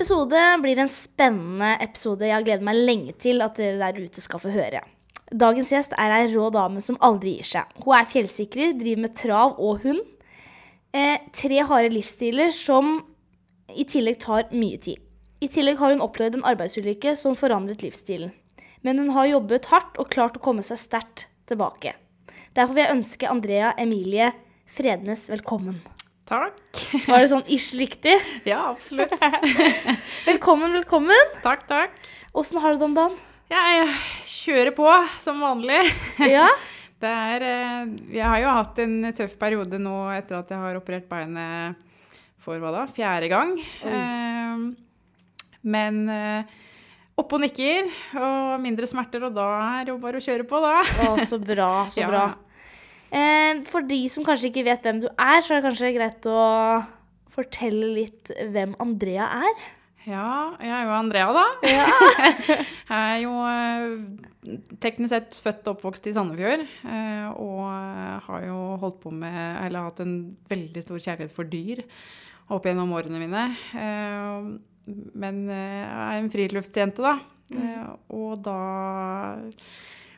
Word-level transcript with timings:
Episode 0.00 0.40
blir 0.62 0.78
en 0.80 0.88
spennende 0.88 1.74
episode 1.84 2.24
jeg 2.24 2.32
har 2.32 2.44
gledet 2.46 2.64
meg 2.64 2.78
lenge 2.88 3.12
til 3.20 3.42
at 3.44 3.58
dere 3.60 3.76
der 3.76 3.98
ute 4.00 4.22
skal 4.24 4.40
få 4.40 4.48
høre. 4.54 4.80
Dagens 5.28 5.72
gjest 5.74 5.92
er 5.92 6.14
ei 6.16 6.30
rå 6.32 6.46
dame 6.54 6.80
som 6.80 6.96
aldri 7.04 7.34
gir 7.34 7.48
seg. 7.50 7.74
Hun 7.84 7.98
er 7.98 8.08
fjellsikrer, 8.08 8.72
driver 8.80 9.02
med 9.04 9.12
trav 9.20 9.60
og 9.60 9.84
hund. 9.84 10.00
Eh, 10.96 11.20
tre 11.36 11.60
harde 11.68 11.92
livsstiler 11.92 12.48
som 12.48 13.02
i 13.76 13.84
tillegg 13.84 14.16
tar 14.24 14.48
mye 14.56 14.80
tid. 14.80 15.04
I 15.44 15.52
tillegg 15.52 15.76
har 15.84 15.92
hun 15.92 16.06
opplevd 16.08 16.40
en 16.40 16.48
arbeidsulykke 16.48 17.12
som 17.12 17.36
forandret 17.36 17.84
livsstilen. 17.84 18.32
Men 18.80 19.04
hun 19.04 19.12
har 19.12 19.28
jobbet 19.34 19.68
hardt 19.68 20.00
og 20.00 20.08
klart 20.16 20.40
å 20.40 20.46
komme 20.48 20.64
seg 20.64 20.80
sterkt 20.80 21.28
tilbake. 21.44 21.92
Derfor 22.56 22.72
vil 22.72 22.86
jeg 22.86 22.96
ønske 22.96 23.34
Andrea 23.36 23.76
Emilie 23.76 24.32
Frednes 24.64 25.28
velkommen. 25.28 25.82
Takk. 26.30 26.60
Var 27.08 27.24
det 27.24 27.28
sånn 27.32 27.48
ish 27.50 27.72
riktig? 27.74 28.14
Ja, 28.50 28.68
absolutt. 28.70 29.16
Velkommen, 30.28 30.70
velkommen. 30.78 31.32
Takk, 31.42 31.64
takk. 31.66 31.96
Åssen 32.38 32.60
har 32.62 32.76
du 32.76 32.78
det 32.78 32.86
om 32.86 32.94
dagen? 32.94 33.16
Jeg 33.50 33.88
kjører 34.28 34.70
på 34.76 34.86
som 35.18 35.42
vanlig. 35.42 35.80
Ja? 36.36 36.46
Det 37.00 37.08
er 37.10 37.42
eh, 37.48 37.92
Jeg 38.12 38.26
har 38.28 38.38
jo 38.44 38.52
hatt 38.60 38.78
en 38.84 38.94
tøff 39.16 39.34
periode 39.40 39.78
nå 39.80 39.94
etter 40.14 40.36
at 40.38 40.50
jeg 40.52 40.60
har 40.60 40.76
operert 40.78 41.08
beinet 41.10 41.78
for 42.44 42.60
hva 42.60 42.70
da? 42.76 42.84
Fjerde 42.94 43.30
gang. 43.32 43.54
Eh, 43.88 44.62
men 45.66 45.98
eh, 46.14 46.58
og 47.20 47.34
nikker, 47.42 47.90
og 48.16 48.54
mindre 48.62 48.86
smerter, 48.88 49.26
og 49.26 49.34
da 49.36 49.48
er 49.80 49.88
det 49.88 49.92
jo 49.92 49.98
bare 50.00 50.20
å 50.20 50.24
kjøre 50.24 50.46
på, 50.48 50.60
da. 50.62 50.76
Å, 51.08 51.18
så 51.26 51.40
bra, 51.42 51.72
så 51.92 52.04
Ja. 52.04 52.08
bra. 52.12 52.22
Eh, 53.10 53.60
for 53.66 53.82
de 53.86 54.00
som 54.12 54.24
kanskje 54.26 54.50
ikke 54.52 54.66
vet 54.68 54.84
hvem 54.86 55.00
du 55.02 55.08
er, 55.10 55.42
så 55.42 55.56
er 55.56 55.60
det 55.60 55.66
kanskje 55.68 55.92
greit 55.96 56.28
å 56.30 56.40
fortelle 57.30 57.92
litt 57.96 58.30
hvem 58.54 58.76
Andrea 58.82 59.26
er. 59.42 59.60
Ja, 60.08 60.56
jeg 60.62 60.70
er 60.72 60.86
jo 60.88 60.94
Andrea, 60.96 61.26
da. 61.36 61.42
Ja. 61.68 61.88
Jeg 62.90 62.96
er 62.96 63.18
jo 63.20 63.32
eh, 63.44 64.54
teknisk 64.80 65.12
sett 65.12 65.36
født 65.44 65.68
og 65.68 65.74
oppvokst 65.76 66.08
i 66.08 66.14
Sandefjord. 66.16 66.64
eh, 66.88 67.26
Og 67.36 67.66
har 68.24 68.46
jo 68.46 68.56
holdt 68.80 68.96
på 69.02 69.12
med 69.14 69.36
Eller 69.66 69.84
hatt 69.84 70.00
en 70.02 70.14
veldig 70.50 70.82
stor 70.82 70.98
kjærlighet 71.04 71.34
for 71.36 71.46
dyr 71.52 71.84
opp 72.50 72.64
gjennom 72.66 72.90
årene 72.96 73.20
mine. 73.20 73.42
Men 75.22 75.36
jeg 75.46 75.92
er 75.92 76.16
en 76.16 76.32
friluftsjente, 76.32 77.04
da. 77.04 77.12
Mm. 77.54 77.92
Og 78.16 78.40
da 78.42 78.56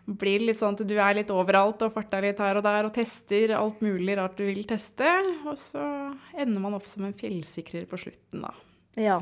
blir 0.07 0.43
litt 0.43 0.59
sånn 0.59 0.75
at 0.75 0.83
du 0.89 0.95
er 0.97 1.15
litt 1.19 1.31
overalt 1.33 1.85
og 1.87 1.95
farter 1.95 2.25
litt 2.25 2.41
her 2.43 2.59
og 2.59 2.65
der 2.67 2.89
og 2.89 2.95
tester 2.97 3.55
alt 3.57 3.83
mulig 3.85 4.17
rart 4.19 4.39
du 4.39 4.45
vil 4.49 4.65
teste. 4.69 5.09
Og 5.47 5.55
så 5.61 5.85
ender 6.35 6.63
man 6.63 6.79
opp 6.79 6.89
som 6.91 7.07
en 7.07 7.17
fjellsikrer 7.17 7.87
på 7.91 8.01
slutten, 8.07 8.45
da. 8.47 8.53
ja. 8.99 9.21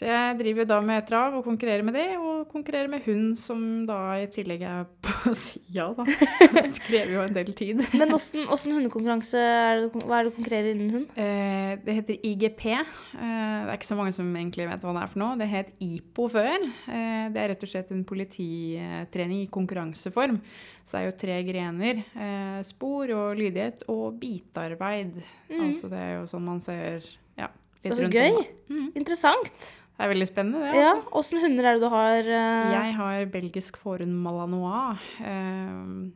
Så 0.00 0.06
jeg 0.08 0.36
driver 0.38 0.62
jo 0.62 0.68
da 0.70 0.76
med 0.80 1.04
trav 1.04 1.34
og 1.36 1.42
konkurrerer 1.44 1.84
med 1.84 1.92
det, 1.92 2.06
og 2.16 2.46
konkurrerer 2.48 2.88
med 2.88 3.02
hund, 3.04 3.34
som 3.36 3.60
da 3.84 3.98
i 4.16 4.28
tillegg 4.32 4.62
er 4.64 4.86
på 5.04 5.34
sida, 5.36 5.90
da. 5.98 6.06
Det 6.54 6.62
krever 6.86 7.10
jo 7.12 7.24
en 7.26 7.34
del 7.36 7.50
tid. 7.58 7.82
Men 8.00 8.14
åssen 8.16 8.72
hundekonkurranse 8.72 9.42
er 9.44 9.82
det, 9.82 9.90
Hva 10.00 10.14
er 10.16 10.24
det 10.24 10.30
du 10.30 10.38
konkurrerer 10.38 10.70
innen 10.70 10.94
hund? 10.94 11.10
Eh, 11.20 11.74
det 11.84 11.96
heter 11.98 12.24
IGP. 12.30 12.64
Eh, 12.72 12.86
det 13.20 13.66
er 13.66 13.74
ikke 13.74 13.90
så 13.90 13.98
mange 13.98 14.14
som 14.16 14.30
egentlig 14.30 14.70
vet 14.70 14.86
hva 14.86 14.94
det 14.96 15.02
er 15.02 15.10
for 15.12 15.20
noe. 15.20 15.36
Det 15.42 15.48
het 15.50 15.74
IPO 15.84 16.28
før. 16.32 16.64
Eh, 16.64 17.26
det 17.34 17.42
er 17.42 17.52
rett 17.52 17.66
og 17.66 17.72
slett 17.74 17.92
en 17.92 18.06
polititrening 18.08 19.42
i 19.42 19.50
konkurranseform. 19.52 20.38
Så 20.80 20.96
det 20.96 21.02
er 21.02 21.10
jo 21.10 21.18
tre 21.26 21.36
grener. 21.50 22.00
Eh, 22.16 22.62
spor 22.70 23.12
og 23.18 23.36
lydighet 23.36 23.84
og 23.92 24.16
bitarbeid. 24.24 25.20
Altså 25.58 25.92
det 25.92 26.00
er 26.06 26.16
jo 26.16 26.24
sånn 26.32 26.48
man 26.48 26.64
ser 26.64 27.04
ja, 27.36 27.50
litt 27.84 27.92
rundt 28.00 28.08
om. 28.08 28.08
Så 28.08 28.16
gøy! 28.16 28.48
Mm. 28.72 28.88
Interessant. 29.02 29.70
Det 30.00 30.06
er 30.06 30.12
veldig 30.14 30.26
spennende, 30.30 30.60
det. 30.64 30.78
Ja, 30.80 30.92
altså. 30.94 31.10
Åssen 31.20 31.42
hunder 31.42 31.66
er 31.68 31.76
det 31.76 31.84
du 31.84 31.92
har? 31.92 32.24
Uh... 32.24 32.70
Jeg 32.72 32.92
har 32.96 33.26
belgisk 33.28 33.76
forhund 33.76 34.14
malanois. 34.24 35.02
Uh, 35.20 36.08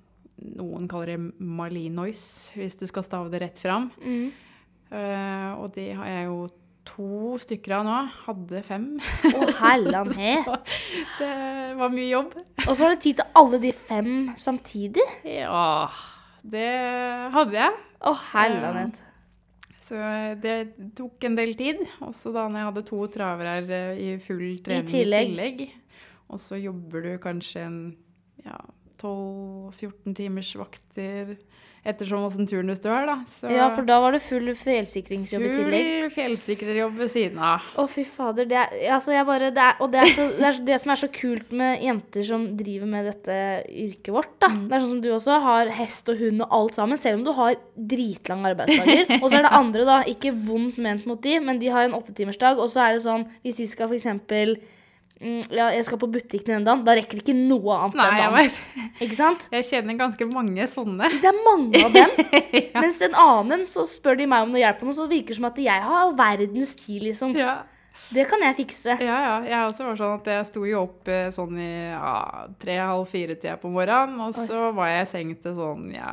noen 0.56 0.89
kaller 0.89 1.12
det 1.12 1.34
malinois, 1.37 2.22
hvis 2.56 2.78
du 2.81 2.87
skal 2.89 3.05
stave 3.05 3.28
det 3.28 3.43
rett 3.43 3.61
fram. 3.61 3.91
Mm. 4.00 4.31
Uh, 4.89 5.50
og 5.61 5.75
de 5.77 5.91
har 5.99 6.09
jeg 6.09 6.31
jo 6.31 6.39
to 6.89 7.37
stykker 7.45 7.77
av 7.77 7.84
nå. 7.84 8.00
Hadde 8.25 8.65
fem. 8.65 8.89
Å, 9.34 9.53
hellan 9.61 10.15
he. 10.22 10.33
Det 11.21 11.31
var 11.77 11.93
mye 11.93 12.09
jobb. 12.09 12.34
Og 12.65 12.72
så 12.72 12.87
har 12.87 12.97
du 12.97 13.05
tid 13.05 13.21
til 13.21 13.41
alle 13.43 13.61
de 13.66 13.77
fem 13.84 14.12
samtidig? 14.41 15.05
Ja, 15.28 15.91
det 16.41 16.71
hadde 17.37 17.61
jeg. 17.66 17.83
Å, 18.01 18.16
hellan 18.33 18.87
het. 18.87 19.05
Så 19.84 19.99
det 20.41 20.56
tok 20.97 21.27
en 21.28 21.37
del 21.37 21.53
tid. 21.59 21.83
Også 22.05 22.33
da 22.34 22.47
når 22.49 22.61
jeg 22.61 22.69
hadde 22.71 22.84
to 22.89 23.00
travere 23.12 23.56
eh, 23.65 24.00
i 24.00 24.09
full 24.22 24.47
trening 24.65 24.89
i 24.89 24.95
tillegg. 24.95 25.34
tillegg. 25.34 25.65
Og 26.33 26.41
så 26.41 26.56
jobber 26.56 27.05
du 27.05 27.11
kanskje 27.22 27.67
en 27.67 27.78
ja, 28.47 28.56
12-14 29.03 30.17
timers 30.17 30.55
vakter 30.56 31.34
ettersom 31.84 32.22
åssen 32.25 32.47
turnus 32.49 32.81
du 32.81 32.89
har, 32.89 33.05
da. 33.06 33.17
Så 33.28 33.50
Ja, 33.53 33.67
for 33.75 33.84
da 33.84 33.99
var 34.00 34.15
det 34.17 34.22
full 34.25 34.49
fjellsikringsjobb 34.56 35.43
i 35.45 35.50
tillegg. 35.53 35.89
full 35.89 36.12
fjellsikrerjobb 36.15 36.95
ved 37.03 37.11
siden 37.12 37.39
av. 37.45 37.67
Å, 37.77 37.84
fy 37.91 38.05
fader. 38.09 38.49
Det 38.49 38.56
er, 38.56 38.72
altså 38.97 39.12
jeg 39.12 39.27
bare, 39.28 39.50
det 39.55 39.65
er, 39.67 39.77
og 39.84 39.93
det 39.93 40.00
er, 40.00 40.12
så, 40.17 40.27
det 40.39 40.47
er 40.49 40.61
det 40.71 40.78
som 40.81 40.95
er 40.95 41.00
så 41.03 41.11
kult 41.12 41.53
med 41.53 41.84
jenter 41.84 42.25
som 42.31 42.47
driver 42.56 42.91
med 42.95 43.11
dette 43.11 43.39
yrket 43.69 44.12
vårt. 44.17 44.33
da. 44.41 44.49
Det 44.49 44.78
er 44.78 44.84
sånn 44.87 44.95
som 44.97 45.03
du 45.05 45.11
også 45.12 45.41
har 45.45 45.72
hest 45.81 46.09
og 46.12 46.22
hund 46.22 46.45
og 46.47 46.56
alt 46.61 46.78
sammen, 46.81 47.00
selv 47.00 47.21
om 47.21 47.27
du 47.28 47.33
har 47.37 47.59
dritlange 47.77 48.55
arbeidsdager. 48.55 49.19
Og 49.21 49.28
så 49.28 49.41
er 49.43 49.49
det 49.49 49.53
andre, 49.61 49.84
da, 49.89 49.99
ikke 50.09 50.33
vondt 50.49 50.81
ment 50.81 51.05
mot 51.11 51.21
de, 51.25 51.37
men 51.45 51.61
de 51.61 51.69
har 51.75 51.84
en 51.89 51.99
åttetimersdag, 52.01 52.61
og 52.65 52.72
så 52.72 52.89
er 52.89 52.97
det 52.97 53.05
sånn 53.05 53.28
hvis 53.45 53.61
de 53.61 53.69
skal 53.69 53.91
for 53.93 53.99
eksempel 53.99 54.56
mm, 54.56 54.72
ja, 55.51 55.71
jeg 55.73 55.85
skal 55.87 56.01
på 56.03 56.09
butikken 56.12 56.59
en 56.59 56.67
dagen, 56.67 56.85
da 56.87 56.95
rekker 56.99 57.21
ikke 57.23 57.35
noe 57.37 57.77
annet 57.79 57.99
Nei, 57.99 58.07
den 58.07 58.21
jeg 58.21 58.31
dagen. 58.31 58.39
vet. 58.39 59.03
Ikke 59.07 59.19
sant? 59.19 59.45
Jeg 59.57 59.67
kjenner 59.71 59.97
ganske 59.99 60.27
mange 60.31 60.67
sånne. 60.71 61.09
Det 61.23 61.31
er 61.31 61.39
mange 61.47 61.81
av 61.87 61.95
dem. 61.95 62.17
Mens 62.83 63.01
en 63.07 63.17
annen, 63.19 63.65
så 63.71 63.87
spør 63.89 64.19
de 64.21 64.27
meg 64.31 64.45
om 64.47 64.53
noe 64.55 64.61
hjelp 64.63 64.83
og 64.84 64.97
så 64.99 65.07
virker 65.11 65.33
det 65.34 65.39
som 65.41 65.49
at 65.49 65.61
jeg 65.65 65.87
har 65.87 66.01
all 66.05 66.13
verdens 66.19 66.75
tid, 66.79 67.03
liksom. 67.09 67.33
Ja. 67.39 67.63
Det 68.15 68.25
kan 68.29 68.43
jeg 68.43 68.57
fikse. 68.59 68.97
Ja, 69.01 69.17
ja. 69.23 69.34
Jeg 69.47 69.69
også 69.71 69.87
var 69.87 69.99
sånn 69.99 70.17
at 70.19 70.29
jeg 70.29 70.47
sto 70.51 70.65
jo 70.67 70.81
opp 70.84 71.09
eh, 71.09 71.29
sånn 71.34 71.59
i 71.63 71.71
ja, 71.95 72.15
tre-halv 72.61 73.07
fire-tida 73.11 73.55
på 73.63 73.71
morgenen, 73.73 74.19
og 74.21 74.34
så 74.34 74.69
var 74.77 74.91
jeg 74.91 75.07
i 75.07 75.11
seng 75.13 75.31
til 75.41 75.55
sånn 75.57 75.87
ja, 75.95 76.11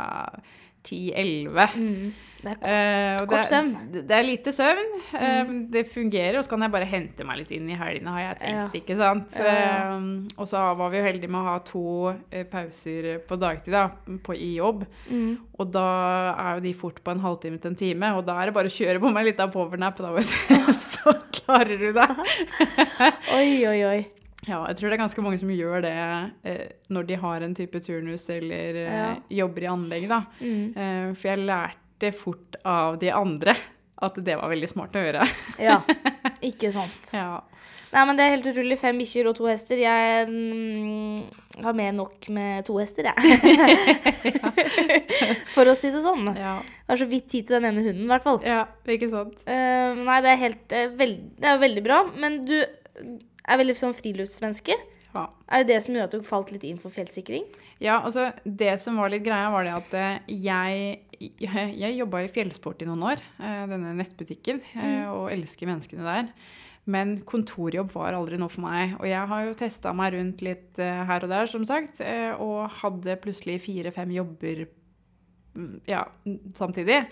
ti-elleve. 0.83 1.67
Mm. 1.75 2.11
Det 2.41 2.55
er 2.65 3.19
Eh, 3.21 3.25
Kort 3.29 3.45
søvn. 3.45 3.67
er- 3.77 4.01
Det 4.01 4.11
er 4.17 4.23
lite 4.25 4.49
søvn. 4.51 4.87
Eh, 5.13 5.45
det 5.69 5.83
fungerer, 5.93 6.37
og 6.39 6.43
så 6.43 6.49
kan 6.49 6.61
jeg 6.65 6.71
bare 6.71 6.85
hente 6.89 7.23
meg 7.23 7.37
litt 7.37 7.51
inn 7.51 7.69
i 7.69 7.75
helgene, 7.77 8.07
har 8.09 8.19
jeg 8.19 8.39
tenkt. 8.39 8.55
Ja. 8.57 8.67
ikke 8.81 8.95
sant? 8.97 9.35
Ja, 9.37 9.43
ja. 9.43 9.97
Eh, 9.97 10.39
og 10.41 10.47
så 10.49 10.75
var 10.75 10.89
vi 10.89 10.97
jo 10.97 11.03
heldige 11.03 11.29
med 11.29 11.39
å 11.41 11.43
ha 11.51 11.57
to 11.59 11.83
eh, 12.31 12.43
pauser 12.49 13.19
på 13.27 13.37
dagtid 13.39 13.71
da, 13.73 13.89
på, 14.23 14.33
i 14.33 14.55
jobb. 14.57 14.87
Mm. 15.11 15.37
Og 15.59 15.71
da 15.71 15.85
er 16.33 16.55
jo 16.55 16.61
de 16.61 16.73
fort 16.73 17.03
på 17.03 17.11
en 17.11 17.19
halvtime 17.21 17.61
til 17.61 17.69
en 17.69 17.75
time, 17.75 18.13
og 18.17 18.25
da 18.25 18.39
er 18.41 18.45
det 18.49 18.53
bare 18.55 18.65
å 18.73 18.73
kjøre 18.73 18.99
på 18.99 19.13
med 19.13 19.25
litt 19.25 19.39
av 19.39 19.51
powernap, 19.53 19.97
da, 20.01 20.11
vet 20.11 20.25
du. 20.25 20.73
så 20.97 21.13
klarer 21.31 21.77
du 21.77 21.91
det. 21.93 22.09
Oi, 23.37 23.67
oi, 23.67 23.83
oi. 23.85 24.05
Ja, 24.47 24.63
jeg 24.71 24.77
tror 24.79 24.89
det 24.89 24.95
er 24.97 25.03
ganske 25.03 25.21
mange 25.21 25.37
som 25.37 25.51
gjør 25.53 25.83
det 25.85 25.91
eh, 26.49 26.71
når 26.89 27.05
de 27.11 27.17
har 27.21 27.43
en 27.45 27.53
type 27.57 27.81
turnus 27.85 28.23
eller 28.33 28.79
eh, 28.85 28.95
Ja. 28.95 29.11
jobber 29.43 29.67
i 29.67 29.69
anlegg, 29.69 30.07
da. 30.09 30.23
Mm. 30.41 30.63
Eh, 30.73 31.11
for 31.13 31.29
jeg 31.29 31.45
lærte 31.45 32.09
fort 32.17 32.57
av 32.65 32.97
de 33.03 33.11
andre 33.13 33.53
at 34.01 34.15
det 34.25 34.33
var 34.39 34.49
veldig 34.49 34.69
smart 34.71 34.97
å 34.97 35.03
gjøre. 35.05 35.27
Ja, 35.67 35.77
ikke 36.49 36.71
sant. 36.73 37.11
ja. 37.13 37.43
Nei, 37.91 38.05
men 38.07 38.15
det 38.15 38.23
er 38.23 38.33
helt 38.37 38.45
utrolig. 38.47 38.77
Fem 38.79 38.97
bikkjer 39.01 39.27
og 39.27 39.35
to 39.35 39.49
hester. 39.49 39.75
Jeg 39.77 40.23
mm, 40.31 41.25
har 41.65 41.73
mer 41.75 41.91
nok 41.91 42.29
med 42.31 42.63
to 42.65 42.77
hester, 42.79 43.09
jeg. 43.11 43.15
For 45.53 45.67
å 45.67 45.75
si 45.75 45.91
det 45.91 45.99
sånn. 46.05 46.29
Ja. 46.39 46.53
Jeg 46.63 46.87
har 46.93 47.01
så 47.01 47.07
vidt 47.11 47.27
tid 47.33 47.49
til 47.49 47.57
den 47.57 47.67
ene 47.67 47.83
hunden, 47.83 48.05
i 48.07 48.11
hvert 48.13 48.23
fall. 48.23 48.39
ja, 48.47 48.61
ikke 48.95 49.11
sant? 49.11 49.35
Uh, 49.43 49.99
nei, 50.07 50.21
det 50.23 50.31
er 50.31 50.39
helt 50.45 50.75
uh, 50.77 50.85
veld, 51.03 51.19
Det 51.43 51.51
er 51.51 51.59
veldig 51.67 51.83
bra. 51.89 51.99
Men 52.23 52.39
du 52.47 52.55
er 53.51 53.61
veldig 53.61 53.75
sånn 53.77 53.95
friluftsmenneske. 53.97 54.77
Ja. 55.11 55.25
Er 55.51 55.63
det 55.65 55.73
det 55.73 55.81
som 55.83 55.95
gjør 55.97 56.05
at 56.07 56.13
du 56.15 56.23
falt 56.23 56.51
litt 56.53 56.63
inn 56.63 56.79
for 56.79 56.93
fjellsikring? 56.93 57.43
ja, 57.81 57.97
altså 57.99 58.29
det 58.45 58.77
som 58.79 58.95
var 59.01 59.09
litt 59.11 59.25
greia, 59.25 59.49
var 59.51 59.65
det 59.67 59.73
at 59.75 59.93
eh, 59.97 60.19
jeg 60.47 60.99
jeg, 61.21 61.91
jobba 61.99 62.23
i 62.25 62.29
fjellsport 62.33 62.81
i 62.81 62.87
noen 62.89 63.03
år, 63.11 63.19
eh, 63.43 63.63
denne 63.69 63.91
nettbutikken, 63.99 64.61
Mm. 64.73 65.11
og 65.13 65.27
elsker 65.35 65.67
menneskene 65.69 66.01
der. 66.07 66.31
Men 66.89 67.19
kontorjobb 67.29 67.91
var 67.93 68.15
aldri 68.17 68.39
noe 68.41 68.49
for 68.49 68.61
meg. 68.65 68.95
Og 68.99 69.05
jeg 69.05 69.27
har 69.29 69.43
jo 69.45 69.53
testa 69.53 69.91
meg 69.93 70.15
rundt 70.15 70.41
litt 70.41 70.79
eh, 70.81 71.03
her 71.05 71.21
og 71.21 71.29
der, 71.29 71.45
som 71.51 71.65
sagt, 71.69 72.01
eh, 72.01 72.31
og 72.41 72.71
hadde 72.81 73.19
plutselig 73.21 73.59
fire-fem 73.67 74.09
jobber 74.15 74.63
mm, 75.53 75.81
ja, 75.91 76.07
samtidig. 76.57 77.03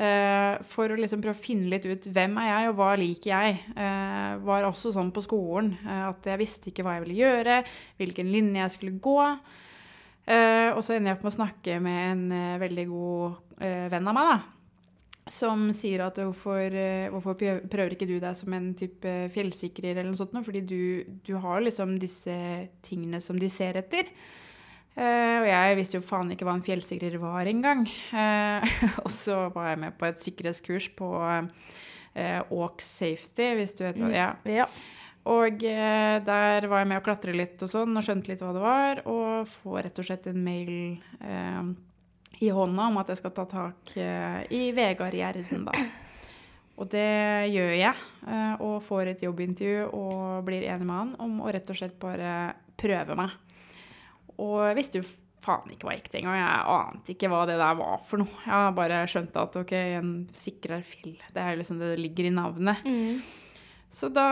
Eh, 0.00 0.54
for 0.64 0.88
å 0.88 0.96
liksom 0.96 1.20
prøve 1.20 1.36
å 1.36 1.44
finne 1.44 1.68
litt 1.68 1.84
ut 1.84 2.06
hvem 2.08 2.38
er 2.40 2.46
jeg, 2.48 2.68
og 2.70 2.78
hva 2.78 2.92
liker 2.96 3.32
jeg. 3.34 3.56
Eh, 3.74 4.36
var 4.46 4.64
også 4.68 4.94
sånn 4.94 5.10
på 5.12 5.24
skolen 5.26 5.74
eh, 5.82 6.06
at 6.06 6.28
jeg 6.30 6.40
visste 6.40 6.70
ikke 6.70 6.86
hva 6.86 6.96
jeg 6.96 7.04
ville 7.04 7.18
gjøre, 7.18 7.58
hvilken 8.00 8.30
linje 8.32 8.62
jeg 8.62 8.74
skulle 8.78 9.02
gå. 9.04 9.18
Eh, 10.30 10.70
og 10.72 10.80
så 10.84 10.94
ender 10.94 11.12
jeg 11.12 11.18
opp 11.18 11.26
med 11.26 11.32
å 11.32 11.36
snakke 11.36 11.76
med 11.84 12.00
en 12.06 12.24
eh, 12.36 12.56
veldig 12.62 12.86
god 12.88 13.60
eh, 13.66 13.86
venn 13.92 14.10
av 14.10 14.16
meg, 14.16 14.32
da. 14.32 15.30
som 15.36 15.68
sier 15.76 16.06
at 16.06 16.20
hvorfor, 16.22 16.76
hvorfor 17.12 17.38
prøver 17.40 17.96
ikke 17.96 18.08
du 18.08 18.16
deg 18.22 18.36
som 18.38 18.56
en 18.56 18.72
type 18.78 19.14
fjellsikrer 19.34 19.98
eller 19.98 20.12
noe 20.12 20.20
sånt? 20.20 20.36
Fordi 20.46 20.64
du, 20.64 20.82
du 21.26 21.34
har 21.44 21.60
liksom 21.66 21.98
disse 22.00 22.36
tingene 22.86 23.20
som 23.24 23.36
de 23.40 23.52
ser 23.52 23.80
etter. 23.82 24.08
Eh, 24.98 25.36
og 25.40 25.46
jeg 25.46 25.76
visste 25.78 25.98
jo 25.98 26.04
faen 26.04 26.32
ikke 26.34 26.46
hva 26.48 26.56
en 26.58 26.64
fjellsikrer 26.66 27.18
var 27.22 27.48
engang. 27.50 27.84
Eh, 27.86 28.78
og 29.04 29.12
så 29.14 29.44
var 29.54 29.72
jeg 29.72 29.82
med 29.84 29.98
på 30.00 30.08
et 30.08 30.22
sikkerhetskurs 30.22 30.90
på 30.98 31.10
eh, 31.30 32.40
Walk 32.50 32.82
Safety, 32.84 33.52
hvis 33.58 33.76
du 33.78 33.84
vet 33.86 34.00
hva 34.00 34.10
det 34.10 34.24
er. 34.24 34.40
Ja. 34.62 34.66
Og 35.30 35.64
eh, 35.68 36.16
der 36.24 36.66
var 36.70 36.82
jeg 36.82 36.90
med 36.90 37.00
å 37.00 37.04
klatre 37.04 37.36
litt 37.36 37.60
og 37.62 37.70
sånn, 37.70 37.94
og 37.96 38.04
skjønte 38.06 38.32
litt 38.32 38.42
hva 38.44 38.54
det 38.56 38.64
var. 38.64 39.02
Og 39.10 39.48
får 39.60 39.86
rett 39.86 40.02
og 40.02 40.08
slett 40.08 40.28
en 40.30 40.42
mail 40.44 40.74
eh, 41.20 41.72
i 42.40 42.52
hånda 42.56 42.88
om 42.88 43.00
at 43.00 43.12
jeg 43.12 43.20
skal 43.20 43.34
ta 43.36 43.44
tak 43.48 43.96
eh, 44.00 44.40
i 44.56 44.70
Vegard 44.76 45.16
Gjerden, 45.16 45.66
da. 45.68 45.74
Og 46.80 46.88
det 46.88 47.50
gjør 47.52 47.74
jeg, 47.76 48.08
eh, 48.24 48.54
og 48.64 48.80
får 48.86 49.12
et 49.12 49.22
jobbintervju 49.26 49.90
og 49.92 50.46
blir 50.46 50.64
enig 50.64 50.86
med 50.88 50.96
han 50.96 51.10
om 51.20 51.42
å 51.44 51.52
rett 51.52 51.68
og 51.68 51.76
slett 51.76 51.98
bare 52.00 52.54
prøve 52.80 53.16
meg. 53.18 53.34
Og 54.40 54.56
jeg 54.70 54.78
visste 54.78 55.02
jo 55.02 55.08
faen 55.40 55.72
ikke 55.72 55.88
hva 55.88 55.96
til 56.04 56.20
engang. 56.20 56.38
Jeg 56.40 56.64
ante 56.74 57.14
ikke 57.14 57.30
hva 57.32 57.44
det 57.48 57.58
der 57.60 57.78
var 57.78 58.00
for 58.06 58.22
noe. 58.22 58.42
Jeg 58.44 58.74
bare 58.76 59.04
skjønte 59.10 59.44
at 59.44 59.60
ok, 59.60 59.76
en 60.00 60.10
sikrere 60.36 60.82
fjell, 60.86 61.16
det 61.34 61.44
er 61.44 61.60
liksom 61.60 61.80
det 61.80 61.94
det 61.94 62.02
ligger 62.02 62.28
i 62.28 62.34
navnet. 62.34 62.84
Mm. 62.84 63.22
Så 63.90 64.10
da 64.14 64.28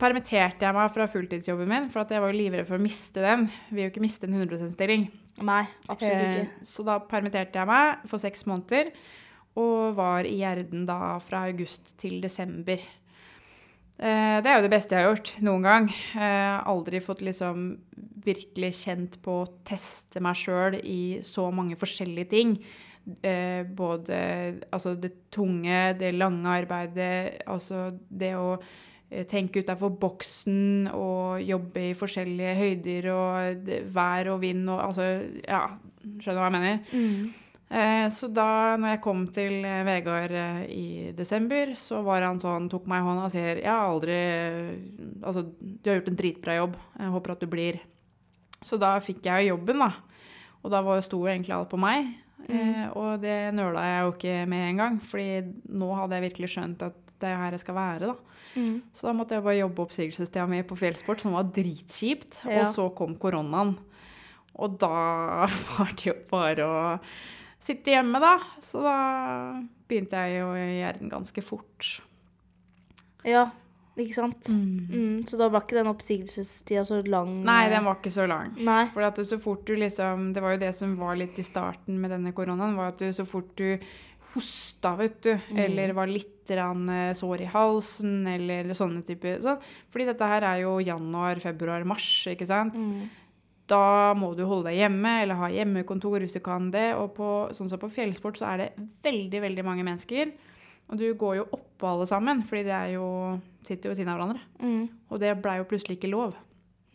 permitterte 0.00 0.66
jeg 0.66 0.76
meg 0.76 0.92
fra 0.94 1.06
fulltidsjobben 1.10 1.68
min, 1.68 1.88
for 1.92 2.02
at 2.02 2.12
jeg 2.12 2.22
var 2.22 2.32
jo 2.32 2.40
livredd 2.40 2.68
for 2.68 2.80
å 2.80 2.82
miste 2.82 3.22
den. 3.24 3.46
Vil 3.70 3.86
jo 3.86 3.92
ikke 3.92 4.04
miste 4.04 4.28
en 4.28 4.36
100 4.38 4.56
%-stilling. 4.56 5.08
Nei, 5.46 5.64
absolutt 5.88 6.20
ikke. 6.20 6.46
Eh, 6.46 6.68
så 6.68 6.84
da 6.86 6.98
permitterte 7.08 7.60
jeg 7.60 7.68
meg 7.68 8.06
for 8.10 8.22
seks 8.22 8.46
måneder, 8.48 8.92
og 9.60 9.96
var 9.98 10.28
i 10.28 10.38
Gjerden 10.40 10.86
da 10.88 11.18
fra 11.24 11.44
august 11.48 11.94
til 12.00 12.20
desember. 12.22 12.80
Eh, 14.00 14.36
det 14.40 14.48
er 14.48 14.56
jo 14.56 14.64
det 14.64 14.72
beste 14.72 14.96
jeg 14.96 15.04
har 15.04 15.12
gjort 15.12 15.32
noen 15.44 15.66
gang. 15.66 15.88
Eh, 16.16 16.56
aldri 16.72 17.02
fått 17.04 17.24
liksom 17.26 17.66
virkelig 18.24 18.74
kjent 18.82 19.18
på 19.24 19.40
å 19.42 19.50
teste 19.66 20.22
meg 20.22 20.38
sjøl 20.38 20.78
i 20.80 21.20
så 21.26 21.48
mange 21.54 21.78
forskjellige 21.80 22.30
ting. 22.32 22.54
Eh, 23.24 23.64
både 23.64 24.20
altså 24.70 24.94
det 25.00 25.14
tunge, 25.32 25.94
det 25.98 26.12
lange 26.14 26.52
arbeidet, 26.52 27.40
altså 27.48 27.88
det 28.08 28.34
å 28.36 28.54
eh, 29.08 29.24
tenke 29.30 29.64
utafor 29.64 29.94
boksen 30.00 30.90
og 30.92 31.40
jobbe 31.42 31.90
i 31.90 31.96
forskjellige 31.96 32.56
høyder 32.60 33.08
og 33.14 33.62
det, 33.66 33.80
vær 33.94 34.34
og 34.34 34.42
vind 34.44 34.68
og 34.68 34.84
altså 34.90 35.08
Ja, 35.46 35.64
skjønner 36.20 36.42
hva 36.42 36.50
jeg 36.50 36.58
mener? 36.58 36.84
Mm. 36.92 37.30
Eh, 37.70 38.08
så 38.10 38.26
da 38.34 38.74
når 38.82 38.96
jeg 38.96 39.02
kom 39.04 39.20
til 39.30 39.60
eh, 39.62 39.84
Vegard 39.86 40.32
eh, 40.34 40.62
i 40.74 40.86
desember, 41.14 41.70
så 41.78 42.00
var 42.02 42.26
han 42.26 42.40
sånn, 42.42 42.66
tok 42.70 42.88
meg 42.90 42.98
i 42.98 43.06
hånda 43.06 43.28
og 43.28 43.30
sier 43.30 43.60
Jeg 43.60 43.70
har 43.70 43.92
aldri 43.92 44.16
Altså, 45.22 45.44
du 45.54 45.86
har 45.86 46.00
gjort 46.00 46.10
en 46.10 46.18
dritbra 46.18 46.56
jobb. 46.58 46.74
Jeg 46.98 47.14
håper 47.14 47.34
at 47.36 47.44
du 47.44 47.46
blir. 47.52 47.78
Så 48.62 48.78
da 48.80 48.94
fikk 49.00 49.22
jeg 49.24 49.46
jo 49.48 49.54
jobben, 49.56 49.78
da. 49.78 49.92
Og 50.62 50.70
da 50.70 50.82
var- 50.84 51.00
sto 51.02 51.22
egentlig 51.24 51.54
alt 51.56 51.70
på 51.70 51.78
meg. 51.80 52.10
Eh, 52.48 52.88
og 52.96 53.20
det 53.20 53.52
nøla 53.54 53.82
jeg 53.84 54.02
jo 54.04 54.12
ikke 54.12 54.48
med 54.48 54.68
en 54.70 54.76
gang, 54.80 54.98
fordi 55.00 55.42
nå 55.68 55.94
hadde 55.94 56.16
jeg 56.16 56.24
virkelig 56.32 56.48
skjønt 56.54 56.82
at 56.82 56.94
det 57.20 57.28
er 57.28 57.36
her 57.36 57.50
jeg 57.52 57.60
skal 57.60 57.74
være, 57.76 58.00
da. 58.00 58.14
Mm. 58.56 58.82
Så 58.92 59.02
da 59.06 59.12
måtte 59.12 59.36
jeg 59.36 59.44
bare 59.44 59.58
jobbe 59.60 59.84
oppsigelsestida 59.84 60.46
mi 60.48 60.62
på 60.62 60.76
Fjellsport, 60.76 61.20
som 61.20 61.32
var 61.36 61.44
dritkjipt. 61.44 62.40
Ja. 62.48 62.62
Og 62.64 62.74
så 62.74 62.88
kom 62.96 63.14
koronaen. 63.20 63.76
Og 64.56 64.78
da 64.80 65.46
var 65.78 65.92
det 65.96 66.06
jo 66.08 66.14
bare 66.30 66.64
å 66.66 67.00
sitte 67.60 67.92
hjemme, 67.92 68.18
da. 68.20 68.38
Så 68.66 68.82
da 68.82 68.96
begynte 69.88 70.16
jeg 70.24 70.40
jo 70.40 70.52
i 70.56 70.80
Gjerden 70.80 71.10
ganske 71.12 71.44
fort. 71.44 72.00
Ja, 73.24 73.50
ikke 73.98 74.16
sant? 74.16 74.50
Mm. 74.54 75.22
Så 75.26 75.38
da 75.40 75.48
var 75.50 75.64
ikke 75.64 75.80
den 75.80 75.90
oppsigelsestida 75.90 76.84
så 76.86 77.00
lang? 77.04 77.40
Nei, 77.46 77.64
eh, 77.66 77.72
den 77.74 77.86
var 77.88 77.98
ikke 77.98 78.12
så 78.14 78.26
lang. 78.30 78.54
Nei. 78.56 78.84
For 78.92 79.24
så 79.26 79.40
fort 79.42 79.64
du 79.66 79.74
liksom 79.76 80.30
Det 80.34 80.42
var 80.42 80.54
jo 80.54 80.62
det 80.62 80.74
som 80.76 80.94
var 81.00 81.18
litt 81.18 81.38
i 81.38 81.46
starten 81.46 81.98
med 82.00 82.14
denne 82.14 82.32
koronaen, 82.36 82.76
var 82.78 82.94
at 82.94 83.02
du 83.02 83.10
så 83.12 83.26
fort 83.28 83.50
du 83.58 83.78
hosta, 84.30 84.94
vet 84.94 85.22
du, 85.26 85.32
eller 85.58 85.92
var 85.96 86.06
litt 86.06 86.44
grann, 86.46 86.84
eh, 86.88 87.14
sår 87.18 87.42
i 87.42 87.48
halsen, 87.50 88.26
eller 88.30 88.68
sånne 88.78 89.02
typer 89.06 89.40
sånn. 89.42 89.58
Fordi 89.90 90.06
dette 90.06 90.28
her 90.30 90.46
er 90.46 90.60
jo 90.62 90.76
januar, 90.78 91.40
februar, 91.42 91.82
mars, 91.84 92.06
ikke 92.30 92.46
sant? 92.46 92.76
Mm. 92.78 93.08
Da 93.70 94.14
må 94.18 94.32
du 94.34 94.44
holde 94.46 94.70
deg 94.70 94.80
hjemme, 94.82 95.16
eller 95.22 95.38
ha 95.38 95.50
hjemmekontor 95.50 96.22
hvis 96.22 96.38
du 96.38 96.40
kan 96.42 96.70
det. 96.74 96.92
Og 96.98 97.12
på, 97.18 97.30
sånn 97.54 97.70
som 97.70 97.82
på 97.82 97.90
fjellsport 97.90 98.38
så 98.38 98.52
er 98.52 98.62
det 98.64 98.70
veldig, 99.06 99.42
veldig 99.46 99.66
mange 99.66 99.86
mennesker. 99.86 100.32
Og 100.90 100.98
du 100.98 101.06
går 101.18 101.36
jo 101.38 101.46
oppå 101.80 101.88
alle 101.88 102.06
sammen, 102.06 102.44
fordi 102.44 102.66
de 102.68 102.76
er 102.76 102.92
jo, 102.98 103.08
sitter 103.64 103.88
jo 103.88 103.94
ved 103.94 103.98
siden 104.02 104.12
av 104.12 104.20
hverandre. 104.20 104.42
Mm. 104.60 104.82
Og 105.08 105.20
det 105.22 105.32
blei 105.40 105.56
jo 105.62 105.68
plutselig 105.70 105.96
ikke 105.96 106.12
lov. 106.12 106.36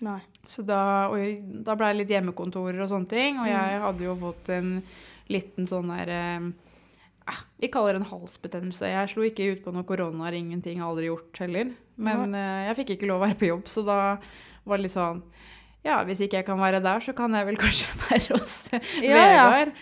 Nei. 0.06 0.20
Så 0.46 0.62
da, 0.62 1.10
da 1.66 1.74
ble 1.78 1.90
det 1.90 2.02
litt 2.04 2.14
hjemmekontorer 2.14 2.78
og 2.84 2.92
sånne 2.92 3.10
ting. 3.10 3.40
Og 3.42 3.50
jeg 3.50 3.82
hadde 3.82 4.06
jo 4.06 4.14
fått 4.22 4.52
en 4.54 4.70
liten 5.32 5.66
sånn 5.66 5.90
der 5.90 6.12
eh, 6.14 6.50
ah, 7.32 7.42
Vi 7.62 7.72
kaller 7.74 7.96
det 7.96 8.04
en 8.04 8.12
halsbetennelse. 8.12 8.92
Jeg 8.92 9.14
slo 9.14 9.26
ikke 9.26 9.50
ut 9.56 9.66
på 9.66 9.74
noe 9.74 9.88
korona, 9.88 10.30
ingenting, 10.36 10.84
aldri 10.86 11.10
gjort 11.10 11.42
heller. 11.42 11.74
Men 11.96 12.38
eh, 12.38 12.68
jeg 12.70 12.80
fikk 12.82 12.96
ikke 12.98 13.10
lov 13.10 13.24
å 13.24 13.26
være 13.26 13.40
på 13.42 13.50
jobb, 13.50 13.66
så 13.72 13.86
da 13.88 14.00
var 14.66 14.78
det 14.78 14.88
litt 14.88 14.98
sånn 14.98 15.24
Ja, 15.86 16.00
hvis 16.06 16.22
ikke 16.26 16.42
jeg 16.42 16.48
kan 16.48 16.60
være 16.60 16.84
der, 16.84 17.02
så 17.02 17.14
kan 17.18 17.34
jeg 17.38 17.48
vel 17.48 17.60
kanskje 17.62 17.98
være 18.06 18.38
hos 18.38 18.60
Ja, 19.00 19.26
ja. 19.32 19.50
Vegard. 19.50 19.76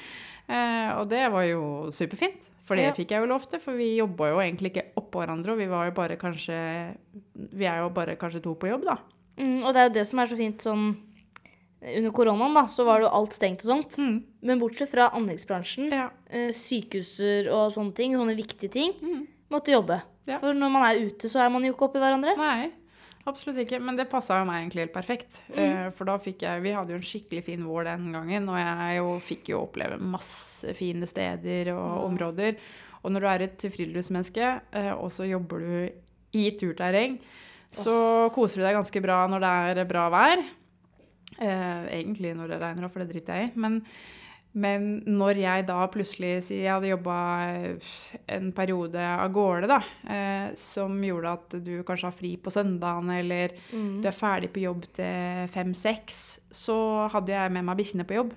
Eh, 0.44 0.90
og 1.00 1.08
det 1.12 1.26
var 1.34 1.48
jo 1.50 1.64
superfint. 1.96 2.53
For 2.64 2.76
det 2.80 2.86
Ja. 2.86 2.92
fikk 2.96 3.10
jeg 3.12 3.20
jo 3.20 3.26
lov 3.28 3.44
til, 3.50 3.60
for 3.60 3.74
vi 3.76 3.98
jobba 3.98 4.30
jo 4.32 4.38
egentlig 4.40 4.72
ikke 4.72 4.86
oppå 4.96 5.20
hverandre. 5.20 5.52
Og 5.52 5.58
vi 5.58 5.66
var 5.68 5.86
jo 5.90 5.92
bare 5.92 6.16
kanskje 6.18 6.96
Vi 7.54 7.66
er 7.66 7.82
jo 7.84 7.90
bare 7.90 8.16
kanskje 8.16 8.42
to 8.44 8.54
på 8.56 8.70
jobb, 8.70 8.86
da. 8.86 8.98
Mm, 9.38 9.64
og 9.66 9.74
det 9.74 9.80
er 9.82 9.90
jo 9.90 9.94
det 10.00 10.06
som 10.08 10.20
er 10.20 10.26
så 10.26 10.38
fint 10.38 10.58
sånn 10.62 10.96
Under 11.84 12.12
koronaen 12.12 12.54
da, 12.56 12.62
så 12.72 12.86
var 12.86 13.00
det 13.02 13.10
jo 13.10 13.14
alt 13.18 13.34
stengt 13.34 13.66
og 13.66 13.72
sånt. 13.74 13.98
Mm. 14.00 14.24
Men 14.42 14.60
bortsett 14.62 14.88
fra 14.88 15.10
anleggsbransjen, 15.12 15.90
Ja. 15.92 16.10
eh, 16.32 16.48
sykehuser 16.56 17.50
og 17.52 17.72
sånne 17.74 17.94
ting, 17.94 18.14
sånne 18.16 18.38
viktige 18.38 18.72
ting, 18.72 18.94
måtte 19.52 19.74
jobbe. 19.74 20.02
Ja. 20.26 20.40
For 20.40 20.54
når 20.54 20.72
man 20.72 20.84
er 20.88 21.02
ute, 21.10 21.28
så 21.28 21.42
er 21.44 21.50
man 21.50 21.62
jo 21.66 21.74
ikke 21.74 21.90
oppi 21.90 22.00
hverandre. 22.00 22.38
Nei, 22.38 22.72
absolutt 23.30 23.62
ikke. 23.64 23.80
Men 23.84 23.98
det 24.00 24.10
passa 24.12 24.40
jo 24.42 24.48
meg 24.50 24.62
egentlig 24.62 24.86
helt 24.86 24.96
perfekt. 24.96 25.44
Mm. 25.54 25.92
for 25.96 26.10
da 26.10 26.18
fikk 26.22 26.46
jeg 26.46 26.64
Vi 26.64 26.74
hadde 26.76 26.96
jo 26.96 27.00
en 27.00 27.06
skikkelig 27.08 27.44
fin 27.46 27.68
vår 27.68 27.90
den 27.92 28.10
gangen, 28.16 28.50
og 28.52 28.60
jeg 28.60 28.98
jo, 29.00 29.12
fikk 29.24 29.54
jo 29.54 29.62
oppleve 29.66 30.00
masse 30.00 30.74
fine 30.78 31.10
steder 31.10 31.74
og 31.76 32.08
områder. 32.08 32.58
Og 33.04 33.12
når 33.12 33.24
du 33.24 33.30
er 33.30 33.46
et 33.46 33.66
friluftsmenneske, 33.74 34.50
eh, 34.72 34.92
og 34.94 35.12
så 35.12 35.28
jobber 35.28 35.64
du 35.64 36.40
i 36.40 36.50
turterreng, 36.58 37.18
så 37.74 38.30
koser 38.34 38.62
du 38.62 38.68
deg 38.68 38.78
ganske 38.78 39.02
bra 39.04 39.24
når 39.30 39.44
det 39.44 39.84
er 39.84 39.90
bra 39.90 40.08
vær. 40.14 40.44
Eh, 41.42 41.82
egentlig 41.98 42.36
når 42.38 42.54
det 42.54 42.60
regner, 42.62 42.92
for 42.92 43.04
det 43.04 43.12
driter 43.12 43.40
jeg 43.40 43.52
i. 43.52 43.60
Men, 43.60 43.82
men 44.54 45.02
når 45.10 45.40
jeg 45.42 45.66
da 45.66 45.80
plutselig 45.90 46.34
sier 46.46 46.68
jeg 46.68 46.74
hadde 46.76 46.92
jobba 46.92 47.18
en 48.36 48.52
periode 48.54 49.02
av 49.02 49.32
gårde, 49.34 49.70
da, 49.72 49.80
eh, 50.06 50.54
som 50.60 51.00
gjorde 51.02 51.34
at 51.40 51.58
du 51.66 51.74
kanskje 51.88 52.10
har 52.10 52.18
fri 52.18 52.36
på 52.38 52.54
søndagen, 52.54 53.10
eller 53.18 53.56
du 53.72 54.08
er 54.08 54.16
ferdig 54.16 54.52
på 54.54 54.62
jobb 54.64 54.86
til 54.94 55.50
fem-seks, 55.54 56.24
så 56.54 56.78
hadde 57.14 57.34
jeg 57.34 57.54
med 57.56 57.66
meg 57.66 57.80
bikkjene 57.82 58.08
på 58.08 58.20
jobb. 58.22 58.34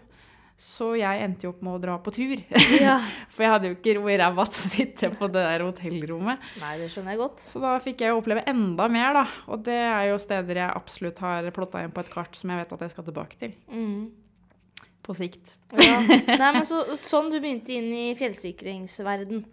Så 0.56 0.94
jeg 0.96 1.20
endte 1.20 1.44
jo 1.44 1.50
opp 1.52 1.60
med 1.66 1.74
å 1.76 1.80
dra 1.82 1.98
på 2.00 2.12
tur. 2.16 2.40
Ja. 2.80 2.96
For 3.34 3.44
jeg 3.44 3.52
hadde 3.52 3.68
jo 3.68 3.76
ikke 3.76 3.96
ro 3.98 4.06
i 4.08 4.16
ræva 4.16 4.46
til 4.48 4.62
å 4.62 4.70
sitte 4.72 5.10
på 5.12 5.28
det 5.28 5.42
der 5.44 5.64
hotellrommet. 5.66 6.46
Nei, 6.62 6.70
det 6.80 6.88
skjønner 6.94 7.12
jeg 7.12 7.20
godt. 7.20 7.44
Så 7.44 7.60
da 7.60 7.74
fikk 7.84 8.00
jeg 8.00 8.14
jo 8.14 8.22
oppleve 8.22 8.46
enda 8.48 8.86
mer, 8.88 9.18
da. 9.18 9.26
Og 9.52 9.66
det 9.68 9.76
er 9.76 10.06
jo 10.14 10.20
steder 10.22 10.62
jeg 10.62 10.78
absolutt 10.80 11.20
har 11.20 11.50
plotta 11.52 11.84
inn 11.84 11.92
på 11.92 12.00
et 12.00 12.12
kart 12.14 12.40
som 12.40 12.54
jeg 12.54 12.62
vet 12.62 12.72
at 12.72 12.86
jeg 12.86 12.94
skal 12.94 13.08
tilbake 13.10 13.42
til. 13.42 13.52
Mm. 13.68 14.06
På 15.06 15.14
sikt. 15.14 15.54
Ja. 15.78 16.00
Nei, 16.42 16.50
men 16.56 16.64
så, 16.66 16.82
sånn 16.98 17.30
du 17.30 17.38
begynte 17.38 17.70
inn 17.78 17.92
i 17.94 18.08
fjellsikringsverden. 18.18 19.44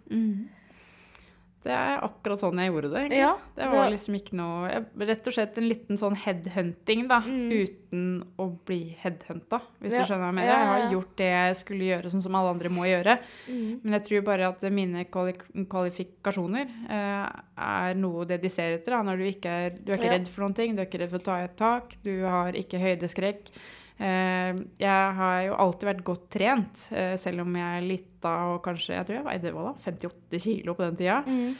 Det 1.64 1.72
er 1.72 2.02
akkurat 2.04 2.42
sånn 2.42 2.58
jeg 2.60 2.68
gjorde 2.68 2.88
det. 2.92 2.98
egentlig. 3.06 3.18
Ja, 3.22 3.30
det 3.56 3.62
det 3.62 3.68
var 3.72 3.86
liksom 3.88 4.16
ikke 4.18 4.34
noe 4.36 4.66
jeg, 4.68 4.82
Rett 5.08 5.28
og 5.30 5.32
slett 5.32 5.56
en 5.62 5.68
liten 5.70 5.96
sånn 5.96 6.16
headhunting, 6.20 7.06
da. 7.08 7.22
Mm. 7.24 7.46
Uten 7.56 8.02
å 8.36 8.48
bli 8.68 8.80
headhunta, 9.00 9.62
hvis 9.80 9.94
Ja. 9.94 10.02
du 10.02 10.10
skjønner 10.10 10.26
hva 10.26 10.28
jeg 10.28 10.36
mener. 10.42 10.50
Ja, 10.52 10.58
Jeg 10.58 10.82
har 10.82 10.92
gjort 10.92 11.14
det 11.22 11.30
jeg 11.30 11.56
skulle 11.62 11.86
gjøre, 11.88 12.10
sånn 12.12 12.22
som 12.26 12.34
alle 12.36 12.50
andre 12.52 12.68
må 12.68 12.84
gjøre. 12.84 13.14
Mm. 13.48 13.80
Men 13.82 13.96
jeg 13.96 14.04
tror 14.10 14.26
bare 14.28 14.48
at 14.50 14.60
mine 14.76 15.04
kvali 15.08 15.32
kvalifikasjoner 15.64 16.68
eh, 16.90 17.30
er 17.56 17.94
noe 17.96 18.26
det 18.28 18.42
de 18.42 18.50
ser 18.52 18.76
etter. 18.76 18.90
Da, 18.98 19.00
når 19.08 19.16
du 19.16 19.24
ikke 19.30 19.46
er, 19.64 19.70
du 19.80 19.92
er 19.92 19.96
ikke 19.96 20.10
Ja. 20.12 20.18
redd 20.18 20.28
for 20.28 20.44
noen 20.44 20.54
ting, 20.60 20.74
du 20.76 20.82
er 20.82 20.86
ikke 20.90 21.00
redd 21.00 21.10
for 21.16 21.18
å 21.18 21.24
ta 21.24 21.38
i 21.40 21.44
et 21.48 21.56
tak, 21.56 21.96
du 22.04 22.12
har 22.28 22.52
ikke 22.52 22.76
høydeskrekk. 22.78 23.48
Eh, 23.94 24.56
jeg 24.82 25.10
har 25.18 25.36
jo 25.46 25.58
alltid 25.62 25.86
vært 25.86 26.06
godt 26.06 26.24
trent, 26.34 26.88
eh, 26.90 27.14
selv 27.20 27.44
om 27.44 27.54
jeg 27.60 27.84
lita 27.86 28.32
og 28.50 28.64
kanskje 28.64 28.96
Jeg 28.96 29.06
tror 29.06 29.16
jeg 29.20 29.26
veide 29.28 29.52
hva 29.54 29.68
da, 29.68 29.76
58 29.84 30.42
kilo 30.42 30.74
på 30.74 30.88
den 30.88 30.98
tida. 30.98 31.20
Mm. 31.26 31.54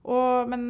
Og, 0.00 0.48
men, 0.48 0.62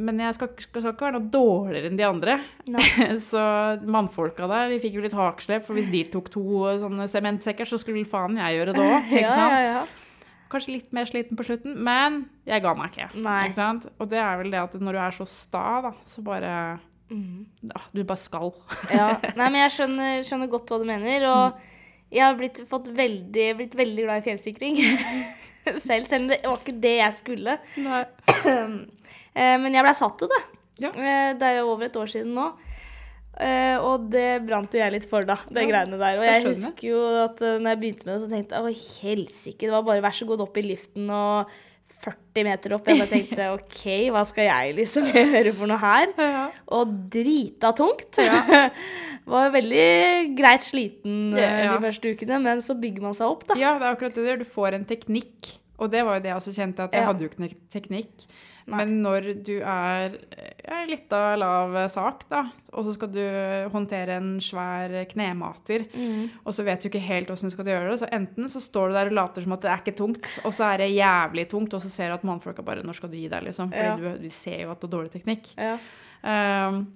men 0.00 0.22
jeg 0.24 0.38
skal, 0.38 0.54
skal, 0.56 0.80
skal 0.80 0.94
ikke 0.94 1.04
være 1.10 1.18
noe 1.18 1.32
dårligere 1.32 1.90
enn 1.90 1.98
de 1.98 2.06
andre. 2.06 2.38
Så 3.30 3.42
mannfolka 3.84 4.48
der 4.48 4.72
de 4.72 4.80
fikk 4.80 4.96
jo 4.96 5.04
litt 5.04 5.16
hakslep, 5.16 5.66
for 5.66 5.76
hvis 5.76 5.90
de 5.92 6.06
tok 6.08 6.30
to 6.32 6.44
sånne 6.80 7.08
sementsekker, 7.10 7.68
så 7.68 7.80
skulle 7.80 8.06
faen 8.08 8.40
jeg 8.40 8.56
gjøre 8.56 8.76
det 8.78 8.86
òg. 8.86 9.10
Ja, 9.20 9.34
ja, 9.36 9.60
ja. 9.66 9.82
kanskje 10.50 10.78
litt 10.78 10.94
mer 10.96 11.10
sliten 11.10 11.36
på 11.36 11.44
slutten, 11.44 11.76
men 11.84 12.22
jeg 12.48 12.64
ga 12.64 12.72
meg 12.78 12.94
ikke. 12.94 13.10
Ikke? 13.20 13.92
Og 14.00 14.08
det 14.08 14.22
er 14.24 14.40
vel 14.40 14.56
det 14.56 14.64
at 14.64 14.80
når 14.80 14.96
du 14.96 15.02
er 15.04 15.18
så 15.20 15.28
sta, 15.28 15.66
da, 15.84 15.92
så 16.08 16.24
bare 16.24 16.54
Mm. 17.10 17.46
ja, 17.72 17.80
Du 17.92 18.02
bare 18.06 18.22
skal. 18.22 18.52
Ja. 18.98 19.08
Nei, 19.36 19.48
men 19.50 19.60
jeg 19.64 19.74
skjønner, 19.76 20.22
skjønner 20.26 20.50
godt 20.52 20.70
hva 20.70 20.78
du 20.82 20.86
mener. 20.88 21.26
Og 21.30 22.14
jeg 22.14 22.24
har 22.24 22.38
blitt, 22.38 22.62
fått 22.70 22.88
veldig, 22.94 23.46
blitt 23.58 23.74
veldig 23.78 24.06
glad 24.06 24.22
i 24.22 24.26
fjellsikring. 24.30 24.78
selv, 25.86 26.06
selv 26.08 26.22
om 26.24 26.28
det 26.32 26.40
var 26.46 26.58
ikke 26.62 26.78
det 26.86 26.96
jeg 27.02 27.18
skulle. 27.22 27.58
Eh, 29.30 29.54
Men 29.62 29.70
jeg 29.70 29.84
blei 29.86 29.92
satt 29.94 30.16
til 30.18 30.26
det. 30.32 30.38
Ja. 30.82 30.88
Eh, 30.90 31.28
Det 31.38 31.46
er 31.46 31.60
jo 31.60 31.68
over 31.70 31.86
et 31.86 31.94
år 31.96 32.08
siden 32.10 32.32
nå. 32.34 32.48
Uh, 33.40 33.76
Og 33.86 34.08
det 34.12 34.42
brant 34.44 34.74
jo 34.74 34.80
jeg 34.82 34.92
litt 34.92 35.06
for, 35.08 35.22
da. 35.24 35.36
Det 35.46 35.62
Ja, 35.62 35.68
greiene 35.70 35.96
der. 36.00 36.18
Og 36.18 36.24
jeg 36.26 36.40
jeg 36.42 36.46
husker 36.48 36.88
jo 36.88 36.98
at 37.22 37.38
uh, 37.46 37.54
når 37.62 37.70
jeg 37.70 37.80
begynte 37.84 38.08
med 38.08 38.12
det, 38.16 38.22
så 38.24 38.28
tenkte 38.32 38.58
jeg 38.58 38.66
å 38.66 38.72
helsike, 39.06 39.62
det 39.62 39.70
var 39.72 39.86
bare 39.86 40.02
vær 40.04 40.16
så 40.18 40.26
god 40.28 40.42
opp 40.44 40.58
i 40.60 40.64
liften 40.66 41.06
og 41.14 41.54
40 42.04 42.46
meter 42.46 42.74
opp. 42.76 42.88
Jeg 42.88 43.00
bare 43.00 43.10
tenkte 43.10 43.46
OK, 43.56 43.84
hva 44.14 44.24
skal 44.28 44.48
jeg 44.48 44.74
liksom 44.78 45.08
gjøre 45.12 45.54
for 45.56 45.70
noe 45.70 45.80
her? 45.82 46.12
Ja. 46.16 46.44
Og 46.78 46.92
drita 47.12 47.72
tungt. 47.76 48.20
var 49.30 49.52
veldig 49.54 49.86
greit 50.38 50.66
sliten 50.66 51.34
eh, 51.36 51.42
Ja, 51.42 51.50
ja. 51.66 51.72
de 51.76 51.84
første 51.84 52.14
ukene, 52.14 52.40
men 52.42 52.62
så 52.64 52.76
bygger 52.80 53.04
man 53.04 53.16
seg 53.16 53.30
opp, 53.30 53.44
da. 53.50 53.58
ja, 53.60 53.74
det 53.78 53.86
er 53.86 53.94
akkurat 53.94 54.16
det 54.16 54.24
du 54.24 54.30
gjør. 54.30 54.40
Du 54.42 54.54
får 54.58 54.78
en 54.78 54.86
teknikk. 54.88 55.56
Og 55.80 55.88
det 55.92 56.04
var 56.04 56.18
jo 56.18 56.24
det 56.24 56.32
jeg 56.32 56.40
også 56.42 56.52
kjente, 56.56 56.84
at 56.84 56.96
jeg 56.96 57.06
hadde 57.08 57.24
jo 57.24 57.30
ikke 57.30 57.42
noen 57.44 57.60
teknikk. 57.72 58.26
Nei. 58.70 58.78
Men 58.84 58.92
når 59.02 59.24
du 59.44 59.56
er 59.60 60.12
ja, 60.64 60.80
litt 60.88 61.12
av 61.16 61.38
lav 61.42 61.74
sak, 61.90 62.22
da, 62.30 62.44
og 62.72 62.84
så 62.86 62.94
skal 62.94 63.10
du 63.10 63.20
håndtere 63.72 64.16
en 64.20 64.36
svær 64.40 64.94
knemater, 65.10 65.88
Mm. 65.92 66.28
og 66.44 66.54
så 66.54 66.62
vet 66.64 66.80
du 66.82 66.88
ikke 66.88 67.02
helt 67.02 67.28
åssen 67.34 67.50
du 67.50 67.54
skal 67.56 67.66
gjøre 67.72 67.90
det, 67.90 67.98
så 68.04 68.08
enten 68.14 68.46
så 68.52 68.62
står 68.62 68.88
du 68.88 68.94
der 68.94 69.10
og 69.10 69.18
later 69.18 69.42
som 69.42 69.52
at 69.58 69.60
det 69.66 69.70
er 69.72 69.82
ikke 69.82 69.96
tungt, 69.98 70.30
og 70.44 70.52
så 70.54 70.70
er 70.72 70.78
det 70.84 70.90
jævlig 70.94 71.48
tungt, 71.50 71.74
og 71.74 71.80
så 71.82 71.90
ser 71.90 72.08
du 72.08 72.14
at 72.20 72.24
mannfolka 72.30 72.62
bare 72.62 72.82
Når 72.86 72.94
skal 73.00 73.10
du 73.10 73.16
gi 73.18 73.28
deg, 73.28 73.42
liksom? 73.50 73.68
Fordi 73.74 73.90
Ja. 73.90 73.96
du, 73.96 74.18
de 74.22 74.30
ser 74.30 74.60
jo 74.62 74.70
at 74.70 74.80
du 74.80 74.86
har 74.86 74.94
dårlig 74.98 75.12
teknikk. 75.18 75.52
Ja. 75.58 75.76
Um, 76.22 76.86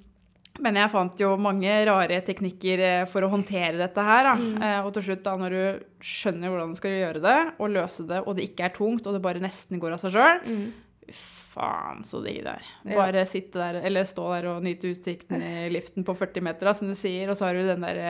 men 0.62 0.76
jeg 0.78 0.90
fant 0.93 1.19
jo 1.19 1.33
mange 1.37 1.66
rare 1.88 2.21
teknikker 2.23 2.78
eh, 2.78 3.04
for 3.11 3.26
å 3.26 3.31
håndtere 3.33 3.75
dette 3.81 3.99
her. 4.07 4.23
Da. 4.28 4.35
Mm. 4.38 4.62
Eh, 4.62 4.87
og 4.87 4.93
til 4.95 5.02
slutt, 5.09 5.25
da, 5.25 5.33
når 5.40 5.50
du 5.50 5.85
skjønner 6.07 6.52
hvordan 6.52 6.71
du 6.71 6.78
skal 6.78 6.95
gjøre 6.95 7.23
det, 7.25 7.38
og 7.59 7.73
løse 7.75 8.07
det, 8.07 8.21
og 8.23 8.37
det 8.38 8.45
ikke 8.52 8.69
er 8.69 8.75
tungt, 8.76 9.09
og 9.11 9.16
det 9.16 9.23
bare 9.25 9.43
nesten 9.43 9.81
går 9.83 9.97
av 9.97 9.99
seg 10.04 10.14
sjøl 10.14 10.45
Mm. 10.47 10.73
Faen, 11.12 12.02
så 12.06 12.18
digg 12.25 12.40
det 12.42 12.56
er. 12.56 12.66
Ja. 12.82 12.96
Bare 12.99 13.25
sitte 13.30 13.61
der, 13.61 13.80
eller 13.87 14.06
stå 14.08 14.26
der 14.32 14.50
og 14.54 14.64
nyte 14.64 14.90
utsikten 14.94 15.42
i 15.44 15.68
liften 15.76 16.06
på 16.06 16.16
40 16.18 16.44
meter, 16.44 16.70
da, 16.70 16.75
som 16.76 16.90
du 16.90 16.96
sier, 16.99 17.30
og 17.30 17.38
så 17.38 17.49
har 17.49 17.58
du 17.58 17.66
den 17.68 17.84
der 17.87 18.00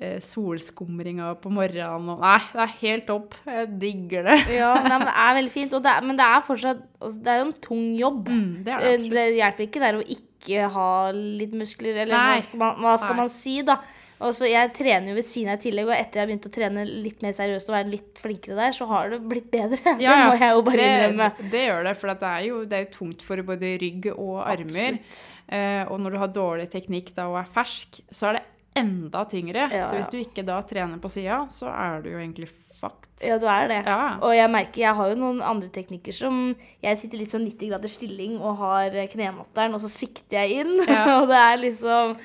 eh, 0.00 0.18
solskumringa 0.24 1.32
på 1.42 1.52
morgenen 1.54 2.14
og 2.14 2.22
Nei, 2.24 2.38
det 2.52 2.62
er 2.64 2.76
helt 2.80 3.06
topp. 3.10 3.36
Jeg 3.46 3.68
digger 3.82 4.30
det. 4.30 4.38
Ja, 4.60 4.72
nei, 4.80 4.94
men 4.96 5.08
det 5.10 5.16
er 5.26 5.36
veldig 5.40 5.54
fint. 5.54 5.74
Det 5.74 5.92
er, 5.92 6.06
men 6.06 6.20
det 6.20 6.28
er 6.28 6.46
fortsatt 6.46 6.86
altså, 7.00 7.18
Det 7.18 7.34
er 7.34 7.42
jo 7.42 7.48
en 7.48 7.58
tung 7.68 7.84
jobb. 7.98 8.30
Mm, 8.30 8.46
det 8.62 8.64
det 8.64 8.94
Eh. 8.94 9.10
Det 9.14 9.26
hjelper 9.38 9.68
ikke 9.68 9.84
der 9.84 10.00
å 10.00 10.06
ikke 10.16 10.70
ha 10.74 10.88
litt 11.14 11.54
muskler, 11.56 12.02
eller 12.04 12.16
Nei. 12.16 12.38
hva 12.38 12.48
skal, 12.48 12.60
man, 12.60 12.80
hva 12.84 12.96
skal 13.00 13.20
man 13.22 13.30
si, 13.32 13.58
da. 13.64 13.78
Og 14.24 14.32
så 14.36 14.48
Jeg 14.48 14.72
trener 14.76 15.12
jo 15.12 15.18
ved 15.18 15.26
siden 15.26 15.52
av 15.52 15.60
i 15.60 15.64
tillegg, 15.66 15.90
og 15.90 15.96
etter 15.96 16.20
jeg 16.20 16.24
har 16.24 16.30
begynt 16.30 16.48
å 16.48 16.54
trene 16.54 16.86
litt 16.88 17.20
mer 17.24 17.36
seriøst 17.36 17.70
og 17.70 17.76
være 17.76 17.92
litt 17.92 18.22
flinkere 18.22 18.56
der, 18.58 18.76
så 18.76 18.88
har 18.90 19.12
det 19.12 19.20
blitt 19.28 19.50
bedre. 19.52 19.78
det 20.00 20.08
må 20.08 20.38
jeg 20.38 20.50
jo 20.56 20.64
bare 20.64 20.80
det, 20.80 20.88
innrømme. 20.94 21.30
Det 21.52 21.62
gjør 21.66 21.86
det, 21.88 21.94
for 22.00 22.14
det 22.14 22.32
er, 22.32 22.48
jo, 22.48 22.64
det 22.70 22.78
er 22.78 22.86
jo 22.86 22.90
tungt 22.96 23.24
for 23.26 23.44
både 23.52 23.76
rygg 23.82 24.10
og 24.14 24.34
armer. 24.46 24.98
Eh, 25.44 25.84
og 25.90 26.00
når 26.00 26.16
du 26.16 26.20
har 26.22 26.34
dårlig 26.40 26.68
teknikk 26.72 27.12
da 27.16 27.28
og 27.32 27.38
er 27.42 27.54
fersk, 27.54 28.00
så 28.08 28.30
er 28.30 28.40
det 28.40 28.44
enda 28.80 29.24
tyngre. 29.30 29.68
Ja, 29.70 29.88
Så 29.90 29.98
hvis 30.00 30.10
du 30.10 30.18
ikke 30.18 30.44
da 30.46 30.58
trener 30.66 31.00
på 31.02 31.12
sida, 31.12 31.44
så 31.52 31.70
er 31.70 32.02
du 32.02 32.10
jo 32.14 32.18
egentlig 32.18 32.48
fucked. 32.80 33.10
Ja, 33.22 33.36
du 33.38 33.46
er 33.48 33.68
det. 33.70 33.82
Ja. 33.86 34.16
Og 34.18 34.34
jeg 34.34 34.50
merker, 34.50 34.80
jeg 34.82 34.98
har 34.98 35.12
jo 35.12 35.18
noen 35.18 35.42
andre 35.44 35.70
teknikker 35.72 36.16
som 36.16 36.40
Jeg 36.82 36.98
sitter 37.00 37.20
litt 37.20 37.32
sånn 37.32 37.46
90 37.46 37.70
graders 37.70 37.94
stilling 37.96 38.34
og 38.40 38.58
har 38.60 38.96
knematteren, 39.12 39.76
og 39.76 39.84
så 39.84 39.90
sikter 39.92 40.42
jeg 40.42 40.64
inn. 40.64 40.74
Ja. 40.88 41.04
og 41.20 41.30
det 41.30 41.38
er 41.40 41.60
liksom 41.62 42.16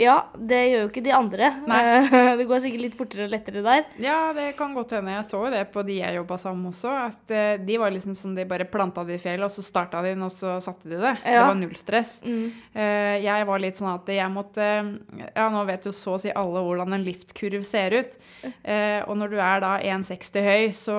Ja, 0.00 0.16
det 0.34 0.60
gjør 0.70 0.84
jo 0.84 0.88
ikke 0.88 1.02
de 1.04 1.12
andre. 1.14 1.50
Eh, 1.76 2.14
det 2.38 2.46
går 2.48 2.62
sikkert 2.64 2.84
litt 2.86 2.96
fortere 2.98 3.26
og 3.26 3.32
lettere 3.34 3.62
der. 3.64 3.84
Ja, 4.02 4.18
det 4.36 4.52
kan 4.58 4.74
godt 4.76 4.94
hende. 4.96 5.14
Jeg 5.18 5.26
så 5.28 5.42
jo 5.44 5.52
det 5.52 5.62
på 5.74 5.84
de 5.86 5.98
jeg 6.00 6.16
jobba 6.16 6.38
sammen 6.40 6.64
med 6.64 6.72
også. 6.72 6.92
At 7.10 7.34
eh, 7.34 7.52
de 7.62 7.78
var 7.80 7.92
liksom 7.94 8.16
sånn 8.18 8.36
de 8.38 8.46
bare 8.48 8.68
planta 8.70 9.04
det 9.06 9.18
i 9.18 9.22
fjellet, 9.22 9.46
og 9.46 9.52
så 9.52 9.64
starta 9.66 10.02
de 10.04 10.14
den, 10.14 10.24
og 10.26 10.32
så 10.34 10.56
satte 10.64 10.88
de 10.90 11.00
det. 11.00 11.14
Det 11.24 11.36
var 11.38 11.58
null 11.58 11.76
stress. 11.78 12.14
Mm. 12.24 12.46
Eh, 12.72 13.16
jeg 13.26 13.48
var 13.50 13.62
litt 13.62 13.78
sånn 13.78 13.92
at 13.92 14.08
jeg 14.10 14.32
måtte 14.32 14.68
Ja, 14.70 15.48
nå 15.52 15.62
vet 15.68 15.86
jo 15.86 15.92
så 15.94 16.16
å 16.16 16.20
si 16.20 16.32
alle 16.34 16.62
hvordan 16.64 16.96
en 16.96 17.04
liftkurv 17.04 17.64
ser 17.66 17.96
ut. 18.00 18.16
Og 18.50 19.14
når 19.18 19.32
du 19.32 19.38
er 19.42 19.62
da 19.62 19.74
1,60 19.98 20.46
høy, 20.46 20.64
så, 20.76 20.96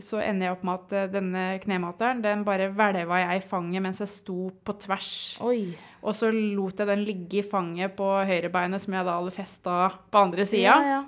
så 0.00 0.22
ender 0.22 0.48
jeg 0.48 0.56
opp 0.56 0.64
med 0.66 0.78
at 0.78 1.12
denne 1.12 1.44
knemateren, 1.62 2.22
den 2.24 2.44
bare 2.46 2.70
hvelva 2.72 3.22
jeg 3.22 3.42
i 3.42 3.44
fanget 3.44 3.84
mens 3.84 4.02
jeg 4.02 4.12
sto 4.12 4.48
på 4.64 4.76
tvers. 4.84 5.12
Oi. 5.44 5.76
Og 6.02 6.14
så 6.14 6.30
lot 6.32 6.78
jeg 6.78 6.88
den 6.88 7.04
ligge 7.06 7.40
i 7.40 7.46
fanget 7.46 7.96
på 7.98 8.06
høyrebeinet, 8.28 8.82
som 8.84 8.94
jeg 8.94 9.06
da 9.08 9.16
hadde 9.18 9.34
festa 9.34 9.78
på 10.10 10.26
andre 10.28 10.46
sida. 10.46 10.74
Ja, 10.74 10.98
ja. 10.98 11.04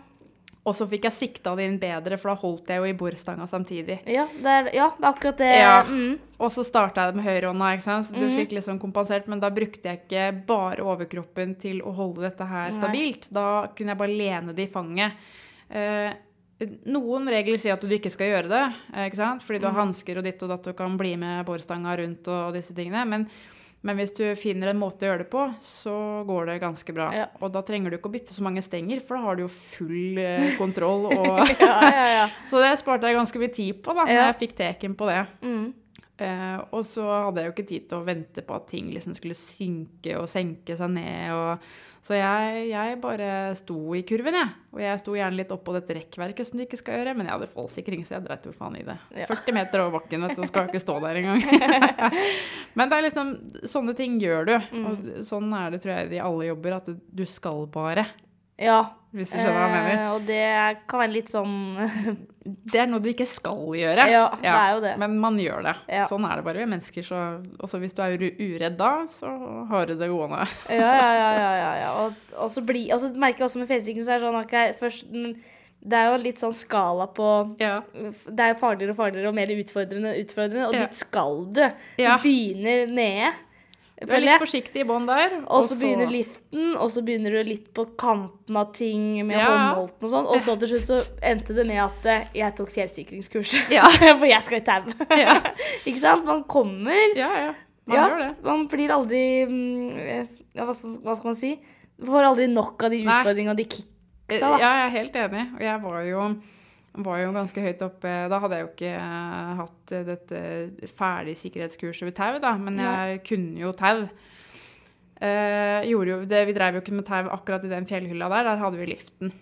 Og 0.61 0.75
så 0.77 0.85
fikk 0.85 1.07
jeg 1.09 1.17
sikta 1.17 1.55
det 1.57 1.65
inn 1.67 1.79
bedre, 1.81 2.19
for 2.21 2.35
da 2.35 2.41
holdt 2.43 2.69
jeg 2.69 2.83
jo 2.83 2.89
i 2.91 2.97
bordstanga 2.97 3.47
samtidig. 3.49 4.03
Ja, 4.11 4.27
det 4.29 4.57
er, 4.57 4.67
ja, 4.77 4.91
det 4.93 5.07
er 5.07 5.09
akkurat 5.09 5.39
det. 5.41 5.53
Mm. 5.89 6.11
Og 6.37 6.53
så 6.53 6.65
starta 6.69 7.07
jeg 7.07 7.15
det 7.15 7.21
med 7.21 7.27
høyrehånda, 7.31 7.71
ikke 7.77 7.87
sant? 7.87 8.09
så 8.09 8.17
du 8.17 8.27
mm. 8.27 8.35
fikk 8.43 8.53
liksom 8.59 8.81
kompensert. 8.83 9.31
Men 9.33 9.41
da 9.41 9.49
brukte 9.55 9.89
jeg 9.89 10.03
ikke 10.03 10.27
bare 10.51 10.85
overkroppen 10.85 11.55
til 11.63 11.81
å 11.81 11.95
holde 11.97 12.27
dette 12.27 12.49
her 12.51 12.69
Nei. 12.69 12.77
stabilt. 12.77 13.31
Da 13.33 13.47
kunne 13.73 13.95
jeg 13.95 14.03
bare 14.03 14.19
lene 14.21 14.57
det 14.57 14.69
i 14.69 14.75
fanget. 14.75 15.31
Eh, 15.73 16.11
noen 16.93 17.33
regler 17.33 17.61
sier 17.61 17.79
at 17.79 17.87
du 17.87 17.97
ikke 17.97 18.13
skal 18.13 18.29
gjøre 18.29 18.53
det, 18.53 18.65
eh, 18.93 19.07
ikke 19.09 19.23
sant? 19.23 19.47
fordi 19.47 19.63
du 19.63 19.69
har 19.71 19.79
hansker 19.81 20.21
og 20.21 20.29
ditt 20.29 20.45
og 20.45 20.53
datt 20.53 20.69
og 20.75 20.77
kan 20.77 21.01
bli 21.01 21.15
med 21.21 21.41
bordstanga 21.49 21.97
rundt 22.03 22.29
og 22.29 22.53
disse 22.59 22.77
tingene. 22.77 23.07
Men, 23.09 23.25
men 23.81 23.97
hvis 23.97 24.13
du 24.13 24.25
finner 24.37 24.71
en 24.71 24.81
måte 24.81 25.07
å 25.07 25.09
gjøre 25.09 25.23
det 25.25 25.31
på, 25.33 25.47
så 25.65 25.95
går 26.29 26.51
det 26.51 26.57
ganske 26.61 26.93
bra. 26.93 27.09
Ja. 27.17 27.29
Og 27.41 27.53
da 27.55 27.63
trenger 27.65 27.89
du 27.93 27.97
ikke 27.97 28.11
å 28.11 28.13
bytte 28.13 28.37
så 28.37 28.45
mange 28.45 28.61
stenger, 28.65 29.01
for 29.01 29.17
da 29.17 29.25
har 29.25 29.39
du 29.39 29.47
jo 29.47 29.51
full 29.53 30.21
eh, 30.21 30.51
kontroll. 30.61 31.09
Og 31.15 31.41
Ja, 31.55 31.77
ja, 31.89 32.09
ja. 32.19 32.27
så 32.53 32.61
det 32.61 32.75
sparte 32.83 33.09
jeg 33.09 33.17
ganske 33.17 33.41
mye 33.41 33.55
tid 33.57 33.81
på 33.81 33.97
da 33.97 34.05
når 34.05 34.21
jeg 34.27 34.41
fikk 34.45 34.59
teken 34.61 34.97
på 35.01 35.09
det. 35.09 35.23
Mm. 35.41 35.71
Eh, 36.21 36.57
og 36.77 36.83
så 36.85 37.05
hadde 37.09 37.41
jeg 37.41 37.49
jo 37.49 37.55
ikke 37.55 37.69
tid 37.71 37.87
til 37.89 38.01
å 38.01 38.07
vente 38.07 38.43
på 38.45 38.57
at 38.57 38.67
ting 38.69 38.91
liksom 38.93 39.15
skulle 39.17 39.37
synke 39.39 40.19
og 40.21 40.29
senke 40.31 40.77
seg 40.77 40.93
ned. 40.93 41.33
Og, 41.33 41.71
så 42.05 42.17
jeg, 42.17 42.67
jeg 42.71 42.99
bare 43.03 43.31
sto 43.59 43.79
i 43.97 44.03
kurven, 44.09 44.37
jeg. 44.37 44.53
Og 44.75 44.83
jeg 44.85 45.01
sto 45.03 45.17
gjerne 45.17 45.41
litt 45.41 45.53
oppå 45.55 45.75
dette 45.77 45.97
rekkverket 45.97 46.49
som 46.49 46.61
du 46.61 46.65
ikke 46.65 46.81
skal 46.81 47.01
gjøre, 47.01 47.17
men 47.19 47.29
jeg 47.29 47.37
hadde 47.37 47.51
fallsikring, 47.53 48.07
så 48.09 48.17
jeg 48.17 48.27
dreit 48.29 48.47
jo 48.49 48.55
faen 48.57 48.79
i 48.81 48.87
det. 48.87 48.97
Ja. 49.23 49.29
40 49.31 49.57
meter 49.57 49.85
over 49.85 49.99
bakken, 49.99 50.25
vet 50.27 50.39
du, 50.39 50.45
og 50.45 50.51
skal 50.53 50.71
ikke 50.71 50.83
stå 50.83 50.97
der 51.05 51.21
engang. 51.21 51.45
men 52.79 52.93
det 52.93 52.99
er 52.99 53.07
liksom 53.09 53.37
Sånne 53.71 53.93
ting 53.97 54.17
gjør 54.21 54.49
du. 54.49 54.57
Og 54.81 55.07
sånn 55.29 55.53
er 55.57 55.73
det, 55.73 55.83
tror 55.83 55.97
jeg, 55.97 56.13
i 56.17 56.25
alle 56.25 56.51
jobber, 56.51 56.81
at 56.81 56.91
du 56.91 57.25
skal 57.29 57.67
bare. 57.73 58.07
Ja. 58.61 58.81
Hvis 59.11 59.33
du 59.33 59.41
skjønner 59.41 59.57
hva 59.57 59.63
jeg 59.65 59.75
mener. 59.75 59.97
Eh, 59.97 60.11
og 60.15 60.27
det 60.29 60.83
kan 60.91 61.03
være 61.03 61.15
litt 61.17 61.33
sånn 61.33 61.55
Det 62.71 62.79
er 62.79 62.87
noe 62.89 63.03
du 63.03 63.09
ikke 63.11 63.27
skal 63.29 63.75
gjøre. 63.77 64.05
Ja, 64.11 64.23
det 64.39 64.51
er 64.51 64.71
jo 64.73 64.83
det. 64.85 64.93
Men 65.03 65.17
man 65.23 65.37
gjør 65.39 65.65
det. 65.67 65.75
Ja. 65.93 66.07
Sånn 66.09 66.25
er 66.27 66.39
det 66.39 66.45
bare. 66.47 66.61
Vi 66.61 66.65
er 66.65 66.71
mennesker, 66.71 67.05
så 67.05 67.19
også 67.61 67.81
hvis 67.83 67.95
du 67.97 68.01
er 68.05 68.15
uredd 68.17 68.79
da, 68.79 68.93
så 69.11 69.31
har 69.71 69.91
du 69.91 69.97
det 69.99 70.09
gående. 70.11 70.47
Ja, 70.71 70.93
ja, 70.95 71.11
ja. 71.19 71.31
ja, 71.37 71.51
ja, 71.59 71.73
ja. 71.83 71.91
Og, 72.05 72.23
og, 72.37 72.49
så 72.55 72.65
bli, 72.65 72.87
og 72.95 73.03
så 73.03 73.11
merker 73.13 73.45
jeg 73.45 73.51
også 73.51 73.61
med 73.61 73.71
fjellsikring 73.71 74.07
så 74.07 74.15
er 74.15 74.23
det 74.23 74.29
sånn 74.29 74.41
okay, 74.41 74.73
først, 74.79 75.13
Det 75.81 76.01
er 76.01 76.09
jo 76.09 76.23
litt 76.23 76.41
sånn 76.41 76.57
skala 76.57 77.11
på 77.17 77.29
Ja. 77.61 77.77
Det 77.93 78.47
er 78.47 78.55
jo 78.55 78.59
farligere 78.63 78.97
og 78.97 79.03
farligere 79.03 79.35
og 79.35 79.37
mer 79.37 79.53
utfordrende, 79.59 80.17
utfordrende 80.23 80.71
og 80.71 80.79
dit 80.79 81.01
skal 81.03 81.45
du. 81.51 81.65
Du 82.01 82.07
begynner 82.25 82.89
nede, 82.89 83.35
Du 84.01 84.13
er 84.17 84.23
litt 84.25 84.41
forsiktig 84.41 84.81
i 84.81 84.85
bånn 84.89 85.05
der. 85.09 85.35
Og 85.53 85.65
så 85.69 85.77
begynner 85.77 86.09
liften, 86.09 86.71
og 86.81 86.89
så 86.93 87.03
begynner 87.05 87.35
du 87.37 87.51
litt 87.51 87.67
på 87.77 87.85
kanten 88.01 88.57
av 88.57 88.71
ting 88.73 89.27
med 89.29 89.37
Ja. 89.37 89.49
håndholten 89.51 90.07
og 90.09 90.13
sånn. 90.15 90.29
Og 90.33 90.41
så 90.41 90.55
til 90.63 90.71
slutt 90.73 90.87
så 90.89 91.01
endte 91.23 91.53
det 91.57 91.67
med 91.69 91.83
at 91.85 92.07
eh, 92.09 92.29
jeg 92.41 92.55
tok 92.57 92.71
fjellsikringskurs. 92.73 93.53
Ja. 93.77 93.85
For 94.21 94.25
jeg 94.31 94.41
skal 94.47 94.63
i 94.63 94.65
tau. 94.65 94.89
Ja. 95.21 95.37
Ikke 95.85 96.01
sant? 96.01 96.25
Man 96.25 96.45
kommer 96.49 96.97
Ja, 97.19 97.29
ja. 97.49 97.53
Man 97.91 97.97
ja, 97.99 98.07
gjør 98.09 98.19
det. 98.23 98.31
Man 98.45 98.65
blir 98.73 98.93
aldri 98.95 99.23
mm, 99.51 99.99
eh, 99.99 100.27
ja, 100.55 100.65
hva, 100.65 100.75
skal, 100.77 100.97
hva 101.05 101.17
skal 101.19 101.33
man 101.33 101.39
si? 101.41 101.53
Får 102.01 102.29
aldri 102.31 102.47
nok 102.49 102.85
av 102.87 102.93
de 102.95 103.03
utfordringene 103.05 103.53
og 103.53 103.61
de 103.61 103.67
kicksa, 103.69 104.47
da. 104.47 104.59
Ja, 104.63 104.71
jeg 104.81 104.87
er 104.87 104.95
helt 104.97 105.17
enig. 105.27 105.45
Og 105.59 105.65
jeg 105.67 105.83
var 105.85 106.01
jo, 106.09 106.25
var 106.99 107.21
jo 107.23 107.33
ganske 107.33 107.63
høyt 107.63 107.83
oppe 107.87 108.13
Da 108.33 108.39
hadde 108.43 108.57
jeg 108.59 108.65
jo 108.67 108.71
ikke 108.73 108.95
eh, 108.97 109.51
hatt 109.61 109.93
dette 110.09 110.41
ferdig 110.97 111.37
sikkerhetskurset 111.39 112.09
ved 112.09 112.17
tau, 112.19 112.39
da, 112.43 112.57
men 112.59 112.81
jeg 112.83 113.21
kunne 113.29 113.61
jo 113.63 113.71
tau. 113.79 114.09
Eh, 115.21 115.85
jo 115.91 116.01
det, 116.25 116.47
vi 116.49 116.55
drev 116.57 116.79
jo 116.79 116.83
ikke 116.85 116.97
med 116.97 117.07
tau 117.09 117.29
akkurat 117.35 117.65
i 117.67 117.71
den 117.73 117.87
fjellhylla 117.89 118.29
der, 118.33 118.49
der 118.51 118.63
hadde 118.65 118.81
vi 118.81 118.89
liften. 118.95 119.33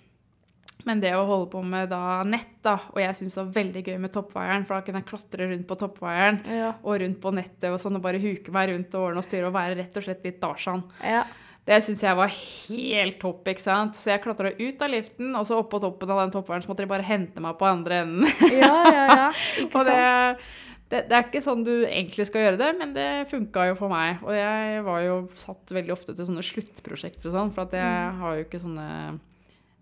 Men 0.86 1.00
det 1.02 1.10
å 1.18 1.24
holde 1.26 1.48
på 1.52 1.60
med 1.66 1.88
da 1.90 2.20
nett, 2.26 2.52
da, 2.62 2.76
og 2.94 3.00
jeg 3.02 3.16
syntes 3.18 3.34
det 3.34 3.42
var 3.42 3.54
veldig 3.56 3.82
gøy 3.88 3.96
med 4.02 4.12
toppvaieren, 4.14 4.64
for 4.66 4.78
da 4.78 4.86
kunne 4.86 5.00
jeg 5.02 5.08
klatre 5.10 5.48
rundt 5.50 5.66
på 5.68 5.76
toppvaieren 5.80 6.38
Ja. 6.54 6.70
og 6.82 7.00
rundt 7.02 7.18
på 7.22 7.32
nettet 7.34 7.66
og 7.72 7.80
sånn, 7.82 7.98
og 7.98 8.04
bare 8.04 8.20
huke 8.22 8.54
meg 8.54 8.70
rundt 8.72 8.94
og 8.94 9.08
ordne 9.08 9.22
og 9.22 9.26
styre 9.26 9.50
og 9.50 9.56
være 9.58 9.76
rett 9.80 9.98
og 9.98 10.06
slett 10.06 10.24
litt 10.26 10.38
Tarzan. 10.42 10.84
Ja. 11.02 11.24
Det 11.68 11.82
syns 11.84 12.00
jeg 12.00 12.16
var 12.16 12.30
helt 12.32 13.18
topp, 13.20 13.42
ikke 13.52 13.60
sant. 13.60 13.96
Så 13.98 14.08
jeg 14.14 14.22
klatra 14.24 14.54
ut 14.56 14.82
av 14.86 14.88
liften, 14.94 15.34
og 15.36 15.44
så 15.44 15.58
oppå 15.60 15.76
toppen 15.82 16.08
av 16.14 16.22
den 16.22 16.32
topperen 16.32 16.62
så 16.64 16.70
måtte 16.70 16.86
de 16.86 16.88
bare 16.94 17.04
hente 17.04 17.42
meg 17.44 17.58
på 17.60 17.68
andre 17.68 17.98
enden. 18.06 18.24
Ja, 18.56 18.72
ja, 18.88 19.04
ja. 19.12 19.28
Ikke 19.60 19.76
Og 19.82 19.84
det, 19.84 19.98
sant? 19.98 20.48
det, 20.88 21.02
det 21.10 21.18
er 21.18 21.26
ikke 21.28 21.42
sånn 21.44 21.66
du 21.66 21.74
egentlig 21.84 22.24
skal 22.30 22.46
gjøre 22.46 22.60
det, 22.62 22.70
men 22.80 22.94
det 22.96 23.08
funka 23.28 23.66
jo 23.68 23.76
for 23.76 23.92
meg. 23.92 24.22
Og 24.24 24.32
jeg 24.32 24.80
var 24.88 25.02
jo 25.04 25.18
satt 25.36 25.74
veldig 25.76 25.92
ofte 25.92 26.16
til 26.16 26.30
sånne 26.30 26.46
sluttprosjekter 26.48 27.28
og 27.28 27.36
sånn, 27.36 27.52
for 27.52 27.68
at 27.68 27.76
jeg 27.76 27.84
Mm. 28.08 28.22
har 28.24 28.38
jo 28.40 28.46
ikke 28.48 28.62
sånne 28.64 28.88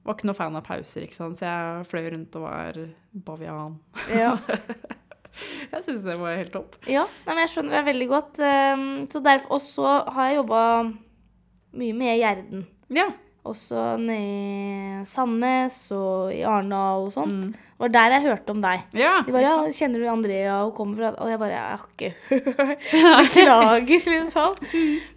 Var 0.06 0.14
ikke 0.14 0.26
noe 0.28 0.38
fan 0.38 0.54
av 0.58 0.62
pauser, 0.66 1.02
ikke 1.06 1.16
sant. 1.18 1.34
Så 1.38 1.46
jeg 1.46 1.86
fløy 1.90 2.04
rundt 2.12 2.36
og 2.38 2.44
var 2.46 2.76
bavian. 3.26 3.78
Ja. 4.14 4.36
Jeg 5.70 5.82
syns 5.84 6.02
det 6.06 6.14
var 6.16 6.36
helt 6.38 6.52
topp. 6.54 6.76
Ja, 6.88 7.02
men 7.26 7.36
jeg 7.42 7.50
skjønner 7.52 7.74
deg 7.76 7.88
veldig 7.90 8.06
godt. 8.08 8.38
ehm, 8.40 8.84
Så 9.12 9.20
derfor, 9.20 9.50
og 9.58 9.60
så 9.60 9.90
har 10.14 10.30
jeg 10.30 10.38
jobba 10.38 10.60
mye 11.76 11.96
med 11.96 12.18
Gjerden. 12.20 12.66
Ja. 12.94 13.06
Også 13.46 13.94
nede 14.02 15.02
i 15.02 15.04
Sandnes 15.06 15.78
og 15.94 16.32
i 16.34 16.40
Arendal 16.42 17.06
og 17.06 17.12
sånt. 17.14 17.46
Mm. 17.46 17.65
Det 17.76 17.84
var 17.84 17.90
der 17.92 18.14
jeg 18.16 18.22
hørte 18.24 18.54
om 18.54 18.60
deg. 18.64 18.84
ja 18.96 19.18
De 19.26 19.32
bare 19.34 19.44
ja, 19.44 19.56
'Kjenner 19.68 20.00
du 20.00 20.06
Andrea 20.08 20.54
og 20.64 20.70
kommer 20.78 20.96
fra 20.96 21.10
Og 21.20 21.28
jeg 21.28 21.38
bare 21.38 21.50
Jeg 21.52 21.60
har 21.60 21.82
ikke 21.92 22.10
hørt 23.04 23.26
Beklager, 23.26 24.06
liksom. 24.16 24.56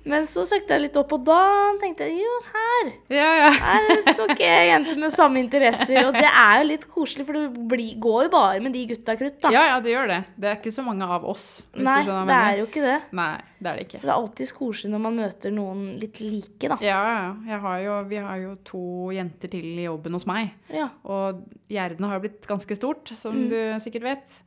Men 0.10 0.28
så 0.28 0.44
søkte 0.48 0.76
jeg 0.76 0.84
litt 0.88 0.98
opp, 1.00 1.14
og 1.16 1.24
da 1.28 1.40
tenkte 1.80 2.08
jeg 2.10 2.20
jo, 2.20 2.34
her 2.52 2.90
ja, 3.14 3.30
ja. 3.46 3.50
er 3.54 3.88
det 3.88 4.16
nok 4.18 4.42
jenter 4.42 5.00
med 5.00 5.14
samme 5.14 5.40
interesser. 5.40 6.02
Og 6.08 6.16
det 6.16 6.28
er 6.28 6.60
jo 6.60 6.68
litt 6.72 6.88
koselig, 6.92 7.26
for 7.28 7.38
du 7.38 7.60
går 8.02 8.26
jo 8.26 8.32
bare 8.34 8.60
med 8.64 8.74
de 8.76 8.86
gutta 8.90 9.16
krutt, 9.20 9.38
da. 9.44 9.52
ja, 9.54 9.64
ja, 9.70 9.78
det 9.84 9.94
gjør 9.94 10.10
det. 10.12 10.20
Det 10.40 10.50
er 10.50 10.58
ikke 10.60 10.74
så 10.74 10.86
mange 10.86 11.06
av 11.06 11.28
oss, 11.30 11.46
hvis 11.76 11.86
Nei, 11.86 12.00
det 12.08 12.38
er 12.40 12.60
jo 12.62 12.68
ikke 12.68 12.84
det. 12.86 12.98
Nei, 13.20 13.32
det 13.60 13.72
er 13.72 13.80
det 13.80 13.86
ikke. 13.88 14.02
Så 14.02 14.08
det 14.10 14.14
er 14.14 14.18
alltid 14.18 14.54
koselig 14.58 14.94
når 14.96 15.04
man 15.06 15.20
møter 15.20 15.54
noen 15.56 15.86
litt 16.02 16.20
like, 16.24 16.72
da. 16.74 16.80
Ja, 16.84 17.00
ja. 17.48 17.62
Har 17.64 17.80
jo, 17.84 18.00
vi 18.10 18.22
har 18.24 18.42
jo 18.42 18.56
to 18.68 18.84
jenter 19.16 19.52
til 19.52 19.68
i 19.76 19.86
jobben 19.86 20.16
hos 20.18 20.26
meg. 20.30 20.56
Ja. 20.74 20.90
Og 21.06 21.44
gjerdene 21.70 22.10
har 22.10 22.20
jo 22.20 22.26
blitt 22.28 22.49
ganske 22.50 22.76
stort, 22.78 23.14
som 23.18 23.36
Mm. 23.38 23.50
du 23.50 23.60
sikkert 23.86 24.04
vet. 24.10 24.42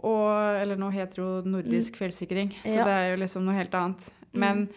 Og, 0.00 0.30
eller 0.62 0.76
nå 0.80 0.88
heter 0.94 1.18
det 1.20 1.24
jo 1.24 1.42
Nordisk 1.50 1.96
fjellsikring, 2.00 2.52
så 2.62 2.68
Mm. 2.70 2.76
Ja. 2.78 2.84
det 2.84 2.94
er 3.00 3.10
jo 3.10 3.20
liksom 3.24 3.44
noe 3.44 3.54
helt 3.58 3.74
annet. 3.74 4.10
Men 4.32 4.68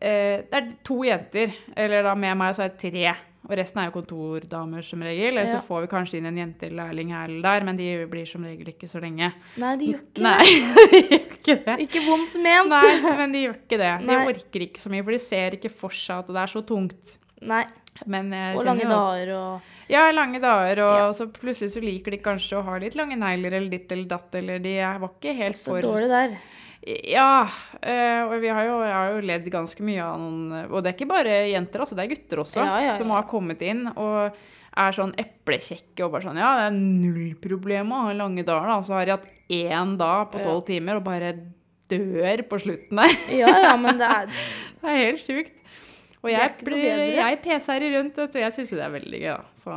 eh, 0.00 0.42
det 0.50 0.52
er 0.58 0.70
to 0.84 1.02
jenter, 1.04 1.52
eller 1.76 2.02
da 2.06 2.14
med 2.14 2.36
meg 2.40 2.54
så 2.56 2.64
er 2.66 2.72
det 2.74 2.78
tre. 2.90 3.14
Og 3.48 3.54
resten 3.56 3.80
er 3.80 3.86
jo 3.88 3.94
kontordamer 4.02 4.84
som 4.84 5.00
regel. 5.00 5.32
Eller 5.32 5.46
Ja. 5.48 5.58
så 5.58 5.64
får 5.66 5.80
vi 5.86 5.88
kanskje 5.88 6.18
inn 6.18 6.26
en 6.26 6.36
jentelærling 6.36 7.08
her 7.10 7.24
eller 7.24 7.40
der, 7.42 7.64
men 7.64 7.76
de 7.76 8.06
blir 8.06 8.26
som 8.28 8.44
regel 8.44 8.68
ikke 8.68 8.86
så 8.88 9.00
lenge. 9.00 9.32
Nei, 9.56 9.76
de 9.80 9.86
gjør 9.94 10.02
ikke 10.04 10.22
Nei, 10.22 10.44
de 10.44 11.00
gjør 11.00 11.24
ikke 11.32 11.56
det. 11.56 11.64
det. 11.64 11.78
Ikke 11.88 12.02
vondt 12.04 12.34
ment. 12.36 12.68
Nei, 12.68 13.16
men 13.16 13.32
de 13.32 13.38
gjør 13.46 13.56
ikke 13.56 13.78
det. 13.80 13.92
De 14.00 14.06
Nei. 14.06 14.26
orker 14.28 14.60
ikke 14.68 14.78
så 14.84 14.90
mye, 14.92 15.02
for 15.02 15.10
de 15.16 15.18
ser 15.24 15.56
ikke 15.56 15.70
for 15.72 15.88
seg 15.90 16.18
at 16.18 16.26
det 16.26 16.36
er 16.36 16.52
så 16.52 16.62
tungt. 16.68 17.16
Nei. 17.40 17.64
Men 18.06 18.30
jeg 18.32 18.56
Og 18.56 18.64
lange 18.64 18.84
jo 18.86 18.88
dager 18.88 19.32
og 19.36 19.76
Ja, 19.90 20.04
lange 20.14 20.38
dager, 20.40 20.78
og 20.86 20.96
Ja. 20.98 21.10
så 21.12 21.26
plutselig 21.32 21.72
så 21.74 21.82
liker 21.82 22.10
de 22.14 22.18
kanskje 22.22 22.58
å 22.60 22.64
ha 22.64 22.78
litt 22.78 22.94
lange 22.94 23.16
negler 23.18 23.52
eller 23.58 23.70
ditt 23.70 23.90
eller 23.92 24.06
datt, 24.06 24.34
eller 24.38 24.58
de 24.62 24.76
var 24.78 25.10
ikke 25.10 25.34
helt 25.36 25.56
Så 25.58 25.72
for 25.74 25.82
dårlig 25.82 26.08
der. 26.08 26.36
Ja, 27.10 27.42
eh, 27.82 28.22
og 28.24 28.40
vi 28.40 28.48
har 28.48 28.64
jo, 28.64 28.78
jeg 28.86 28.94
har 28.94 29.10
jo 29.12 29.26
ledd 29.26 29.50
ganske 29.52 29.82
mye 29.84 30.00
av 30.00 30.16
noen 30.18 30.70
Og 30.72 30.82
det 30.82 30.94
er 30.94 30.96
ikke 30.96 31.10
bare 31.10 31.34
jenter, 31.50 31.80
altså, 31.82 31.94
det 31.98 32.06
er 32.06 32.14
gutter 32.14 32.40
også, 32.40 32.64
Ja, 32.64 32.78
ja, 32.80 32.94
som 32.96 33.10
har 33.10 33.26
kommet 33.28 33.60
inn 33.60 33.82
og 33.96 34.32
er 34.80 34.92
sånn 34.96 35.12
eplekjekke 35.18 36.06
og 36.06 36.12
bare 36.14 36.22
sånn 36.30 36.38
Ja, 36.40 36.54
det 36.56 36.70
er 36.70 36.78
null 36.78 37.34
problem 37.42 37.92
å 37.92 38.04
ha 38.06 38.12
lange 38.16 38.44
dager, 38.46 38.70
da. 38.70 38.80
Så 38.86 38.94
har 38.96 39.04
de 39.04 39.16
hatt 39.18 39.28
én 39.50 39.96
dag 39.98 40.30
på 40.32 40.40
tolv 40.42 40.64
timer 40.70 40.96
og 41.02 41.04
bare 41.04 41.34
dør 41.90 42.44
på 42.48 42.60
slutten 42.62 42.96
der. 43.02 43.16
Ja, 43.42 43.50
ja, 43.66 43.76
men 43.76 43.98
det 43.98 44.06
er 44.08 44.26
Det 44.80 44.88
er 44.88 45.00
helt 45.04 45.20
sjukt. 45.26 45.56
Og 46.20 46.28
jeg, 46.28 46.52
jeg 47.16 47.40
peser 47.44 47.84
rundt, 47.96 48.16
dette. 48.18 48.40
Jeg 48.42 48.52
syns 48.56 48.72
jo 48.74 48.78
det 48.78 48.86
er 48.86 48.94
veldig 48.98 49.20
gøy, 49.22 49.30
da. 49.32 49.60
Så 49.62 49.76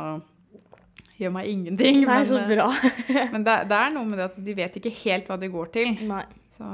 gjør 1.20 1.34
meg 1.36 1.50
ingenting. 1.50 2.00
Nei, 2.02 2.06
men, 2.10 2.26
så 2.28 2.40
eh, 2.42 2.48
bra. 2.50 2.68
men 3.34 3.46
det, 3.46 3.58
det 3.70 3.78
er 3.80 3.92
noe 3.94 4.08
med 4.08 4.20
det 4.20 4.26
at 4.32 4.40
de 4.48 4.56
vet 4.58 4.80
ikke 4.80 4.92
helt 5.04 5.30
hva 5.30 5.38
de 5.40 5.50
går 5.52 5.70
til. 5.76 5.94
Nei. 6.10 6.24
Så 6.54 6.68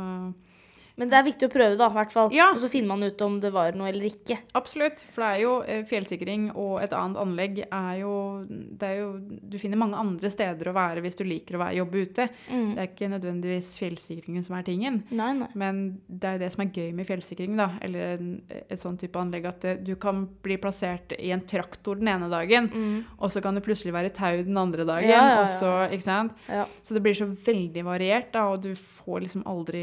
Men 1.00 1.08
det 1.08 1.16
er 1.18 1.24
viktig 1.30 1.48
å 1.48 1.52
prøve, 1.54 1.78
da, 1.80 1.88
i 1.88 1.96
hvert 1.96 2.12
fall. 2.12 2.28
Ja. 2.36 2.50
Og 2.52 2.60
så 2.60 2.68
finner 2.68 2.90
man 2.92 3.06
ut 3.08 3.22
om 3.24 3.38
det 3.40 3.50
var 3.54 3.72
noe 3.78 3.88
eller 3.88 4.04
ikke. 4.10 4.36
absolutt. 4.58 5.00
For 5.14 5.24
det 5.24 5.30
er 5.32 5.42
jo 5.46 5.52
eh, 5.64 5.82
fjellsikring 5.88 6.50
og 6.54 6.74
et 6.84 6.92
annet 6.96 7.16
anlegg 7.22 7.62
er 7.64 7.94
jo 8.02 8.12
Det 8.50 8.86
er 8.90 8.98
jo 9.00 9.08
Du 9.50 9.56
finner 9.62 9.80
mange 9.80 9.96
andre 9.96 10.28
steder 10.30 10.68
å 10.70 10.74
være 10.76 11.00
hvis 11.04 11.16
du 11.16 11.24
liker 11.24 11.56
å 11.56 11.62
være, 11.64 11.78
jobbe 11.80 12.02
ute. 12.04 12.26
Mm. 12.50 12.68
Det 12.76 12.82
er 12.84 12.90
ikke 12.90 13.08
nødvendigvis 13.14 13.70
fjellsikringen 13.80 14.44
som 14.44 14.58
er 14.58 14.66
tingen. 14.68 15.00
Nei, 15.10 15.30
nei. 15.40 15.48
Men 15.58 15.80
det 16.06 16.28
er 16.28 16.36
jo 16.36 16.42
det 16.44 16.50
som 16.52 16.64
er 16.66 16.72
gøy 16.76 16.92
med 17.00 17.08
fjellsikring, 17.08 17.56
da, 17.56 17.70
eller 17.80 18.18
en, 18.18 18.30
et 18.60 18.80
sånn 18.82 18.98
type 19.00 19.16
anlegg, 19.22 19.46
at 19.48 19.64
eh, 19.70 19.78
du 19.80 19.94
kan 20.02 20.26
bli 20.44 20.58
plassert 20.60 21.14
i 21.16 21.30
en 21.32 21.46
traktor 21.48 21.96
den 22.00 22.12
ene 22.12 22.28
dagen, 22.30 22.68
Mm. 22.70 23.04
og 23.18 23.30
så 23.32 23.40
kan 23.42 23.54
du 23.56 23.60
plutselig 23.64 23.92
være 23.94 24.10
i 24.10 24.14
tau 24.14 24.42
den 24.44 24.58
andre 24.60 24.84
dagen. 24.84 25.08
Ja, 25.08 25.22
ja, 25.30 25.36
Og 25.42 25.48
så, 25.60 25.70
ikke 25.94 26.04
sant? 26.04 26.32
Ja. 26.50 26.66
Så 26.82 26.94
det 26.94 27.02
blir 27.04 27.14
så 27.16 27.26
veldig 27.30 27.84
variert, 27.86 28.32
da, 28.34 28.44
og 28.52 28.60
du 28.62 28.74
får 28.74 29.22
liksom 29.24 29.42
aldri 29.48 29.82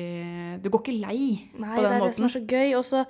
Du 0.61 0.69
går 0.73 0.81
ikke 0.83 0.95
lei 0.99 1.06
Nei, 1.13 1.75
på 1.75 1.81
det 1.81 1.91
er 1.91 2.05
det 2.05 2.13
som 2.17 2.27
er 2.27 2.33
så 2.35 2.43
gøy. 2.43 2.75
Og 2.77 2.85
så 2.85 3.05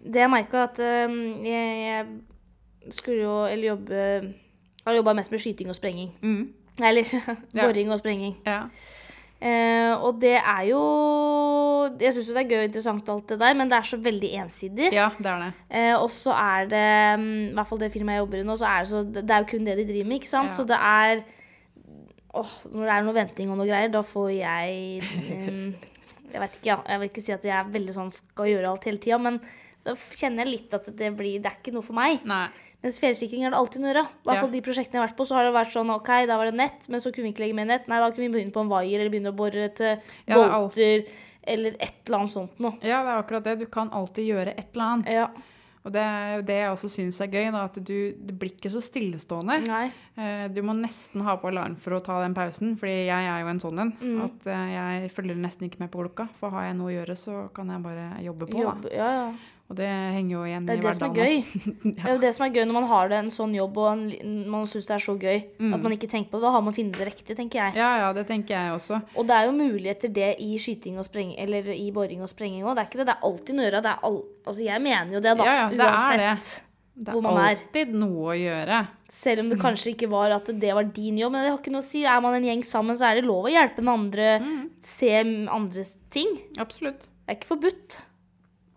Det 0.00 0.16
jeg 0.16 0.30
merka, 0.32 0.62
at 0.64 0.78
um, 1.10 1.44
jeg, 1.44 1.80
jeg 1.84 2.92
skulle 2.96 3.22
jo 3.22 3.46
Eller 3.46 3.74
jobbe 3.74 4.04
har 4.86 4.96
jobba 4.96 5.12
mest 5.18 5.32
med 5.32 5.42
skyting 5.42 5.68
og 5.70 5.76
sprenging. 5.76 6.10
Mm. 6.22 6.52
Eller 6.80 7.04
boring 7.56 7.92
og 7.92 8.00
sprenging. 8.00 8.36
Ja. 8.46 8.64
Uh, 9.40 9.94
og 10.04 10.18
det 10.20 10.34
er 10.36 10.64
jo 10.68 10.80
Jeg 11.96 12.12
syns 12.12 12.26
jo 12.28 12.34
det 12.36 12.42
er 12.42 12.48
gøy 12.50 12.58
og 12.58 12.66
interessant 12.68 13.08
alt 13.08 13.30
det 13.30 13.38
der, 13.40 13.54
men 13.56 13.70
det 13.70 13.78
er 13.78 13.86
så 13.88 13.96
veldig 13.96 14.30
ensidig. 14.42 14.90
ja, 14.92 15.08
det 15.16 15.26
er 15.26 15.44
det. 15.46 15.52
Uh, 15.72 16.02
og 16.02 16.10
så 16.12 16.34
er 16.36 16.68
det, 16.68 17.20
um, 17.20 17.28
i 17.48 17.54
hvert 17.56 17.70
fall 17.70 17.80
det 17.80 17.92
firmaet 17.92 18.18
jeg 18.18 18.24
jobber 18.26 18.40
i 18.40 18.48
nå, 18.48 18.56
så 18.56 18.68
er 18.68 18.84
det, 18.84 18.88
så, 18.88 19.02
det 19.02 19.30
er 19.30 19.44
jo 19.44 19.48
kun 19.52 19.68
det 19.68 19.78
de 19.78 19.86
driver 19.88 20.08
med, 20.08 20.20
ikke 20.20 20.28
sant. 20.28 20.52
Ja. 20.52 20.56
Så 20.56 20.66
det 20.68 20.76
er 20.76 21.22
åh, 22.34 22.52
Når 22.72 22.84
det 22.84 22.92
er 22.94 23.06
noe 23.06 23.16
venting 23.16 23.50
og 23.50 23.58
noe 23.58 23.68
greier, 23.68 23.88
da 23.92 24.04
får 24.06 24.28
jeg 24.28 25.00
mm, 25.48 25.72
Jeg 26.32 26.42
vet 26.44 26.58
ikke, 26.58 26.70
ja. 26.70 26.78
Jeg 26.86 27.02
vil 27.02 27.10
ikke 27.10 27.24
si 27.26 27.34
at 27.34 27.44
jeg 27.46 27.56
er 27.56 27.74
veldig 27.74 27.96
sånn 27.96 28.12
skal 28.14 28.50
gjøre 28.50 28.72
alt 28.72 28.86
hele 28.88 29.02
tida, 29.02 29.18
men 29.22 29.40
da 29.86 29.94
kjenner 29.96 30.44
jeg 30.44 30.50
litt 30.50 30.74
at 30.76 30.90
det 30.96 31.08
blir 31.16 31.40
Det 31.40 31.48
er 31.48 31.56
ikke 31.56 31.72
noe 31.72 31.84
for 31.84 31.96
meg. 31.96 32.20
Nei. 32.28 32.48
Mens 32.84 32.98
fjellsikring 33.00 33.44
er 33.44 33.52
det 33.52 33.58
alltid 33.60 33.82
noe 33.82 33.90
å 33.90 33.92
gjøre. 33.92 34.04
I 34.08 34.28
hvert 34.28 34.40
fall 34.40 34.52
de 34.54 34.60
prosjektene 34.64 34.96
jeg 34.96 35.02
har 35.02 35.08
vært 35.08 35.18
på, 35.18 35.26
så 35.28 35.36
har 35.36 35.46
det 35.48 35.56
vært 35.56 35.74
sånn 35.74 35.92
OK, 35.92 36.10
da 36.28 36.36
var 36.40 36.48
det 36.48 36.56
nett, 36.56 36.88
men 36.88 37.02
så 37.02 37.12
kunne 37.12 37.28
vi 37.28 37.32
ikke 37.34 37.44
legge 37.44 37.56
mer 37.58 37.68
nett. 37.68 37.88
Nei, 37.92 37.98
da 38.00 38.08
kunne 38.08 38.26
vi 38.26 38.34
begynne 38.38 38.54
på 38.54 38.64
en 38.64 38.72
vaier, 38.72 38.96
eller 38.96 39.12
begynne 39.12 39.32
å 39.34 39.36
bore 39.36 39.66
til 39.76 39.90
Ja, 39.92 40.38
er 40.38 40.54
bolter, 40.54 41.04
eller 41.54 41.76
et 41.76 42.00
eller 42.06 42.18
annet 42.22 42.34
sånt 42.36 42.60
noe. 42.62 42.78
Ja, 42.80 43.02
det 43.04 43.12
er 43.12 43.20
akkurat 43.20 43.48
det. 43.48 43.56
Du 43.60 43.66
kan 43.72 43.92
alltid 43.96 44.30
gjøre 44.30 44.54
et 44.56 44.70
eller 44.72 44.86
annet. 44.94 45.12
Ja. 45.12 45.28
Og 45.84 45.92
det 45.94 46.00
er 46.04 46.34
jo 46.36 46.42
det 46.44 46.56
jeg 46.58 46.70
også 46.74 46.88
syns 46.92 47.20
er 47.24 47.30
gøy, 47.32 47.46
da, 47.54 47.62
at 47.64 47.78
du 47.80 48.12
Det 48.12 48.34
blir 48.38 48.50
ikke 48.52 48.68
så 48.70 48.82
stillestående. 48.84 49.66
Nei. 49.66 49.86
Eh, 50.16 50.48
Du 50.52 50.60
må 50.62 50.74
nesten 50.76 51.22
ha 51.24 51.36
på 51.40 51.48
alarm 51.48 51.76
for 51.80 51.96
å 51.96 52.02
ta 52.04 52.18
den 52.20 52.34
pausen, 52.36 52.76
fordi 52.76 53.06
jeg 53.06 53.30
er 53.30 53.40
jo 53.40 53.48
en 53.48 53.60
sånn 53.60 53.78
en. 53.86 53.92
Mm. 54.00 54.18
At 54.26 54.46
eh, 54.46 54.66
jeg 54.74 55.10
følger 55.16 55.36
nesten 55.40 55.70
ikke 55.70 55.80
med 55.80 55.90
på 55.90 56.02
klokka. 56.04 56.28
For 56.38 56.50
har 56.50 56.68
jeg 56.68 56.76
noe 56.76 56.90
å 56.92 56.96
gjøre, 56.98 57.16
så 57.16 57.38
kan 57.56 57.72
jeg 57.72 57.82
bare 57.82 58.10
jobbe 58.26 58.50
på. 58.50 58.60
Jobb, 58.60 58.82
Da. 58.82 58.92
ja, 58.92 59.08
ja. 59.22 59.32
Og 59.70 59.76
det 59.78 59.86
henger 59.86 60.32
jo 60.34 60.40
igjen 60.48 60.64
Det 60.66 60.74
i 60.74 60.78
er 60.78 60.82
det 60.82 60.94
som 60.96 61.04
er 61.06 61.12
hverdagen. 61.14 61.44
ja. 61.84 61.92
Det 61.94 62.08
er 62.10 62.14
jo 62.16 62.20
det 62.24 62.30
som 62.34 62.44
er 62.46 62.50
gøy 62.56 62.64
når 62.66 62.74
man 62.74 62.86
har 62.90 63.08
det 63.12 63.18
en 63.22 63.28
sånn 63.30 63.52
jobb 63.54 63.76
og 63.78 63.90
en, 63.92 64.32
man 64.50 64.64
syns 64.66 64.88
det 64.88 64.96
er 64.96 65.04
så 65.04 65.14
gøy 65.14 65.38
Mm. 65.60 65.74
at 65.76 65.84
man 65.84 65.92
ikke 65.94 66.08
tenker 66.10 66.30
på 66.32 66.40
det. 66.40 66.42
Da 66.48 66.50
har 66.56 66.62
man 66.66 66.74
funnet 66.74 66.96
det 66.98 67.06
riktig, 67.06 67.36
tenker 67.38 67.60
jeg. 67.62 67.76
Ja, 67.78 67.90
ja, 68.02 68.08
det 68.16 68.24
tenker 68.26 68.56
jeg 68.56 68.72
også. 68.74 68.98
Og 69.14 69.26
det 69.28 69.36
er 69.36 69.46
jo 69.46 69.52
muligheter 69.54 70.10
det 70.12 70.30
i 70.42 70.56
skyting 70.58 70.98
og 70.98 71.06
sprenging, 71.06 71.36
eller 71.38 71.70
i 71.70 71.86
boring 71.94 72.20
og 72.26 72.28
sprenging 72.32 72.64
òg. 72.66 72.74
Det 72.74 72.82
er 72.82 72.90
ikke 72.90 72.98
det. 73.02 73.06
Det 73.06 73.14
er 73.14 73.28
alltid 73.30 73.54
noe 73.54 73.62
å 73.62 73.68
gjøre. 73.70 73.82
Det 73.86 73.92
er 73.94 74.02
all, 74.10 74.18
altså 74.50 74.64
jeg 74.66 74.82
mener 74.88 75.14
jo 75.14 75.22
det, 75.28 75.36
da. 75.38 75.46
Ja, 75.46 75.54
ja, 75.60 75.68
det 75.70 75.86
er 75.86 75.94
uansett. 75.94 76.66
Det 77.00 77.14
Hvor 77.14 77.22
er 77.22 77.28
man 77.30 77.38
er. 77.40 77.54
alltid 77.54 77.94
noe 77.96 78.26
å 78.34 78.36
gjøre. 78.36 78.80
Selv 79.08 79.40
om 79.44 79.48
det 79.54 79.60
kanskje 79.62 79.94
ikke 79.94 80.10
var 80.10 80.34
at 80.34 80.50
det 80.60 80.74
var 80.76 80.84
din 80.84 81.16
jobb. 81.22 81.32
Men 81.32 81.46
det 81.46 81.52
har 81.54 81.58
ikke 81.62 81.72
noe 81.72 81.80
å 81.80 81.86
si. 81.86 82.02
Er 82.04 82.20
man 82.20 82.34
en 82.36 82.44
gjeng 82.44 82.64
sammen, 82.66 82.98
så 82.98 83.06
er 83.08 83.20
det 83.20 83.24
lov 83.30 83.46
å 83.46 83.52
hjelpe 83.54 83.76
den 83.80 83.88
andre, 83.88 84.26
Mm. 84.42 84.66
se 84.82 85.14
andres 85.48 85.94
ting. 86.10 86.34
Absolutt. 86.58 87.06
Det 87.24 87.28
er 87.30 87.38
ikke 87.38 87.52
forbudt. 87.54 88.00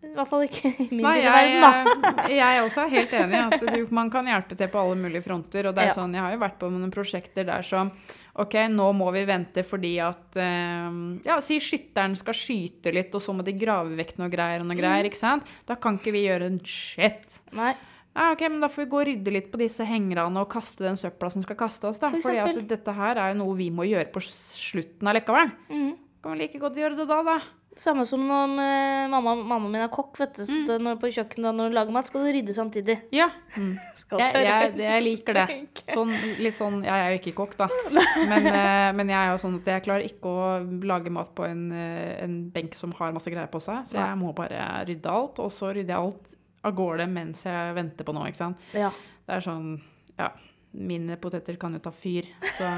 I 0.04 0.12
hvert 0.18 0.28
fall 0.28 0.42
ikke 0.46 0.68
i 0.68 0.88
min 0.92 1.00
lille 1.06 1.32
verden, 1.32 2.02
da. 2.04 2.26
jeg, 2.28 2.38
jeg 2.38 2.64
også 2.66 2.82
er 2.84 2.90
helt 2.92 3.14
enig 3.18 3.38
i 3.38 3.44
at 3.56 3.64
du, 3.64 3.88
man 3.96 4.10
kan 4.12 4.28
hjelpe 4.28 4.58
til 4.60 4.68
på 4.74 4.82
alle 4.82 4.98
mulige 5.00 5.24
fronter. 5.24 5.70
Og 5.70 5.76
det 5.78 5.86
er 5.86 5.88
Ja. 5.94 5.96
sånn, 5.96 6.14
jeg 6.14 6.22
har 6.26 6.34
jo 6.36 6.42
vært 6.44 6.58
på 6.60 6.70
noen 6.74 6.92
prosjekter 6.92 7.46
der 7.48 7.64
som 7.64 7.92
OK, 8.36 8.54
nå 8.74 8.90
må 8.98 9.08
vi 9.16 9.24
vente 9.30 9.64
fordi 9.64 9.94
at 10.04 10.36
eh, 10.36 11.00
Ja, 11.26 11.40
si 11.46 11.60
skytteren 11.64 12.18
skal 12.20 12.34
skyte 12.36 12.92
litt, 12.94 13.16
og 13.16 13.22
så 13.24 13.34
må 13.38 13.46
de 13.48 13.54
grave 13.56 13.96
vekk 13.96 14.18
noe 14.20 14.30
greier 14.34 14.60
og 14.62 14.68
noe 14.68 14.78
greier, 14.78 15.08
ikke 15.08 15.22
sant? 15.22 15.48
Da 15.70 15.76
kan 15.80 15.98
ikke 15.98 16.12
vi 16.18 16.26
gjøre 16.28 16.52
en 16.52 16.60
shit. 16.68 17.40
Nei. 17.56 17.72
Ja, 18.14 18.28
ok, 18.36 18.42
men 18.50 18.60
Da 18.62 18.68
får 18.70 18.84
vi 18.84 18.90
gå 18.92 19.00
og 19.02 19.08
rydde 19.08 19.32
litt 19.34 19.52
på 19.52 19.58
disse 19.58 19.86
hengerne 19.90 20.38
og 20.44 20.50
kaste 20.52 20.84
den 20.86 21.00
søpla 21.00 21.32
som 21.34 21.42
skal 21.42 21.56
kastes. 21.58 21.98
da. 21.98 22.10
For 22.14 22.22
Fordi 22.22 22.44
at 22.44 22.60
dette 22.70 22.94
her 22.94 23.18
er 23.18 23.32
jo 23.34 23.40
noe 23.46 23.56
vi 23.58 23.72
må 23.74 23.88
gjøre 23.90 24.12
på 24.14 24.22
slutten 24.22 25.08
av 25.10 25.16
likevel. 25.18 25.50
Mhm. 25.70 25.94
Kan 26.24 26.38
vi 26.38 26.44
like 26.46 26.60
godt 26.62 26.76
gjøre 26.78 26.96
det 27.00 27.08
da, 27.10 27.24
da. 27.24 27.40
Samme 27.76 28.04
som 28.06 28.22
når 28.28 28.52
eh, 28.62 29.08
mamma, 29.10 29.34
mamma 29.36 29.68
min 29.70 29.82
er 29.82 29.90
kokk, 29.90 30.18
vet 30.20 30.36
du. 30.38 30.44
Så 30.46 30.76
Mm. 30.78 30.84
når 30.86 31.00
på 31.02 31.10
kjøkkenet 31.10 31.44
da, 31.48 31.52
når 31.58 31.70
du 31.72 31.76
lager 31.76 31.92
mat, 31.96 32.06
skal 32.06 32.22
du 32.22 32.28
rydde 32.36 32.54
samtidig. 32.54 33.00
Ja, 33.12 33.30
Mm. 33.58 33.72
jeg, 34.20 34.44
jeg, 34.46 34.76
jeg 34.78 35.04
liker 35.04 35.34
det. 35.34 35.46
Sånn, 35.96 36.12
litt 36.40 36.54
sånn, 36.54 36.84
ja, 36.86 36.96
Jeg 37.02 37.06
er 37.08 37.16
jo 37.16 37.20
ikke 37.22 37.36
kokk, 37.40 37.56
da, 37.58 37.68
men, 38.30 38.46
eh, 38.46 38.92
men 38.94 39.10
jeg 39.10 39.18
er 39.18 39.32
jo 39.32 39.40
sånn 39.42 39.58
at 39.62 39.66
jeg 39.74 39.84
klarer 39.88 40.06
ikke 40.06 40.30
å 40.30 40.86
lage 40.86 41.10
mat 41.14 41.34
på 41.34 41.48
en, 41.50 41.64
eh, 41.72 42.24
en 42.24 42.38
benk 42.54 42.76
som 42.78 42.92
har 43.00 43.12
masse 43.16 43.32
greier 43.34 43.50
på 43.50 43.62
seg. 43.62 43.82
Så 43.90 43.98
jeg 43.98 44.18
må 44.22 44.34
bare 44.38 44.86
rydde 44.86 45.10
alt, 45.10 45.40
og 45.42 45.50
så 45.52 45.74
rydder 45.74 45.96
jeg 45.96 45.98
alt 45.98 46.36
av 46.64 46.76
gårde 46.78 47.08
mens 47.10 47.42
jeg 47.44 47.74
venter 47.76 48.06
på 48.06 48.14
noe, 48.14 48.30
ikke 48.30 48.38
sant. 48.44 48.58
Ja. 48.78 48.92
Det 49.26 49.36
er 49.40 49.42
sånn 49.50 49.82
Ja, 50.20 50.30
mine 50.74 51.18
poteter 51.18 51.58
kan 51.58 51.74
jo 51.74 51.80
ta 51.80 51.90
fyr, 51.92 52.28
så 52.58 52.70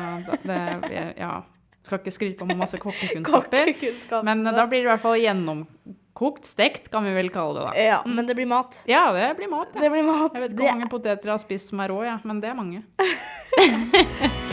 det, 0.48 0.62
det 0.88 1.04
Ja. 1.20 1.42
Skal 1.86 2.00
ikke 2.02 2.14
skryte 2.16 2.40
på 2.40 2.48
meg 2.50 2.58
masse 2.58 2.80
kokkekunnskaper. 2.82 3.70
Kokkekunnskap. 3.70 4.24
Men 4.26 4.42
eh, 4.48 4.56
da 4.58 4.66
blir 4.70 4.82
det 4.82 4.88
i 4.88 4.92
hvert 4.94 5.04
fall 5.04 5.20
gjennomkokt. 5.22 6.48
Stekt, 6.50 6.90
kan 6.94 7.06
vi 7.06 7.14
vel 7.14 7.30
kalle 7.34 7.60
det, 7.60 7.68
da. 7.68 7.86
Ja, 7.92 8.00
men 8.10 8.26
det 8.26 8.36
blir 8.40 8.50
mat. 8.50 8.82
Ja, 8.90 9.04
det 9.14 9.30
blir 9.38 9.52
mat. 9.52 9.70
Ja. 9.76 9.82
Det 9.86 9.92
blir 9.94 10.08
mat. 10.08 10.34
Jeg 10.34 10.42
vet 10.48 10.56
ikke 10.56 10.64
hvor 10.66 10.74
mange 10.80 10.90
poteter 10.96 11.30
jeg 11.30 11.36
har 11.38 11.44
spist 11.46 11.70
som 11.74 11.84
er 11.86 11.94
rå, 11.94 12.02
ja, 12.08 12.18
men 12.26 12.42
det 12.42 12.50
er 12.50 12.58
mange. 12.58 12.82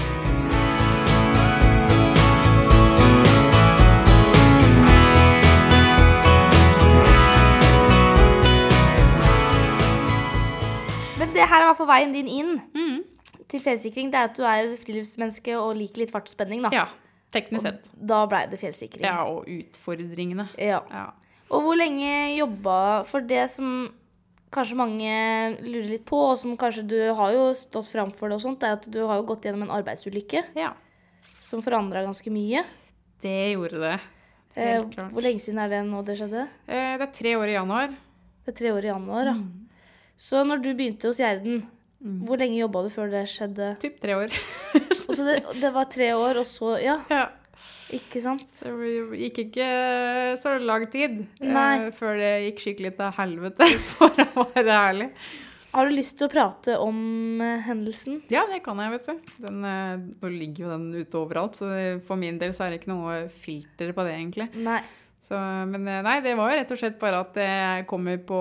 Men 11.21 11.31
det 11.37 11.45
her 11.47 11.61
er 11.61 11.67
i 11.67 11.69
hvert 11.71 11.79
fall 11.81 11.91
veien 11.93 12.15
din 12.17 12.29
inn 12.29 12.53
Mm. 12.75 13.03
til 13.49 13.61
fjellsikring. 13.61 14.11
Det 14.13 14.19
er 14.19 14.25
at 14.31 14.37
du 14.37 14.43
er 14.49 14.71
friluftsmenneske 14.81 15.55
og 15.61 15.77
liker 15.77 16.03
litt 16.03 16.11
fart 16.15 16.25
og 16.29 16.33
spenning, 16.33 16.63
da. 16.65 16.71
Ja, 16.73 16.87
teknisk 17.33 17.65
sett. 17.67 17.91
Da 17.97 18.23
blei 18.31 18.45
det 18.51 18.61
fjellsikring. 18.61 19.05
Ja, 19.07 19.25
og 19.29 19.49
utfordringene. 19.51 20.49
Ja. 20.61 20.83
Ja. 20.91 21.09
Og 21.53 21.67
hvor 21.67 21.77
lenge 21.77 22.09
jobba 22.39 22.77
For 23.05 23.21
det 23.29 23.43
som 23.53 23.91
kanskje 24.53 24.77
mange 24.77 25.13
lurer 25.65 25.89
litt 25.89 26.05
på, 26.09 26.19
og 26.33 26.39
som 26.41 26.57
kanskje 26.61 26.85
du 26.89 26.99
har 27.17 27.33
jo 27.33 27.51
stått 27.57 27.89
fram 27.89 28.11
for 28.13 28.29
det 28.29 28.37
og 28.37 28.45
sånt, 28.45 28.65
er 28.65 28.77
at 28.77 28.85
du 28.85 29.01
har 29.09 29.21
jo 29.21 29.29
gått 29.31 29.47
gjennom 29.49 29.65
en 29.65 29.73
arbeidsulykke 29.79 30.43
ja. 30.59 30.75
som 31.41 31.65
forandra 31.65 32.05
ganske 32.05 32.33
mye. 32.33 32.61
Det 33.25 33.37
gjorde 33.55 33.81
det. 33.81 33.95
Eh, 34.55 34.75
Helt 34.75 34.93
klart. 34.93 35.13
hvor 35.15 35.25
lenge 35.25 35.41
siden 35.41 35.63
er 35.63 35.73
det 35.73 35.81
nå 35.89 36.03
det 36.05 36.19
skjedde? 36.21 36.47
Eh, 36.69 36.99
Det 37.01 37.07
er 37.09 37.13
tre 37.17 37.37
år 37.41 37.49
i 37.49 37.57
januar. 37.57 37.95
Det 38.45 38.53
er 38.53 38.59
tre 38.59 38.73
år 38.77 38.85
i 38.85 38.93
januar, 38.93 39.31
ja. 39.33 39.37
Så 40.21 40.45
når 40.45 40.61
du 40.63 40.75
begynte 40.77 41.09
hos 41.09 41.21
Gjerden, 41.23 41.63
hvor 42.27 42.37
lenge 42.37 42.59
jobba 42.61 42.83
du 42.85 42.91
før 42.93 43.09
det 43.11 43.25
skjedde? 43.33 43.73
Typ 43.81 44.01
tre 44.03 44.19
år. 44.19 44.37
Og 45.09 45.15
så 45.19 45.27
det, 45.27 45.39
det 45.63 45.71
var 45.75 45.89
tre 45.93 46.11
år, 46.17 46.43
og 46.43 46.49
så 46.49 46.75
Ja, 46.83 46.99
ja. 47.11 47.25
ikke 47.95 48.21
sant? 48.25 48.45
Det 48.63 48.73
gikk 49.21 49.41
ikke 49.49 49.69
så 50.41 50.57
lang 50.63 50.87
tid 50.93 51.23
eh, 51.43 51.89
før 51.97 52.21
det 52.21 52.33
gikk 52.49 52.63
skikkelig 52.67 52.95
til 52.99 53.17
helvete, 53.19 53.71
for 53.95 54.23
å 54.27 54.47
være 54.55 54.77
ærlig. 54.91 55.11
Har 55.73 55.89
du 55.89 55.95
lyst 55.97 56.19
til 56.21 56.29
å 56.29 56.33
prate 56.33 56.75
om 56.85 56.97
eh, 57.41 57.63
hendelsen? 57.65 58.19
Ja, 58.33 58.43
det 58.51 58.59
kan 58.65 58.81
jeg, 58.83 58.93
vet 58.93 59.07
du. 59.09 59.37
Den, 59.47 59.63
eh, 59.65 59.95
nå 60.21 60.33
ligger 60.35 60.67
jo 60.67 60.73
den 60.75 60.89
ute 61.01 61.21
overalt, 61.23 61.57
så 61.57 61.71
det, 61.73 61.85
for 62.09 62.21
min 62.21 62.37
del 62.41 62.53
så 62.53 62.67
er 62.67 62.75
det 62.75 62.83
ikke 62.83 62.93
noe 62.93 63.23
filter 63.45 63.95
på 63.97 64.05
det, 64.05 64.19
egentlig. 64.19 64.51
Nei. 64.61 64.83
Så, 65.25 65.39
men 65.71 65.87
eh, 65.89 66.03
nei, 66.05 66.19
det 66.25 66.35
var 66.37 66.53
jo 66.53 66.59
rett 66.61 66.75
og 66.77 66.81
slett 66.83 66.99
bare 67.01 67.23
at 67.25 67.41
jeg 67.41 67.87
kommer 67.89 68.21
på 68.29 68.41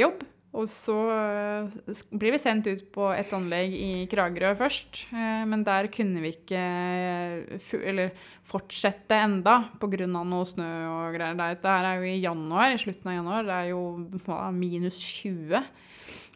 jobb. 0.00 0.24
Og 0.50 0.66
så 0.66 0.94
eh, 1.14 2.00
blir 2.18 2.34
vi 2.34 2.40
sendt 2.42 2.66
ut 2.66 2.80
på 2.90 3.04
et 3.14 3.30
anlegg 3.36 3.70
i 3.76 3.90
Kragerø 4.10 4.50
først. 4.58 5.04
eh, 5.14 5.44
Men 5.46 5.62
der 5.62 5.86
kunne 5.94 6.22
vi 6.24 6.32
ikke 6.34 6.58
eh, 6.58 8.10
fortsette 8.50 9.14
enda 9.14 9.70
pga. 9.78 10.06
noe 10.10 10.44
snø 10.44 10.70
og 10.90 11.14
greier. 11.14 11.36
Det 11.38 11.44
er- 11.44 11.54
Dette 11.54 11.68
her 11.68 11.84
er 11.84 12.00
jo 12.00 12.08
i 12.10 12.20
januar, 12.24 12.72
i 12.72 12.80
slutten 12.82 13.06
av 13.06 13.18
januar. 13.20 13.42
Det 13.44 13.58
er 13.60 13.68
jo 13.70 14.08
hva, 14.26 14.50
minus 14.52 14.98
20 15.22 15.62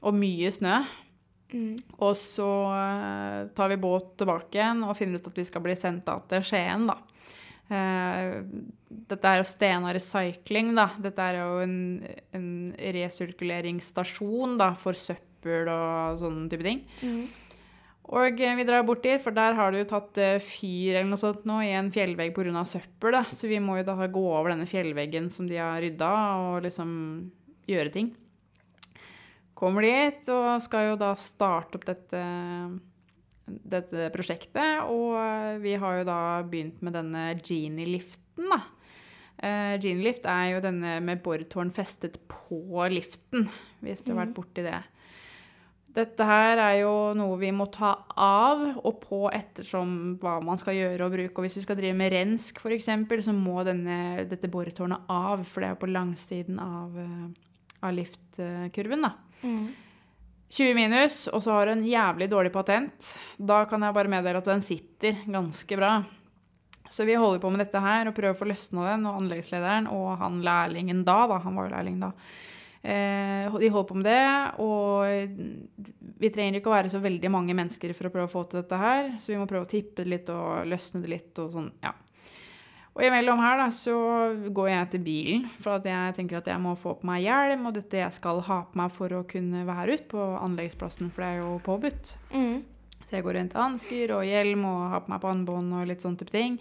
og 0.03 0.15
mye 0.15 0.51
snø. 0.53 0.85
Mm. 1.55 1.77
Og 2.01 2.15
så 2.19 3.49
tar 3.55 3.69
vi 3.69 3.77
båt 3.77 4.17
tilbake 4.19 4.55
igjen 4.59 4.83
og 4.85 4.97
finner 4.97 5.19
ut 5.19 5.27
at 5.29 5.35
vi 5.39 5.45
skal 5.45 5.63
bli 5.63 5.75
sendt 5.75 6.07
til 6.29 6.41
Skien, 6.43 6.87
da. 6.87 6.97
Eh, 7.73 8.43
dette 9.09 9.31
er 9.31 9.41
jo 9.41 9.47
Stena 9.49 9.93
Recycling, 9.97 10.75
da. 10.77 10.91
Dette 11.01 11.31
er 11.31 11.41
jo 11.41 11.63
en, 11.65 11.79
en 12.37 12.51
resirkuleringsstasjon 12.97 14.59
da, 14.61 14.73
for 14.79 14.99
søppel 14.99 15.71
og 15.73 16.21
sånne 16.21 16.47
type 16.53 16.67
ting. 16.67 16.85
Mm. 17.01 17.25
Og 18.15 18.41
eh, 18.45 18.57
vi 18.59 18.67
drar 18.69 18.85
bort 18.85 19.05
dit, 19.05 19.21
for 19.23 19.37
der 19.37 19.57
har 19.57 19.73
det 19.73 19.85
jo 19.85 19.93
tatt 19.95 20.21
eh, 20.21 20.43
fyr 20.43 20.99
eller 20.99 21.09
noe 21.09 21.21
sånt 21.21 21.47
nå 21.49 21.63
i 21.65 21.73
en 21.77 21.89
fjellvegg 21.95 22.35
pga. 22.37 22.67
søppel. 22.69 23.17
Da. 23.17 23.25
Så 23.33 23.49
vi 23.49 23.63
må 23.65 23.79
jo 23.81 23.87
da 23.89 23.97
gå 23.97 24.27
over 24.29 24.53
denne 24.53 24.69
fjellveggen 24.69 25.31
som 25.33 25.49
de 25.49 25.61
har 25.61 25.81
rydda, 25.83 26.13
og 26.45 26.67
liksom 26.67 26.93
gjøre 27.71 27.95
ting. 27.95 28.13
Kommer 29.57 29.87
dit 29.87 30.29
og 30.35 30.59
skal 30.65 30.91
jo 30.91 30.97
da 31.01 31.15
starte 31.17 31.79
opp 31.79 31.87
dette, 31.89 32.21
dette 33.47 34.09
prosjektet. 34.15 34.85
Og 34.89 35.19
eh, 35.19 35.59
vi 35.65 35.77
har 35.81 36.01
jo 36.01 36.09
da 36.09 36.21
begynt 36.49 36.81
med 36.85 36.97
denne 36.99 37.29
Genie-liften, 37.41 38.49
da. 38.51 38.63
Uh, 39.35 39.75
Genie-lift 39.83 40.29
er 40.31 40.53
jo 40.53 40.61
denne 40.63 41.01
med 41.05 41.19
boretårn 41.25 41.73
festet 41.75 42.21
på 42.31 42.85
liften, 42.89 43.49
hvis 43.83 44.05
du 44.05 44.13
har 44.13 44.23
vært 44.23 44.37
borti 44.37 44.63
det. 44.65 44.79
Dette 45.95 46.27
her 46.27 46.59
er 46.59 46.77
jo 46.81 46.93
noe 47.15 47.37
vi 47.39 47.53
må 47.55 47.67
ta 47.71 47.93
av 48.19 48.63
og 48.81 48.97
på 49.03 49.21
ettersom 49.31 50.17
hva 50.23 50.41
man 50.43 50.59
skal 50.59 50.75
gjøre 50.75 51.07
og 51.07 51.15
bruke. 51.15 51.37
Og 51.37 51.47
hvis 51.47 51.59
vi 51.61 51.65
skal 51.67 51.79
drive 51.79 51.99
med 51.99 52.11
rensk 52.15 52.59
f.eks., 52.59 52.89
så 53.27 53.35
må 53.37 53.63
denne, 53.67 54.25
dette 54.31 54.51
boretårnet 54.51 55.07
av, 55.13 55.45
for 55.47 55.63
det 55.63 55.69
er 55.69 55.77
jo 55.77 55.83
på 55.85 55.93
langsiden 55.93 56.59
av, 56.63 56.99
eh, 56.99 57.29
av 57.87 57.95
liftkurven. 57.95 59.07
da. 59.07 59.13
Mm. 59.45 59.69
20 60.55 60.75
minus, 60.77 61.15
og 61.35 61.43
så 61.43 61.51
har 61.57 61.67
du 61.67 61.73
en 61.73 61.87
jævlig 61.87 62.29
dårlig 62.31 62.53
patent. 62.55 63.09
Da 63.43 63.65
kan 63.67 63.83
jeg 63.83 63.95
bare 63.97 64.11
meddele 64.13 64.39
at 64.39 64.47
den 64.47 64.63
sitter 64.63 65.25
ganske 65.27 65.79
bra. 65.81 65.97
Så 66.91 67.07
vi 67.09 67.17
holder 67.19 67.41
på 67.43 67.51
med 67.51 67.65
dette 67.65 67.81
her 67.83 68.07
og 68.07 68.15
prøver 68.15 68.37
å 68.37 68.39
få 68.39 68.47
løsna 68.47 68.85
den, 68.93 69.07
og 69.09 69.23
anleggslederen 69.23 69.89
og 69.91 70.13
han 70.21 70.43
lærlingen 70.47 71.03
da, 71.07 71.25
da, 71.27 71.41
han 71.43 71.59
var 71.59 71.67
jo 71.67 71.73
lærling 71.73 71.97
da, 72.05 72.13
eh, 72.85 73.51
de 73.51 73.73
holder 73.73 73.89
på 73.89 73.99
med 73.99 74.07
det, 74.07 74.29
og 74.63 76.15
vi 76.23 76.31
trenger 76.31 76.61
ikke 76.61 76.71
å 76.71 76.77
være 76.77 76.93
så 76.93 77.03
veldig 77.03 77.33
mange 77.35 77.57
mennesker 77.57 77.97
for 77.97 78.11
å 78.11 78.15
prøve 78.15 78.29
å 78.29 78.35
få 78.37 78.45
til 78.47 78.63
dette 78.63 78.79
her, 78.79 79.15
så 79.19 79.33
vi 79.33 79.41
må 79.41 79.49
prøve 79.51 79.67
å 79.67 79.73
tippe 79.75 80.05
det 80.05 80.13
litt 80.13 80.31
og 80.31 80.69
løsne 80.71 81.03
det 81.03 81.15
litt 81.17 81.43
og 81.43 81.51
sånn, 81.57 81.73
ja. 81.83 81.97
Og 82.95 83.03
imellom 83.03 83.41
her 83.43 83.59
da, 83.59 83.67
så 83.75 83.95
går 84.55 84.69
jeg 84.71 84.91
til 84.93 85.01
bilen, 85.03 85.47
for 85.59 85.81
at 85.81 85.87
jeg 85.89 86.15
tenker 86.15 86.39
at 86.39 86.51
jeg 86.51 86.63
må 86.63 86.77
få 86.79 86.93
på 87.01 87.09
meg 87.09 87.25
hjelm, 87.25 87.67
og 87.67 87.75
dette 87.75 87.99
jeg 87.99 88.15
skal 88.15 88.39
ha 88.47 88.61
på 88.71 88.79
meg 88.79 88.93
for 88.95 89.17
å 89.19 89.25
kunne 89.27 89.65
være 89.67 89.97
ute 89.97 90.07
på 90.13 90.27
anleggsplassen, 90.39 91.11
for 91.11 91.25
det 91.25 91.31
er 91.33 91.41
jo 91.43 91.57
påbudt. 91.67 92.13
Mm. 92.31 92.61
Så 93.05 93.17
jeg 93.17 93.27
går 93.27 93.37
rundt 93.39 93.53
til 93.53 93.61
hansker 93.61 94.13
og 94.17 94.29
hjelm 94.29 94.63
og 94.69 94.85
har 94.93 95.03
på 95.05 95.13
meg 95.13 95.25
pannebånd 95.25 95.75
og 95.81 95.89
litt 95.91 96.05
sånn 96.05 96.15
type 96.21 96.33
ting. 96.35 96.61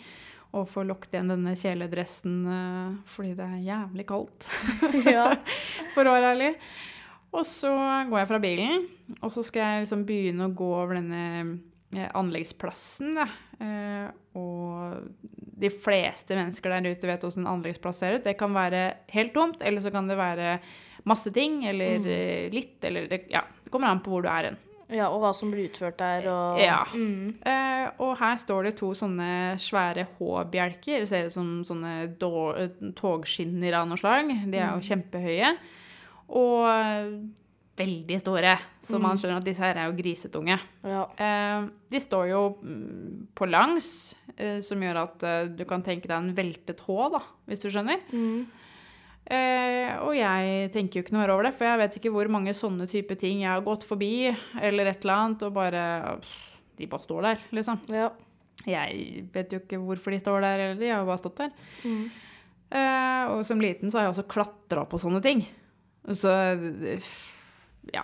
Og 0.54 0.68
får 0.70 0.86
lukket 0.90 1.16
igjen 1.16 1.32
denne 1.32 1.54
kjeledressen 1.58 2.34
eh, 2.46 2.98
fordi 3.10 3.32
det 3.38 3.46
er 3.46 3.68
jævlig 3.70 4.08
kaldt, 4.10 4.50
Ja. 5.16 5.30
for 5.96 6.10
å 6.10 6.16
være 6.18 6.34
ærlig. 6.34 6.50
Og 7.34 7.46
så 7.50 7.72
går 8.10 8.20
jeg 8.20 8.30
fra 8.30 8.42
bilen, 8.42 8.90
og 9.22 9.34
så 9.34 9.46
skal 9.46 9.64
jeg 9.64 9.86
liksom 9.86 10.04
begynne 10.10 10.50
å 10.50 10.54
gå 10.54 10.68
over 10.82 11.00
denne 11.00 11.24
anleggsplassen. 12.14 13.16
Da. 13.20 13.28
Eh, 13.64 14.10
og 14.40 14.98
de 15.64 15.70
fleste 15.70 16.36
mennesker 16.38 16.74
der 16.74 16.92
ute 16.92 17.10
vet 17.10 17.24
hvordan 17.24 17.46
en 17.46 17.54
anleggsplass 17.56 18.02
ser 18.04 18.18
ut. 18.18 18.26
Det 18.26 18.36
kan 18.40 18.54
være 18.56 18.86
helt 19.14 19.34
tomt, 19.36 19.62
eller 19.62 19.84
så 19.84 19.94
kan 19.94 20.10
det 20.10 20.20
være 20.20 20.58
masse 21.10 21.32
ting, 21.36 21.64
eller 21.68 22.00
mm. 22.00 22.54
litt, 22.54 22.78
eller 22.88 23.10
det, 23.12 23.26
ja, 23.32 23.44
det 23.64 23.72
kommer 23.74 23.92
an 23.92 24.02
på 24.04 24.14
hvor 24.14 24.24
du 24.24 24.30
er 24.32 24.52
hen. 24.52 24.60
ja, 24.94 25.08
og 25.10 25.24
hva 25.24 25.32
som 25.36 25.52
blir 25.52 25.70
utført 25.70 25.98
der, 26.00 26.28
og 26.32 26.60
Ja. 26.62 26.84
Mm. 26.94 27.36
Eh, 27.42 27.86
og 28.04 28.18
her 28.20 28.38
står 28.38 28.70
det 28.70 28.76
to 28.80 28.92
sånne 28.98 29.60
svære 29.60 30.08
H-bjelker. 30.18 31.04
Det 31.04 31.10
ser 31.10 31.30
ut 31.30 31.36
som 31.36 31.54
sånne 31.68 31.94
eh, 32.14 32.92
togskinner 33.00 33.80
av 33.80 33.88
noe 33.90 33.98
slag. 34.00 34.30
De 34.52 34.60
er 34.60 34.76
jo 34.76 34.86
kjempehøye. 34.90 35.56
Og 36.30 36.68
eh, 36.70 37.10
veldig 37.78 38.18
store. 38.22 38.56
Så 38.86 39.00
man 39.02 39.18
skjønner 39.18 39.40
at 39.42 39.48
disse 39.48 39.64
her 39.64 39.80
er 39.82 39.90
jo 39.90 39.96
grisetunge. 39.98 40.58
Ja. 40.86 41.04
Eh, 41.18 41.70
de 41.94 42.02
står 42.02 42.28
jo 42.30 42.42
mm, 42.62 43.30
på 43.38 43.48
langs, 43.50 43.88
eh, 44.36 44.60
som 44.66 44.82
gjør 44.84 45.00
at 45.04 45.26
eh, 45.28 45.48
du 45.58 45.64
kan 45.70 45.86
tenke 45.86 46.10
deg 46.10 46.18
en 46.20 46.36
veltet 46.38 46.84
H, 46.86 46.98
da, 47.16 47.24
hvis 47.50 47.64
du 47.64 47.70
skjønner. 47.74 48.04
Mm. 48.14 48.44
Eh, 49.24 49.90
og 50.04 50.12
jeg 50.18 50.70
tenker 50.74 51.00
jo 51.00 51.06
ikke 51.06 51.16
noe 51.16 51.24
mer 51.24 51.34
over 51.34 51.48
det, 51.48 51.54
for 51.56 51.70
jeg 51.70 51.80
vet 51.80 51.98
ikke 51.98 52.12
hvor 52.14 52.30
mange 52.36 52.54
sånne 52.58 52.88
type 52.92 53.16
ting 53.20 53.42
jeg 53.46 53.54
har 53.54 53.64
gått 53.66 53.88
forbi, 53.88 54.28
eller 54.60 54.92
et 54.92 55.06
eller 55.06 55.16
annet, 55.16 55.48
og 55.48 55.56
bare 55.56 55.86
De 56.78 56.90
bare 56.90 57.06
står 57.06 57.26
der, 57.30 57.42
liksom. 57.54 57.82
ja. 57.94 58.12
Jeg 58.64 59.26
vet 59.34 59.52
jo 59.52 59.60
ikke 59.60 59.80
hvorfor 59.82 60.14
de 60.14 60.22
står 60.22 60.44
der, 60.46 60.62
eller 60.62 60.80
de 60.80 60.92
har 60.92 61.02
jo 61.02 61.10
bare 61.10 61.20
stått 61.20 61.42
der. 61.42 61.50
Mm. 61.84 62.06
Eh, 62.74 63.24
og 63.34 63.44
som 63.46 63.62
liten 63.62 63.92
så 63.92 64.00
har 64.00 64.08
jeg 64.08 64.14
også 64.16 64.30
klatra 64.32 64.86
på 64.90 65.00
sånne 65.02 65.20
ting. 65.26 65.44
Så 66.16 66.32
ja, 67.92 68.04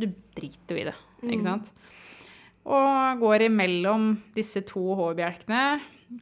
du 0.00 0.08
driter 0.36 0.74
jo 0.76 0.80
i 0.80 0.88
det, 0.90 0.96
ikke 1.28 1.44
sant? 1.46 1.70
Og 2.70 3.20
går 3.22 3.46
imellom 3.48 4.10
disse 4.36 4.60
to 4.68 4.82
H-bjelkene. 4.98 5.62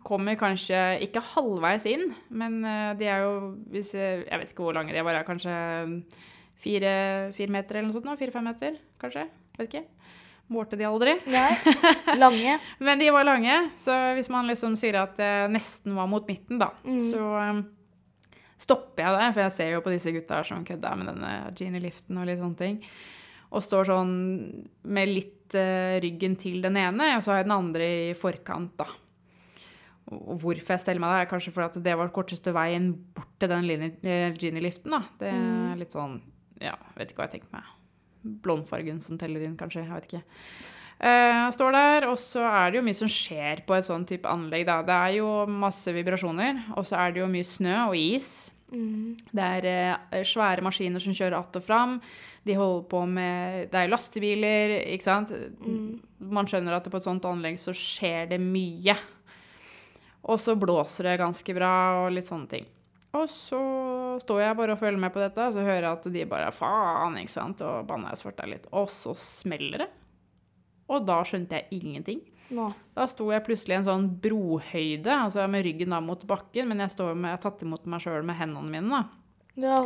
Kommer 0.05 0.37
kanskje 0.39 0.79
ikke 1.07 1.23
halvveis 1.33 1.87
inn, 1.89 2.11
men 2.31 2.59
eh, 2.65 2.91
de 3.01 3.07
er 3.09 3.23
jo 3.25 3.33
hvis 3.73 3.95
jeg, 3.97 4.27
jeg 4.29 4.41
vet 4.43 4.51
ikke 4.53 4.67
hvor 4.67 4.77
lange 4.77 4.93
de 4.93 5.01
er, 5.01 5.23
kanskje 5.27 5.55
fire, 6.61 6.93
fire 7.37 7.53
meter 7.55 7.79
eller 7.79 7.89
noe 7.89 7.97
sånt? 7.97 8.19
Fire-fem 8.21 8.45
meter, 8.51 8.77
kanskje? 9.01 9.25
Vet 9.59 9.69
ikke. 9.73 9.85
Målte 10.53 10.79
de 10.81 10.87
aldri. 10.89 11.15
Nei. 11.29 11.51
Lange. 12.23 12.55
Men 12.81 13.01
de 13.03 13.11
var 13.13 13.27
lange, 13.29 13.57
så 13.81 13.97
hvis 14.17 14.31
man 14.33 14.47
liksom 14.49 14.77
sier 14.81 14.97
at 15.03 15.17
det 15.21 15.33
nesten 15.53 15.97
var 15.99 16.09
mot 16.09 16.25
midten, 16.29 16.61
da, 16.63 16.71
Mm. 16.85 17.03
så 17.13 17.25
um, 17.51 17.65
stopper 18.69 19.07
jeg 19.07 19.17
det, 19.17 19.29
for 19.33 19.45
jeg 19.47 19.55
ser 19.57 19.71
jo 19.73 19.85
på 19.85 19.93
disse 19.95 20.13
gutta 20.13 20.43
som 20.45 20.65
kødder 20.69 21.01
med 21.01 21.09
denne 21.09 21.33
Genie-liften 21.57 22.21
og 22.21 22.29
litt 22.29 22.41
sånne 22.43 22.61
ting. 22.61 22.79
Og 23.49 23.65
står 23.65 23.89
sånn 23.89 24.15
med 24.93 25.09
litt 25.09 25.57
uh, 25.57 25.97
ryggen 26.05 26.35
til 26.37 26.61
den 26.61 26.77
ene, 26.77 27.15
og 27.17 27.25
så 27.25 27.33
har 27.33 27.41
jeg 27.41 27.49
den 27.49 27.57
andre 27.57 27.87
i 28.11 28.17
forkant, 28.19 28.75
da. 28.77 28.89
Og 30.13 30.37
hvorfor 30.41 30.75
jeg 30.75 30.83
steller 30.85 31.01
meg 31.01 31.15
der, 31.15 31.25
er 31.25 31.31
kanskje 31.31 31.53
fordi 31.55 31.69
at 31.69 31.85
det 31.85 31.97
var 32.01 32.13
korteste 32.17 32.53
veien 32.57 32.91
bort 33.17 33.33
til 33.41 33.51
den 33.53 33.67
eh, 34.05 34.37
Genie-liften, 34.37 34.93
da. 34.93 35.03
Det 35.21 35.33
er 35.33 35.81
litt 35.81 35.93
sånn 35.93 36.19
Ja, 36.65 36.75
vet 36.97 37.13
ikke 37.13 37.23
hva 37.23 37.29
jeg 37.29 37.39
tenker 37.39 37.57
meg. 37.59 37.73
Blondfargen 38.45 39.01
som 39.05 39.21
teller 39.21 39.45
inn, 39.45 39.57
kanskje. 39.61 39.85
Jeg 39.85 39.95
vet 39.95 40.09
ikke. 40.09 40.23
Eh, 40.99 41.35
Jeg 41.45 41.55
står 41.55 41.77
der, 41.77 42.09
og 42.11 42.17
så 42.21 42.43
er 42.49 42.71
det 42.73 42.81
jo 42.81 42.87
mye 42.89 42.99
som 42.99 43.11
skjer 43.13 43.63
på 43.69 43.77
et 43.77 43.87
sånn 43.87 44.07
type 44.09 44.29
anlegg. 44.29 44.65
Da. 44.69 44.81
Det 44.83 44.97
er 44.97 45.19
jo 45.21 45.29
masse 45.49 45.93
vibrasjoner, 45.95 46.65
og 46.75 46.89
så 46.89 46.99
er 47.05 47.15
det 47.15 47.23
jo 47.23 47.31
mye 47.31 47.47
snø 47.47 47.77
og 47.91 47.99
is. 48.01 48.51
Det 48.69 49.45
er 49.45 49.67
eh, 49.69 50.25
svære 50.29 50.65
maskiner 50.65 51.01
som 51.01 51.15
kjører 51.17 51.39
att 51.39 51.57
og 51.57 51.65
fram. 51.65 52.01
De 52.45 52.55
holder 52.55 52.89
på 52.89 53.05
med 53.07 53.71
Det 53.73 53.81
er 53.81 53.89
lastebiler, 53.89 54.75
ikke 54.93 55.05
sant. 55.05 55.33
Man 56.19 56.47
skjønner 56.47 56.77
at 56.77 56.91
på 56.91 56.97
et 56.97 57.07
sånt 57.07 57.25
anlegg 57.25 57.59
så 57.61 57.73
skjer 57.73 58.29
det 58.35 58.41
mye. 58.41 58.97
Og 60.29 60.41
så 60.41 60.57
blåser 60.59 61.09
det 61.09 61.21
ganske 61.23 61.55
bra 61.57 61.73
og 62.05 62.13
litt 62.13 62.29
sånne 62.29 62.49
ting. 62.51 62.67
Og 63.17 63.25
så 63.33 63.61
står 64.21 64.43
jeg 64.43 64.57
bare 64.59 64.75
og 64.75 64.81
følger 64.83 65.01
med 65.01 65.15
på 65.15 65.23
dette, 65.23 65.41
og 65.41 65.55
så 65.57 65.65
hører 65.65 65.87
jeg 65.87 65.93
at 65.95 66.09
de 66.13 66.25
bare 66.29 66.51
faen, 66.53 67.17
ikke 67.17 67.33
sant, 67.33 67.63
og 67.65 67.87
banna 67.89 68.13
jeg 68.13 68.21
svart 68.21 68.43
litt. 68.51 68.67
Og 68.77 68.91
så 68.93 69.15
smeller 69.17 69.87
det. 69.87 69.89
Og 70.93 71.07
da 71.09 71.23
skjønte 71.25 71.57
jeg 71.57 71.81
ingenting. 71.81 72.21
Nå. 72.55 72.67
Da 72.97 73.07
sto 73.11 73.29
jeg 73.33 73.45
plutselig 73.45 73.77
i 73.77 73.79
en 73.83 73.87
sånn 73.87 74.09
brohøyde, 74.23 75.13
altså 75.13 75.45
med 75.51 75.67
ryggen 75.67 75.93
da 75.93 76.01
mot 76.05 76.23
bakken, 76.29 76.71
men 76.71 76.83
jeg, 76.85 76.95
står 76.95 77.15
med, 77.15 77.33
jeg 77.33 77.39
har 77.39 77.45
tatt 77.45 77.65
imot 77.67 77.89
meg 77.91 78.05
sjøl 78.05 78.27
med 78.27 78.39
hendene 78.39 78.73
mine, 78.73 79.01
da. 79.01 79.03
Ja. 79.59 79.81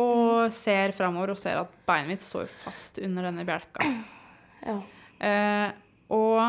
Og 0.00 0.52
ser 0.52 0.92
framover 0.96 1.32
og 1.32 1.40
ser 1.40 1.60
at 1.60 1.72
beinet 1.88 2.14
mitt 2.14 2.24
står 2.24 2.48
fast 2.64 3.00
under 3.02 3.28
denne 3.28 3.44
bjelka. 3.48 3.88
ja. 4.68 4.78
Eh, 5.16 5.68
og 6.12 6.42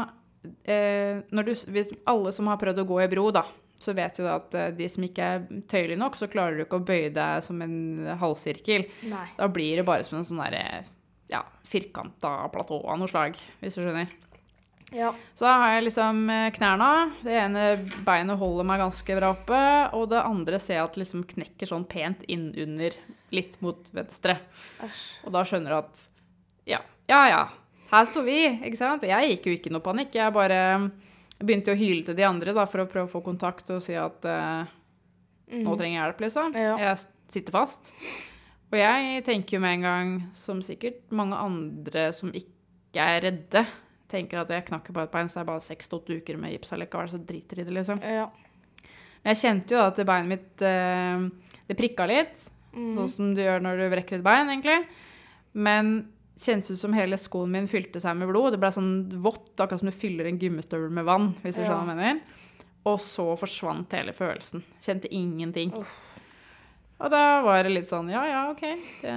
eh, 0.68 1.24
du, 1.24 1.54
hvis 1.72 1.94
alle 2.08 2.34
som 2.36 2.50
har 2.52 2.60
prøvd 2.62 2.84
å 2.84 2.88
gå 2.90 3.00
i 3.04 3.10
bro, 3.12 3.30
da, 3.36 3.46
så 3.80 3.94
vet 3.98 4.20
du 4.20 4.28
at 4.30 4.56
eh, 4.58 4.74
de 4.76 4.90
som 4.92 5.06
ikke 5.08 5.32
er 5.34 5.48
tøyelige 5.70 6.02
nok, 6.02 6.18
så 6.20 6.30
klarer 6.32 6.58
du 6.58 6.66
ikke 6.66 6.82
å 6.82 6.88
bøye 6.88 7.12
deg 7.14 7.44
som 7.46 7.62
en 7.64 7.78
halvsirkel. 8.22 8.88
Nei. 9.12 9.26
Da 9.40 9.50
blir 9.52 9.80
det 9.80 9.88
bare 9.88 10.08
som 10.08 10.20
en 10.20 10.28
sånn 10.28 10.44
derre 10.44 10.86
ja, 11.32 11.44
firkanta 11.68 12.48
platå 12.54 12.80
av 12.88 13.00
noe 13.02 13.12
slag, 13.12 13.38
hvis 13.62 13.78
du 13.78 13.84
skjønner. 13.84 14.12
Ja. 14.96 15.12
Så 15.36 15.46
da 15.46 15.54
har 15.62 15.74
jeg 15.76 15.88
liksom 15.90 16.22
eh, 16.32 16.50
knærne. 16.56 16.90
Det 17.26 17.34
ene 17.36 17.64
beinet 18.08 18.40
holder 18.40 18.68
meg 18.68 18.82
ganske 18.86 19.18
bra 19.20 19.32
oppe, 19.36 19.62
og 19.98 20.08
det 20.14 20.22
andre 20.24 20.60
ser 20.64 20.80
jeg 20.80 20.88
at 20.88 21.00
liksom 21.02 21.26
knekker 21.28 21.70
sånn 21.70 21.88
pent 21.90 22.24
innunder, 22.32 22.96
litt 23.36 23.58
mot 23.64 23.82
venstre. 23.96 24.38
Æsj. 24.86 25.02
Og 25.28 25.36
da 25.36 25.44
skjønner 25.48 25.74
du 25.74 25.80
at 25.82 26.06
ja, 26.68 26.80
ja, 27.08 27.20
ja. 27.32 27.44
Her 27.88 28.08
står 28.08 28.26
vi, 28.28 28.40
ikke 28.68 28.80
sant? 28.80 29.04
Og 29.04 29.12
jeg 29.12 29.34
gikk 29.34 29.48
jo 29.48 29.58
ikke 29.58 29.70
i 29.72 29.76
noe 29.76 29.84
panikk. 29.84 30.16
Jeg 30.20 30.36
bare 30.36 30.62
begynte 31.38 31.72
å 31.72 31.80
hyle 31.80 32.04
til 32.08 32.18
de 32.18 32.26
andre 32.28 32.56
da, 32.56 32.66
for 32.68 32.84
å 32.84 32.90
prøve 32.90 33.08
å 33.08 33.12
få 33.12 33.22
kontakt 33.24 33.70
og 33.72 33.84
si 33.84 33.96
at 34.00 34.26
eh, 34.28 34.74
nå 35.64 35.76
trenger 35.80 35.96
jeg 35.96 36.04
hjelp, 36.04 36.24
liksom. 36.26 36.58
Ja. 36.60 36.76
Jeg 36.82 37.04
sitter 37.32 37.56
fast. 37.56 37.94
Og 38.68 38.80
jeg 38.80 39.24
tenker 39.28 39.58
jo 39.58 39.64
med 39.64 39.78
en 39.78 39.86
gang, 39.88 40.16
som 40.36 40.60
sikkert 40.66 41.06
mange 41.16 41.40
andre 41.40 42.10
som 42.16 42.34
ikke 42.36 43.04
er 43.04 43.22
redde, 43.24 43.64
tenker 44.10 44.40
at 44.42 44.50
jeg 44.54 44.66
knakker 44.70 44.94
på 44.96 45.02
et 45.04 45.12
bein, 45.12 45.28
så 45.30 45.40
det 45.40 45.44
er 45.46 45.50
bare 45.52 45.62
seks 45.66 45.88
til 45.92 46.00
åtte 46.00 46.18
uker 46.22 46.38
med 46.40 46.52
gips 46.56 46.74
allikevel, 46.74 47.10
så 47.12 47.20
driter 47.28 47.60
i 47.62 47.66
det, 47.68 47.74
liksom. 47.76 48.00
Ja. 48.04 48.30
Men 49.24 49.34
jeg 49.36 49.42
kjente 49.42 49.76
jo 49.76 49.82
at 49.84 49.98
beinet 50.08 50.30
mitt 50.32 50.62
eh, 50.64 51.26
Det 51.68 51.76
prikka 51.76 52.06
litt, 52.08 52.46
sånn 52.74 53.10
som 53.10 53.34
du 53.36 53.42
gjør 53.42 53.60
når 53.66 53.78
du 53.82 53.88
vrekker 53.92 54.20
et 54.20 54.24
bein, 54.24 54.48
egentlig. 54.54 54.78
Men 55.58 55.96
kjennes 56.40 56.70
ut 56.70 56.78
som 56.80 56.94
hele 56.94 57.18
skoen 57.20 57.50
min 57.52 57.68
fylte 57.68 58.00
seg 58.00 58.16
med 58.16 58.30
blod. 58.30 58.54
Det 58.54 58.60
ble 58.62 58.70
sånn 58.72 58.92
vått, 59.26 59.56
akkurat 59.58 59.82
som 59.82 59.90
du 59.90 59.96
fyller 59.98 60.30
en 60.30 60.38
gummistøvel 60.40 60.92
med 60.94 61.04
vann. 61.10 61.32
hvis 61.42 61.56
du 61.58 61.64
Ja. 61.64 61.72
skjønner 61.72 61.84
hva 61.84 61.96
jeg 61.96 61.98
mener. 61.98 62.22
Og 62.86 63.00
så 63.04 63.26
forsvant 63.42 63.92
hele 63.98 64.14
følelsen. 64.14 64.62
Kjente 64.80 65.10
ingenting. 65.12 65.74
Og 67.00 67.10
da 67.12 67.42
var 67.44 67.64
det 67.64 67.74
litt 67.74 67.90
sånn 67.90 68.08
Ja, 68.10 68.24
ja, 68.26 68.50
OK. 68.52 68.62
Det, 69.02 69.16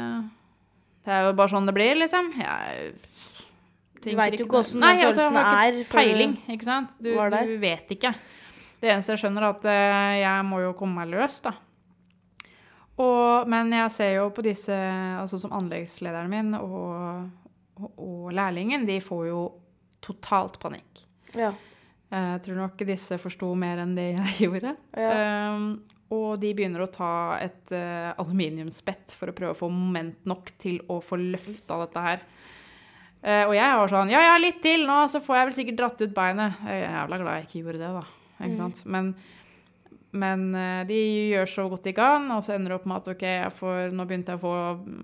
det 1.05 1.13
er 1.13 1.29
jo 1.29 1.37
bare 1.39 1.49
sånn 1.53 1.67
det 1.69 1.75
blir, 1.77 1.95
liksom. 2.01 2.33
Jeg 2.41 2.95
Du 4.01 4.11
veit 4.17 4.33
vet 4.33 4.41
jo 4.41 4.47
ikke 4.49 4.61
åssen 4.63 4.81
den 4.81 4.89
altså, 4.97 5.09
følelsen 5.13 5.41
er 5.41 5.81
Peiling, 5.91 6.37
ikke 6.49 6.69
sant. 6.69 6.95
Du, 7.01 7.11
du 7.13 7.57
vet 7.61 7.91
ikke. 7.97 8.15
Det 8.81 8.89
eneste 8.89 9.13
jeg 9.13 9.25
skjønner, 9.25 9.45
er 9.45 9.57
at 9.59 9.67
eh, 9.69 10.15
jeg 10.23 10.47
må 10.49 10.63
jo 10.65 10.71
komme 10.79 11.03
meg 11.03 11.13
løs, 11.13 11.41
da. 11.45 11.53
Og, 13.01 13.49
men 13.49 13.73
jeg 13.73 13.93
ser 13.95 14.15
jo 14.19 14.27
på 14.37 14.45
disse, 14.45 14.77
altså 15.21 15.39
som 15.41 15.53
anleggslederen 15.57 16.33
min 16.33 16.55
og, 16.59 17.29
og, 17.81 17.93
og 17.97 18.33
lærlingen, 18.37 18.85
de 18.89 18.99
får 19.05 19.27
jo 19.31 19.45
totalt 20.05 20.59
panikk. 20.61 21.05
Ja. 21.37 21.53
Eh, 22.11 22.33
Jeg 22.35 22.43
tror 22.47 22.61
nok 22.65 22.85
disse 22.89 23.21
forsto 23.23 23.53
mer 23.59 23.85
enn 23.85 23.95
det 23.97 24.11
jeg 24.17 24.37
gjorde. 24.47 24.75
Ja. 24.97 25.15
Um, 25.55 25.73
og 26.11 26.41
de 26.43 26.51
begynner 26.59 26.83
å 26.83 26.91
ta 26.91 27.13
et 27.39 27.71
uh, 27.71 28.11
aluminiumsspett 28.19 29.13
for 29.15 29.31
å 29.31 29.35
prøve 29.37 29.55
å 29.55 29.61
få 29.61 29.69
moment 29.71 30.25
nok 30.27 30.51
til 30.59 30.81
å 30.91 30.97
få 31.05 31.21
løfta 31.21 31.77
dette 31.85 32.03
her. 32.03 32.25
Eh, 33.21 33.43
og 33.45 33.53
jeg 33.53 33.77
var 33.77 33.91
sånn 33.93 34.11
Ja, 34.15 34.23
ja, 34.25 34.37
litt 34.41 34.63
til 34.65 34.87
nå, 34.89 35.03
så 35.13 35.21
får 35.21 35.37
jeg 35.37 35.49
vel 35.49 35.57
sikkert 35.59 35.81
dratt 35.83 36.01
ut 36.05 36.17
beinet. 36.17 36.63
Jeg 36.65 36.87
er 36.87 36.97
jævla 36.97 37.21
glad 37.21 37.39
jeg 37.39 37.49
ikke 37.49 37.63
gjorde 37.65 37.83
det, 37.83 37.93
da. 37.99 38.05
Ikke 38.41 38.57
sant? 38.57 38.83
Men, 38.89 39.11
men 40.17 40.47
eh, 40.57 40.83
de 40.89 41.01
gjør 41.35 41.51
så 41.55 41.67
godt 41.73 41.89
de 41.91 41.97
kan, 41.97 42.29
og 42.33 42.45
så 42.47 42.57
ender 42.57 42.73
det 42.73 42.79
opp 42.81 42.89
med 42.89 43.03
at 43.03 43.11
OK, 43.13 43.27
jeg 43.29 43.57
får, 43.59 43.81
nå 43.93 44.07
begynte 44.09 44.33
jeg 44.33 44.41
å 44.41 44.45
få 44.47 44.55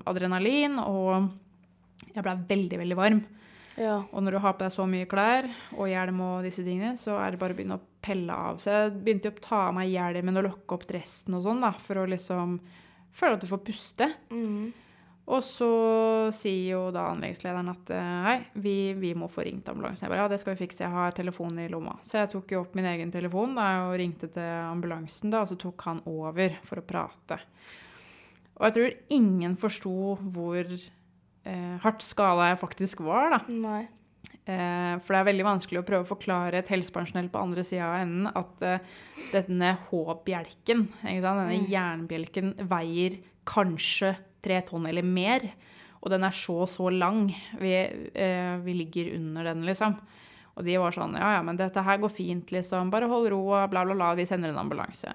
adrenalin, 0.08 0.78
og 0.80 2.14
jeg 2.14 2.24
ble 2.24 2.36
veldig, 2.48 2.80
veldig 2.84 2.98
varm. 2.98 3.20
Ja. 3.76 3.98
Og 4.08 4.24
når 4.24 4.36
du 4.36 4.40
har 4.40 4.56
på 4.56 4.64
deg 4.64 4.72
så 4.72 4.86
mye 4.88 5.08
klær 5.10 5.50
og 5.76 5.90
hjelm 5.90 6.22
og 6.24 6.46
disse 6.46 6.64
tingene, 6.64 6.96
så 6.96 7.18
er 7.20 7.34
det 7.34 7.40
bare 7.42 7.52
å 7.52 7.58
begynne 7.58 7.76
å 7.76 7.84
pelle 8.06 8.32
av. 8.48 8.62
Så 8.62 8.72
jeg 8.72 8.94
begynte 9.04 9.34
å 9.34 9.44
ta 9.44 9.66
av 9.66 9.76
meg 9.76 9.92
hjelmen 9.92 10.40
og 10.40 10.48
lokke 10.48 10.78
opp 10.78 10.86
dressen 10.88 11.36
og 11.36 11.44
sånn, 11.44 11.60
da, 11.64 11.74
for 11.76 12.00
å 12.00 12.08
liksom 12.08 12.56
føle 13.16 13.36
at 13.36 13.44
du 13.44 13.50
får 13.50 13.62
puste. 13.66 14.08
Mm. 14.32 14.72
Og 15.26 15.42
så 15.42 15.68
sier 16.34 16.76
jo 16.76 16.82
da 16.94 17.08
anleggslederen 17.10 17.70
at 17.72 17.88
eh, 17.90 18.10
hei, 18.28 18.36
vi, 18.62 18.74
vi 18.94 19.10
må 19.18 19.26
få 19.30 19.42
ringt 19.46 19.66
ambulansen. 19.72 20.06
Jeg 20.06 20.12
bare 20.12 20.22
ja, 20.22 20.28
det 20.30 20.38
skal 20.38 20.54
vi 20.54 20.60
fikse, 20.60 20.84
jeg 20.84 20.94
har 20.94 21.16
telefonen 21.16 21.64
i 21.64 21.70
lomma. 21.72 21.96
Så 22.06 22.20
jeg 22.20 22.30
tok 22.30 22.54
jo 22.54 22.60
opp 22.62 22.76
min 22.78 22.86
egen 22.92 23.10
telefon 23.14 23.56
da, 23.58 23.66
og 23.88 23.96
ringte 23.98 24.30
til 24.30 24.52
ambulansen, 24.68 25.32
da, 25.34 25.42
og 25.42 25.50
så 25.50 25.58
tok 25.58 25.82
han 25.88 26.04
over 26.06 26.54
for 26.68 26.78
å 26.78 26.86
prate. 26.86 27.40
Og 28.56 28.68
jeg 28.68 28.76
tror 28.76 28.94
ingen 29.18 29.58
forsto 29.60 30.14
hvor 30.22 30.62
eh, 30.70 31.74
hardt 31.82 32.06
skada 32.06 32.52
jeg 32.52 32.62
faktisk 32.62 33.02
var, 33.08 33.34
da. 33.34 33.42
Nei. 33.50 33.82
Eh, 34.46 34.94
for 35.02 35.10
det 35.10 35.18
er 35.18 35.28
veldig 35.32 35.48
vanskelig 35.48 35.82
å 35.82 35.86
prøve 35.86 36.06
å 36.06 36.12
forklare 36.12 36.62
et 36.62 36.70
helsepersonell 36.70 37.32
på 37.34 37.42
andre 37.42 37.66
sida 37.66 37.90
av 37.90 37.98
enden 38.04 38.30
at 38.30 38.62
eh, 38.62 38.94
denne 39.34 39.74
H-bjelken, 39.88 40.86
denne 41.02 41.60
jernbjelken, 41.66 42.54
veier 42.70 43.18
kanskje 43.46 44.14
tre 44.46 44.60
tonn 44.68 44.86
eller 44.88 45.02
mer. 45.06 45.48
Og 46.02 46.12
den 46.12 46.22
er 46.28 46.34
så 46.36 46.60
så 46.70 46.86
lang. 46.94 47.26
Vi, 47.58 47.74
eh, 48.14 48.56
vi 48.62 48.74
ligger 48.78 49.14
under 49.18 49.50
den, 49.50 49.64
liksom. 49.66 49.96
Og 50.56 50.64
de 50.64 50.76
var 50.80 50.94
sånn 50.94 51.16
Ja, 51.18 51.34
ja, 51.36 51.42
men 51.44 51.58
dette 51.58 51.82
her 51.84 51.98
går 52.00 52.12
fint, 52.14 52.52
liksom. 52.54 52.88
Bare 52.94 53.08
hold 53.10 53.28
ro, 53.34 53.42
og 53.58 53.70
bla, 53.72 53.82
bla, 53.84 53.94
bla. 53.98 54.14
Vi 54.16 54.24
sender 54.28 54.52
en 54.54 54.62
ambulanse. 54.62 55.12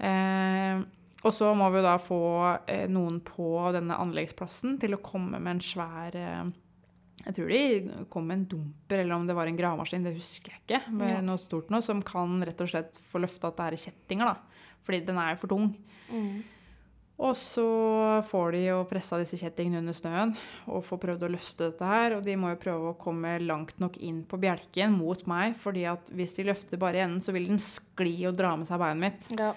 Eh, 0.00 0.80
og 1.20 1.34
så 1.36 1.50
må 1.56 1.66
vi 1.72 1.80
jo 1.80 1.84
da 1.84 1.96
få 2.00 2.18
eh, 2.70 2.86
noen 2.88 3.18
på 3.24 3.48
denne 3.76 3.98
anleggsplassen 4.00 4.78
til 4.80 4.96
å 4.96 5.02
komme 5.04 5.36
med 5.42 5.58
en 5.58 5.64
svær 5.64 6.16
eh, 6.16 6.46
Jeg 7.26 7.36
tror 7.36 7.50
de 7.52 8.04
kom 8.12 8.24
med 8.30 8.38
en 8.38 8.46
dumper, 8.54 9.02
eller 9.02 9.12
om 9.18 9.26
det 9.28 9.36
var 9.36 9.50
en 9.50 9.58
gravemaskin, 9.58 10.06
det 10.06 10.14
husker 10.16 10.54
jeg 10.54 10.62
ikke. 10.64 10.80
Med 10.96 11.10
Ja. 11.12 11.20
noe 11.20 11.36
stort 11.42 11.68
noe, 11.72 11.82
som 11.84 12.00
kan 12.00 12.38
rett 12.48 12.62
og 12.64 12.70
slett 12.72 12.96
få 13.10 13.20
løfta 13.20 13.50
at 13.50 13.58
det 13.60 13.66
er 13.66 13.82
kjettinger, 13.84 14.30
da. 14.32 14.64
Fordi 14.86 15.02
den 15.04 15.18
er 15.20 15.34
jo 15.34 15.42
for 15.42 15.52
tung. 15.52 15.66
Mm. 16.08 16.38
Og 17.20 17.34
så 17.36 17.64
får 18.30 18.54
de 18.54 18.60
jo 18.64 18.76
pressa 18.88 19.18
disse 19.20 19.36
kjettingene 19.36 19.82
under 19.82 19.96
snøen 19.96 20.30
og 20.72 20.86
får 20.86 21.00
prøvd 21.02 21.26
å 21.26 21.32
løfte 21.34 21.66
dette 21.68 21.88
her. 21.90 22.14
Og 22.16 22.24
de 22.24 22.36
må 22.40 22.54
jo 22.54 22.60
prøve 22.62 22.92
å 22.92 22.98
komme 23.00 23.34
langt 23.44 23.76
nok 23.82 23.98
inn 24.00 24.22
på 24.28 24.38
bjelken 24.40 24.96
mot 24.96 25.20
meg, 25.28 25.58
fordi 25.60 25.84
at 25.90 26.08
hvis 26.16 26.38
de 26.38 26.48
løfter 26.48 26.80
bare 26.80 26.96
i 26.96 27.04
enden, 27.04 27.20
så 27.20 27.34
vil 27.36 27.50
den 27.50 27.60
skli 27.60 28.14
og 28.30 28.38
dra 28.40 28.54
med 28.56 28.70
seg 28.70 28.80
beinet 28.80 29.04
mitt. 29.04 29.28
Ja. 29.36 29.52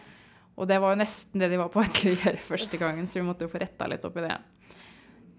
Og 0.60 0.68
det 0.70 0.78
var 0.84 0.94
jo 0.94 1.02
nesten 1.02 1.42
det 1.42 1.50
de 1.50 1.62
var 1.62 1.72
på 1.74 1.82
vei 1.82 1.90
til 1.96 2.14
å 2.14 2.20
gjøre 2.20 2.46
første 2.52 2.80
gangen, 2.82 3.08
så 3.10 3.22
vi 3.22 3.28
måtte 3.30 3.48
jo 3.48 3.54
få 3.54 3.64
retta 3.64 3.88
litt 3.90 4.04
opp 4.06 4.20
i 4.20 4.28
det. 4.28 4.38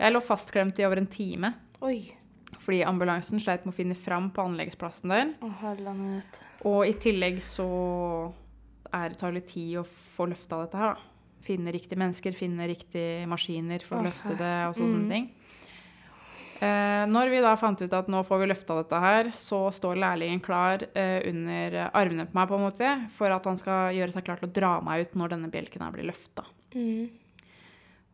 Jeg 0.01 0.15
lå 0.15 0.25
fastklemt 0.25 0.81
i 0.81 0.87
over 0.89 0.99
en 0.99 1.07
time 1.07 1.53
Oi. 1.87 2.09
fordi 2.59 2.81
ambulansen 2.89 3.39
sleit 3.43 3.63
med 3.63 3.77
å 3.77 3.77
finne 3.77 3.95
fram 3.95 4.33
på 4.35 4.43
anleggsplassen 4.49 5.13
der. 5.13 5.35
Å. 5.45 5.53
Og 6.73 6.81
i 6.89 6.97
tillegg 6.99 7.39
så 7.45 7.69
er 8.95 9.13
det 9.13 9.21
tar 9.21 9.37
litt 9.37 9.53
tid 9.53 9.77
å 9.83 9.85
få 9.87 10.27
løfta 10.33 10.65
dette 10.65 10.81
her, 10.81 10.97
da. 10.97 11.11
Finne 11.45 11.73
riktige 11.75 11.99
mennesker, 12.01 12.33
finne 12.37 12.67
riktige 12.71 13.27
maskiner 13.29 13.83
for 13.85 14.01
å 14.01 14.07
løfte 14.07 14.37
det 14.39 14.53
og 14.71 14.79
sånne 14.79 15.01
Mm. 15.05 15.09
ting. 15.13 15.31
Eh, 16.65 17.05
når 17.11 17.29
vi 17.33 17.41
da 17.45 17.51
fant 17.61 17.81
ut 17.83 17.93
at 17.93 18.07
nå 18.09 18.23
får 18.25 18.39
vi 18.41 18.47
løfta 18.49 18.77
dette 18.79 19.01
her, 19.03 19.25
så 19.37 19.67
står 19.75 19.99
lærlingen 20.01 20.41
klar 20.41 20.85
eh, 20.95 21.21
under 21.29 21.91
armene 21.93 22.25
på 22.31 22.39
meg 22.39 22.49
på 22.49 22.57
en 22.57 22.65
måte, 22.65 22.93
for 23.17 23.29
at 23.35 23.45
han 23.51 23.59
skal 23.61 23.93
gjøre 23.97 24.15
seg 24.15 24.25
klar 24.25 24.41
til 24.41 24.49
å 24.49 24.55
dra 24.55 24.71
meg 24.87 25.05
ut 25.05 25.19
når 25.19 25.35
denne 25.35 25.51
bjelken 25.53 25.83
her 25.85 25.93
blir 25.93 26.09
løfta. 26.09 26.47
Mm. 26.75 27.11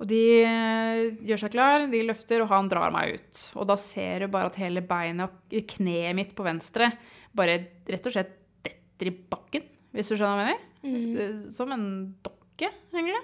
Og 0.00 0.08
de 0.08 0.20
eh, 0.48 1.02
gjør 1.28 1.42
seg 1.44 1.52
klar, 1.52 1.84
de 1.92 2.02
løfter, 2.08 2.40
og 2.42 2.48
han 2.48 2.70
drar 2.72 2.90
meg 2.94 3.20
ut. 3.20 3.44
Og 3.60 3.68
da 3.68 3.76
ser 3.76 4.24
du 4.24 4.30
bare 4.32 4.48
at 4.50 4.56
hele 4.58 4.80
beinet 4.82 5.28
og 5.28 5.70
kneet 5.76 6.16
mitt 6.16 6.34
på 6.34 6.46
venstre 6.48 6.88
bare 7.36 7.60
rett 7.86 8.08
og 8.08 8.16
slett 8.16 8.32
detter 8.64 9.12
i 9.12 9.14
bakken, 9.30 9.68
hvis 9.94 10.08
du 10.10 10.16
skjønner 10.16 10.40
hva 10.40 10.48
jeg 10.48 10.56
mener? 10.56 10.66
Mm. 10.80 11.50
Som 11.52 11.76
en 11.76 11.86
dokke, 12.60 12.72
egentlig. 12.94 13.20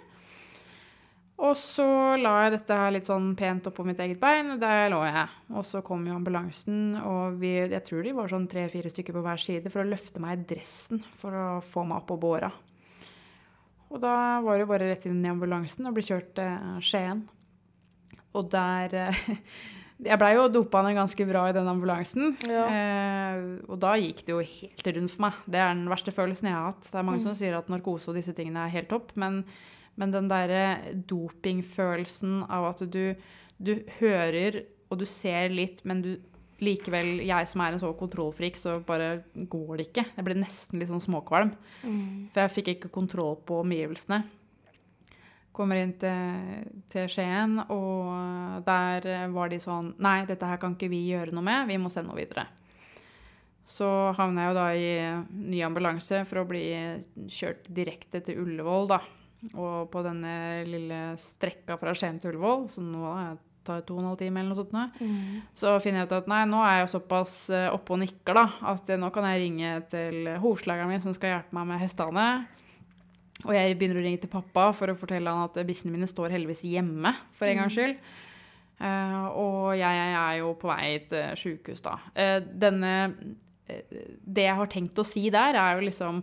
Og 1.36 1.52
så 1.60 1.84
la 2.16 2.32
jeg 2.46 2.54
dette 2.54 2.76
her 2.80 2.94
litt 2.94 3.08
sånn 3.10 3.34
pent 3.36 3.66
oppå 3.68 3.84
mitt 3.84 3.98
eget 4.00 4.20
bein, 4.22 4.54
og 4.54 4.60
der 4.62 4.88
lå 4.88 5.02
jeg. 5.04 5.26
Og 5.52 5.66
så 5.68 5.82
kom 5.84 6.06
jo 6.08 6.14
ambulansen, 6.16 6.96
og 6.96 7.36
vi, 7.42 7.52
jeg 7.60 7.82
tror 7.84 8.06
de 8.06 8.14
var 8.16 8.32
sånn 8.32 8.48
tre-fire 8.48 8.92
stykker 8.92 9.18
på 9.18 9.24
hver 9.26 9.42
side 9.42 9.72
for 9.72 9.84
å 9.84 9.90
løfte 9.90 10.22
meg 10.22 10.38
i 10.38 10.46
dressen 10.54 11.02
for 11.20 11.36
å 11.36 11.46
få 11.60 11.84
meg 11.84 12.00
opp 12.00 12.08
på 12.08 12.20
båra. 12.22 12.50
Og 13.92 14.00
da 14.02 14.40
var 14.42 14.58
det 14.58 14.68
bare 14.70 14.88
rett 14.88 15.04
inn 15.06 15.20
i 15.22 15.30
ambulansen 15.30 15.86
og 15.86 15.98
ble 15.98 16.06
kjørt 16.08 16.32
til 16.38 16.80
Skien. 16.82 17.26
Og 18.36 18.48
der 18.52 18.96
eh, 19.04 19.20
Jeg 20.04 20.20
blei 20.20 20.34
jo 20.36 20.44
dopa 20.52 20.82
ned 20.84 20.98
ganske 20.98 21.24
bra 21.28 21.46
i 21.48 21.54
den 21.56 21.68
ambulansen. 21.70 22.34
Ja. 22.44 22.66
Eh, 22.68 23.46
og 23.64 23.78
da 23.80 23.94
gikk 23.96 24.20
det 24.26 24.34
jo 24.34 24.42
helt 24.44 24.90
rundt 24.98 25.14
for 25.14 25.24
meg. 25.24 25.40
Det 25.48 25.62
er 25.62 25.72
den 25.72 25.88
verste 25.88 26.12
følelsen 26.12 26.50
jeg 26.50 26.56
har 26.56 26.68
hatt. 26.68 26.90
Det 26.90 27.00
er 27.00 27.08
mange 27.08 27.24
som 27.24 27.36
sier 27.38 27.56
at 27.56 27.72
narkose 27.72 28.12
og 28.12 28.18
disse 28.18 28.34
tingene 28.36 28.66
er 28.66 28.74
helt 28.74 28.90
topp, 28.92 29.14
men, 29.16 29.40
men 29.96 30.12
den 30.12 30.28
derre 30.28 30.92
dopingfølelsen 31.08 32.42
av 32.52 32.68
at 32.74 32.84
du, 32.92 33.04
du 33.56 33.74
hører 33.98 34.66
og 34.90 35.00
du 35.00 35.06
ser 35.08 35.50
litt, 35.54 35.82
men 35.88 36.04
du 36.04 36.14
likevel 36.62 37.20
Jeg 37.26 37.48
som 37.50 37.60
er 37.60 37.74
en 37.74 37.80
så 37.82 37.90
kontrollfrik, 37.98 38.56
så 38.56 38.78
bare 38.84 39.26
går 39.36 39.76
det 39.76 39.88
ikke. 39.90 40.06
Jeg 40.16 40.24
ble 40.24 40.36
nesten 40.38 40.80
litt 40.80 40.88
sånn 40.88 41.04
småkvalm. 41.04 41.50
For 42.32 42.44
jeg 42.46 42.54
fikk 42.54 42.70
ikke 42.72 42.92
kontroll 42.94 43.36
på 43.44 43.58
omgivelsene. 43.60 44.22
Kommer 45.56 45.80
inn 45.80 45.94
til, 45.96 46.66
til 46.92 47.08
Skien, 47.08 47.56
og 47.72 48.60
der 48.66 49.30
var 49.32 49.48
de 49.48 49.56
sånn 49.62 49.94
Nei, 50.04 50.18
dette 50.28 50.48
her 50.50 50.60
kan 50.60 50.74
ikke 50.76 50.90
vi 50.92 51.06
gjøre 51.08 51.32
noe 51.32 51.46
med, 51.46 51.70
vi 51.70 51.78
må 51.80 51.88
sende 51.92 52.12
noe 52.12 52.20
videre. 52.20 52.44
Så 53.66 53.86
havna 54.14 54.44
jeg 54.44 54.52
jo 54.52 54.56
da 54.56 54.66
i 54.76 54.90
ny 55.50 55.62
ambulanse 55.66 56.20
for 56.28 56.42
å 56.42 56.48
bli 56.48 56.62
kjørt 57.32 57.66
direkte 57.74 58.20
til 58.26 58.44
Ullevål, 58.44 58.86
da. 58.92 59.00
Og 59.56 59.88
på 59.90 60.02
denne 60.06 60.62
lille 60.68 61.00
strekka 61.20 61.76
fra 61.80 61.94
Skien 61.96 62.20
til 62.22 62.34
Ullevål, 62.34 62.68
som 62.70 62.92
nå 62.92 63.10
tar 63.66 63.82
to 63.82 63.96
og 63.96 64.04
en 64.04 64.10
halv 64.12 64.20
time 64.20 64.38
eller 64.38 64.52
noe 64.52 64.60
sånt, 64.60 64.76
nå, 64.76 64.84
så 65.58 65.72
finner 65.82 66.04
jeg 66.04 66.10
ut 66.10 66.14
at 66.20 66.28
nei, 66.30 66.44
nå 66.46 66.60
er 66.62 66.76
jeg 66.84 66.92
såpass 66.92 67.32
eh, 67.50 67.66
oppe 67.74 67.96
og 67.96 68.02
nikker, 68.04 68.38
da, 68.38 68.44
at 68.70 68.92
nå 69.00 69.10
kan 69.14 69.26
jeg 69.26 69.42
ringe 69.42 69.72
til 69.90 70.30
hovslageren 70.44 70.92
min 70.92 71.02
som 71.02 71.16
skal 71.16 71.34
hjelpe 71.34 71.56
meg 71.58 71.66
med 71.72 71.82
hestene. 71.82 72.28
Og 73.46 73.54
jeg 73.54 73.76
begynner 73.78 74.00
å 74.00 74.04
ringe 74.04 74.20
til 74.22 74.32
pappa 74.32 74.70
for 74.76 74.92
å 74.92 74.98
fortelle 74.98 75.32
han 75.32 75.46
at 75.46 75.58
bikkjene 75.66 75.94
mine 75.94 76.08
står 76.10 76.34
heldigvis 76.34 76.64
hjemme, 76.66 77.14
for 77.38 77.50
en 77.50 77.62
gangs 77.62 77.76
skyld. 77.76 78.00
Uh, 78.76 79.28
og 79.40 79.60
jeg, 79.78 79.88
jeg 79.88 80.16
er 80.20 80.32
jo 80.42 80.50
på 80.60 80.68
vei 80.68 80.88
til 81.08 81.36
sjukehus, 81.40 81.80
da. 81.84 81.94
Uh, 82.12 82.42
denne 82.44 82.90
uh, 83.08 84.00
Det 84.20 84.44
jeg 84.44 84.56
har 84.58 84.68
tenkt 84.72 84.98
å 85.00 85.06
si 85.06 85.22
der, 85.32 85.56
er 85.56 85.78
jo 85.78 85.86
liksom 85.86 86.18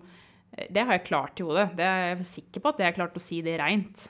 Det 0.69 0.83
har 0.85 0.99
jeg 0.99 1.07
klart 1.07 1.39
i 1.41 1.47
hodet. 1.47 1.71
Det 1.79 1.87
er 1.87 2.11
jeg 2.11 2.27
sikker 2.29 2.61
på 2.61 2.73
at 2.73 2.83
jeg 2.83 2.91
har 2.91 2.99
klart 2.99 3.17
å 3.17 3.23
si 3.23 3.41
det 3.41 3.57
reint. 3.61 4.09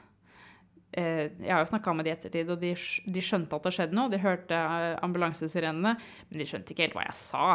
Jeg 0.93 1.49
har 1.49 1.63
jo 1.63 1.69
snakka 1.71 1.93
med 1.95 2.05
de 2.05 2.11
i 2.11 2.13
ettertid, 2.13 2.49
og 2.53 2.59
de, 2.61 2.73
de 3.15 3.21
skjønte 3.23 3.57
at 3.57 3.63
det 3.65 3.71
skjedde 3.73 3.95
noe. 3.97 4.11
De 4.11 4.19
hørte 4.21 4.57
ambulansesirenene, 5.01 5.93
men 5.95 6.41
de 6.41 6.45
skjønte 6.45 6.75
ikke 6.75 6.83
helt 6.83 6.97
hva 6.99 7.05
jeg 7.07 7.15
sa. 7.17 7.45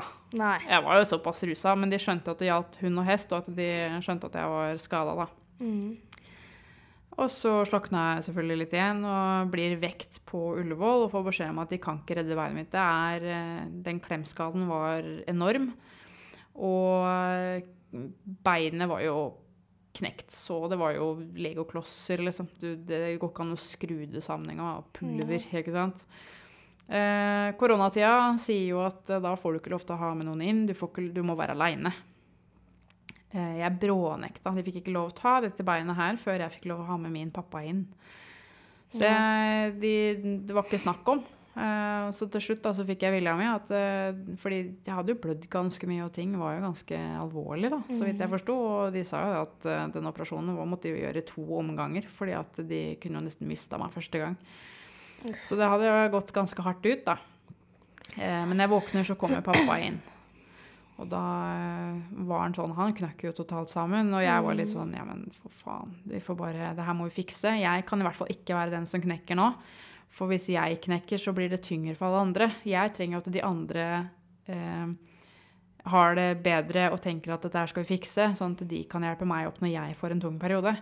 Nei. 0.41 0.57
Jeg 0.65 0.83
var 0.89 0.99
jo 0.99 1.05
såpass 1.13 1.45
rusa, 1.47 1.77
men 1.79 1.93
de 1.93 2.01
skjønte 2.03 2.33
at 2.33 2.41
det 2.43 2.49
gjaldt 2.49 2.81
hund 2.81 3.03
og 3.05 3.07
hest, 3.07 3.31
og 3.31 3.45
at 3.45 3.53
de 3.61 3.69
skjønte 4.03 4.33
at 4.33 4.41
jeg 4.41 4.57
var 4.57 4.83
skada, 4.83 5.15
da. 5.21 5.29
Og 7.19 7.27
så 7.35 7.51
slokna 7.67 8.05
jeg 8.13 8.29
selvfølgelig 8.29 8.59
litt 8.61 8.75
igjen 8.77 9.01
og 9.03 9.51
blir 9.51 9.75
vekt 9.83 10.21
på 10.29 10.39
Ullevål 10.61 11.09
og 11.09 11.11
får 11.17 11.25
beskjed 11.27 11.51
om 11.51 11.59
at 11.65 11.73
de 11.73 11.81
kan 11.83 11.99
ikke 11.99 12.21
redde 12.21 12.39
beinet 12.39 12.61
mitt. 12.61 12.71
Det 12.71 12.85
er, 12.85 13.27
eh, 13.35 13.67
den 13.89 13.99
klemskaden 14.05 14.69
var 14.71 15.03
enorm, 15.27 15.73
og 16.55 17.67
beinet 18.47 18.91
var 18.91 19.03
jo 19.03 19.19
knekt, 19.99 20.31
så 20.31 20.61
det 20.71 20.79
var 20.79 20.95
jo 20.95 21.13
legoklosser, 21.35 22.23
liksom. 22.23 22.49
Du, 22.61 22.75
det 22.87 23.19
går 23.19 23.33
ikke 23.33 23.47
an 23.47 23.57
å 23.57 23.61
skru 23.61 23.97
det 24.11 24.23
sammen 24.25 24.53
engang. 24.55 24.85
Pulver, 24.95 25.25
Pulver, 25.25 25.47
ikke 25.63 25.75
sant. 25.75 26.05
Eh, 26.89 27.51
koronatida 27.61 28.13
sier 28.41 28.71
jo 28.71 28.85
at 28.87 29.11
eh, 29.13 29.21
da 29.21 29.35
får 29.37 29.55
du 29.55 29.61
ikke 29.61 29.75
lov 29.75 29.83
til 29.85 29.97
å 29.97 30.01
ha 30.01 30.13
med 30.17 30.29
noen 30.29 30.45
inn, 30.45 30.63
du, 30.69 30.73
får 30.77 30.93
ikke, 30.93 31.09
du 31.17 31.21
må 31.27 31.37
være 31.39 31.57
aleine. 31.57 31.93
Eh, 33.35 33.59
jeg 33.61 33.79
brånekta. 33.83 34.55
De 34.57 34.63
fikk 34.65 34.81
ikke 34.83 34.95
lov 34.95 35.11
å 35.11 35.17
ta 35.19 35.39
dette 35.45 35.65
beinet 35.67 35.97
her 35.99 36.17
før 36.17 36.39
jeg 36.47 36.55
fikk 36.59 36.71
lov 36.71 36.81
å 36.81 36.87
ha 36.93 36.97
med 36.97 37.13
min 37.13 37.31
pappa 37.35 37.61
inn. 37.67 37.83
Så 38.89 39.03
jeg, 39.05 39.75
de, 39.83 40.39
det 40.49 40.55
var 40.57 40.65
ikke 40.65 40.81
snakk 40.81 41.11
om. 41.13 41.21
Eh, 41.59 42.07
så 42.17 42.29
til 42.33 42.41
slutt 42.41 42.63
da, 42.65 42.73
så 42.73 42.87
fikk 42.89 43.03
jeg 43.05 43.13
vilja 43.19 43.35
mi. 43.37 43.45
At, 43.51 43.69
eh, 43.75 44.17
fordi 44.41 44.61
jeg 44.87 44.95
hadde 44.97 45.13
jo 45.13 45.19
blødd 45.21 45.45
ganske 45.53 45.91
mye, 45.91 46.07
og 46.07 46.13
ting 46.17 46.33
var 46.41 46.57
jo 46.57 46.65
ganske 46.71 47.01
alvorlig, 47.21 47.69
da, 47.75 47.83
så 47.91 48.01
vidt 48.07 48.23
jeg 48.25 48.33
forsto. 48.33 48.57
Og 48.57 48.93
de 48.97 49.05
sa 49.05 49.21
jo 49.27 49.43
at 49.45 49.69
den 49.93 50.09
operasjonen 50.09 50.57
var- 50.57 50.71
måtte 50.73 50.89
de 50.89 50.97
gjøre 51.03 51.21
i 51.21 51.27
to 51.29 51.45
omganger, 51.59 52.09
fordi 52.09 52.33
at 52.39 52.63
de 52.67 52.97
kunne 53.03 53.21
jo 53.21 53.27
nesten 53.29 53.47
mista 53.51 53.77
meg 53.77 53.93
første 53.93 54.19
gang. 54.25 54.37
Så 55.45 55.57
det 55.59 55.69
hadde 55.69 55.85
jo 55.85 56.09
gått 56.17 56.33
ganske 56.33 56.63
hardt 56.63 56.87
ut, 56.87 57.05
da. 57.05 57.19
Men 58.17 58.55
når 58.57 58.65
jeg 58.65 58.71
våkner, 58.71 59.05
så 59.05 59.17
kommer 59.19 59.43
pappa 59.45 59.77
inn. 59.85 60.01
Og 60.99 61.07
da 61.07 61.25
eh, 61.55 61.99
var 62.27 62.43
han 62.43 62.55
sånn 62.57 62.75
Han 62.75 62.95
knakk 62.97 63.23
jo 63.29 63.35
totalt 63.37 63.71
sammen. 63.71 64.11
Og 64.15 64.25
jeg 64.25 64.45
var 64.45 64.57
litt 64.59 64.71
sånn 64.73 64.95
Ja, 64.97 65.05
men 65.07 65.29
for 65.39 65.55
faen. 65.63 65.95
Vi 66.11 66.23
får 66.23 66.39
bare 66.39 66.73
Det 66.79 66.87
her 66.87 66.97
må 66.99 67.09
vi 67.09 67.21
fikse. 67.21 67.55
Jeg 67.61 67.87
kan 67.89 68.03
i 68.03 68.07
hvert 68.09 68.19
fall 68.19 68.33
ikke 68.35 68.57
være 68.59 68.75
den 68.75 68.89
som 68.91 69.03
knekker 69.03 69.39
nå. 69.39 69.53
For 70.09 70.31
hvis 70.31 70.49
jeg 70.51 70.81
knekker, 70.87 71.21
så 71.21 71.35
blir 71.37 71.53
det 71.53 71.61
tyngre 71.67 71.95
for 71.99 72.09
alle 72.09 72.25
andre. 72.31 72.49
Jeg 72.67 72.95
trenger 72.97 73.21
at 73.21 73.29
de 73.33 73.45
andre 73.45 73.85
eh, 74.49 74.95
har 75.93 76.17
det 76.17 76.31
bedre 76.45 76.89
og 76.95 77.03
tenker 77.05 77.35
at 77.35 77.45
dette 77.45 77.61
her 77.61 77.71
skal 77.71 77.85
vi 77.85 77.93
fikse, 77.97 78.31
sånn 78.39 78.57
at 78.57 78.65
de 78.71 78.81
kan 78.89 79.05
hjelpe 79.05 79.29
meg 79.29 79.51
opp 79.51 79.61
når 79.63 79.75
jeg 79.75 79.99
får 80.01 80.15
en 80.15 80.25
tung 80.25 80.41
periode. 80.41 80.73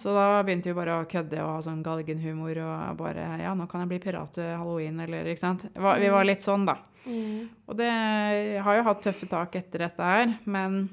Så 0.00 0.12
da 0.16 0.42
begynte 0.42 0.70
vi 0.70 0.76
bare 0.78 0.94
å 1.02 1.08
kødde 1.08 1.40
og 1.42 1.50
ha 1.56 1.58
sånn 1.66 1.82
galgenhumor 1.84 2.56
og 2.64 2.96
bare 3.00 3.26
Ja, 3.42 3.52
nå 3.58 3.66
kan 3.68 3.82
jeg 3.84 3.90
bli 3.90 3.98
pirat 4.10 4.32
til 4.34 4.48
halloween, 4.56 5.00
eller 5.04 5.24
ikke 5.28 5.42
sant. 5.44 5.66
Vi 5.74 6.08
var- 6.10 6.24
litt 6.24 6.40
sånn, 6.44 6.64
da. 6.66 6.78
Og 7.68 7.76
det 7.76 7.90
har 8.62 8.76
jo 8.78 8.82
hatt 8.86 9.02
tøffe 9.02 9.28
tak 9.28 9.56
etter 9.56 9.78
dette 9.84 9.98
her, 10.06 10.38
men, 10.46 10.88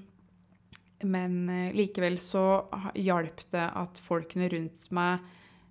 men 1.03 1.49
eh, 1.49 1.73
likevel 1.77 2.17
så 2.19 2.65
hjalp 2.95 3.43
det 3.51 3.67
at 3.75 3.99
folkene 4.01 4.49
rundt 4.51 4.89
meg 4.91 5.19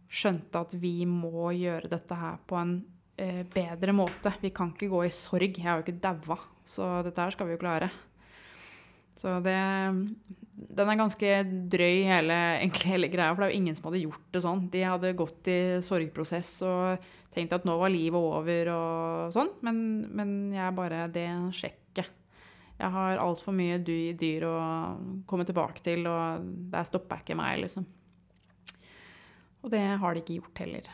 skjønte 0.09 0.61
at 0.63 0.73
vi 0.81 1.05
må 1.05 1.51
gjøre 1.53 1.91
dette 1.91 2.15
her 2.17 2.39
på 2.49 2.57
en 2.57 2.77
eh, 3.19 3.43
bedre 3.53 3.93
måte. 3.93 4.33
Vi 4.41 4.49
kan 4.55 4.71
ikke 4.73 4.89
gå 4.89 5.03
i 5.05 5.11
sorg. 5.13 5.59
Jeg 5.59 5.67
har 5.67 5.83
jo 5.83 5.85
ikke 5.93 6.01
daua, 6.01 6.39
så 6.65 7.03
dette 7.05 7.21
her 7.21 7.31
skal 7.35 7.47
vi 7.51 7.53
jo 7.59 7.61
klare. 7.61 7.91
Så 9.21 9.43
det 9.43 9.59
Den 10.59 10.91
er 10.91 10.99
ganske 10.99 11.29
drøy, 11.71 12.03
hele, 12.09 12.37
egentlig 12.59 12.91
hele 12.91 13.11
greia, 13.13 13.31
for 13.31 13.45
det 13.45 13.49
er 13.49 13.55
jo 13.55 13.61
ingen 13.61 13.77
som 13.79 13.89
hadde 13.89 14.03
gjort 14.03 14.25
det 14.35 14.43
sånn. 14.43 14.65
De 14.73 14.83
hadde 14.83 15.17
gått 15.19 15.51
i 15.53 15.59
sorgprosess 15.87 16.51
og 16.67 17.11
tenkt 17.35 17.55
at 17.55 17.67
nå 17.69 17.77
var 17.79 17.93
livet 17.95 18.19
over 18.19 18.71
og 18.75 19.35
sånn, 19.37 19.53
men, 19.67 19.83
men 20.19 20.33
jeg 20.57 20.75
bare 20.75 21.05
Det 21.15 21.29
sjekket. 21.55 22.11
Jeg 22.79 22.95
har 22.95 23.19
altfor 23.19 23.55
mye 23.59 23.81
dyr 23.83 24.47
å 24.47 24.57
komme 25.27 25.47
tilbake 25.47 25.83
til, 25.83 26.07
og 26.07 26.47
der 26.71 26.87
stopper 26.87 27.25
ikke 27.25 27.39
meg, 27.39 27.59
liksom. 27.65 27.87
Og 29.67 29.73
det 29.75 29.83
har 29.99 30.15
de 30.15 30.23
ikke 30.23 30.39
gjort 30.39 30.65
heller. 30.65 30.91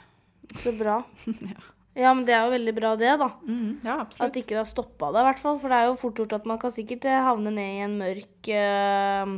Så 0.57 0.73
bra. 0.77 1.03
Ja. 1.55 1.74
Ja, 1.95 2.11
men 2.11 2.25
det 2.27 2.35
er 2.35 2.43
jo 2.43 2.55
veldig 2.57 2.75
bra 2.75 2.93
det, 2.99 3.13
da. 3.21 3.29
Mm, 3.47 3.81
ja, 3.87 4.01
At 4.01 4.09
absolutt. 4.09 4.39
ikke 4.41 4.55
det 4.57 4.63
har 4.63 4.71
stoppa 4.71 5.13
det, 5.15 5.21
i 5.21 5.27
hvert 5.29 5.43
fall. 5.43 5.59
For 5.63 5.71
det 5.71 5.79
er 5.79 5.91
jo 5.91 5.99
fort 6.01 6.19
gjort 6.19 6.35
at 6.41 6.49
man 6.51 6.59
kan 6.63 6.75
sikkert 6.75 7.07
eh, 7.07 7.21
havne 7.23 7.53
ned 7.55 7.77
i 7.77 7.85
en 7.85 7.99
mørk 8.01 8.51
uh... 8.51 9.35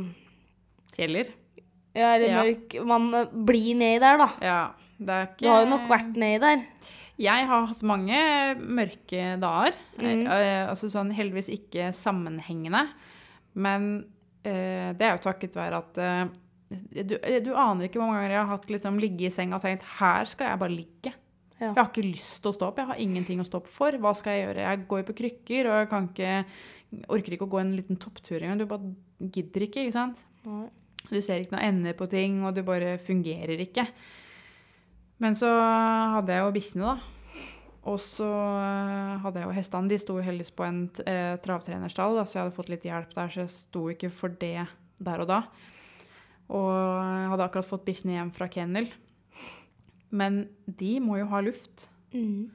Kjeller. 0.97 1.29
Ja, 1.97 2.15
eller 2.15 2.31
Ja. 2.31 2.41
mørk 2.45 2.77
Man 2.89 3.11
eh, 3.13 3.35
blir 3.49 3.77
nedi 3.77 4.01
der, 4.01 4.17
da. 4.23 4.29
Ja, 4.41 4.61
det 4.97 5.19
er 5.19 5.29
ikke 5.29 5.43
Du 5.43 5.51
har 5.51 5.61
jo 5.65 5.69
nok 5.75 5.85
vært 5.91 6.17
nedi 6.17 6.41
der. 6.41 6.65
Jeg 7.17 7.45
har 7.49 7.69
hatt 7.69 7.85
mange 7.85 8.17
mørke 8.61 9.29
dager. 9.41 9.77
Eh, 10.01 10.65
altså 10.65 10.89
sånn 10.93 11.13
heldigvis 11.17 11.49
ikke 11.53 11.91
sammenhengende. 11.93 12.83
Men 13.57 13.87
uh, 14.45 14.89
det 14.93 15.01
er 15.01 15.15
jo 15.15 15.23
takket 15.23 15.55
være 15.57 15.79
at 15.81 15.97
uh, 15.97 16.27
du, 16.69 17.15
du 17.17 17.49
aner 17.57 17.87
ikke 17.87 17.97
hvor 17.97 18.11
mange 18.11 18.19
ganger 18.19 18.35
jeg 18.35 18.43
har 18.43 18.51
hatt 18.51 18.69
liksom, 18.69 18.99
ligge 19.01 19.25
i 19.25 19.33
seng 19.33 19.55
og 19.57 19.63
tenkt 19.63 19.85
her 19.97 20.29
skal 20.29 20.51
jeg 20.51 20.61
bare 20.61 20.75
ligge. 20.75 21.13
Ja. 21.57 21.71
Jeg 21.71 21.77
har 21.79 21.87
ikke 21.89 22.05
lyst 22.05 22.39
til 22.43 22.51
å 22.51 22.55
stå 22.55 22.69
opp. 22.69 22.81
Jeg 22.81 22.89
har 22.91 23.01
ingenting 23.01 23.41
å 23.41 23.47
stå 23.47 23.61
opp 23.61 23.69
for. 23.71 23.95
Hva 24.01 24.13
skal 24.17 24.35
jeg 24.35 24.45
gjøre? 24.45 24.65
Jeg 24.67 24.83
går 24.91 25.01
jo 25.01 25.07
på 25.07 25.17
krykker, 25.21 25.69
og 25.69 25.79
jeg 25.81 25.89
kan 25.93 26.09
ikke, 26.11 26.33
orker 27.17 27.35
ikke 27.35 27.47
å 27.47 27.53
gå 27.55 27.61
en 27.63 27.75
liten 27.77 28.01
topptur 28.01 28.37
engang. 28.37 28.61
Du 28.61 28.69
bare 28.69 28.93
gidder 29.33 29.65
ikke, 29.65 29.87
ikke 29.87 29.97
sant? 29.97 30.21
Nei. 30.45 30.67
Du 31.07 31.17
ser 31.23 31.41
ikke 31.41 31.55
noe 31.55 31.65
ende 31.65 31.93
på 31.97 32.07
ting, 32.11 32.41
og 32.45 32.55
du 32.57 32.61
bare 32.67 32.97
fungerer 33.01 33.61
ikke. 33.63 33.87
Men 35.23 35.37
så 35.37 35.49
hadde 36.17 36.35
jeg 36.35 36.43
jo 36.43 36.55
bikkjene, 36.57 36.93
da. 36.93 37.13
Og 37.87 37.97
så 38.03 38.27
eh, 38.27 39.15
hadde 39.23 39.39
jeg 39.39 39.47
jo 39.47 39.55
hestene. 39.55 39.89
De 39.89 39.99
sto 40.01 40.17
heldigvis 40.19 40.53
på 40.53 40.65
en 40.67 40.81
eh, 41.07 41.37
travtrenerstall, 41.43 42.19
da, 42.19 42.27
så 42.27 42.37
jeg 42.37 42.43
hadde 42.43 42.57
fått 42.57 42.71
litt 42.73 42.85
hjelp 42.85 43.15
der, 43.15 43.31
så 43.33 43.45
jeg 43.45 43.53
sto 43.55 43.87
ikke 43.93 44.11
for 44.13 44.35
det 44.43 44.67
der 45.07 45.23
og 45.23 45.29
da. 45.31 45.41
Og 46.53 46.69
jeg 46.69 47.31
hadde 47.33 47.47
akkurat 47.47 47.69
fått 47.69 47.87
bikkjene 47.87 48.17
hjem 48.19 48.33
fra 48.35 48.49
kennel. 48.51 48.91
Men 50.09 50.45
de 50.65 50.97
må 51.03 51.17
jo 51.19 51.27
ha 51.31 51.41
luft. 51.43 51.89
Mm. 52.13 52.47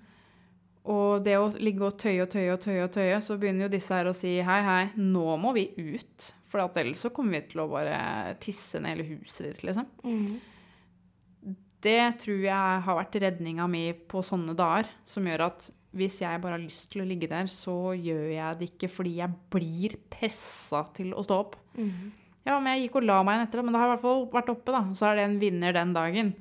Og 0.92 1.22
det 1.22 1.36
å 1.38 1.50
ligge 1.62 1.84
og 1.86 1.98
tøye 2.00 2.24
og 2.24 2.30
tøye 2.32 2.54
og 2.54 2.62
tøye, 2.62 2.84
og 2.86 2.94
tøye, 2.94 3.18
så 3.22 3.36
begynner 3.38 3.68
jo 3.68 3.74
disse 3.76 3.94
her 3.94 4.08
å 4.10 4.14
si 4.16 4.38
hei, 4.42 4.60
hei, 4.66 4.86
nå 4.98 5.36
må 5.38 5.52
vi 5.54 5.68
ut. 5.78 6.32
For 6.50 6.64
ellers 6.64 7.04
så 7.04 7.12
kommer 7.14 7.38
vi 7.38 7.44
til 7.52 7.62
å 7.62 7.68
bare 7.70 8.34
tisse 8.42 8.80
ned 8.82 8.96
hele 8.96 9.06
huset 9.12 9.46
ditt, 9.46 9.62
liksom. 9.68 9.86
Mm. 10.02 11.52
Det 11.82 12.00
tror 12.22 12.42
jeg 12.46 12.82
har 12.86 12.98
vært 12.98 13.20
redninga 13.22 13.66
mi 13.70 13.84
på 14.10 14.22
sånne 14.26 14.54
dager, 14.58 14.90
som 15.08 15.26
gjør 15.26 15.46
at 15.48 15.70
hvis 15.92 16.20
jeg 16.22 16.40
bare 16.40 16.56
har 16.56 16.62
lyst 16.62 16.88
til 16.92 17.02
å 17.02 17.06
ligge 17.06 17.28
der, 17.28 17.48
så 17.50 17.92
gjør 17.92 18.26
jeg 18.32 18.58
det 18.58 18.68
ikke 18.70 18.90
fordi 18.90 19.16
jeg 19.18 19.38
blir 19.52 19.96
pressa 20.12 20.86
til 20.96 21.12
å 21.14 21.24
stå 21.26 21.38
opp. 21.44 21.58
Mm. 21.76 22.12
Ja, 22.46 22.56
men 22.56 22.72
jeg 22.72 22.86
gikk 22.86 22.98
og 22.98 23.06
la 23.06 23.20
meg 23.22 23.36
igjen 23.36 23.46
etter 23.46 23.60
det, 23.60 23.66
men 23.66 23.76
da 23.76 23.82
har 23.82 23.90
jeg 23.90 23.92
i 23.92 23.94
hvert 23.96 24.06
fall 24.06 24.24
vært 24.32 24.52
oppe, 24.54 24.74
da. 24.74 24.82
Så 24.98 25.06
er 25.08 25.18
det 25.18 25.26
en 25.28 25.38
vinner 25.42 25.76
den 25.76 25.92
dagen. 25.94 26.32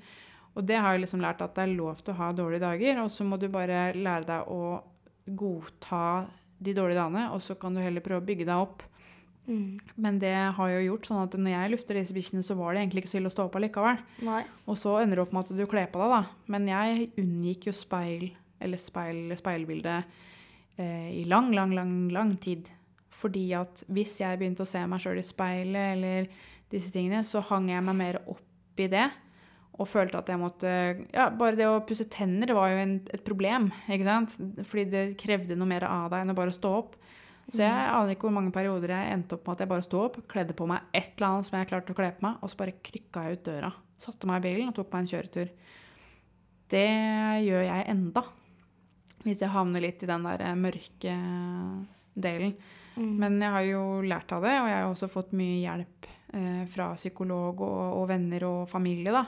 Og 0.57 0.67
det 0.67 0.79
har 0.83 0.95
jeg 0.95 1.05
liksom 1.05 1.23
lært 1.23 1.41
at 1.43 1.55
det 1.55 1.63
er 1.63 1.75
lov 1.77 2.01
til 2.01 2.13
å 2.13 2.19
ha 2.19 2.31
dårlige 2.35 2.65
dager, 2.65 3.01
og 3.03 3.11
så 3.13 3.25
må 3.27 3.39
du 3.39 3.47
bare 3.51 3.91
lære 3.95 4.27
deg 4.27 4.49
å 4.51 4.63
godta 5.39 6.05
de 6.61 6.73
dårlige 6.75 6.99
dagene, 6.99 7.27
og 7.31 7.41
så 7.43 7.55
kan 7.59 7.75
du 7.75 7.81
heller 7.81 8.03
prøve 8.03 8.21
å 8.21 8.27
bygge 8.27 8.47
deg 8.49 8.63
opp. 8.65 8.83
Mm. 9.47 9.79
Men 9.95 10.19
det 10.21 10.33
har 10.57 10.73
jo 10.73 10.83
gjort 10.83 11.07
sånn 11.07 11.23
at 11.23 11.37
når 11.39 11.55
jeg 11.55 11.71
lufter 11.73 11.97
disse 11.97 12.15
bikkjene, 12.15 12.43
så 12.45 12.55
var 12.59 12.73
det 12.73 12.83
egentlig 12.83 13.03
ikke 13.03 13.13
så 13.13 13.19
ille 13.21 13.31
å 13.31 13.33
stå 13.33 13.47
opp 13.47 13.57
allikevel. 13.57 14.03
Nei. 14.27 14.43
Og 14.69 14.77
så 14.79 14.97
ender 15.01 15.17
det 15.17 15.25
opp 15.25 15.33
med 15.35 15.47
at 15.47 15.55
du 15.57 15.63
kler 15.71 15.89
på 15.91 16.03
deg, 16.03 16.13
da. 16.13 16.51
Men 16.53 16.69
jeg 16.69 17.07
unngikk 17.23 17.71
jo 17.71 17.75
speil, 17.75 18.27
eller 18.61 18.81
speil, 18.81 19.23
speilbilde 19.39 19.97
eh, 20.77 21.09
i 21.21 21.25
lang, 21.31 21.49
lang, 21.55 21.73
lang, 21.77 21.95
lang 22.13 22.35
tid. 22.43 22.69
Fordi 23.11 23.47
at 23.57 23.83
hvis 23.91 24.19
jeg 24.21 24.39
begynte 24.39 24.63
å 24.65 24.69
se 24.69 24.83
meg 24.87 25.01
sjøl 25.03 25.19
i 25.19 25.25
speilet 25.25 25.97
eller 25.97 26.29
disse 26.71 26.93
tingene, 26.93 27.25
så 27.27 27.41
hang 27.49 27.71
jeg 27.71 27.83
meg 27.87 27.97
mer 27.97 28.21
opp 28.31 28.79
i 28.79 28.87
det. 28.91 29.09
Og 29.81 29.87
følte 29.89 30.19
at 30.19 30.29
jeg 30.29 30.37
måtte 30.37 30.71
Ja, 31.09 31.29
bare 31.33 31.57
det 31.57 31.65
å 31.65 31.81
pusse 31.87 32.05
tenner 32.11 32.53
var 32.53 32.69
jo 32.69 32.81
en, 32.83 32.97
et 33.09 33.23
problem, 33.25 33.71
ikke 33.89 34.07
sant? 34.07 34.35
Fordi 34.67 34.85
det 34.91 35.05
krevde 35.21 35.57
noe 35.57 35.69
mer 35.69 35.87
av 35.89 36.11
deg 36.13 36.23
enn 36.23 36.33
å 36.33 36.37
bare 36.37 36.53
stå 36.55 36.73
opp. 36.83 36.97
Så 37.51 37.63
jeg 37.65 37.71
aner 37.91 38.13
ikke 38.13 38.29
hvor 38.29 38.35
mange 38.37 38.53
perioder 38.55 38.93
jeg 38.93 39.15
endte 39.15 39.35
opp 39.35 39.47
med 39.47 39.57
at 39.57 39.63
jeg 39.63 39.71
bare 39.73 39.83
sto 39.83 40.03
opp, 40.05 40.19
kledde 40.31 40.55
på 40.55 40.67
meg 40.69 40.85
et 40.95 41.09
eller 41.17 41.27
annet 41.27 41.47
som 41.49 41.57
jeg 41.57 41.67
klarte 41.71 41.91
å 41.91 41.97
kle 41.97 42.11
på 42.15 42.23
meg, 42.23 42.37
og 42.39 42.51
så 42.51 42.59
bare 42.61 42.77
krykka 42.85 43.23
jeg 43.25 43.39
ut 43.39 43.47
døra. 43.49 43.71
Satte 44.01 44.29
meg 44.29 44.39
i 44.39 44.45
bilen 44.45 44.69
og 44.71 44.77
tok 44.77 44.93
meg 44.93 45.03
en 45.03 45.09
kjøretur. 45.11 45.49
Det 46.71 46.85
gjør 47.43 47.65
jeg 47.65 47.87
enda. 47.91 48.23
Hvis 49.25 49.43
jeg 49.43 49.53
havner 49.53 49.83
litt 49.83 50.05
i 50.05 50.09
den 50.09 50.29
der 50.29 50.45
eh, 50.45 50.55
mørke 50.57 51.17
delen. 52.13 52.55
Mm. 52.95 53.11
Men 53.19 53.35
jeg 53.43 53.55
har 53.55 53.67
jo 53.67 53.83
lært 54.05 54.31
av 54.35 54.47
det, 54.47 54.55
og 54.61 54.69
jeg 54.71 54.79
har 54.79 54.87
også 54.87 55.11
fått 55.11 55.35
mye 55.37 55.59
hjelp 55.61 56.07
eh, 56.07 56.63
fra 56.71 56.93
psykolog 56.95 57.61
og, 57.67 57.83
og 57.99 58.07
venner 58.09 58.47
og 58.47 58.63
familie, 58.71 59.13
da. 59.13 59.25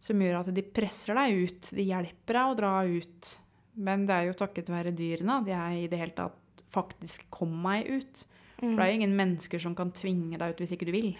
Som 0.00 0.20
gjør 0.24 0.38
at 0.40 0.50
de 0.56 0.62
presser 0.64 1.14
deg 1.18 1.44
ut. 1.46 1.70
De 1.76 1.84
hjelper 1.84 2.38
deg 2.38 2.52
å 2.52 2.58
dra 2.58 2.74
ut. 2.88 3.32
Men 3.80 4.06
det 4.08 4.14
er 4.16 4.28
jo 4.30 4.36
takket 4.40 4.70
være 4.72 4.92
dyrene 4.96 5.40
at 5.42 5.48
jeg 5.50 5.84
i 5.84 5.88
det 5.92 5.98
hele 6.00 6.16
tatt 6.16 6.64
faktisk 6.72 7.26
kom 7.32 7.52
meg 7.64 7.88
ut. 7.88 8.22
For 8.60 8.76
det 8.76 8.84
er 8.84 8.90
jo 8.92 8.98
ingen 9.00 9.16
mennesker 9.16 9.60
som 9.62 9.74
kan 9.76 9.90
tvinge 9.96 10.36
deg 10.40 10.52
ut 10.54 10.58
hvis 10.60 10.72
ikke 10.76 10.88
du 10.88 10.92
vil. 10.92 11.12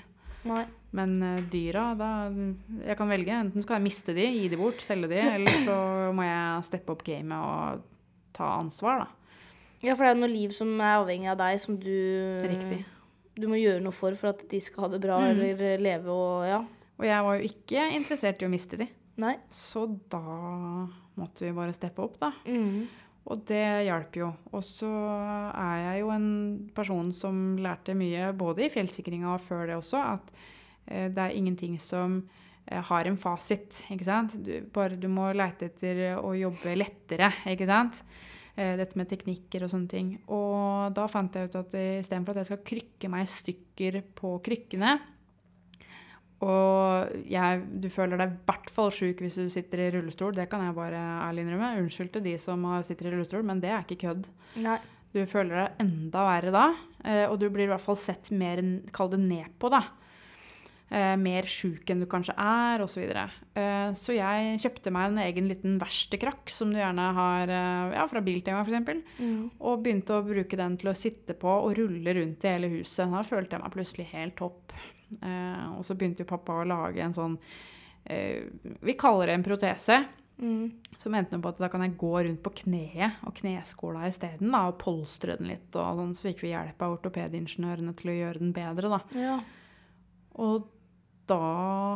Nei. 0.48 0.64
Men 0.96 1.18
eh, 1.22 1.42
dyra, 1.52 1.90
da 1.96 2.08
Jeg 2.32 2.96
kan 2.96 3.08
velge. 3.12 3.32
Enten 3.36 3.62
skal 3.64 3.76
jeg 3.78 3.84
miste 3.86 4.14
de, 4.16 4.24
gi 4.24 4.48
de 4.52 4.56
bort, 4.60 4.80
selge 4.84 5.08
de, 5.12 5.20
eller 5.20 5.64
så 5.66 5.76
må 6.16 6.24
jeg 6.24 6.64
steppe 6.68 6.92
opp 6.94 7.04
gamet 7.06 7.36
og 7.36 7.82
ta 8.36 8.48
ansvar, 8.58 9.04
da. 9.04 9.08
Ja, 9.84 9.94
for 9.96 10.04
det 10.04 10.10
er 10.10 10.16
jo 10.16 10.20
noe 10.24 10.32
liv 10.32 10.52
som 10.56 10.72
er 10.80 10.98
avhengig 10.98 11.28
av 11.32 11.38
deg, 11.40 11.60
som 11.60 11.76
du 11.80 11.92
Riktig. 12.44 12.82
Du 13.40 13.46
må 13.48 13.56
gjøre 13.60 13.80
noe 13.84 13.94
for 13.96 14.12
for 14.18 14.32
at 14.34 14.42
de 14.50 14.58
skal 14.60 14.84
ha 14.84 14.88
det 14.92 15.00
bra, 15.04 15.20
Mm. 15.20 15.30
eller 15.30 15.78
leve 15.80 16.08
og 16.12 16.44
Ja. 16.48 16.60
Og 17.00 17.06
jeg 17.08 17.24
var 17.24 17.36
jo 17.38 17.48
ikke 17.48 17.84
interessert 17.96 18.42
i 18.42 18.46
å 18.46 18.52
miste 18.52 18.76
de. 18.76 18.86
Nei. 19.20 19.36
Så 19.52 19.86
da 20.12 20.20
måtte 21.16 21.46
vi 21.46 21.54
bare 21.56 21.74
steppe 21.76 22.04
opp, 22.04 22.18
da. 22.20 22.30
Mm. 22.44 22.84
Og 23.30 23.44
det 23.48 23.64
hjalp 23.86 24.16
jo. 24.20 24.30
Og 24.52 24.64
så 24.64 24.90
er 24.90 25.76
jeg 25.84 26.02
jo 26.02 26.12
en 26.14 26.30
person 26.76 27.10
som 27.16 27.40
lærte 27.60 27.96
mye, 27.96 28.30
både 28.36 28.66
i 28.66 28.72
fjellsikringa 28.72 29.34
og 29.34 29.44
før 29.44 29.66
det 29.70 29.78
også, 29.78 30.04
at 30.16 30.32
eh, 30.86 31.08
det 31.12 31.24
er 31.24 31.36
ingenting 31.36 31.76
som 31.80 32.20
eh, 32.66 32.80
har 32.90 33.08
en 33.08 33.20
fasit, 33.20 33.82
ikke 33.92 34.08
sant. 34.08 34.36
Du, 34.44 34.52
bare 34.72 34.98
du 35.00 35.08
må 35.12 35.30
leite 35.36 35.70
etter 35.70 36.18
å 36.20 36.34
jobbe 36.36 36.76
lettere, 36.76 37.32
ikke 37.52 37.68
sant. 37.68 38.00
Eh, 38.56 38.74
dette 38.80 38.98
med 38.98 39.08
teknikker 39.12 39.64
og 39.64 39.72
sånne 39.72 39.92
ting. 39.92 40.12
Og 40.32 40.92
da 40.96 41.06
fant 41.12 41.36
jeg 41.36 41.48
ut 41.48 41.60
at 41.60 41.76
istedenfor 41.80 42.34
at 42.34 42.44
jeg 42.44 42.52
skal 42.52 42.66
krykke 42.72 43.12
meg 43.12 43.28
i 43.28 43.32
stykker 43.36 44.02
på 44.20 44.36
krykkene, 44.48 44.98
og 46.40 47.10
jeg, 47.28 47.64
du 47.82 47.88
føler 47.92 48.16
deg 48.16 48.30
i 48.32 48.38
hvert 48.48 48.70
fall 48.72 48.88
sjuk 48.94 49.18
hvis 49.20 49.36
du 49.36 49.50
sitter 49.52 49.82
i 49.84 49.90
rullestol. 49.92 50.32
Det 50.36 50.46
kan 50.48 50.62
jeg 50.64 50.76
bare 50.78 51.00
ærlig 51.28 51.44
innrømme. 51.44 51.74
Unnskyld 51.82 52.12
til 52.14 52.24
de 52.24 52.32
som 52.40 52.64
sitter 52.86 53.10
i 53.10 53.14
rullestol, 53.14 53.44
men 53.44 53.60
det 53.60 53.68
er 53.74 53.84
ikke 53.84 54.00
kødd. 54.06 54.26
Nei. 54.64 54.78
Du 55.12 55.18
føler 55.26 55.56
deg 55.64 55.80
enda 55.82 56.20
verre 56.22 56.52
da, 56.54 56.66
eh, 57.04 57.24
og 57.26 57.40
du 57.42 57.48
blir 57.50 57.66
i 57.66 57.72
hvert 57.72 57.82
fall 57.82 57.98
sett 57.98 58.28
mer, 58.30 58.60
kall 58.94 59.10
det 59.10 59.18
ned 59.24 59.48
på 59.58 59.68
da. 59.72 59.80
Eh, 60.90 61.16
mer 61.18 61.46
sjuk 61.46 61.90
enn 61.90 62.00
du 62.02 62.06
kanskje 62.10 62.34
er, 62.38 62.82
osv. 62.82 63.02
Så, 63.10 63.24
eh, 63.58 63.90
så 63.98 64.14
jeg 64.14 64.60
kjøpte 64.62 64.90
meg 64.94 65.10
en 65.10 65.20
egen 65.26 65.50
liten 65.50 65.76
verkstedkrakk, 65.82 66.48
som 66.50 66.70
du 66.72 66.78
gjerne 66.78 67.08
har 67.18 67.50
ja, 67.50 68.06
fra 68.10 68.22
Biltema 68.22 68.62
f.eks., 68.64 69.02
Mm. 69.20 69.50
og 69.60 69.82
begynte 69.84 70.16
å 70.16 70.24
bruke 70.26 70.56
den 70.56 70.78
til 70.80 70.90
å 70.90 70.96
sitte 70.96 71.34
på 71.38 71.50
og 71.66 71.76
rulle 71.76 72.14
rundt 72.16 72.46
i 72.46 72.54
hele 72.54 72.70
huset. 72.78 73.10
Da 73.10 73.22
følte 73.26 73.58
jeg 73.58 73.62
meg 73.66 73.74
plutselig 73.76 74.08
helt 74.14 74.36
topp. 74.40 74.72
Eh, 75.18 75.66
og 75.74 75.84
så 75.86 75.96
begynte 75.98 76.24
jo 76.24 76.30
pappa 76.30 76.60
å 76.60 76.66
lage 76.68 77.02
en 77.02 77.16
sånn 77.16 77.36
eh, 78.04 78.46
Vi 78.84 78.94
kaller 79.00 79.30
det 79.30 79.38
en 79.38 79.46
protese. 79.46 80.00
Mm. 80.40 80.70
Som 80.98 81.14
endte 81.14 81.36
med 81.36 81.44
på 81.44 81.52
at 81.52 81.60
da 81.60 81.68
kan 81.72 81.84
jeg 81.84 81.98
gå 82.00 82.12
rundt 82.24 82.42
på 82.44 82.52
kneet 82.62 83.20
og 83.28 83.34
kneskåla 83.36 84.06
isteden, 84.08 84.54
og 84.56 84.78
polstre 84.80 85.36
den 85.36 85.50
litt. 85.52 85.68
Og 85.74 86.00
sånn, 86.00 86.14
så 86.16 86.30
fikk 86.30 86.44
vi 86.46 86.54
hjelp 86.54 86.80
av 86.84 86.96
ortopedingeniørene 86.96 87.96
til 87.98 88.12
å 88.12 88.18
gjøre 88.18 88.42
den 88.42 88.54
bedre, 88.56 88.92
da. 88.94 89.00
Ja. 89.20 89.38
Og 90.40 90.68
da 91.30 91.38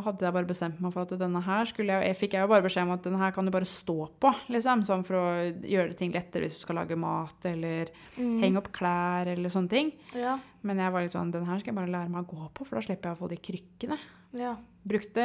hadde 0.05 0.23
jeg 0.25 0.33
bare 0.35 0.47
bestemt 0.49 0.79
meg 0.83 0.93
for 0.95 1.03
at 1.03 1.13
denne 1.19 1.41
her 1.43 1.67
skulle 1.69 1.91
jeg 1.93 2.07
Jeg 2.09 2.17
fikk 2.21 2.35
jeg 2.37 2.45
jo 2.45 2.49
bare 2.53 2.63
beskjed 2.65 2.87
om 2.87 2.93
at 2.95 3.03
denne 3.05 3.19
her 3.19 3.33
kan 3.35 3.45
du 3.47 3.51
bare 3.53 3.67
stå 3.69 3.95
på, 4.23 4.31
liksom. 4.55 4.83
Sånn 4.87 5.03
for 5.07 5.19
å 5.19 5.25
gjøre 5.61 5.95
ting 5.99 6.13
lettere 6.15 6.47
hvis 6.47 6.55
du 6.57 6.63
skal 6.65 6.79
lage 6.81 6.97
mat, 6.99 7.45
eller 7.51 7.91
Mm. 8.15 8.39
henge 8.41 8.57
opp 8.61 8.69
klær, 8.71 9.27
eller 9.27 9.49
sånne 9.51 9.69
ting. 9.69 9.91
Ja. 10.15 10.37
Men 10.63 10.77
jeg 10.79 10.91
var 10.95 11.01
litt 11.03 11.11
sånn 11.11 11.31
Den 11.35 11.45
her 11.45 11.59
skal 11.59 11.73
jeg 11.73 11.79
bare 11.81 11.91
lære 11.91 12.09
meg 12.09 12.23
å 12.25 12.31
gå 12.31 12.49
på, 12.55 12.65
for 12.65 12.75
da 12.79 12.81
slipper 12.85 13.11
jeg 13.11 13.17
å 13.17 13.21
få 13.23 13.29
de 13.29 13.37
krykkene. 13.37 13.97
Ja. 14.33 14.55
Brukte, 14.87 15.23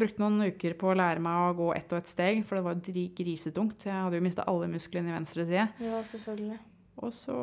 brukte 0.00 0.18
noen 0.22 0.42
uker 0.48 0.74
på 0.80 0.90
å 0.92 0.96
lære 0.96 1.20
meg 1.20 1.34
å 1.36 1.56
gå 1.58 1.68
ett 1.76 1.92
og 1.92 1.98
ett 1.98 2.08
steg, 2.08 2.44
for 2.46 2.56
det 2.56 2.64
var 2.64 2.74
jo 2.74 3.08
grisetungt. 3.14 3.84
Jeg 3.84 3.92
hadde 3.92 4.16
jo 4.18 4.24
mista 4.24 4.44
alle 4.48 4.66
musklene 4.68 5.10
i 5.12 5.18
venstre 5.18 5.44
side. 5.46 5.68
ja, 5.80 6.02
selvfølgelig. 6.02 6.58
Og 7.02 7.10
så 7.12 7.34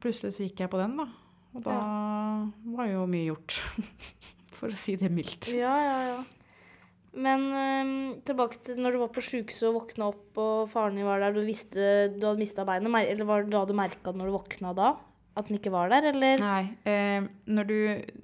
plutselig 0.00 0.32
så 0.36 0.44
gikk 0.46 0.60
jeg 0.62 0.70
på 0.70 0.78
den, 0.78 0.96
da. 0.96 1.06
Og 1.56 1.62
da 1.64 1.76
var 2.76 2.86
jo 2.90 3.06
mye 3.06 3.26
gjort. 3.32 3.56
For 4.56 4.72
å 4.72 4.78
si 4.80 4.96
det 4.96 5.10
mildt. 5.12 5.50
Ja, 5.54 5.74
ja, 5.84 5.98
ja. 6.14 6.18
Men 7.16 7.46
øhm, 7.56 8.22
tilbake 8.28 8.58
til 8.66 8.76
når 8.82 8.92
du 8.92 8.98
var 9.00 9.12
på 9.14 9.22
sjukehuset 9.24 9.70
og 9.70 9.78
våkna 9.78 10.10
opp, 10.10 10.36
og 10.36 10.66
faren 10.68 10.98
din 10.98 11.06
var 11.08 11.22
der, 11.24 11.32
du 11.32 11.44
visste 11.48 12.10
du 12.12 12.26
hadde 12.26 12.40
mista 12.42 12.64
beinet, 12.68 12.92
eller 13.08 13.24
var 13.28 13.44
det 13.46 13.54
da 13.54 13.62
du 13.64 13.72
merka 13.76 14.12
det 14.12 14.20
når 14.20 14.28
du 14.32 14.34
våkna 14.36 14.74
da? 14.76 14.90
At 15.36 15.48
den 15.50 15.58
ikke 15.58 15.68
var 15.72 15.90
der, 15.92 16.06
eller? 16.14 16.38
Nei. 16.40 16.62
Eh, 16.88 17.24
når, 17.52 17.66
du, 17.68 17.74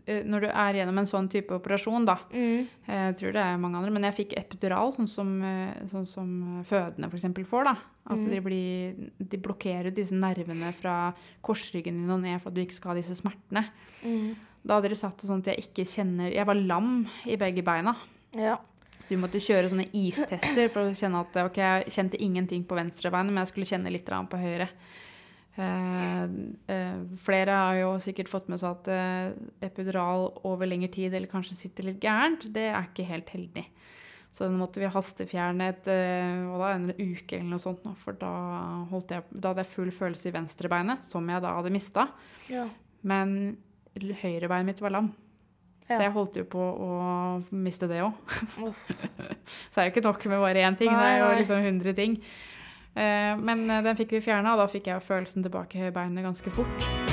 eh, 0.08 0.22
når 0.24 0.44
du 0.44 0.48
er 0.48 0.76
gjennom 0.78 1.00
en 1.02 1.08
sånn 1.10 1.26
type 1.32 1.52
operasjon, 1.58 2.06
da 2.08 2.14
Mm. 2.32 2.68
eh, 2.88 3.02
Jeg 3.12 3.16
tror 3.20 3.32
det 3.36 3.42
er 3.44 3.58
mange 3.60 3.76
andre, 3.80 3.90
men 3.92 4.02
jeg 4.08 4.16
fikk 4.20 4.32
epidural, 4.40 4.94
sånn 4.96 5.08
som, 5.08 5.32
eh, 5.44 5.74
sånn 5.92 6.06
som 6.08 6.64
fødende 6.64 7.08
f.eks. 7.12 7.44
får. 7.48 7.64
da. 7.64 7.74
At 8.08 8.16
Mm. 8.18 8.30
de, 8.30 8.40
blir, 8.40 9.10
de 9.28 9.36
blokkerer 9.38 9.92
disse 9.94 10.12
nervene 10.12 10.72
fra 10.72 11.14
korsryggen 11.42 12.00
din 12.00 12.10
og 12.10 12.20
ned 12.22 12.40
for 12.40 12.48
at 12.48 12.54
du 12.54 12.62
ikke 12.64 12.74
skal 12.80 12.94
ha 12.94 13.00
disse 13.00 13.14
smertene. 13.20 13.68
Mm. 14.04 14.34
Da 14.62 14.78
hadde 14.78 14.92
de 14.92 14.98
satt 14.98 15.18
det 15.18 15.28
sånn 15.28 15.42
at 15.42 15.52
jeg 15.52 15.64
ikke 15.64 15.86
kjenner 15.90 16.30
Jeg 16.30 16.46
var 16.46 16.58
lam 16.58 16.92
i 17.26 17.38
begge 17.40 17.64
beina. 17.66 17.96
Ja. 18.38 18.58
Du 19.08 19.16
måtte 19.20 19.42
kjøre 19.42 19.70
sånne 19.72 19.88
istester 19.98 20.68
for 20.72 20.88
å 20.88 20.96
kjenne 20.96 21.22
at 21.24 21.38
ok, 21.42 21.58
jeg 21.58 21.94
kjente 21.94 22.20
ingenting 22.22 22.62
på 22.68 22.78
venstre 22.78 23.10
bein, 23.12 23.32
men 23.32 23.42
jeg 23.42 23.50
skulle 23.50 23.68
kjenne 23.68 23.92
litt 23.92 24.08
annet 24.08 24.30
på 24.32 24.40
høyre. 24.40 24.68
Eh, 25.52 26.22
eh, 26.72 27.00
flere 27.20 27.56
har 27.58 27.76
jo 27.76 27.90
sikkert 28.00 28.30
fått 28.32 28.46
med 28.48 28.62
seg 28.62 28.78
at 28.78 28.88
eh, 28.88 29.34
epidural 29.68 30.30
over 30.48 30.70
lengre 30.70 30.88
tid 30.94 31.12
eller 31.12 31.28
kanskje 31.28 31.58
sitter 31.58 31.90
litt 31.90 32.00
gærent. 32.00 32.46
Det 32.54 32.70
er 32.70 32.86
ikke 32.88 33.08
helt 33.10 33.32
heldig. 33.34 33.66
Så 34.32 34.46
den 34.46 34.56
måtte 34.56 34.80
vi 34.80 34.88
hastefjerne 34.88 35.66
et, 35.74 35.90
eh, 35.92 36.46
da, 36.56 36.70
en 36.72 36.88
uke 36.94 37.36
eller 37.36 37.50
noe 37.50 37.60
sånt, 37.60 37.82
nå, 37.84 37.92
for 38.00 38.16
da, 38.16 38.30
holdt 38.88 39.12
jeg, 39.12 39.26
da 39.34 39.52
hadde 39.52 39.66
jeg 39.66 39.74
full 39.74 39.92
følelse 39.92 40.30
i 40.30 40.34
venstrebeinet, 40.38 41.04
som 41.04 41.28
jeg 41.28 41.44
da 41.44 41.52
hadde 41.58 41.74
mista. 41.74 42.08
ja. 42.48 42.70
Men 43.02 43.58
høyrebeinet 44.00 44.70
mitt 44.72 44.82
var 44.82 44.94
lam. 44.94 45.12
Ja. 45.88 45.96
Så 45.96 46.02
jeg 46.06 46.14
holdt 46.14 46.38
jo 46.40 46.46
på 46.48 46.62
å 46.62 46.90
miste 47.50 47.88
det 47.90 48.00
òg. 48.04 48.16
Så 49.72 49.82
er 49.82 49.84
det 49.84 49.88
jo 49.88 49.94
ikke 49.94 50.06
nok 50.08 50.26
med 50.30 50.44
bare 50.44 50.66
én 50.68 50.78
ting. 50.78 50.92
Nei, 50.92 51.00
det 51.02 51.14
er 51.14 51.24
jo 51.24 51.40
liksom 51.42 51.64
100 51.72 51.96
ting. 51.98 52.18
Eh, 52.94 53.32
men 53.40 53.64
eh, 53.68 53.82
den 53.84 53.98
fikk 53.98 54.16
vi 54.16 54.24
fjerna, 54.24 54.54
og 54.54 54.64
da 54.64 54.70
fikk 54.72 54.92
jeg 54.92 55.04
følelsen 55.04 55.44
tilbake 55.44 55.88
i 55.88 55.94
beinet 55.94 56.24
ganske 56.24 56.54
fort. 56.54 57.11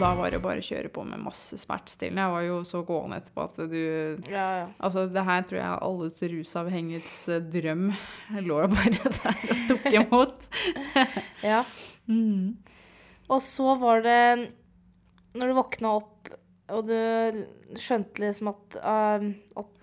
Da 0.00 0.10
var 0.16 0.32
det 0.32 0.40
bare 0.42 0.62
å 0.62 0.64
kjøre 0.64 0.90
på 0.92 1.04
med 1.06 1.20
masse 1.22 1.58
smertestillende. 1.60 2.24
Jeg 2.24 2.34
var 2.34 2.44
jo 2.46 2.58
så 2.68 2.82
gående 2.86 3.20
etterpå 3.20 3.46
at 3.46 3.58
du 3.70 3.80
Ja, 4.30 4.46
ja. 4.60 4.66
Altså, 4.80 5.06
det 5.12 5.24
her 5.26 5.44
tror 5.48 5.60
jeg 5.60 5.82
alles 5.86 6.22
rusavhengighets 6.34 7.16
drøm. 7.52 7.90
drøm 7.92 8.46
lå 8.48 8.60
jo 8.64 8.70
bare 8.72 9.12
der 9.20 9.42
og 9.44 9.62
tok 9.70 9.88
imot. 9.92 10.48
ja. 11.52 11.64
Mm. 12.10 12.56
Og 13.30 13.42
så 13.44 13.76
var 13.78 14.02
det 14.02 14.22
Når 15.38 15.52
du 15.52 15.58
våkna 15.60 15.92
opp, 16.00 16.32
og 16.70 16.88
du 16.88 17.76
skjønte 17.78 18.24
liksom 18.24 18.50
at, 18.50 18.80
uh, 18.82 19.30
at 19.60 19.76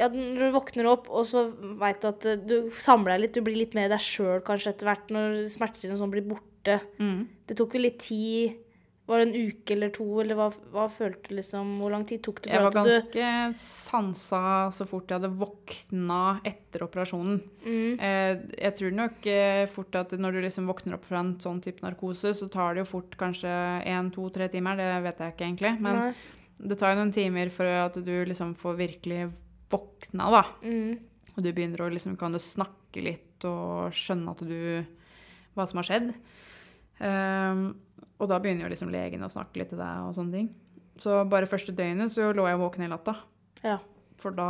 ja, 0.00 0.08
Når 0.08 0.40
du 0.40 0.56
våkner 0.56 0.88
opp, 0.90 1.10
og 1.12 1.26
så 1.28 1.46
veit 1.80 2.00
du 2.02 2.10
at 2.10 2.26
du 2.46 2.56
samler 2.80 3.14
deg 3.14 3.24
litt, 3.26 3.36
du 3.36 3.46
blir 3.46 3.60
litt 3.60 3.76
mer 3.76 3.92
deg 3.92 4.02
sjøl 4.02 4.42
kanskje 4.46 4.72
etter 4.74 4.90
hvert 4.90 5.12
når 5.14 5.44
smertestillende 5.52 6.00
sånn 6.00 6.14
blir 6.14 6.26
borte. 6.26 6.80
Mm. 6.98 7.26
Det 7.46 7.56
tok 7.58 7.76
vel 7.76 7.86
litt 7.86 8.00
tid 8.02 8.63
Var 9.06 9.20
det 9.20 9.24
en 9.26 9.34
uke 9.50 9.74
eller 9.74 9.90
to, 9.92 10.04
eller 10.22 10.38
hva, 10.38 10.46
hva 10.72 10.86
følte 10.88 11.28
du 11.28 11.34
liksom 11.36 11.74
Hvor 11.76 11.92
lang 11.92 12.06
tid 12.08 12.22
tok 12.24 12.38
det 12.40 12.54
Jeg 12.54 12.62
for 12.62 12.70
var 12.70 12.70
at 12.70 12.86
du 12.88 12.92
ganske 12.94 13.58
sansa 13.60 14.40
så 14.72 14.86
fort 14.88 15.10
jeg 15.12 15.18
hadde 15.20 15.28
våkna 15.42 16.20
etter 16.48 16.86
operasjonen. 16.86 17.42
mm, 17.66 18.00
Eh, 18.00 18.32
jeg 18.62 18.74
tror 18.78 18.94
nok 18.96 19.26
eh, 19.28 19.66
fort 19.68 19.94
at 20.00 20.14
når 20.16 20.32
du 20.32 20.40
liksom 20.46 20.66
våkner 20.70 20.96
opp 20.96 21.04
fra 21.04 21.20
en 21.20 21.34
sånn 21.40 21.60
type 21.60 21.84
narkose, 21.84 22.32
så 22.32 22.48
tar 22.48 22.74
det 22.78 22.84
jo 22.86 22.92
fort 22.94 23.12
kanskje 23.20 23.52
én, 23.84 24.08
to, 24.14 24.24
tre 24.32 24.48
timer. 24.48 24.80
Det 24.80 24.88
vet 25.04 25.20
jeg 25.20 25.34
ikke 25.36 25.48
egentlig. 25.50 25.74
Men 25.84 26.00
Nei. 26.00 26.12
det 26.72 26.78
tar 26.80 26.94
jo 26.94 27.02
noen 27.02 27.12
timer 27.14 27.52
for 27.52 27.68
at 27.68 27.98
du 28.00 28.14
liksom 28.24 28.54
får 28.56 28.78
virkelig 28.80 29.20
våkna, 29.70 30.30
da. 30.32 30.42
Mm, 30.64 30.98
Og 31.36 31.42
du 31.44 31.52
begynner 31.52 31.84
å 31.84 31.90
liksom 31.92 32.16
kan 32.16 32.32
du 32.32 32.38
snakke 32.40 33.02
litt 33.04 33.44
og 33.44 33.92
skjønne 33.92 34.32
at 34.32 34.40
du 34.48 34.84
Hva 35.54 35.68
som 35.68 35.78
har 35.82 35.86
skjedd. 35.92 36.08
Ehm, 37.00 37.74
og 38.20 38.28
da 38.30 38.38
begynner 38.38 38.66
jo 38.68 38.72
liksom 38.74 38.92
legen 38.92 39.24
å 39.26 39.30
snakke 39.32 39.58
litt 39.58 39.72
til 39.72 39.78
deg 39.80 40.04
og 40.08 40.14
sånne 40.14 40.32
ting. 40.32 40.48
Så 41.00 41.24
bare 41.28 41.48
første 41.50 41.74
døgnet 41.74 42.12
så 42.14 42.28
lå 42.36 42.44
jeg 42.46 42.60
våken 42.60 42.84
hele 42.86 42.96
natta. 42.96 43.16
ja. 43.64 43.78
For 44.16 44.30
da 44.30 44.46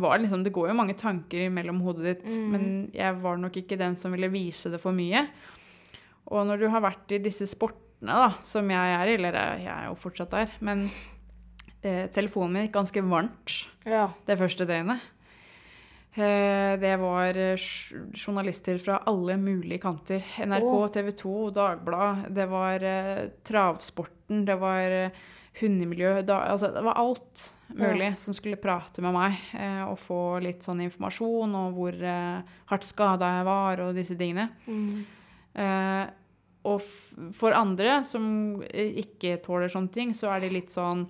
var 0.00 0.16
det 0.16 0.24
liksom 0.24 0.42
Det 0.42 0.52
går 0.52 0.68
jo 0.70 0.74
mange 0.74 0.94
tanker 0.96 1.50
mellom 1.52 1.80
hodet 1.84 2.04
ditt, 2.24 2.24
Mm. 2.38 2.50
men 2.50 2.90
jeg 2.94 3.14
var 3.22 3.36
nok 3.36 3.52
ikke 3.52 3.76
den 3.78 3.94
som 3.96 4.10
ville 4.12 4.30
vise 4.32 4.70
det 4.70 4.80
for 4.80 4.92
mye. 4.92 5.28
Og 6.30 6.46
når 6.46 6.58
du 6.58 6.68
har 6.68 6.80
vært 6.80 7.12
i 7.12 7.18
disse 7.18 7.46
sportene, 7.46 8.08
da, 8.08 8.30
som 8.42 8.68
jeg 8.68 8.76
er 8.96 9.06
i, 9.06 9.14
eller 9.14 9.32
jeg 9.58 9.66
er 9.66 9.86
jo 9.88 9.94
fortsatt 9.94 10.30
der, 10.30 10.48
men 10.60 10.88
eh, 11.82 12.06
telefonen 12.08 12.52
min 12.52 12.66
gikk 12.66 12.72
ganske 12.78 13.02
varmt 13.04 13.66
ja. 13.84 14.08
det 14.26 14.38
første 14.38 14.66
døgnet. 14.66 15.00
Eh, 16.14 16.78
Det 16.80 16.96
var 16.98 17.36
eh, 17.36 17.56
journalister 18.14 18.78
fra 18.78 18.96
alle 19.06 19.36
mulige 19.36 19.78
kanter. 19.82 20.24
NRK, 20.46 20.88
TV 20.92 21.12
2, 21.12 21.50
Dagbladet. 21.50 22.34
Det 22.34 22.46
var 22.50 22.82
eh, 22.82 23.28
travsporten, 23.46 24.44
det 24.44 24.56
var 24.58 25.10
hundemiljø. 25.60 26.22
Da, 26.26 26.40
altså, 26.52 26.72
det 26.74 26.82
var 26.86 26.98
alt 26.98 27.44
mulig 27.74 28.12
som 28.18 28.34
skulle 28.34 28.56
prate 28.56 29.02
med 29.02 29.12
meg 29.14 29.38
og 29.90 29.96
få 29.98 30.18
litt 30.42 30.62
sånn 30.62 30.80
informasjon 30.84 31.54
om 31.58 31.72
hvor 31.74 31.96
hardt 32.70 32.86
skada 32.86 33.32
jeg 33.38 33.48
var 33.48 33.82
og 33.82 33.94
disse 33.98 34.16
tingene. 34.18 34.48
Mm, 34.66 35.00
Eh, 35.54 36.06
og 36.68 36.80
for 37.34 37.50
andre 37.56 38.04
som 38.06 38.60
ikke 38.62 39.38
tåler 39.42 39.66
sånne 39.72 39.90
ting, 39.90 40.12
så 40.14 40.28
er 40.30 40.44
det 40.44 40.52
litt 40.54 40.70
sånn 40.70 41.06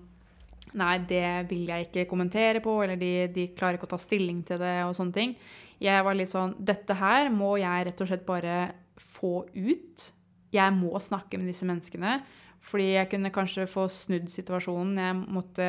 Nei, 0.79 0.93
det 1.11 1.25
vil 1.51 1.67
jeg 1.67 1.89
ikke 1.89 2.07
kommentere 2.11 2.63
på, 2.63 2.77
eller 2.85 2.99
de, 3.01 3.27
de 3.35 3.49
klarer 3.57 3.79
ikke 3.79 3.89
å 3.89 3.95
ta 3.95 3.99
stilling 4.03 4.45
til 4.47 4.61
det 4.63 4.77
og 4.87 4.95
sånne 4.99 5.17
ting. 5.17 5.35
Jeg 5.81 6.05
var 6.05 6.17
litt 6.17 6.31
sånn 6.31 6.53
Dette 6.61 6.95
her 6.99 7.31
må 7.33 7.55
jeg 7.61 7.89
rett 7.89 8.03
og 8.05 8.11
slett 8.11 8.27
bare 8.29 8.59
få 9.01 9.47
ut. 9.55 10.11
Jeg 10.55 10.77
må 10.77 10.93
snakke 11.03 11.41
med 11.41 11.51
disse 11.51 11.67
menneskene. 11.69 12.21
Fordi 12.61 12.93
jeg 12.93 13.09
kunne 13.15 13.33
kanskje 13.33 13.67
få 13.71 13.87
snudd 13.93 14.29
situasjonen. 14.31 15.01
Jeg 15.01 15.19
måtte 15.39 15.67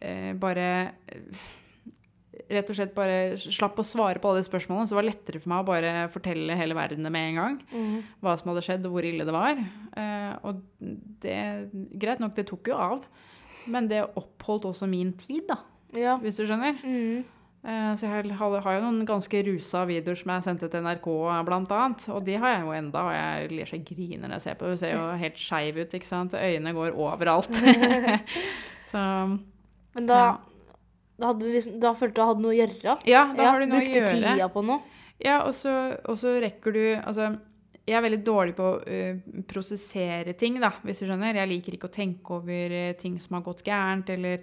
eh, 0.00 0.34
bare 0.40 0.68
Rett 2.50 2.70
og 2.72 2.74
slett 2.74 2.94
bare 2.96 3.36
slapp 3.38 3.76
å 3.78 3.84
svare 3.86 4.18
på 4.18 4.30
alle 4.30 4.40
de 4.40 4.48
spørsmålene. 4.48 4.88
Så 4.88 4.96
det 4.96 4.98
var 4.98 5.06
lettere 5.06 5.38
for 5.42 5.52
meg 5.52 5.62
å 5.62 5.68
bare 5.68 5.90
fortelle 6.10 6.56
hele 6.58 6.74
verden 6.74 7.06
det 7.06 7.12
med 7.14 7.28
en 7.28 7.36
gang 7.38 7.58
mm, 7.70 7.98
hva 8.24 8.32
som 8.40 8.50
hadde 8.50 8.64
skjedd, 8.66 8.86
og 8.88 8.96
hvor 8.96 9.06
ille 9.06 9.26
det 9.28 9.34
var. 9.36 9.60
Eh, 10.00 10.32
og 10.48 10.64
det, 11.22 11.36
greit 12.00 12.22
nok, 12.22 12.34
det 12.34 12.48
tok 12.50 12.72
jo 12.72 12.80
av. 12.80 13.04
Men 13.66 13.88
det 13.88 14.04
oppholdt 14.16 14.64
også 14.70 14.88
min 14.88 15.12
tid, 15.18 15.44
da, 15.48 15.58
ja. 15.98 16.16
hvis 16.22 16.36
du 16.40 16.46
skjønner. 16.46 16.80
Mm, 16.84 17.24
Eh, 17.60 17.92
så 17.92 18.08
jeg 18.08 18.32
har, 18.40 18.48
jo 18.56 18.80
noen 18.86 19.02
ganske 19.04 19.40
rusa 19.44 19.82
videoer 19.84 20.16
som 20.16 20.30
jeg 20.32 20.44
sendte 20.46 20.68
til 20.72 20.80
NRK, 20.80 21.08
blant 21.44 21.72
annet. 21.76 22.06
Og 22.08 22.22
de 22.24 22.38
har 22.40 22.54
jeg 22.54 22.62
jo 22.64 22.70
enda, 22.72 23.02
og 23.04 23.12
jeg 23.12 23.50
ler 23.52 23.68
så 23.68 23.80
griner 23.84 24.22
når 24.30 24.38
jeg 24.38 24.44
ser 24.46 24.54
på. 24.56 24.64
det. 24.64 24.70
Hun 24.70 24.80
ser 24.80 24.94
jo 24.94 25.02
helt 25.24 25.42
skeiv 25.42 25.80
ut, 25.82 25.96
ikke 25.98 26.08
sant. 26.08 26.36
Øynene 26.38 26.72
går 26.76 26.96
overalt. 26.96 27.50
så 28.92 29.02
Men 29.94 30.06
da, 30.08 30.16
Ja. 30.16 30.30
da, 31.18 31.26
hadde 31.26 31.44
du 31.44 31.52
liksom, 31.52 31.76
da 31.82 31.92
følte 31.92 32.14
du 32.16 32.22
du 32.22 32.26
hadde 32.30 32.44
noe 32.46 32.54
å 32.54 32.58
gjøre? 32.62 32.96
ja, 33.06 33.26
da 33.34 33.42
Ja, 33.44 33.50
har 33.50 33.60
du 33.60 33.66
noe 33.66 33.82
å 33.82 33.84
gjøre. 33.84 34.08
brukte 34.08 34.32
tida 34.32 34.48
på 34.48 34.64
noe? 34.64 34.80
Ja, 35.20 35.42
og 35.44 35.52
så, 35.52 35.74
og 36.08 36.16
så 36.16 36.38
rekker 36.40 36.72
du 36.72 36.84
Altså, 36.96 37.34
jeg 37.90 37.98
er 37.98 38.06
veldig 38.06 38.22
dårlig 38.24 38.56
på 38.56 38.66
å 38.66 38.78
uh, 38.80 39.42
prosessere 39.50 40.34
ting, 40.38 40.60
da, 40.62 40.72
hvis 40.86 41.02
du 41.02 41.08
skjønner. 41.08 41.38
Jeg 41.40 41.50
liker 41.50 41.76
ikke 41.76 41.90
å 41.90 41.94
tenke 41.94 42.36
over 42.38 42.76
eh, 42.76 42.96
ting 43.00 43.18
som 43.22 43.36
har 43.36 43.44
gått 43.46 43.64
gærent, 43.66 44.12
eller 44.14 44.40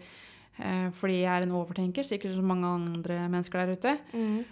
uh, 0.60 0.90
fordi 0.98 1.22
jeg 1.24 1.32
er 1.34 1.48
en 1.48 1.58
overtenker, 1.58 2.08
sikkert 2.08 2.36
som 2.36 2.52
mange 2.52 2.70
andre 2.80 3.24
mennesker 3.32 3.64
der 3.64 3.76
ute. 3.80 3.98
Mm, 4.14 4.46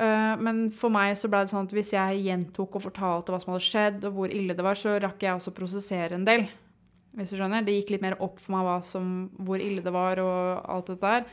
Uh, 0.00 0.34
men 0.40 0.64
for 0.74 0.92
meg 0.92 1.12
så 1.20 1.28
ble 1.30 1.42
det 1.44 1.52
sånn 1.52 1.66
at 1.68 1.72
hvis 1.76 1.92
jeg 1.92 2.22
gjentok 2.24 2.78
og 2.78 2.84
fortalte 2.86 3.32
hva 3.32 3.38
som 3.42 3.52
hadde 3.52 3.66
skjedd, 3.66 4.06
og 4.08 4.16
hvor 4.16 4.32
ille 4.32 4.56
det 4.56 4.64
var, 4.64 4.78
så 4.78 4.96
rakk 5.02 5.20
jeg 5.22 5.36
også 5.36 5.52
å 5.52 5.56
prosessere 5.58 6.16
en 6.16 6.24
del. 6.26 6.46
Hvis 7.12 7.34
du 7.34 7.36
skjønner. 7.36 7.64
Det 7.66 7.74
gikk 7.76 7.90
litt 7.92 8.04
mer 8.04 8.16
opp 8.24 8.38
for 8.40 8.56
meg 8.56 8.86
som, 8.88 9.26
hvor 9.36 9.60
ille 9.60 9.84
det 9.84 9.92
var 9.92 10.22
og 10.22 10.62
alt 10.72 10.88
dette 10.94 11.10
der. 11.12 11.26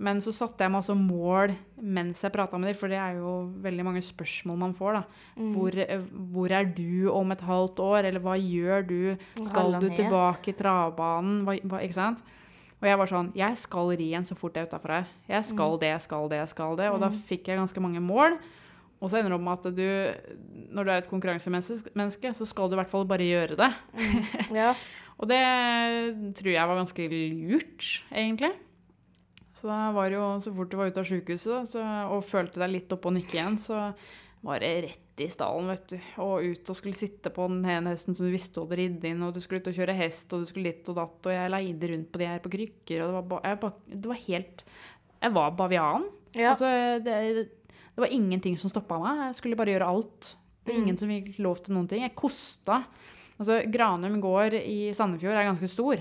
Men 0.00 0.22
så 0.24 0.32
satte 0.32 0.64
jeg 0.64 0.72
meg 0.72 0.80
også 0.80 0.96
mål 0.96 1.52
mens 1.80 2.22
jeg 2.24 2.32
prata 2.32 2.56
med 2.56 2.70
dem, 2.70 2.76
for 2.78 2.92
det 2.92 2.96
er 3.00 3.18
jo 3.18 3.32
veldig 3.60 3.84
mange 3.84 4.02
spørsmål 4.04 4.58
man 4.62 4.74
får. 4.76 4.96
da. 4.96 5.02
mm. 5.36 5.50
Hvor, 5.54 5.76
eh, 5.84 6.04
hvor 6.32 6.54
er 6.56 6.68
du 6.76 7.10
om 7.12 7.32
et 7.34 7.44
halvt 7.44 7.82
år, 7.84 8.08
eller 8.08 8.24
hva 8.24 8.36
gjør 8.40 8.86
du? 8.88 9.00
Skal 9.36 9.76
du 9.76 9.88
tilbake 9.92 10.52
i 10.52 10.56
travbanen? 10.56 11.42
Hva, 11.44 11.58
hva, 11.68 11.82
ikke 11.84 11.98
sant? 11.98 12.22
Og 12.80 12.88
jeg 12.88 12.96
var 12.96 13.10
sånn 13.10 13.26
Jeg 13.36 13.56
skal 13.60 13.90
ri 13.92 14.06
igjen 14.08 14.24
så 14.24 14.32
fort 14.38 14.56
jeg 14.56 14.64
er 14.64 14.70
utafor 14.70 14.94
her. 14.94 15.12
Jeg 15.28 15.44
skal 15.50 15.76
det, 15.82 15.92
jeg 15.92 16.04
skal 16.06 16.30
det, 16.32 16.38
jeg 16.40 16.52
skal 16.54 16.80
det. 16.80 16.88
Og 16.94 17.02
da 17.02 17.12
fikk 17.12 17.50
jeg 17.50 17.60
ganske 17.60 17.84
mange 17.84 18.00
mål. 18.00 18.38
Og 19.00 19.08
så 19.08 19.18
ender 19.18 19.32
det 19.32 19.36
opp 19.36 19.44
med 19.44 19.60
at 19.60 19.76
du, 19.76 20.64
når 20.76 20.86
du 20.86 20.92
er 20.92 21.02
et 21.02 21.10
konkurransemenneske, 21.12 22.32
så 22.36 22.48
skal 22.48 22.68
du 22.68 22.76
i 22.76 22.80
hvert 22.80 22.92
fall 22.92 23.04
bare 23.08 23.28
gjøre 23.28 23.56
det. 23.60 23.70
Ja. 24.56 24.72
Og 25.20 25.28
det 25.28 25.40
tror 26.38 26.48
jeg 26.48 26.68
var 26.68 26.78
ganske 26.78 27.06
lurt, 27.12 27.88
egentlig. 28.08 28.54
Så 29.60 29.68
da 29.68 29.90
var 29.92 30.08
det 30.08 30.16
jo, 30.16 30.26
så 30.40 30.52
fort 30.56 30.70
du 30.72 30.78
var 30.80 30.88
ute 30.88 31.02
av 31.02 31.08
sykehuset 31.10 31.68
så, 31.68 31.84
og 32.14 32.24
følte 32.24 32.62
deg 32.62 32.70
litt 32.72 32.92
oppe 32.96 33.10
og 33.10 33.16
nikke 33.18 33.34
igjen, 33.36 33.58
så 33.60 33.90
var 34.46 34.62
det 34.64 34.70
rett 34.86 35.20
i 35.20 35.26
stallen, 35.28 35.66
vet 35.68 35.90
du. 35.92 35.96
Og 36.24 36.46
ut 36.48 36.70
og 36.72 36.76
skulle 36.78 36.96
sitte 36.96 37.28
på 37.34 37.44
den 37.52 37.58
ene 37.68 37.92
hesten 37.92 38.16
som 38.16 38.24
du 38.24 38.32
visste 38.32 38.54
du 38.56 38.62
hadde 38.62 38.78
ridd 38.80 39.04
inn, 39.04 39.20
og 39.26 39.34
du 39.36 39.40
skulle 39.44 39.60
ut 39.60 39.68
og 39.68 39.76
kjøre 39.76 39.96
hest, 39.98 40.32
og 40.32 40.40
du 40.40 40.48
skulle 40.48 40.70
ditt 40.72 40.88
og 40.88 40.96
datt, 40.96 41.18
og 41.28 41.34
jeg 41.34 41.52
leide 41.52 41.90
rundt 41.92 42.08
på 42.14 42.22
de 42.22 42.28
her 42.30 42.40
på 42.40 42.52
krykker, 42.54 43.02
og 43.04 43.10
det 43.10 43.16
var, 43.18 43.26
ba, 43.34 43.40
jeg, 43.50 43.60
ba, 43.60 43.72
det 43.92 44.12
var 44.14 44.22
helt 44.24 44.64
Jeg 45.20 45.34
var 45.36 45.50
bavian. 45.58 46.06
Ja. 46.32 46.54
Altså, 46.54 46.70
det, 47.04 47.18
det 47.92 48.00
var 48.00 48.14
ingenting 48.16 48.56
som 48.56 48.72
stoppa 48.72 48.96
meg. 49.02 49.26
Jeg 49.26 49.36
skulle 49.42 49.58
bare 49.60 49.74
gjøre 49.74 49.90
alt. 49.92 50.36
Det 50.64 50.72
var 50.72 50.78
Mm. 50.78 50.82
ingen 50.86 50.98
som 51.00 51.08
fikk 51.12 51.38
lov 51.44 51.60
til 51.64 51.74
noen 51.74 51.88
ting. 51.90 52.00
Jeg 52.06 52.14
kosta. 52.16 52.80
Altså, 53.40 53.60
Granum 53.72 54.16
gård 54.22 54.54
i 54.56 54.92
Sandefjord 54.96 55.36
er 55.36 55.48
ganske 55.50 55.68
stor. 55.68 56.00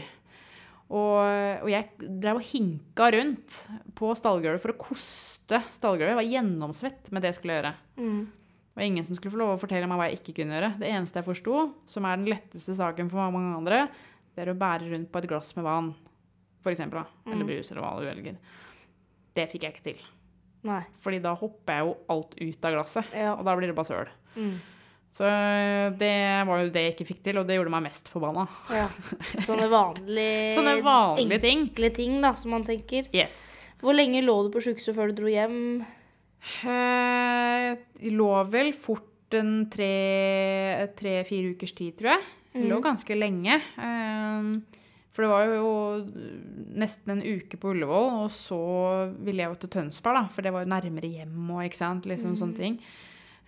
Og, 0.90 1.20
og 1.64 1.70
jeg 1.70 1.90
drev 2.02 2.40
og 2.40 2.46
hinka 2.50 3.12
rundt 3.14 3.60
på 4.00 4.10
stallgulvet 4.18 4.62
for 4.64 4.74
å 4.74 4.80
koste 4.82 5.60
stallgulvet. 5.70 6.16
Jeg 6.16 6.20
var 6.20 6.30
gjennomsvett 6.34 7.12
med 7.14 7.22
det 7.22 7.30
jeg 7.34 7.38
skulle 7.40 7.58
gjøre. 7.60 7.74
Mm. 8.02 8.20
Det 8.26 8.76
var 8.80 8.88
ingen 8.88 9.06
som 9.06 9.16
skulle 9.20 9.34
få 9.36 9.42
lov 9.42 9.52
å 9.54 9.60
fortelle 9.62 9.86
meg 9.90 10.00
hva 10.00 10.08
jeg 10.10 10.20
ikke 10.22 10.36
kunne 10.40 10.56
gjøre. 10.58 10.72
Det 10.82 10.90
eneste 10.90 11.20
jeg 11.22 11.28
forsto, 11.28 11.58
som 11.90 12.06
er 12.10 12.18
den 12.18 12.30
letteste 12.32 12.74
saken 12.78 13.10
for 13.12 13.30
mange 13.36 13.58
andre, 13.60 13.84
det 14.34 14.46
er 14.48 14.54
å 14.54 14.58
bære 14.58 14.90
rundt 14.94 15.12
på 15.14 15.20
et 15.22 15.28
glass 15.30 15.52
med 15.58 15.66
vann, 15.68 15.92
for 16.64 16.72
eksempel. 16.74 17.04
Da. 17.04 17.32
Eller 17.32 17.44
Mm. 17.46 17.52
brus, 17.52 17.70
eller 17.72 17.82
hva 17.86 18.00
du 18.00 18.06
velger. 18.08 18.38
Det 19.36 19.50
fikk 19.52 19.64
jeg 19.68 19.74
ikke 19.76 19.84
til. 19.92 20.02
Nei. 20.64 20.82
Fordi 21.04 21.22
da 21.22 21.36
hopper 21.36 21.74
jeg 21.76 21.86
jo 21.86 21.98
alt 22.10 22.34
ut 22.40 22.66
av 22.66 22.74
glasset, 22.74 23.06
Ja. 23.14 23.36
og 23.36 23.46
da 23.46 23.56
blir 23.56 23.68
det 23.68 23.76
bare 23.76 23.86
søl. 23.86 24.10
Mm. 24.36 24.60
Så 25.12 25.26
det 25.99 26.12
var 26.47 26.62
jo 26.64 26.70
det 26.72 26.84
jeg 26.86 26.93
ikke 26.95 27.07
fikk 27.10 27.24
til, 27.26 27.38
og 27.41 27.47
det 27.49 27.57
gjorde 27.57 27.72
meg 27.74 27.84
mest 27.89 28.07
forbanna. 28.14 28.45
ja. 28.72 28.88
Sånne 29.47 29.68
vanlige 29.72 30.53
Sånne 30.55 30.76
vanlige 30.86 31.41
ting. 31.43 31.64
Enkle 31.68 31.89
ting, 31.97 32.20
da, 32.24 32.34
som 32.39 32.51
man 32.55 32.64
tenker. 32.68 33.10
Yes. 33.14 33.36
Hvor 33.82 33.95
lenge 33.97 34.22
lå 34.24 34.36
du 34.45 34.51
på 34.53 34.62
sjukehuset 34.64 34.95
før 34.95 35.12
du 35.12 35.22
dro 35.22 35.32
hjem? 35.32 35.57
Eh, 36.64 37.78
Jeg 37.99 38.14
lå 38.16 38.30
vel 38.51 38.72
fort 38.74 39.05
en 39.38 39.66
tre- 39.70 40.89
tre-fire 40.97 41.51
ukers 41.55 41.74
tid, 41.78 41.97
tror 41.99 42.16
jeg. 42.16 42.22
Det 42.53 42.66
lå 42.70 42.78
Mhm. 42.80 42.84
ganske 42.84 43.16
lenge. 43.18 43.62
Ehm, 43.78 44.64
For 45.12 45.24
det 45.24 45.30
var 45.32 45.45
jo 45.47 46.05
nesten 46.80 47.10
en 47.12 47.22
uke 47.22 47.57
på 47.60 47.72
Ullevål, 47.74 48.24
og 48.24 48.30
så 48.32 49.14
ville 49.20 49.41
jeg 49.43 49.49
jo 49.49 49.55
til 49.55 49.70
Tønsberg, 49.70 50.14
da, 50.16 50.28
for 50.32 50.41
det 50.41 50.53
var 50.53 50.64
jo 50.64 50.70
nærmere 50.70 51.12
hjem 51.12 51.49
og 51.51 51.64
ikke 51.66 51.76
sant, 51.76 52.05
liksom 52.05 52.38
sånne 52.38 52.55
ting. 52.55 52.80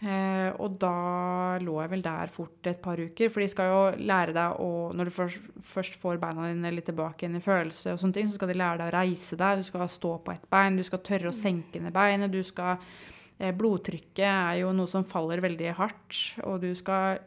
Eh, 0.02 0.49
og 0.58 0.80
da 0.82 1.60
lå 1.62 1.76
jeg 1.84 1.91
vel 1.91 2.02
der 2.02 2.32
fort 2.34 2.66
et 2.72 2.80
par 2.82 2.97
uker, 2.97 3.30
for 3.30 3.43
de 3.43 3.49
skal 3.52 3.68
jo 3.70 3.82
lære 4.02 4.34
deg 4.34 4.56
å 4.64 4.70
Når 4.97 5.06
du 5.06 5.12
først, 5.14 5.97
får 6.02 6.18
beina 6.18 6.47
dine 6.49 6.72
litt 6.74 6.88
tilbake 6.89 7.22
igjen 7.28 7.38
i 7.38 7.43
følelse, 7.45 7.93
og 7.93 7.99
sånne 8.02 8.18
ting, 8.18 8.30
så 8.32 8.39
skal 8.39 8.49
de 8.49 8.58
lære 8.58 8.80
deg 8.82 8.89
å 8.89 8.95
reise 8.97 9.38
deg. 9.38 9.62
Du 9.62 9.68
skal 9.70 9.88
stå 9.88 10.16
på 10.26 10.34
ett 10.34 10.47
bein, 10.49 10.80
du 10.80 10.84
skal 10.88 11.04
tørre 11.06 11.30
å 11.30 11.36
senke 11.38 11.80
ned 11.80 11.93
beinet. 11.93 12.32
du 12.34 12.41
skal 12.43 12.80
eh, 13.38 13.52
Blodtrykket 13.54 14.26
er 14.26 14.56
jo 14.64 14.72
noe 14.74 14.89
som 14.89 15.06
faller 15.06 15.43
veldig 15.45 15.76
hardt, 15.78 16.22
og 16.47 16.62
du 16.66 16.72
skal 16.76 17.20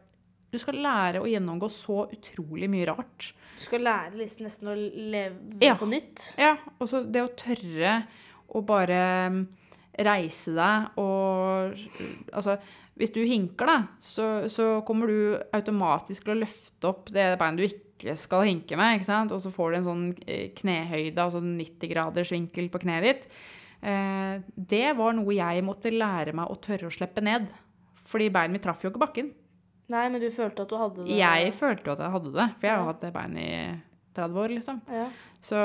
du 0.55 0.59
skal 0.62 0.77
lære 0.79 1.18
å 1.18 1.27
gjennomgå 1.27 1.66
så 1.70 2.05
utrolig 2.14 2.68
mye 2.70 2.87
rart. 2.87 3.33
Du 3.57 3.62
skal 3.64 3.83
lære 3.83 4.20
liksom 4.20 4.45
nesten 4.47 4.68
å 4.70 4.75
leve 4.79 5.59
Ja. 5.62 5.75
på 5.75 5.87
nytt. 5.91 6.29
Ja, 6.39 6.57
og 6.79 6.87
så 6.91 7.01
det 7.11 7.22
å 7.25 7.33
tørre 7.35 8.05
å 8.55 8.62
bare 8.62 9.01
mm, 9.35 9.41
reise 9.99 10.55
deg 10.57 10.99
og 11.01 11.79
Altså, 12.35 12.57
hvis 12.99 13.13
du 13.15 13.21
hinker, 13.27 13.67
da, 13.67 13.77
så, 14.03 14.27
så 14.53 14.67
kommer 14.87 15.11
du 15.11 15.35
automatisk 15.57 16.27
til 16.27 16.35
å 16.35 16.41
løfte 16.43 16.91
opp 16.91 17.11
det 17.15 17.33
beinet 17.41 17.63
du 17.63 17.67
ikke 17.67 18.15
skal 18.19 18.47
hinke 18.47 18.79
med, 18.79 18.99
ikke 18.99 19.09
sant? 19.09 19.35
Og 19.35 19.43
så 19.43 19.51
får 19.55 19.73
du 19.73 19.79
en 19.79 19.87
sånn 19.89 20.05
eh, 20.27 20.51
knehøyde, 20.55 21.19
altså 21.19 21.41
90 21.43 21.91
graders 21.91 22.31
vinkel 22.35 22.69
på 22.71 22.83
kneet 22.85 23.07
ditt. 23.09 23.27
Eh, 23.83 24.37
det 24.55 24.93
var 24.99 25.17
noe 25.17 25.35
jeg 25.35 25.65
måtte 25.67 25.95
lære 25.95 26.37
meg 26.37 26.53
å 26.53 26.59
tørre 26.63 26.91
å 26.91 26.95
slippe 26.95 27.25
ned. 27.25 27.49
Fordi 28.05 28.29
beinet 28.35 28.59
mitt 28.59 28.67
traff 28.67 28.85
jo 28.85 28.93
ikke 28.93 29.03
bakken. 29.03 29.33
Nei, 29.91 30.07
men 30.13 30.23
du 30.23 30.31
følte 30.33 30.65
at 30.65 30.71
du 30.71 30.79
hadde 30.81 31.03
det 31.05 31.19
Jeg 31.19 31.51
følte 31.59 31.91
jo 31.91 31.97
at 31.97 32.05
jeg 32.07 32.15
hadde 32.15 32.33
det, 32.33 32.47
for 32.57 32.69
jeg 32.69 32.73
har 32.73 32.81
jo 32.81 32.89
hatt 32.89 33.03
det 33.03 33.13
beinet 33.13 33.43
i 33.43 33.57
30 34.17 34.41
år, 34.45 34.55
liksom. 34.55 34.81
ja. 34.89 35.09
Så 35.45 35.61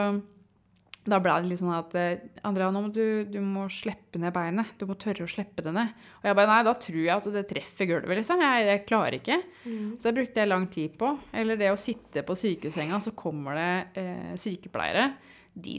da 1.10 1.20
ble 1.22 1.34
det 1.42 1.50
litt 1.52 1.60
sånn 1.62 1.74
at 1.76 1.94
eh, 1.98 2.22
Andrea, 2.48 2.70
nå 2.74 2.84
må 2.86 2.92
du, 2.94 3.26
du 3.30 3.40
må 3.44 3.66
slippe 3.74 4.22
ned 4.22 4.34
beinet. 4.36 4.72
Du 4.80 4.86
må 4.90 4.98
tørre 5.00 5.26
å 5.26 5.32
slippe 5.32 5.64
det 5.66 5.74
ned. 5.76 5.92
Og 6.22 6.30
jeg 6.30 6.38
bare 6.40 6.52
nei, 6.52 6.60
da 6.68 6.74
tror 6.86 7.00
jeg 7.02 7.14
at 7.16 7.30
det 7.34 7.46
treffer 7.50 7.90
gulvet, 7.90 8.22
liksom. 8.22 8.44
Jeg, 8.46 8.66
jeg 8.70 8.86
klarer 8.90 9.18
ikke. 9.20 9.40
Mm. 9.66 9.84
Så 9.98 10.10
det 10.10 10.16
brukte 10.20 10.42
jeg 10.42 10.52
lang 10.52 10.66
tid 10.74 10.96
på. 11.00 11.12
Eller 11.42 11.60
det 11.60 11.72
å 11.74 11.80
sitte 11.80 12.24
på 12.28 12.38
sykehussenga, 12.40 13.02
så 13.04 13.14
kommer 13.18 13.60
det 13.60 14.02
eh, 14.02 14.34
sykepleiere. 14.40 15.12
De, 15.54 15.78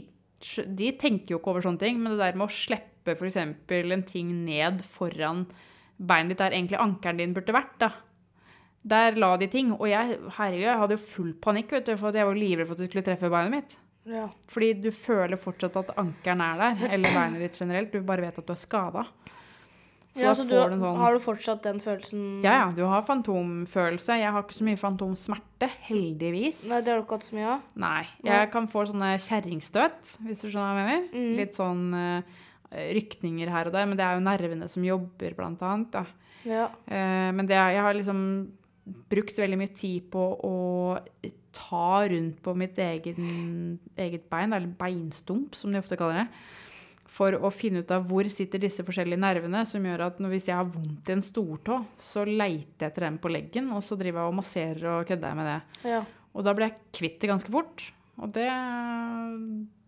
de 0.81 0.93
tenker 1.01 1.35
jo 1.35 1.41
ikke 1.41 1.53
over 1.53 1.65
sånne 1.65 1.83
ting, 1.83 1.99
men 2.01 2.15
det 2.15 2.21
der 2.23 2.39
med 2.39 2.49
å 2.49 2.55
slippe 2.55 3.17
f.eks. 3.17 3.39
en 3.41 4.07
ting 4.07 4.31
ned 4.45 4.83
foran 4.85 5.45
beinet 6.01 6.33
ditt 6.33 6.41
der 6.41 6.55
egentlig 6.55 6.81
ankelen 6.81 7.21
din 7.21 7.35
burde 7.35 7.55
vært, 7.55 7.77
da. 7.81 7.91
Der 8.81 9.17
la 9.21 9.35
de 9.37 9.47
ting. 9.51 9.75
Og 9.77 9.85
jeg, 9.89 10.17
herregud, 10.39 10.65
jeg 10.65 10.81
hadde 10.81 10.97
jo 10.97 11.05
full 11.05 11.31
panikk, 11.37 11.75
vet 11.77 11.89
du, 11.89 11.95
for 11.99 12.15
jeg 12.17 12.27
var 12.27 12.37
livredd 12.37 12.69
for 12.69 12.77
at 12.77 12.81
det 12.81 12.89
skulle 12.89 13.05
treffe 13.05 13.29
beinet 13.29 13.53
mitt. 13.59 13.79
Ja. 14.09 14.27
Fordi 14.49 14.73
du 14.81 14.89
føler 14.95 15.37
fortsatt 15.39 15.75
at 15.81 15.91
ankelen 15.99 16.41
er 16.45 16.61
der, 16.61 16.85
eller 16.95 17.13
beinet 17.13 17.43
ditt 17.43 17.59
generelt. 17.61 17.91
Du 17.93 18.01
bare 18.05 18.25
vet 18.25 18.39
at 18.41 18.47
du 18.47 18.53
er 18.53 18.59
skada. 18.59 19.05
Så 20.11 20.25
ja, 20.25 20.31
så 20.35 20.43
du, 20.43 20.51
du 20.51 20.73
sånn 20.75 20.97
har 20.99 21.15
du 21.15 21.21
fortsatt 21.23 21.61
den 21.63 21.77
følelsen 21.79 22.23
Ja, 22.43 22.55
ja, 22.57 22.63
du 22.75 22.81
har 22.83 23.05
fantomfølelse. 23.07 24.17
Jeg 24.19 24.33
har 24.35 24.43
ikke 24.43 24.57
så 24.57 24.65
mye 24.67 24.79
fantomsmerte, 24.79 25.69
heldigvis. 25.87 26.65
Nei, 26.67 26.81
det 26.83 26.91
har 26.91 26.99
du 26.99 27.05
ikke 27.05 27.19
hatt 27.21 27.29
så 27.29 27.37
mye 27.37 27.51
av? 27.53 27.61
Nei. 27.79 28.01
Jeg 28.27 28.49
kan 28.51 28.67
få 28.73 28.83
sånne 28.89 29.13
kjerringstøt, 29.23 30.15
hvis 30.27 30.43
du 30.43 30.49
skjønner 30.49 30.75
hva 30.75 30.81
jeg 30.81 30.89
mener. 30.89 31.05
Mm. 31.15 31.29
Litt 31.39 31.55
sånn 31.55 31.85
uh, 31.95 32.41
rykninger 32.97 33.53
her 33.55 33.71
og 33.71 33.77
der, 33.77 33.87
men 33.87 34.01
det 34.01 34.03
er 34.07 34.19
jo 34.19 34.25
nervene 34.25 34.67
som 34.73 34.89
jobber, 34.89 35.37
blant 35.37 35.63
annet. 35.69 35.95
Da. 35.95 36.03
Ja. 36.43 36.67
Uh, 36.91 37.29
men 37.37 37.47
det, 37.47 37.55
jeg 37.55 37.85
har 37.87 37.95
liksom 37.95 38.25
brukt 39.11 39.39
veldig 39.39 39.59
mye 39.59 39.73
tid 39.75 40.09
på 40.13 40.25
å 40.47 40.55
ta 41.51 42.07
rundt 42.07 42.41
på 42.43 42.53
mitt 42.55 42.77
egen, 42.79 43.79
eget 43.99 44.27
bein, 44.31 44.53
eller 44.55 44.71
beinstump, 44.79 45.55
som 45.57 45.73
de 45.73 45.81
ofte 45.81 45.97
kaller 45.99 46.23
det. 46.23 46.27
For 47.11 47.35
å 47.35 47.51
finne 47.51 47.83
ut 47.83 47.91
av 47.91 48.05
hvor 48.07 48.27
sitter 48.31 48.61
disse 48.63 48.85
forskjellige 48.87 49.19
nervene, 49.19 49.65
som 49.67 49.83
gjør 49.83 50.05
at 50.05 50.21
når, 50.23 50.31
hvis 50.31 50.47
jeg 50.47 50.55
har 50.55 50.69
vondt 50.71 51.11
i 51.11 51.15
en 51.17 51.25
stortå, 51.25 51.81
så 51.99 52.23
leiter 52.27 52.85
jeg 52.85 52.93
etter 52.93 53.07
den 53.09 53.19
på 53.19 53.31
leggen, 53.33 53.67
og 53.75 53.83
så 53.83 53.97
driver 53.99 54.23
jeg 54.23 54.31
og 54.31 54.39
masserer 54.39 54.87
og 54.93 55.07
kødder 55.09 55.37
med 55.39 55.51
det. 55.51 55.59
ja. 55.95 56.01
Og 56.31 56.45
da 56.47 56.53
ble 56.55 56.69
jeg 56.69 56.77
kvitt 56.95 57.17
det 57.19 57.27
ganske 57.27 57.51
fort. 57.51 57.81
Og 58.23 58.29
det 58.31 58.47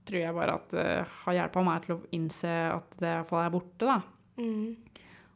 tror 0.07 0.19
jeg 0.19 0.35
bare 0.35 0.57
at 0.59 0.73
uh, 0.75 1.13
har 1.23 1.37
hjulpet 1.37 1.67
meg 1.67 1.85
til 1.85 1.95
å 1.95 2.01
innse 2.17 2.51
at 2.73 2.97
det 2.99 3.11
iallfall 3.13 3.45
er 3.45 3.53
borte, 3.53 3.87
da. 3.87 3.99
Mm. 4.41 4.92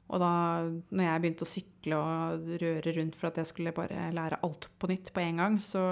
Og 0.08 0.22
da 0.24 0.32
når 0.64 1.04
jeg 1.04 1.24
begynte 1.24 1.44
å 1.44 1.52
sykle 1.52 1.98
og 2.00 2.48
røre 2.62 2.94
rundt 2.96 3.18
for 3.20 3.30
at 3.30 3.42
jeg 3.42 3.50
skulle 3.50 3.76
bare 3.76 4.08
lære 4.16 4.40
alt 4.46 4.70
på 4.80 4.90
nytt 4.92 5.12
på 5.16 5.24
en 5.24 5.44
gang, 5.44 5.60
så 5.60 5.92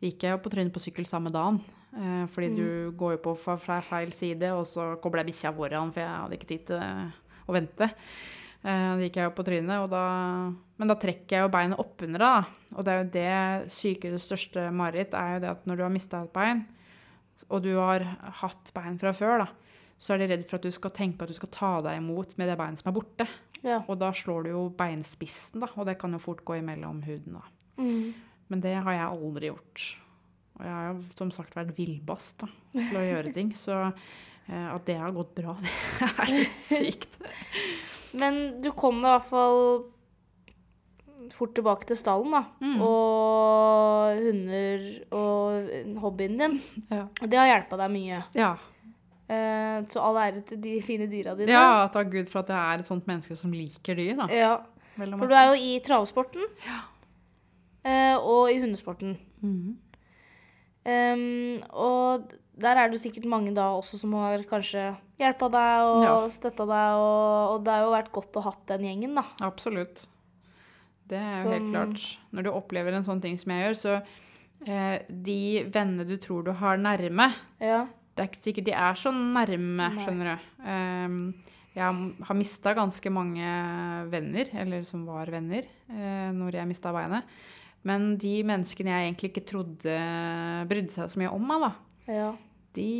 gikk 0.00 0.24
jeg 0.24 0.34
jo 0.34 0.40
på 0.40 0.52
trynet 0.54 0.72
på 0.74 0.82
sykkel 0.82 1.08
samme 1.08 1.32
dagen. 1.34 1.60
Eh, 1.90 2.24
fordi 2.30 2.52
du 2.54 2.68
går 2.96 3.16
jo 3.16 3.22
på 3.24 3.36
fra 3.42 3.80
feil 3.84 4.12
side, 4.14 4.52
og 4.54 4.64
så 4.68 4.94
kobler 5.02 5.24
jeg 5.24 5.32
bikkja 5.32 5.54
foran, 5.56 5.92
for 5.94 6.04
jeg 6.04 6.12
hadde 6.22 6.38
ikke 6.38 6.50
tid 6.52 6.68
til 6.70 6.84
å 7.50 7.56
vente. 7.56 7.90
Eh, 8.60 8.88
da 8.94 9.00
gikk 9.00 9.18
jeg 9.18 9.28
jo 9.28 9.36
på 9.36 9.46
trynet, 9.46 9.76
og 9.82 9.88
da, 9.92 10.04
men 10.80 10.92
da 10.92 10.96
trekker 11.00 11.36
jeg 11.36 11.46
jo 11.46 11.52
beinet 11.52 11.80
oppunder, 11.82 12.22
da. 12.22 12.76
Og 12.76 12.86
det 12.86 12.92
er 12.92 13.00
jo 13.00 13.10
det 13.16 13.72
sykehusets 13.76 14.28
største 14.30 14.68
mareritt, 14.72 15.16
er 15.16 15.36
jo 15.36 15.42
det 15.44 15.52
at 15.56 15.66
når 15.68 15.80
du 15.80 15.86
har 15.86 15.94
mista 15.94 16.22
et 16.24 16.34
bein, 16.34 16.62
og 17.48 17.64
du 17.64 17.72
har 17.78 18.04
hatt 18.42 18.70
bein 18.76 19.00
fra 19.00 19.12
før, 19.16 19.46
da, 19.46 19.76
så 20.00 20.14
er 20.14 20.22
de 20.22 20.30
redd 20.32 20.46
for 20.48 20.56
at 20.56 20.64
du 20.64 20.72
skal 20.72 20.92
tenke 20.96 21.26
at 21.26 21.30
du 21.30 21.36
skal 21.36 21.52
ta 21.52 21.70
deg 21.84 22.00
imot 22.00 22.32
med 22.40 22.48
det 22.48 22.56
beinet 22.60 22.80
som 22.80 22.88
er 22.88 22.96
borte. 22.96 23.26
ja. 23.66 23.82
Og 23.84 23.98
da 24.00 24.08
slår 24.16 24.46
du 24.46 24.52
jo 24.54 24.62
beinspissen, 24.76 25.60
da, 25.60 25.68
og 25.76 25.88
det 25.90 25.98
kan 26.00 26.16
jo 26.16 26.22
fort 26.22 26.40
gå 26.48 26.56
imellom 26.62 27.02
huden. 27.04 27.36
da. 27.36 27.44
Mm. 27.80 28.14
Men 28.50 28.64
det 28.64 28.74
har 28.80 28.96
jeg 28.96 29.10
aldri 29.10 29.52
gjort. 29.52 29.84
Og 30.56 30.64
jeg 30.66 30.72
har 30.74 30.88
jo 30.90 30.96
som 31.20 31.30
sagt 31.32 31.54
vært 31.56 31.76
villbass 31.76 32.32
da, 32.40 32.48
til 32.74 32.98
å 32.98 33.06
gjøre 33.06 33.36
ting. 33.36 33.52
Så 33.56 33.76
eh, 33.84 34.66
at 34.72 34.88
det 34.88 34.98
har 35.00 35.14
gått 35.16 35.36
bra, 35.36 35.54
det 36.00 36.10
er 36.10 36.34
litt 36.34 36.66
sykt. 36.68 37.20
Men 38.16 38.60
du 38.64 38.72
kom 38.76 38.98
deg 39.00 39.06
i 39.06 39.14
hvert 39.18 39.28
fall 39.28 39.64
fort 41.30 41.52
tilbake 41.54 41.86
til 41.88 41.98
stallen, 42.00 42.32
da. 42.32 42.42
Mm. 42.64 42.80
Og 42.88 44.24
hunder 44.24 44.88
og 45.20 45.70
hobbyen 46.02 46.40
din. 46.40 46.58
Ja. 46.88 47.04
Det 47.20 47.38
har 47.38 47.52
hjulpet 47.52 47.84
deg 47.84 47.94
mye. 47.94 48.24
Ja. 48.36 48.54
Eh, 49.30 49.76
så 49.92 50.02
all 50.02 50.18
ære 50.18 50.42
til 50.48 50.58
de 50.62 50.74
fine 50.82 51.06
dyra 51.10 51.36
dine. 51.38 51.54
ja, 51.54 51.86
takk 51.92 52.10
Gud 52.10 52.30
for 52.32 52.42
at 52.42 52.50
jeg 52.50 52.58
er 52.58 52.82
et 52.82 52.88
sånt 52.88 53.06
menneske 53.06 53.36
som 53.38 53.52
liker 53.54 53.98
dyr. 53.98 54.16
da. 54.18 54.26
Ja, 54.34 54.56
For 54.96 55.30
du 55.30 55.36
er 55.38 55.52
jo 55.52 55.60
i 55.60 55.78
travsporten. 55.86 56.48
Ja. 56.66 56.80
og 58.18 58.50
i 58.52 58.58
hundesporten. 58.60 59.16
Mm 59.40 59.54
-hmm. 59.56 61.14
um, 61.14 61.62
og 61.70 62.32
der 62.60 62.76
er 62.76 62.90
det 62.90 63.00
sikkert 63.00 63.24
mange 63.24 63.54
da 63.54 63.70
også 63.76 63.98
som 63.98 64.12
har 64.12 64.42
kanskje 64.48 64.96
hjelpa 65.18 65.48
deg 65.48 65.84
og 65.88 66.04
Ja. 66.04 66.28
støtta 66.28 66.66
deg, 66.66 66.96
og, 67.00 67.54
og 67.54 67.64
det 67.64 67.72
har 67.72 67.84
jo 67.84 67.92
vært 67.94 68.12
godt 68.12 68.36
å 68.36 68.42
ha 68.42 68.52
den 68.66 68.80
gjengen, 68.88 69.14
da. 69.14 69.24
Absolutt. 69.40 70.08
Det 71.08 71.18
er 71.18 71.42
jo 71.42 71.50
helt 71.50 71.70
klart. 71.72 72.18
Når 72.32 72.42
du 72.42 72.50
opplever 72.50 72.94
en 72.94 73.06
sånn 73.06 73.20
ting 73.22 73.38
som 73.38 73.52
jeg 73.52 73.64
gjør, 73.64 73.78
så 73.80 73.94
eh, 74.66 75.00
de 75.08 75.64
vennene 75.72 76.06
du 76.06 76.16
tror 76.22 76.44
du 76.46 76.52
har 76.52 76.76
nærme, 76.76 77.32
Ja. 77.60 77.86
Det 78.20 78.26
er 78.26 78.28
ikke 78.28 78.44
sikkert 78.44 78.68
de 78.68 78.74
er 78.76 78.98
så 79.00 79.12
nærme, 79.14 79.86
Nei. 79.86 80.04
skjønner 80.04 80.28
du. 80.28 80.50
Um, 80.66 81.22
jeg 81.72 82.00
har 82.28 82.36
mista 82.36 82.74
ganske 82.76 83.12
mange 83.14 83.54
venner, 84.12 84.52
eller 84.60 84.84
som 84.84 85.06
var 85.08 85.30
venner, 85.32 85.64
uh, 85.88 86.28
når 86.36 86.60
jeg 86.60 86.68
mista 86.68 86.92
beinet. 86.92 87.40
Men 87.88 88.12
de 88.20 88.34
menneskene 88.44 88.92
jeg 88.92 89.08
egentlig 89.08 89.32
ikke 89.32 89.46
trodde 89.48 89.96
brydde 90.68 90.92
seg 90.92 91.08
så 91.08 91.20
mye 91.22 91.32
om 91.32 91.46
meg, 91.48 91.64
da, 91.64 91.70
ja. 92.12 92.30
de 92.76 92.90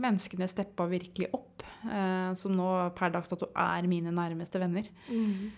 menneskene 0.00 0.48
steppa 0.48 0.86
virkelig 0.88 1.28
opp. 1.36 1.50
Eh, 1.80 2.30
som 2.36 2.52
nå 2.56 2.68
per 2.96 3.12
dags 3.14 3.30
dato 3.30 3.48
er 3.56 3.88
mine 3.88 4.12
nærmeste 4.12 4.60
venner. 4.60 4.88
Mm. 5.08 5.50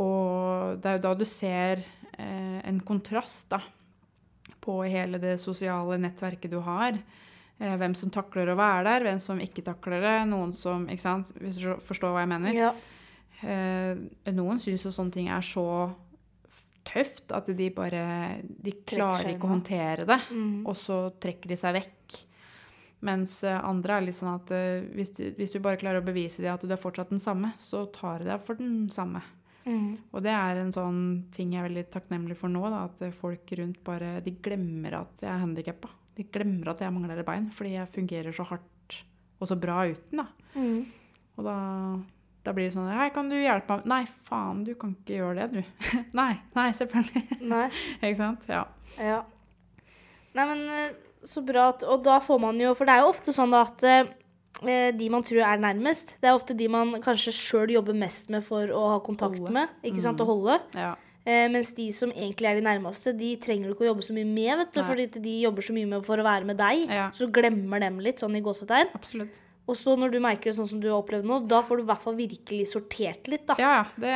Og 0.00 0.80
det 0.80 0.90
er 0.90 0.98
jo 0.98 1.04
da 1.06 1.12
du 1.16 1.26
ser 1.28 1.82
eh, 2.16 2.58
en 2.68 2.80
kontrast 2.86 3.48
da, 3.52 3.62
på 4.60 4.80
hele 4.84 5.20
det 5.22 5.38
sosiale 5.40 5.98
nettverket 6.00 6.52
du 6.52 6.60
har. 6.64 6.98
Eh, 7.60 7.76
hvem 7.76 7.92
som 7.96 8.08
takler 8.12 8.48
å 8.48 8.56
være 8.56 8.86
der, 8.86 9.04
hvem 9.04 9.18
som 9.20 9.40
ikke 9.42 9.64
takler 9.66 10.00
det. 10.00 10.14
Noen 10.30 10.54
som 10.56 10.86
ikke 10.88 11.04
sant, 11.04 11.28
Hvis 11.36 11.60
du 11.60 11.74
forstår 11.84 12.14
hva 12.14 12.24
jeg 12.24 12.32
mener. 12.32 12.54
ja. 12.56 12.72
Eh, 13.40 13.96
noen 14.36 14.58
syns 14.60 14.82
jo 14.84 14.90
sånne 14.92 15.12
ting 15.12 15.28
er 15.32 15.40
så 15.40 15.94
tøft 16.84 17.32
at 17.32 17.46
de 17.46 17.70
bare 17.72 18.42
De 18.44 18.74
klarer 18.84 19.30
ikke 19.32 19.48
å 19.48 19.54
håndtere 19.54 20.04
det, 20.04 20.18
mm. 20.28 20.66
og 20.66 20.76
så 20.76 21.08
trekker 21.16 21.48
de 21.48 21.56
seg 21.56 21.78
vekk. 21.78 22.18
Mens 23.00 23.42
eh, 23.44 23.56
andre 23.64 23.96
er 23.96 24.04
litt 24.04 24.16
sånn 24.16 24.34
at 24.34 24.52
hvis, 24.92 25.14
du, 25.16 25.22
hvis 25.36 25.52
du 25.52 25.60
bare 25.60 25.80
klarer 25.80 26.00
å 26.00 26.04
bevise 26.04 26.42
dem 26.42 26.52
at 26.52 26.60
du 26.60 26.72
er 26.72 26.80
fortsatt 26.80 27.12
den 27.12 27.20
samme, 27.20 27.54
så 27.56 27.86
tar 27.92 28.20
de 28.20 28.28
deg 28.28 28.44
for 28.44 28.60
den 28.60 28.90
samme. 28.92 29.22
Mm. 29.64 29.96
Og 30.12 30.20
det 30.24 30.32
er 30.32 30.60
en 30.60 30.72
sånn 30.72 31.00
ting 31.32 31.52
jeg 31.52 31.60
er 31.60 31.68
veldig 31.68 31.88
takknemlig 31.92 32.36
for 32.40 32.52
nå, 32.52 32.64
da, 32.72 32.86
at 32.88 33.04
folk 33.16 33.52
rundt 33.56 33.82
bare 33.84 34.20
De 34.24 34.32
glemmer 34.40 35.00
at 35.00 35.24
jeg 35.24 35.32
er 35.32 35.42
handikappa. 35.44 35.92
De 36.20 36.26
glemmer 36.28 36.68
at 36.74 36.82
jeg 36.84 36.92
mangler 36.92 37.22
et 37.22 37.26
bein, 37.26 37.48
fordi 37.56 37.74
jeg 37.78 37.88
fungerer 37.96 38.34
så 38.36 38.44
hardt 38.50 38.96
og 39.40 39.48
så 39.48 39.56
bra 39.56 39.82
uten. 39.88 40.20
da. 40.20 40.26
Mm. 40.54 40.80
Og 41.38 41.46
da 41.46 41.58
Da 42.44 42.54
blir 42.56 42.70
det 42.70 42.72
sånn 42.72 42.88
Hei, 42.88 43.10
kan 43.12 43.28
du 43.28 43.34
hjelpe 43.36 43.76
meg? 43.76 43.86
Nei, 43.88 44.04
faen, 44.28 44.62
du 44.64 44.72
kan 44.80 44.94
ikke 44.96 45.18
gjøre 45.18 45.44
det, 45.44 45.60
du. 45.60 45.90
nei, 46.20 46.32
nei, 46.56 46.70
selvfølgelig. 46.76 47.40
Nei. 47.50 47.66
ikke 48.00 48.16
sant? 48.16 48.46
Ja. 48.48 48.62
Ja. 48.96 49.18
Nei, 50.36 50.46
men 50.48 50.62
eh, 50.72 50.94
så 51.26 51.42
bra 51.44 51.66
at 51.74 51.84
Og 51.84 52.00
da 52.06 52.16
får 52.24 52.38
man 52.40 52.60
jo 52.62 52.70
For 52.78 52.88
det 52.88 52.94
er 52.94 53.02
jo 53.02 53.10
ofte 53.10 53.34
sånn 53.36 53.52
da 53.52 53.64
at 53.66 53.84
eh, 53.84 54.08
de 54.96 55.08
man 55.12 55.24
tror 55.24 55.42
er 55.46 55.60
nærmest, 55.62 56.16
det 56.20 56.28
er 56.30 56.36
ofte 56.36 56.56
de 56.56 56.66
man 56.72 56.96
kanskje 57.04 57.32
sjøl 57.36 57.70
jobber 57.76 57.96
mest 57.96 58.32
med 58.32 58.42
for 58.44 58.72
å 58.72 58.80
ha 58.94 58.98
kontakt 59.04 59.38
Holde. 59.38 59.52
med. 59.54 59.76
Ikke 59.86 60.02
sant? 60.02 60.20
Å 60.20 60.26
holde. 60.28 60.58
ja. 60.76 60.96
Eh, 61.30 61.46
mens 61.52 61.70
de 61.76 61.86
som 61.94 62.10
egentlig 62.10 62.48
er 62.50 62.58
de 62.58 62.64
nærmeste, 62.66 63.12
de 63.14 63.34
trenger 63.42 63.68
du 63.68 63.74
ikke 63.76 63.86
å 63.86 63.90
jobbe 63.92 64.06
så 64.06 64.16
mye 64.16 64.26
med, 64.26 64.50
vet 64.64 64.72
du. 64.74 64.80
Nei. 64.80 64.88
Fordi 64.88 65.22
de 65.28 65.36
jobber 65.44 65.66
så 65.66 65.76
mye 65.76 65.90
med 65.92 66.08
for 66.08 66.22
å 66.22 66.26
være 66.26 66.48
med 66.48 66.58
deg. 66.58 66.88
Ja. 66.90 67.06
Så 67.14 67.30
glemmer 67.30 67.82
dem 67.84 68.00
litt, 68.02 68.22
sånn 68.22 68.38
i 68.38 68.42
gåsetegn. 68.44 68.90
Absolutt. 68.98 69.38
Og 69.70 69.76
så 69.78 69.92
når 69.94 70.10
du 70.10 70.18
merker 70.24 70.50
det 70.50 70.56
sånn 70.58 70.66
som 70.66 70.80
du 70.82 70.88
har 70.90 70.98
opplevd 70.98 71.28
nå, 71.30 71.36
da 71.46 71.60
får 71.62 71.78
du 71.78 71.82
i 71.84 71.88
hvert 71.92 72.02
fall 72.02 72.16
virkelig 72.18 72.64
sortert 72.72 73.28
litt, 73.30 73.44
da. 73.46 73.54
Ja. 73.60 73.74
Det, 73.94 74.14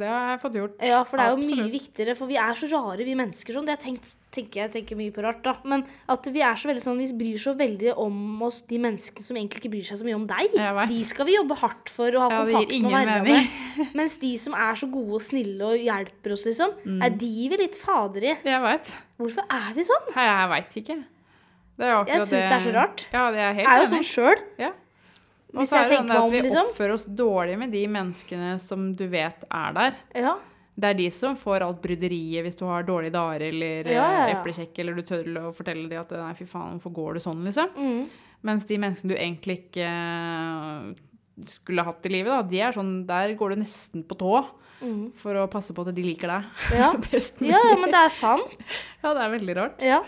det 0.00 0.08
har 0.08 0.30
jeg 0.32 0.40
fått 0.46 0.56
gjort. 0.56 0.78
Ja, 0.88 1.02
for 1.04 1.20
det 1.20 1.26
er 1.26 1.34
jo 1.36 1.50
mye 1.50 1.66
viktigere, 1.74 2.14
for 2.16 2.30
vi 2.30 2.38
er 2.40 2.56
så 2.56 2.70
rare, 2.72 3.04
vi 3.04 3.16
mennesker. 3.18 3.52
sånn, 3.58 3.68
det 3.68 3.74
jeg 3.76 3.82
tenkt, 3.84 4.14
tenker 4.32 4.62
jeg 4.62 4.72
tenker 4.78 4.96
mye 4.96 5.12
på 5.12 5.24
rart, 5.26 5.42
da. 5.44 5.52
Men 5.68 5.84
at 6.14 6.24
vi 6.32 6.40
er 6.46 6.56
så 6.56 6.70
veldig 6.70 6.84
sånn, 6.86 7.02
vi 7.02 7.10
bryr 7.20 7.42
så 7.44 7.52
veldig 7.58 7.92
om 8.00 8.42
oss, 8.48 8.62
de 8.70 8.78
menneskene 8.80 9.26
som 9.26 9.36
egentlig 9.36 9.60
ikke 9.64 9.72
bryr 9.76 9.86
seg 9.90 10.00
så 10.00 10.08
mye 10.08 10.16
om 10.22 10.26
deg. 10.32 10.56
De 10.94 11.00
skal 11.12 11.28
vi 11.28 11.36
jobbe 11.36 11.60
hardt 11.60 11.92
for 11.92 12.16
å 12.16 12.24
ha 12.24 12.32
Ja, 12.32 12.40
kontakt 12.48 12.74
med 12.80 12.88
og 12.88 12.96
være 12.96 13.20
med. 13.28 13.60
Mens 14.00 14.16
de 14.22 14.32
som 14.40 14.54
er 14.56 14.74
så 14.80 14.88
gode 14.88 15.20
og 15.20 15.24
snille 15.28 15.60
og 15.74 15.76
hjelper 15.84 16.32
oss, 16.38 16.46
liksom, 16.48 16.72
Mm. 16.80 17.00
er 17.04 17.10
de 17.20 17.32
vi 17.52 17.56
litt 17.66 17.76
fader 17.76 18.22
i. 18.24 18.36
Jeg 18.40 18.62
veit. 18.64 18.92
Hvorfor 19.20 19.44
er 19.52 19.72
vi 19.76 19.82
sånn? 19.84 20.14
Jeg 20.16 20.48
veit 20.56 20.76
ikke. 20.80 20.98
Det 21.00 21.04
er 21.04 21.04
jo 21.04 21.04
akkurat 21.04 21.69
Jeg 21.80 22.22
syns 22.26 22.30
det 22.46 22.54
er 22.58 22.64
så 22.66 22.76
rart. 22.76 23.06
Ja, 23.12 23.24
det 23.34 23.40
er 23.40 23.56
helt 23.58 23.66
Jeg 23.66 23.72
er 23.76 23.84
jo 23.84 23.90
sånn 23.94 24.06
sjøl. 24.06 24.44
Ja. 24.60 24.70
Og 25.50 25.66
så 25.66 25.80
er 25.80 25.88
det 25.90 25.98
sånn 25.98 26.12
at 26.14 26.30
vi 26.30 26.40
liksom. 26.44 26.68
oppfører 26.70 26.94
oss 26.94 27.06
dårlig 27.06 27.56
med 27.58 27.72
de 27.74 27.82
menneskene 27.90 28.52
som 28.62 28.92
du 28.94 29.04
vet 29.10 29.44
er 29.50 29.76
der. 29.76 29.98
Ja. 30.14 30.36
Det 30.80 30.92
er 30.92 30.96
de 31.00 31.08
som 31.12 31.34
får 31.36 31.64
alt 31.66 31.80
bryderiet 31.82 32.44
hvis 32.46 32.56
du 32.56 32.64
har 32.68 32.86
dårlige 32.86 33.12
dager 33.16 33.42
eller 33.50 33.90
Ja, 33.90 34.06
ja, 34.14 34.22
eh, 34.28 34.36
eplekjekk, 34.38 34.78
eller 34.80 34.96
du 34.96 35.02
tør 35.04 35.26
å 35.42 35.52
fortelle 35.56 35.88
dem 35.90 36.00
at 36.00 36.14
nei, 36.14 36.30
fy 36.38 36.46
faen, 36.48 36.78
hvorfor 36.78 36.94
går 36.96 37.18
du 37.18 37.24
sånn, 37.26 37.42
liksom. 37.48 37.74
Mm. 37.76 38.30
Mens 38.48 38.64
de 38.68 38.78
menneskene 38.80 39.12
du 39.12 39.18
egentlig 39.18 39.58
ikke 39.64 39.90
eh, 39.90 41.50
skulle 41.50 41.84
hatt 41.84 42.06
i 42.08 42.14
livet, 42.14 42.30
da, 42.32 42.40
de 42.54 42.62
er 42.64 42.76
sånn, 42.76 42.94
der 43.08 43.34
går 43.36 43.54
du 43.56 43.62
nesten 43.64 44.06
på 44.06 44.18
tå 44.20 44.34
Mm. 44.80 45.10
for 45.12 45.36
å 45.36 45.42
passe 45.52 45.74
på 45.76 45.82
at 45.84 45.90
de 45.92 46.00
liker 46.00 46.30
deg 46.30 46.78
ja, 46.78 46.86
ja, 47.52 47.58
men 47.76 47.90
det 47.92 47.98
er 48.00 48.12
sant. 48.14 48.54
Ja, 49.02 49.10
det 49.12 49.26
er 49.26 49.32
veldig 49.34 49.56
rart. 49.58 49.82
Ja. 49.84 49.98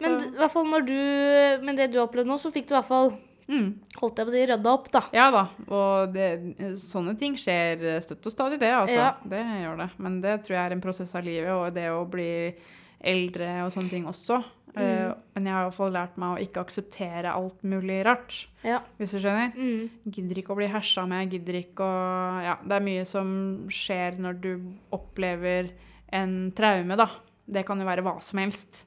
Men 0.00 0.18
du- 0.20 0.30
hvert 0.38 0.50
fall 0.52 0.64
når 0.70 0.86
du 0.86 1.64
Med 1.64 1.76
det 1.76 1.90
du 1.92 1.98
har 1.98 2.06
opplevd 2.08 2.26
nå, 2.30 2.36
så 2.38 2.52
fikk 2.54 2.68
du 2.68 2.74
i 2.74 2.78
hvert 2.78 2.88
fall 2.88 3.10
Mm. 3.48 3.78
holdt 3.96 4.16
jeg 4.18 4.26
på 4.26 4.28
å 4.28 4.34
si, 4.34 4.46
rydda 4.46 4.66
opp, 4.74 4.90
da. 4.92 5.00
Ja 5.10 5.30
da, 5.32 5.48
og 5.72 6.12
det, 6.12 6.56
sånne 6.76 7.14
ting 7.18 7.32
skjer 7.34 7.96
støtt 8.04 8.26
og 8.28 8.32
stadig, 8.34 8.58
det, 8.60 8.68
altså. 8.76 8.94
Ja. 8.94 9.14
Det 9.24 9.40
gjør 9.40 9.78
det. 9.78 9.90
Men 9.98 10.20
det 10.20 10.34
tror 10.42 10.48
jeg 10.58 10.66
er 10.66 10.72
en 10.76 10.82
prosess 10.82 11.14
av 11.16 11.24
livet, 11.24 11.48
og 11.50 11.72
det 11.72 11.86
å 11.88 12.02
bli 12.10 12.54
eldre 13.00 13.64
og 13.64 13.72
sånne 13.72 13.88
ting 13.88 14.04
også. 14.04 14.44
Eh, 14.76 15.14
men 15.34 15.44
jeg 15.46 15.52
har 15.54 15.62
i 15.64 15.70
hvert 15.70 15.74
fall 15.78 15.90
lært 15.96 16.18
meg 16.20 16.36
å 16.36 16.42
ikke 16.44 16.60
akseptere 16.66 17.32
alt 17.34 17.62
mulig 17.64 18.04
rart, 18.04 18.46
Ja. 18.62 18.80
hvis 19.00 19.12
du 19.12 19.18
skjønner. 19.18 19.54
Mm. 19.56 19.88
Gidder 20.12 20.36
ikke 20.42 20.52
å 20.52 20.56
bli 20.60 20.68
hersa 20.68 21.06
med, 21.08 21.30
gidder 21.32 21.54
ikke 21.64 21.80
å 21.88 22.42
Ja, 22.44 22.56
det 22.62 22.72
er 22.76 22.84
mye 22.84 23.06
som 23.06 23.66
skjer 23.70 24.18
når 24.18 24.40
du 24.42 24.72
opplever 24.92 25.70
en 26.12 26.52
traume, 26.52 26.96
da. 26.98 27.08
Det 27.50 27.64
kan 27.64 27.78
jo 27.80 27.86
være 27.86 28.02
hva 28.04 28.22
som 28.22 28.38
helst. 28.40 28.84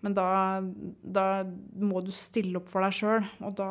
Men 0.00 0.14
da, 0.16 0.26
da 1.04 1.24
må 1.76 2.00
du 2.06 2.08
stille 2.16 2.56
opp 2.56 2.70
for 2.72 2.80
deg 2.86 2.94
sjøl, 2.96 3.26
og 3.44 3.52
da 3.58 3.66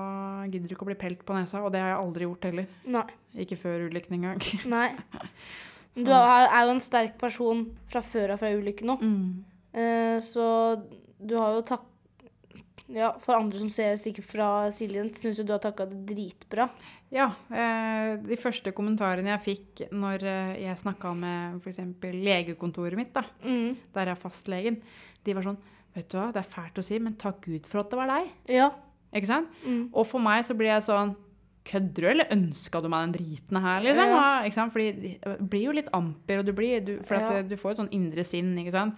gidder 0.52 0.70
du 0.70 0.76
ikke 0.76 0.86
å 0.86 0.90
bli 0.92 0.98
pelt 1.02 1.24
på 1.26 1.34
nesa. 1.34 1.64
Og 1.66 1.72
det 1.74 1.82
har 1.82 1.96
jeg 1.96 2.02
aldri 2.04 2.28
gjort 2.28 2.46
heller. 2.52 2.68
Nei. 2.86 3.06
Ikke 3.46 3.58
før 3.58 3.88
ulykken 3.90 4.20
engang. 4.20 4.44
Nei. 4.76 4.92
Du 5.98 6.12
er 6.14 6.46
jo 6.68 6.76
en 6.76 6.84
sterk 6.84 7.16
person 7.20 7.66
fra 7.90 8.04
før 8.06 8.36
av 8.36 8.44
fra 8.44 8.52
ulykken 8.54 8.92
nå. 8.92 8.98
Mm. 9.02 9.32
Eh, 9.74 10.18
så 10.24 10.46
du 11.20 11.34
har 11.40 11.58
jo 11.58 11.66
takk... 11.74 11.88
Ja, 12.90 13.12
for 13.22 13.36
andre 13.38 13.60
som 13.62 13.68
ser 13.70 13.94
sikkert 14.02 14.26
fra 14.32 14.46
Siljen, 14.74 15.12
syns 15.14 15.38
jo 15.38 15.44
du 15.46 15.52
har 15.54 15.60
takla 15.62 15.86
det 15.92 16.00
dritbra. 16.10 16.66
Ja. 17.14 17.28
Eh, 17.54 18.16
de 18.26 18.38
første 18.42 18.72
kommentarene 18.74 19.30
jeg 19.36 19.44
fikk 19.46 19.84
når 19.94 20.26
eh, 20.26 20.54
jeg 20.64 20.80
snakka 20.82 21.12
med 21.18 21.60
f.eks. 21.62 21.84
legekontoret 22.16 22.98
mitt, 22.98 23.12
da, 23.14 23.26
Mm. 23.46 23.76
der 23.94 24.10
er 24.14 24.18
fastlegen, 24.18 24.80
de 25.26 25.38
var 25.38 25.46
sånn 25.46 25.60
Vet 25.96 26.10
du 26.12 26.20
hva, 26.20 26.28
det 26.34 26.44
er 26.44 26.52
fælt 26.52 26.78
å 26.80 26.86
si, 26.86 27.00
men 27.02 27.16
takk 27.20 27.42
Gud 27.48 27.66
for 27.70 27.82
at 27.82 27.90
det 27.92 27.98
var 28.00 28.12
deg. 28.12 28.30
Ja. 28.54 28.70
Ikke 29.16 29.30
sant? 29.32 29.50
Mm. 29.66 29.88
Og 29.94 30.06
for 30.08 30.22
meg 30.22 30.46
så 30.46 30.56
blir 30.58 30.72
jeg 30.76 30.86
sånn 30.86 31.16
Kødder 31.70 32.02
du, 32.02 32.08
eller 32.08 32.30
ønska 32.34 32.80
du 32.82 32.88
meg 32.90 33.04
den 33.04 33.12
driten 33.18 33.58
her, 33.62 33.82
liksom? 33.84 34.08
Ja. 34.10 34.22
Ikke 34.48 34.56
sant? 34.56 34.72
Fordi 34.74 34.88
det 35.22 35.34
blir 35.52 35.66
jo 35.68 35.74
litt 35.76 35.90
amper, 35.94 36.40
og 36.42 36.48
du 36.48 36.54
blir 36.56 36.80
du, 36.82 36.94
For 37.06 37.20
Ja. 37.20 37.42
du 37.46 37.54
får 37.60 37.72
et 37.76 37.82
sånn 37.84 37.92
indre 37.94 38.24
sinn, 38.26 38.56
ikke 38.58 38.74
sant? 38.74 38.96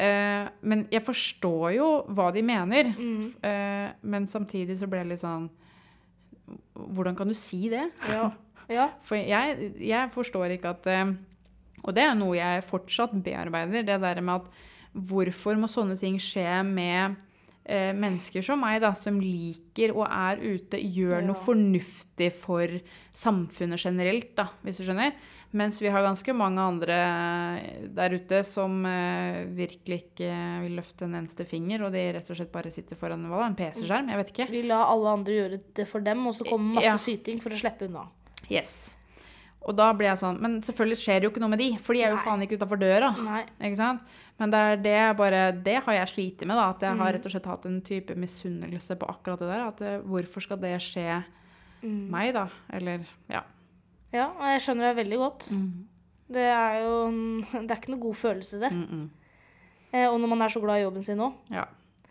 Eh, 0.00 0.48
men 0.66 0.86
jeg 0.90 1.04
forstår 1.06 1.76
jo 1.76 1.86
hva 2.16 2.32
de 2.34 2.42
mener. 2.42 2.90
Mm. 2.96 3.28
Eh, 3.44 3.92
men 4.02 4.26
samtidig 4.26 4.78
så 4.80 4.88
ble 4.90 5.04
det 5.04 5.12
litt 5.14 5.22
sånn 5.22 5.46
Hvordan 6.74 7.16
kan 7.18 7.28
du 7.28 7.34
si 7.34 7.68
det? 7.72 7.86
Ja. 8.10 8.30
ja. 8.78 8.88
For 9.06 9.18
jeg, 9.18 9.70
jeg 9.82 10.10
forstår 10.14 10.56
ikke 10.56 10.74
at 10.76 10.86
eh, 10.92 11.14
Og 11.84 11.94
det 11.96 12.04
er 12.04 12.14
noe 12.18 12.36
jeg 12.38 12.66
fortsatt 12.66 13.14
bearbeider. 13.24 13.86
Det 13.86 14.00
der 14.02 14.20
med 14.22 14.42
at 14.42 14.64
hvorfor 14.96 15.58
må 15.60 15.68
sånne 15.68 15.98
ting 16.00 16.16
skje 16.22 16.62
med 16.64 17.16
eh, 17.68 17.92
mennesker 17.92 18.42
som 18.46 18.60
meg, 18.62 18.80
da, 18.80 18.92
som 18.94 19.16
liker 19.20 19.92
og 19.96 20.06
er 20.08 20.38
ute, 20.40 20.78
gjør 20.80 21.20
Ja. 21.20 21.26
noe 21.26 21.34
fornuftig 21.36 22.32
for 22.32 22.68
samfunnet 23.12 23.82
generelt, 23.82 24.34
da, 24.38 24.48
hvis 24.64 24.78
du 24.78 24.84
skjønner. 24.86 25.12
Mens 25.56 25.78
vi 25.80 25.88
har 25.88 26.02
ganske 26.02 26.34
mange 26.36 26.60
andre 26.60 26.96
der 27.94 28.10
ute 28.18 28.42
som 28.44 28.84
eh, 28.86 29.44
virkelig 29.56 30.02
ikke 30.02 30.30
vil 30.64 30.74
løfte 30.78 31.06
en 31.06 31.14
eneste 31.20 31.46
finger, 31.48 31.84
og 31.86 31.92
de 31.94 32.02
rett 32.16 32.30
og 32.30 32.36
slett 32.38 32.52
bare 32.52 32.70
sitter 32.74 32.96
foran 32.98 33.24
hva 33.30 33.40
da, 33.44 33.46
en 33.50 33.56
PC-skjerm. 33.58 34.10
Jeg 34.12 34.20
vet 34.22 34.32
ikke. 34.34 34.48
Vi 34.52 34.62
la 34.66 34.82
alle 34.90 35.08
andre 35.18 35.32
gjøre 35.38 35.60
det 35.74 35.86
for 35.88 36.00
dem, 36.06 36.26
og 36.26 36.34
så 36.34 36.44
kommer 36.48 36.74
masse 36.80 36.86
Ja. 36.92 36.96
syting 36.96 37.40
for 37.42 37.50
å 37.50 37.58
slippe 37.60 37.86
unna. 37.88 38.06
Yes. 38.50 38.92
Og 39.66 39.74
da 39.74 39.88
blir 39.92 40.06
jeg 40.06 40.18
sånn 40.20 40.36
Men 40.40 40.60
selvfølgelig 40.62 40.96
skjer 41.00 41.16
det 41.20 41.26
jo 41.26 41.30
ikke 41.32 41.40
noe 41.42 41.50
med 41.50 41.58
de, 41.58 41.68
for 41.82 41.92
de 41.96 42.02
er 42.04 42.10
jo 42.12 42.16
Nei. 42.16 42.24
faen 42.24 42.42
ikke 42.46 42.58
utafor 42.60 42.78
døra. 42.78 43.08
Nei. 43.26 43.40
Ikke 43.66 43.76
sant? 43.80 44.00
Men 44.38 44.50
det 44.52 44.58
er 44.62 44.76
det 44.84 45.16
bare 45.18 45.40
Det 45.64 45.82
har 45.82 45.94
jeg 45.94 46.08
slitt 46.12 46.46
med, 46.46 46.54
da. 46.56 46.68
At 46.70 46.80
jeg 46.86 46.92
Mm. 46.94 46.98
har 47.02 47.12
rett 47.12 47.26
og 47.26 47.32
slett 47.32 47.46
hatt 47.50 47.66
en 47.66 47.80
type 47.82 48.14
misunnelse 48.14 48.96
på 48.96 49.08
akkurat 49.10 49.38
det 49.42 49.48
der. 49.50 49.66
At 49.66 49.80
eh, 49.82 49.98
hvorfor 50.06 50.40
skal 50.42 50.56
det 50.58 50.76
skje 50.80 51.24
Mm. 51.82 52.10
meg, 52.10 52.32
da? 52.34 52.48
Eller 52.72 53.00
ja. 53.28 53.42
Ja, 54.12 54.28
og 54.38 54.46
jeg 54.48 54.60
skjønner 54.60 54.94
deg 54.94 55.04
veldig 55.04 55.18
godt. 55.18 55.48
Det 56.30 56.42
er 56.42 56.80
jo 56.82 57.10
Det 57.52 57.70
er 57.70 57.76
ikke 57.76 57.90
noe 57.94 58.00
god 58.00 58.14
følelse, 58.14 58.60
det. 58.60 58.70
Mm 58.72 58.86
-mm. 58.86 59.08
Eh, 59.92 60.08
og 60.12 60.20
når 60.20 60.28
man 60.28 60.42
er 60.42 60.48
så 60.48 60.60
glad 60.60 60.78
i 60.78 60.82
jobben 60.82 61.02
sin 61.02 61.18
òg. 61.18 61.32
Ja. 61.50 61.64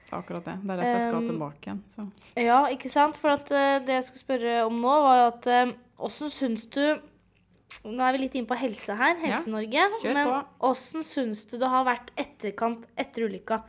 Det 0.10 0.14
akkurat 0.14 0.46
det. 0.46 0.60
Det 0.64 0.70
er 0.72 0.76
derfor 0.78 0.92
jeg 0.92 1.02
skal 1.02 1.16
Um, 1.16 1.28
tilbake 1.28 1.62
igjen. 1.68 1.84
Så. 1.96 2.08
Ja, 2.38 2.66
ikke 2.68 2.90
sant? 2.90 3.18
For 3.18 3.30
at 3.30 3.52
eh, 3.52 3.80
det 3.80 3.90
jeg 3.90 4.04
skulle 4.04 4.20
spørre 4.20 4.66
om 4.66 4.74
nå, 4.82 5.02
var 5.02 5.28
at 5.28 5.48
eh, 5.48 5.74
åssen 6.00 6.30
syns 6.30 6.66
du 6.70 7.00
Nå 7.84 8.02
er 8.06 8.16
vi 8.16 8.24
litt 8.24 8.36
inne 8.38 8.50
på 8.50 8.58
helse 8.58 8.96
her, 8.98 9.18
Helse-Norge. 9.22 9.88
Ja, 10.04 10.14
men 10.16 10.32
åssen 10.66 11.06
syns 11.06 11.44
du 11.50 11.58
det 11.62 11.70
har 11.70 11.86
vært 11.88 12.12
etterkant 12.20 12.86
etter 13.00 13.28
ulykka? 13.28 13.60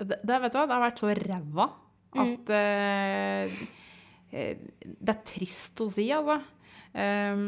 Det, 0.00 0.18
det, 0.22 0.38
vet 0.42 0.54
du 0.54 0.58
hva, 0.58 0.66
det 0.66 0.74
har 0.74 0.84
vært 0.88 1.02
så 1.02 1.12
ræva 1.18 1.68
at 2.14 2.50
mm. 2.50 3.50
uh, 3.50 4.58
Det 4.82 5.14
er 5.14 5.22
trist 5.26 5.82
å 5.82 5.88
si, 5.92 6.08
altså. 6.14 6.40
Um, 6.94 7.46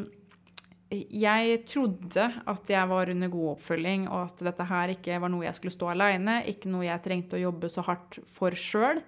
jeg 0.86 1.61
trodde 1.66 2.24
at 2.46 2.68
jeg 2.70 2.88
var 2.90 3.11
under 3.11 3.30
god 3.32 3.48
oppfølging, 3.57 4.04
og 4.07 4.28
at 4.28 4.44
dette 4.46 4.66
her 4.68 4.92
ikke 4.94 5.18
var 5.22 5.32
noe 5.32 5.46
jeg 5.48 5.57
skulle 5.57 5.74
stå 5.74 5.88
aleine, 5.90 6.36
ikke 6.46 6.70
noe 6.70 6.86
jeg 6.86 7.02
trengte 7.02 7.38
å 7.38 7.42
jobbe 7.42 7.70
så 7.74 7.82
hardt 7.88 8.20
for 8.30 8.54
sjøl. 8.54 9.02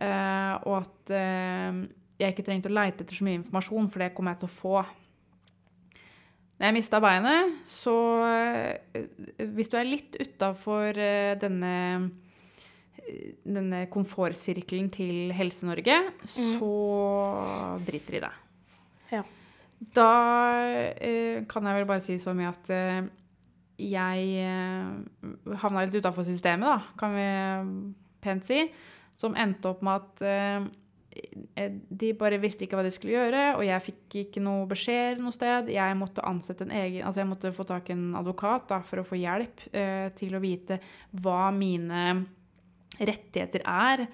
og 0.00 0.74
at 0.78 1.12
uh, 1.12 1.82
jeg 2.22 2.32
ikke 2.32 2.46
trengte 2.46 2.70
å 2.70 2.74
leite 2.74 3.04
etter 3.04 3.18
så 3.18 3.26
mye 3.26 3.40
informasjon, 3.42 3.90
for 3.92 4.04
det 4.04 4.12
kom 4.16 4.30
jeg 4.30 4.40
til 4.40 4.48
å 4.48 4.54
få. 4.56 4.76
Når 6.62 6.70
jeg 6.70 6.76
mista 6.76 7.00
beinet, 7.02 7.56
så 7.66 7.92
eh, 8.22 9.08
Hvis 9.50 9.72
du 9.72 9.74
er 9.80 9.88
litt 9.88 10.14
utafor 10.22 10.94
denne 11.42 11.72
denne 13.42 13.86
komfortsirkelen 13.92 14.86
til 14.92 15.32
Helse-Norge, 15.34 15.96
så 16.30 16.68
driter 17.82 18.14
de 18.14 18.20
i 18.20 18.22
det. 18.22 18.32
Ja. 19.12 19.22
Da 19.96 20.10
eh, 20.94 21.42
kan 21.50 21.66
jeg 21.66 21.80
vel 21.80 21.88
bare 21.88 22.04
si 22.04 22.18
så 22.22 22.34
mye 22.36 22.52
at 22.52 22.70
eh, 22.72 23.08
jeg 23.82 24.28
eh, 24.44 25.56
havna 25.64 25.82
litt 25.82 25.98
utafor 25.98 26.26
systemet, 26.28 26.68
da, 26.68 26.94
kan 27.00 27.16
vi 27.16 27.26
pent 28.22 28.46
si. 28.46 28.62
Som 29.18 29.36
endte 29.38 29.70
opp 29.70 29.82
med 29.86 29.98
at 29.98 30.22
eh, 30.26 30.70
de 31.88 32.12
bare 32.18 32.38
visste 32.40 32.64
ikke 32.64 32.78
hva 32.78 32.84
de 32.86 32.92
skulle 32.94 33.14
gjøre, 33.16 33.42
og 33.58 33.64
jeg 33.66 33.84
fikk 33.84 34.16
ikke 34.22 34.42
noe 34.44 34.66
beskjed 34.70 35.20
noe 35.20 35.34
sted. 35.34 35.68
Jeg 35.72 35.96
måtte 36.00 36.24
ansette 36.24 36.64
en 36.66 36.72
egen, 36.72 37.04
altså 37.06 37.22
jeg 37.22 37.30
måtte 37.30 37.52
få 37.56 37.66
tak 37.68 37.90
i 37.90 37.96
en 37.96 38.14
advokat 38.18 38.68
da, 38.70 38.80
for 38.86 39.02
å 39.02 39.06
få 39.06 39.18
hjelp 39.20 39.66
eh, 39.76 40.08
til 40.18 40.36
å 40.38 40.42
vite 40.42 40.78
hva 41.20 41.50
mine 41.54 42.04
rettigheter 43.00 43.64
er 43.68 44.06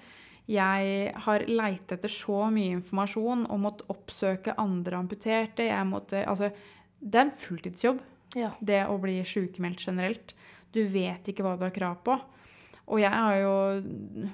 Jeg 0.49 1.13
har 1.25 1.43
leit 1.47 1.91
etter 1.93 2.09
så 2.09 2.47
mye 2.49 2.73
informasjon 2.79 3.43
og 3.51 3.59
måtte 3.61 3.85
oppsøke 3.93 4.55
andre 4.57 4.97
amputerte. 4.97 5.67
Jeg 5.67 5.85
måtte, 5.85 6.23
altså, 6.25 6.49
det 6.99 7.19
er 7.19 7.27
en 7.27 7.35
fulltidsjobb, 7.37 7.99
Ja. 8.35 8.49
det 8.59 8.79
å 8.89 8.97
bli 9.01 9.19
sykemeldt 9.23 9.85
generelt. 9.85 10.33
Du 10.73 10.81
vet 10.89 11.27
ikke 11.29 11.45
hva 11.45 11.55
du 11.57 11.67
har 11.67 11.75
krav 11.75 12.01
på. 12.03 12.17
Og 12.89 13.01
jeg 13.01 13.13
har 13.13 13.35
jo 13.37 13.53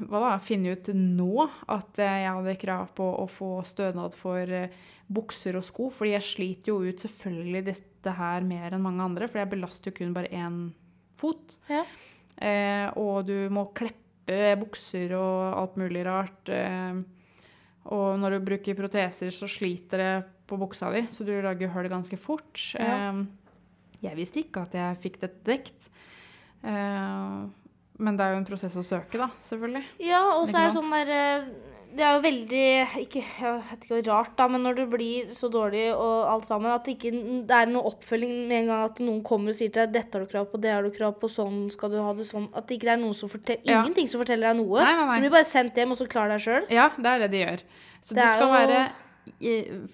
hva 0.08 0.22
da, 0.24 0.34
funnet 0.44 0.80
ut 0.88 0.92
nå 0.96 1.48
at 1.72 2.00
eh, 2.00 2.22
jeg 2.24 2.36
hadde 2.38 2.60
krav 2.62 2.94
på 2.96 3.08
å 3.20 3.26
få 3.28 3.50
stønad 3.68 4.16
for 4.16 4.48
eh, 4.48 4.72
bukser 5.12 5.60
og 5.60 5.66
sko, 5.68 5.90
fordi 5.94 6.16
jeg 6.16 6.28
sliter 6.30 6.72
jo 6.72 6.80
ut 6.86 7.04
selvfølgelig 7.04 7.64
dette 7.68 8.16
her 8.16 8.46
mer 8.48 8.74
enn 8.74 8.86
mange 8.86 9.04
andre, 9.04 9.28
for 9.28 9.42
jeg 9.42 9.52
belaster 9.52 9.92
jo 9.92 9.98
kun 10.00 10.16
bare 10.16 10.32
én 10.32 10.62
fot. 11.20 11.58
Ja. 11.72 11.84
Eh, 12.36 12.88
og 13.00 13.28
du 13.28 13.36
må 13.54 13.68
kleppe 13.76 14.56
bukser 14.60 15.14
og 15.20 15.60
alt 15.60 15.76
mulig 15.80 16.06
rart. 16.08 16.48
Eh, 16.52 17.04
og 17.92 18.16
når 18.18 18.38
du 18.38 18.48
bruker 18.48 18.78
proteser, 18.78 19.36
så 19.36 19.50
sliter 19.52 20.02
det 20.02 20.14
på 20.50 20.58
buksa 20.62 20.90
di, 20.94 21.04
så 21.12 21.26
du 21.28 21.34
lager 21.44 21.74
hull 21.76 21.92
ganske 21.92 22.18
fort. 22.20 22.56
Ja. 22.80 23.12
Eh, 23.12 23.22
jeg 24.06 24.18
visste 24.18 24.42
ikke 24.42 24.66
at 24.66 24.76
jeg 24.78 25.04
fikk 25.04 25.22
dette 25.22 25.44
dekt. 25.48 25.92
Eh, 26.66 27.46
men 27.98 28.18
det 28.18 28.26
er 28.26 28.34
jo 28.34 28.38
en 28.42 28.46
prosess 28.50 28.76
å 28.76 28.84
søke, 28.84 29.18
da, 29.18 29.30
selvfølgelig. 29.42 29.84
Ja, 30.04 30.20
og 30.36 30.50
så 30.50 30.58
er 30.60 30.68
det 30.68 30.76
sånn 30.76 30.92
der 30.92 31.10
eh, 31.16 31.46
Det 31.96 32.04
er 32.04 32.16
jo 32.18 32.24
veldig 32.26 32.64
ikke, 33.06 33.22
Jeg 33.24 33.60
vet 33.70 33.86
ikke 33.88 34.00
rart, 34.12 34.34
da, 34.36 34.48
men 34.52 34.64
når 34.68 34.76
du 34.76 34.86
blir 34.92 35.30
så 35.38 35.48
dårlig 35.48 35.86
og 35.96 36.26
alt 36.28 36.44
sammen, 36.50 36.68
at 36.76 36.84
det 36.84 36.98
ikke 36.98 37.12
det 37.48 37.56
er 37.56 37.70
noe 37.72 37.88
oppfølging 37.88 38.34
med 38.50 38.58
en 38.66 38.68
gang 38.68 38.82
at 38.90 39.00
noen 39.00 39.22
kommer 39.24 39.54
og 39.54 39.56
sier 39.56 39.72
til 39.72 39.86
deg 39.86 39.94
'Dette 39.94 40.18
har 40.20 40.26
du 40.26 40.32
krav 40.34 40.50
på, 40.52 40.60
det 40.60 40.74
har 40.74 40.84
du 40.84 40.92
krav 40.92 41.16
på, 41.22 41.30
sånn 41.32 41.72
skal 41.72 41.90
du 41.94 42.02
ha 42.04 42.12
det', 42.14 42.28
sånn 42.28 42.50
At 42.54 42.68
det 42.68 42.82
ikke 42.82 42.92
er 42.92 43.00
noen 43.00 43.14
som 43.16 43.30
forteller 43.32 43.64
Ja. 43.64 43.80
Ingenting 43.82 44.10
som 44.12 44.20
forteller 44.20 44.52
deg 44.52 44.60
noe. 44.60 44.84
Nei, 44.84 44.92
nei, 44.96 45.06
nei. 45.06 45.16
Du 45.16 45.22
blir 45.30 45.36
bare 45.38 45.48
sendt 45.48 45.74
hjem, 45.80 45.92
og 45.92 45.98
så 45.98 46.08
klarer 46.12 46.36
deg 46.36 46.44
sjøl. 46.44 46.68
Ja, 46.70 46.90
det 46.98 47.06
er 47.06 47.20
det 47.20 47.32
de 47.32 47.38
gjør. 47.46 47.64
Så 48.02 48.12
Det 48.16 48.24
du 48.28 48.32
skal 48.36 48.48
jo- 48.48 48.54
være 48.60 48.92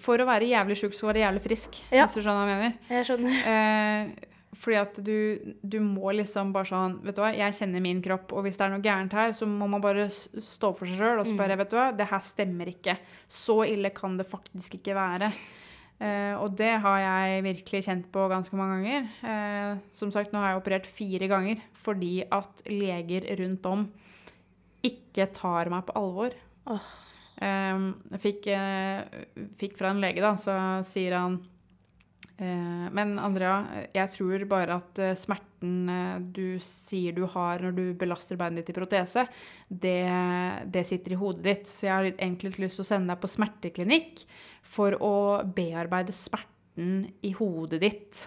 For 0.02 0.18
å 0.18 0.26
være 0.26 0.44
jævlig 0.50 0.76
sjuk, 0.76 0.92
skal 0.92 1.08
du 1.08 1.12
være 1.14 1.24
jævlig 1.32 1.42
frisk, 1.46 1.78
Ja. 1.92 2.06
hvis 2.06 2.14
du 2.18 2.20
skjønner 2.20 2.44
hva 2.44 2.50
jeg 2.50 2.60
mener. 2.60 2.74
Jeg 2.90 3.04
skjønner. 3.06 3.34
Eh, 3.46 4.10
fordi 4.62 4.76
at 4.78 4.98
du, 5.02 5.16
du 5.66 5.78
må 5.82 6.12
liksom 6.14 6.52
bare 6.54 6.68
sånn 6.70 6.92
Vet 7.02 7.16
du 7.18 7.22
hva, 7.24 7.32
jeg 7.34 7.56
kjenner 7.58 7.82
min 7.82 8.02
kropp, 8.04 8.30
og 8.36 8.44
hvis 8.46 8.56
det 8.60 8.66
er 8.68 8.70
noe 8.76 8.84
gærent 8.84 9.16
her, 9.18 9.32
så 9.34 9.48
må 9.50 9.66
man 9.70 9.82
bare 9.82 10.04
stå 10.12 10.70
for 10.78 10.86
seg 10.86 11.00
sjøl 11.00 11.18
og 11.22 11.26
Mm. 11.26 11.32
spørre 11.34 11.56
Vet 11.58 11.72
du 11.72 11.76
hva, 11.80 11.88
det 11.98 12.06
her 12.12 12.22
stemmer 12.22 12.70
ikke. 12.70 12.94
Så 13.26 13.56
ille 13.66 13.90
kan 13.96 14.14
det 14.20 14.28
faktisk 14.30 14.78
ikke 14.78 14.94
være. 14.94 15.32
Eh, 16.02 16.34
og 16.38 16.54
det 16.58 16.70
har 16.82 16.98
jeg 16.98 17.42
virkelig 17.44 17.82
kjent 17.86 18.06
på 18.14 18.28
ganske 18.30 18.56
mange 18.58 18.78
ganger. 18.80 19.10
Eh, 19.22 19.82
som 19.94 20.10
sagt, 20.14 20.32
nå 20.32 20.38
har 20.42 20.52
jeg 20.54 20.62
operert 20.62 20.86
fire 20.86 21.28
ganger 21.30 21.60
fordi 21.82 22.22
at 22.30 22.62
leger 22.70 23.26
rundt 23.42 23.66
om 23.66 23.84
ikke 24.82 25.28
tar 25.34 25.70
meg 25.70 25.86
på 25.86 25.94
alvor. 25.98 26.34
Oh. 26.70 26.86
Eh, 27.42 27.84
jeg 28.14 28.22
fikk, 28.22 28.46
eh, 28.54 29.22
fikk 29.58 29.76
fra 29.78 29.90
en 29.90 30.02
lege, 30.02 30.22
da, 30.22 30.34
så 30.38 30.54
sier 30.86 31.14
han 31.18 31.40
Men 32.42 33.14
Andrea, 33.22 33.84
jeg 33.94 34.10
tror 34.16 34.44
bare 34.50 34.78
at 34.80 35.00
eh, 35.02 35.14
smerten 35.18 35.90
eh, 35.92 36.22
du 36.34 36.58
sier 36.64 37.14
du 37.14 37.22
har 37.30 37.62
når 37.62 37.76
du 37.76 37.82
belaster 37.98 38.38
beinet 38.40 38.62
ditt 38.62 38.72
i 38.72 38.76
protese, 38.76 39.26
det, 39.68 40.00
det 40.72 40.82
sitter 40.88 41.14
i 41.14 41.20
hodet 41.20 41.44
ditt. 41.46 41.70
Så 41.70 41.86
jeg 41.86 41.92
har 41.94 42.08
egentlig 42.12 42.56
lyst 42.56 42.80
til 42.80 42.86
å 42.86 42.88
sende 42.88 43.12
deg 43.12 43.22
på 43.22 43.30
smerteklinikk 43.30 44.24
for 44.74 44.96
å 44.98 45.14
bearbeide 45.54 46.14
smerten 46.16 47.06
i 47.22 47.32
hodet 47.38 47.82
ditt. 47.84 48.26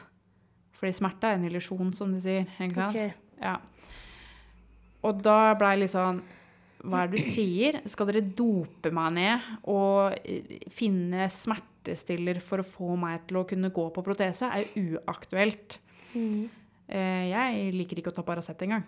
Fordi 0.76 0.96
smerte 0.96 1.32
er 1.32 1.40
en 1.40 1.50
illusjon, 1.50 1.92
som 1.98 2.16
de 2.16 2.24
sier. 2.24 2.50
ikke 2.56 2.78
sant? 2.78 2.96
Okay. 2.96 3.14
Ja. 3.42 3.60
Og 5.06 5.22
da 5.26 5.40
ble 5.60 5.74
jeg 5.74 5.84
litt 5.84 5.92
sånn 5.94 6.24
Hva 6.86 7.04
er 7.04 7.10
det 7.12 7.20
du 7.20 7.34
sier? 7.36 7.82
Skal 7.90 8.08
dere 8.10 8.24
dope 8.24 8.92
meg 8.96 9.16
ned 9.18 9.56
og 9.68 10.16
finne 10.72 11.28
finne 11.28 11.74
smertestiller 11.86 12.42
for 12.42 12.60
å 12.60 12.66
få 12.66 12.96
meg 12.98 13.28
til 13.28 13.38
å 13.38 13.46
kunne 13.48 13.70
gå 13.72 13.86
på 13.94 14.04
protese? 14.04 14.44
er 14.50 14.66
uaktuelt. 14.76 15.78
Mhm. 16.16 16.50
Eh, 16.88 17.30
Jeg 17.30 17.74
liker 17.74 17.98
ikke 17.98 18.12
å 18.12 18.16
ta 18.16 18.22
Paracet 18.24 18.58
engang. 18.62 18.84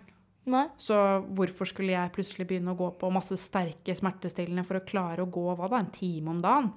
Nei. 0.46 0.68
Så 0.78 0.94
hvorfor 1.34 1.66
skulle 1.66 1.90
jeg 1.92 2.12
plutselig 2.12 2.46
begynne 2.46 2.74
å 2.74 2.76
gå 2.78 2.98
på 2.98 3.10
masse 3.12 3.36
sterke 3.36 3.94
smertestillende 3.94 4.64
for 4.64 4.78
å 4.78 4.86
klare 4.86 5.18
å 5.20 5.30
gå 5.30 5.56
hva 5.56 5.68
da, 5.68 5.78
en 5.78 5.90
time 5.90 6.28
om 6.28 6.40
dagen? 6.40 6.72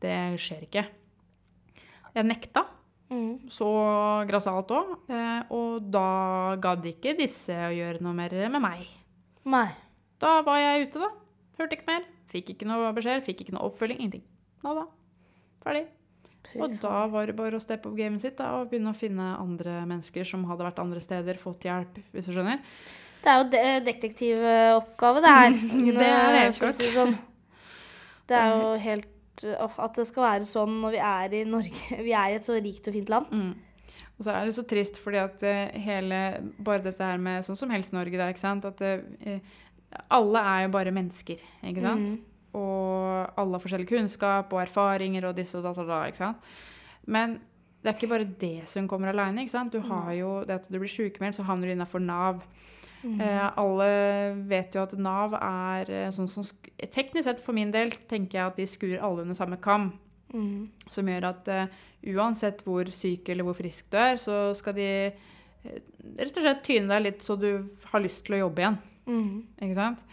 Det 0.00 0.36
skjer 0.38 0.68
ikke. 0.68 0.86
Jeg 2.14 2.24
nekta 2.26 2.66
Mm. 3.10 3.48
så 3.50 4.24
grassat 4.28 4.68
òg. 4.70 5.10
Og 5.50 5.90
da 5.90 6.56
gadd 6.56 6.84
ikke 6.84 7.16
disse 7.18 7.50
å 7.50 7.74
gjøre 7.74 8.00
noe 8.00 8.12
mer 8.14 8.30
med 8.48 8.62
meg. 8.62 8.86
Nei. 9.44 9.68
Da 10.20 10.42
var 10.42 10.58
jeg 10.58 10.86
ute, 10.88 11.00
da. 11.00 11.08
Hørte 11.58 11.72
ikke 11.76 11.86
mer. 11.88 12.04
Fikk 12.30 12.50
ikke 12.54 12.66
noe 12.66 12.92
beskjed, 12.92 13.24
fikk 13.24 13.40
ikke 13.40 13.52
noe 13.54 13.68
oppfølging. 13.68 13.98
Ingenting. 13.98 14.22
Nada. 14.62 14.86
Ferdig. 15.64 15.86
Og 16.58 16.74
da 16.82 17.04
var 17.12 17.28
det 17.28 17.36
bare 17.38 17.58
å 17.58 17.62
steppe 17.62 17.90
opp 17.90 17.98
gamet 17.98 18.22
sitt 18.22 18.38
da, 18.40 18.54
og 18.58 18.70
begynne 18.70 18.94
å 18.94 18.96
finne 18.96 19.26
andre 19.38 19.82
mennesker 19.88 20.26
som 20.26 20.46
hadde 20.48 20.66
vært 20.66 20.80
andre 20.82 21.02
steder, 21.04 21.38
fått 21.38 21.66
hjelp, 21.68 22.00
hvis 22.14 22.26
du 22.26 22.32
skjønner. 22.34 22.62
Det 23.20 23.30
er 23.30 23.38
jo 23.38 23.48
de 23.52 23.62
detektivoppgave, 23.86 25.22
det 25.24 25.32
her. 25.36 25.58
Det 26.00 26.06
er 26.08 26.30
det 26.32 26.44
helt 26.44 26.60
klart. 26.62 26.84
sånn. 26.96 27.16
Det 28.30 28.38
er 28.38 28.52
jo 28.54 28.68
helt 28.78 29.42
oh, 29.58 29.78
At 29.82 29.96
det 29.98 30.04
skal 30.06 30.22
være 30.22 30.46
sånn 30.46 30.76
når 30.84 30.94
vi 30.94 31.00
er 31.02 31.32
i 31.34 31.40
Norge 31.48 31.96
Vi 32.06 32.12
er 32.14 32.30
i 32.30 32.36
et 32.38 32.46
så 32.46 32.54
rikt 32.56 32.88
og 32.88 32.94
fint 32.94 33.10
land. 33.12 33.32
Mm. 33.34 33.98
Og 34.14 34.24
så 34.24 34.34
er 34.36 34.46
det 34.46 34.54
så 34.56 34.64
trist 34.68 35.00
fordi 35.02 35.20
at 35.20 35.44
eh, 35.48 35.76
hele 35.82 36.20
Bare 36.60 36.84
dette 36.84 37.04
her 37.04 37.20
med 37.20 37.44
sånn 37.44 37.58
som 37.58 37.72
Helse-Norge, 37.74 38.16
er, 38.16 38.32
ikke 38.32 38.44
sant. 38.44 38.68
At 38.68 38.80
det, 38.80 39.40
alle 40.12 40.44
er 40.54 40.66
jo 40.66 40.74
bare 40.78 40.94
mennesker, 40.94 41.40
ikke 41.66 41.84
sant. 41.84 42.08
Mm. 42.08 42.18
Og 42.60 42.89
alle 43.40 43.56
har 43.56 43.62
forskjellig 43.62 43.88
kunnskap 43.90 44.52
og 44.54 44.62
erfaringer 44.62 45.28
og 45.28 45.38
disse 45.38 45.58
og 45.58 45.66
da, 45.66 45.74
da, 45.86 46.02
ikke 46.10 46.24
sant. 46.24 46.50
Men 47.10 47.38
det 47.80 47.88
er 47.88 47.96
ikke 47.96 48.12
bare 48.12 48.28
det 48.40 48.68
som 48.68 48.88
kommer 48.88 49.08
aleine. 49.08 49.46
Du 49.72 49.80
har 49.88 50.12
jo 50.12 50.34
det 50.44 50.58
at 50.58 50.68
du 50.68 50.78
blir 50.78 50.90
sykemeldt, 50.90 51.38
så 51.38 51.46
havner 51.48 51.70
du 51.70 51.72
innafor 51.72 52.02
Nav. 52.04 52.42
Mm. 53.00 53.20
Eh, 53.24 53.46
alle 53.56 53.90
vet 54.50 54.74
jo 54.76 54.82
at 54.82 54.92
Nav 55.00 55.34
er 55.38 55.88
eh, 55.88 56.10
sånn 56.12 56.28
som 56.28 56.44
Teknisk 56.92 57.24
sett 57.24 57.40
for 57.40 57.56
min 57.56 57.72
del 57.72 57.92
tenker 58.08 58.36
jeg 58.36 58.50
at 58.50 58.58
de 58.60 58.66
skur 58.68 58.98
alle 59.00 59.24
under 59.24 59.36
samme 59.38 59.56
kam. 59.60 59.92
Mm. 60.34 60.68
Som 60.92 61.08
gjør 61.10 61.26
at 61.32 61.48
uh, 61.50 61.80
uansett 62.12 62.60
hvor 62.62 62.86
syk 62.94 63.28
eller 63.32 63.46
hvor 63.46 63.56
frisk 63.58 63.88
du 63.90 63.96
er, 63.98 64.14
så 64.20 64.52
skal 64.56 64.76
de 64.76 64.86
uh, 65.10 65.78
rett 66.20 66.36
og 66.38 66.44
slett 66.44 66.62
tyne 66.68 66.92
deg 66.92 67.02
litt 67.08 67.24
så 67.26 67.34
du 67.40 67.50
har 67.90 68.04
lyst 68.04 68.22
til 68.26 68.38
å 68.38 68.44
jobbe 68.44 68.62
igjen. 68.62 68.78
Mm. 69.10 69.32
Ikke 69.58 69.78
sant? 69.80 70.04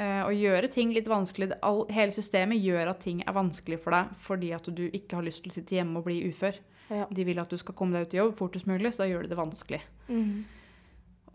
Eh, 0.00 0.20
og 0.24 0.32
gjøre 0.32 0.70
ting 0.72 0.94
litt 0.96 1.08
vanskelig. 1.10 1.50
All, 1.66 1.82
hele 1.92 2.14
systemet 2.14 2.62
gjør 2.62 2.94
at 2.94 3.02
ting 3.04 3.20
er 3.26 3.36
vanskelig 3.36 3.80
for 3.82 3.92
deg 3.92 4.14
fordi 4.22 4.54
at 4.56 4.70
du 4.72 4.86
ikke 4.88 5.18
har 5.18 5.26
lyst 5.26 5.44
til 5.44 5.52
å 5.52 5.56
sitte 5.58 5.76
hjemme 5.76 6.00
og 6.00 6.06
bli 6.06 6.22
ufør. 6.30 6.56
Ja. 6.90 7.04
De 7.12 7.26
vil 7.26 7.40
at 7.42 7.52
du 7.52 7.58
skal 7.60 7.76
komme 7.76 7.98
deg 7.98 8.08
ut 8.08 8.16
i 8.16 8.18
jobb 8.18 8.32
fortest 8.38 8.66
mulig, 8.70 8.94
så 8.94 9.04
da 9.04 9.10
gjør 9.10 9.26
de 9.26 9.32
det 9.32 9.38
vanskelig. 9.38 9.82
Mm. 10.08 10.32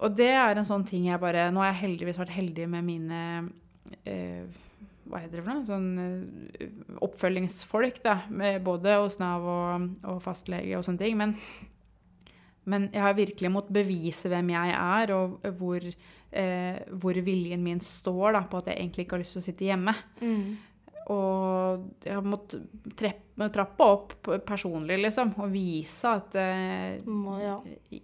Og 0.04 0.18
det 0.18 0.32
er 0.34 0.58
en 0.58 0.68
sånn 0.68 0.84
ting 0.88 1.06
jeg 1.08 1.22
bare 1.22 1.46
Nå 1.56 1.62
har 1.64 1.70
jeg 1.70 1.86
heldigvis 1.86 2.18
vært 2.20 2.34
heldig 2.36 2.66
med 2.68 2.84
mine 2.84 3.20
eh, 4.04 4.42
Hva 5.08 5.22
heter 5.24 5.38
det 5.38 5.46
for 5.46 5.54
noe? 5.54 5.68
Sånn 5.70 5.86
eh, 6.02 6.66
oppfølgingsfolk, 7.06 8.02
da. 8.04 8.18
Med 8.28 8.66
både 8.66 8.98
hos 8.98 9.20
Nav 9.22 9.46
og, 9.48 9.88
og 10.10 10.20
fastlege 10.26 10.76
og 10.76 10.84
sånne 10.88 11.06
ting. 11.06 11.16
Men, 11.22 11.38
men 12.66 12.88
jeg 12.94 13.02
har 13.02 13.14
virkelig 13.18 13.52
måttet 13.54 13.74
bevise 13.78 14.30
hvem 14.32 14.50
jeg 14.56 14.72
er, 14.76 15.12
og 15.16 15.42
hvor, 15.60 15.84
eh, 16.32 16.80
hvor 17.02 17.14
viljen 17.26 17.62
min 17.64 17.80
står 17.80 18.34
da, 18.34 18.42
på 18.50 18.58
at 18.58 18.72
jeg 18.72 18.80
egentlig 18.82 19.06
ikke 19.06 19.18
har 19.20 19.24
lyst 19.26 19.38
til 19.38 19.44
å 19.44 19.48
sitte 19.50 19.68
hjemme. 19.70 19.94
Mm. 20.22 20.56
Og 21.14 21.84
jeg 22.06 22.16
har 22.18 22.26
måttet 22.26 22.64
trappe 23.54 23.86
opp 23.86 24.16
personlig, 24.48 24.98
liksom, 25.04 25.36
og 25.38 25.52
vise 25.54 26.10
at 26.18 26.34
eh, 26.42 27.04
Må, 27.06 27.36
ja. 27.44 27.60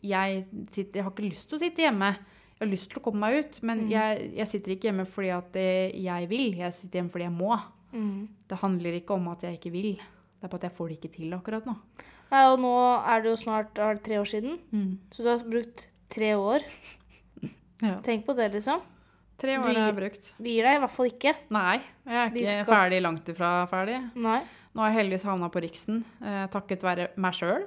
jeg, 0.06 0.44
sitter, 0.70 1.00
jeg 1.00 1.08
har 1.08 1.12
ikke 1.16 1.26
lyst 1.32 1.50
til 1.50 1.58
å 1.58 1.64
sitte 1.64 1.82
hjemme. 1.88 2.12
Jeg 2.60 2.68
har 2.68 2.70
lyst 2.76 2.92
til 2.92 3.02
å 3.02 3.06
komme 3.08 3.26
meg 3.26 3.40
ut, 3.42 3.56
men 3.66 3.80
Mm. 3.88 3.90
jeg, 3.90 4.32
jeg 4.38 4.48
sitter 4.52 4.76
ikke 4.76 4.90
hjemme 4.92 5.08
fordi 5.10 5.32
at 5.34 5.56
eh, 5.58 5.96
jeg 5.98 6.30
vil. 6.30 6.52
Jeg 6.62 6.74
sitter 6.78 7.00
hjemme 7.02 7.10
fordi 7.16 7.26
jeg 7.26 7.34
må. 7.40 7.58
Mm. 7.92 8.28
Det 8.48 8.60
handler 8.62 9.00
ikke 9.00 9.18
om 9.18 9.28
at 9.34 9.42
jeg 9.48 9.58
ikke 9.58 9.72
vil. 9.74 9.96
Det 9.98 10.46
er 10.46 10.52
på 10.54 10.60
at 10.62 10.68
jeg 10.70 10.76
får 10.78 10.88
det 10.92 10.98
ikke 11.00 11.16
til 11.18 11.34
akkurat 11.34 11.66
nå. 11.66 11.74
Nei, 12.32 12.44
og 12.54 12.60
nå 12.64 12.72
er 13.12 13.22
det 13.26 13.30
jo 13.34 13.36
snart 13.42 13.78
er 13.84 13.96
det 13.98 14.04
tre 14.06 14.20
år 14.22 14.30
siden, 14.32 14.58
Mm. 14.72 14.98
så 15.12 15.24
du 15.24 15.30
har 15.30 15.44
brukt 15.44 15.88
tre 16.10 16.34
år. 16.36 16.62
Ja. 17.82 17.96
Tenk 18.06 18.28
på 18.28 18.36
det, 18.38 18.52
liksom. 18.54 18.80
Tre 19.42 19.56
år 19.58 19.64
Du 19.66 19.70
jeg 19.74 19.82
har 19.82 19.88
jeg 19.90 19.96
brukt. 19.98 20.28
De 20.38 20.50
gir 20.54 20.64
deg 20.68 20.76
i 20.78 20.82
hvert 20.84 20.92
fall 20.94 21.08
ikke. 21.10 21.32
Nei, 21.50 21.80
jeg 22.06 22.14
er 22.14 22.28
ikke 22.30 22.52
skal- 22.52 22.68
ferdig, 22.70 23.00
langt 23.02 23.26
ifra 23.34 23.50
ferdig. 23.72 23.96
Nei. 24.22 24.42
Nå 24.76 24.84
har 24.84 24.92
jeg 24.92 24.98
heldigvis 25.02 25.24
havna 25.26 25.50
på 25.52 25.60
Riksen, 25.66 26.04
eh, 26.24 26.44
takket 26.54 26.84
være 26.86 27.08
meg 27.18 27.34
sjøl. 27.34 27.66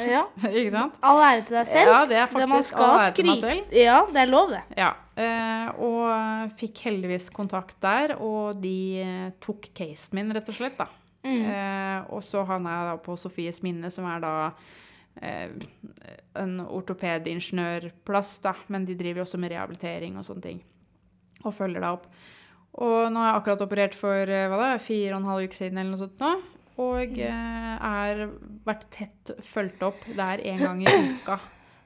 Ja. 0.00 0.24
ikke 0.48 0.72
sant? 0.72 0.96
All 1.02 1.20
ære 1.22 1.44
til 1.46 1.58
deg 1.58 1.66
selv. 1.68 1.92
Ja, 1.92 1.98
det 2.06 2.16
er 2.16 2.26
det 2.26 2.48
man 2.48 2.56
faktisk 2.56 2.72
skal 2.74 2.84
all 2.88 3.02
ære 3.04 3.14
til 3.14 3.26
meg 3.28 3.44
selv. 3.44 3.76
Ja, 3.84 3.98
det 4.08 4.16
er 4.24 4.32
lov, 4.32 4.48
det. 4.56 4.62
Ja, 4.80 4.88
eh, 5.14 5.68
og 5.78 6.56
fikk 6.58 6.80
heldigvis 6.88 7.28
kontakt 7.30 7.76
der, 7.84 8.16
og 8.18 8.58
de 8.64 8.74
eh, 9.04 9.30
tok 9.44 9.68
casen 9.76 10.14
min, 10.18 10.32
rett 10.32 10.48
og 10.48 10.56
slett. 10.56 10.78
da. 10.80 10.88
Mm. 11.24 11.44
Eh, 11.52 12.12
og 12.14 12.22
så 12.24 12.44
havna 12.48 12.76
jeg 12.76 12.90
da 12.90 12.98
på 13.04 13.16
Sofies 13.20 13.60
minne, 13.64 13.90
som 13.92 14.06
er 14.08 14.22
da 14.24 14.34
eh, 15.20 15.52
en 16.40 16.58
ortopedingeniørplass, 16.64 18.36
da, 18.46 18.54
men 18.72 18.86
de 18.88 18.96
driver 18.98 19.26
også 19.26 19.40
med 19.40 19.52
rehabilitering 19.54 20.16
og 20.18 20.26
sånne 20.28 20.46
ting. 20.46 20.62
Og 21.44 21.56
følger 21.56 21.82
deg 21.82 21.98
opp. 21.98 22.08
Og 22.80 23.10
nå 23.10 23.20
har 23.20 23.32
jeg 23.32 23.40
akkurat 23.40 23.66
operert 23.66 23.96
for 23.98 24.32
eh, 24.32 24.48
hva 24.48 24.58
da, 24.60 24.72
fire 24.82 25.14
og 25.14 25.20
en 25.20 25.30
halv 25.32 25.50
uke 25.50 25.58
siden 25.58 25.80
eller 25.80 25.94
noe 25.94 26.04
sånt 26.04 26.22
nå. 26.22 26.34
Og 26.80 27.18
eh, 27.20 27.72
er 27.76 28.26
vært 28.64 28.86
tett 28.94 29.32
fulgt 29.44 29.82
opp 29.84 30.04
der 30.16 30.40
en 30.48 30.62
gang 30.64 30.84
i 30.84 31.00
uka 31.16 31.40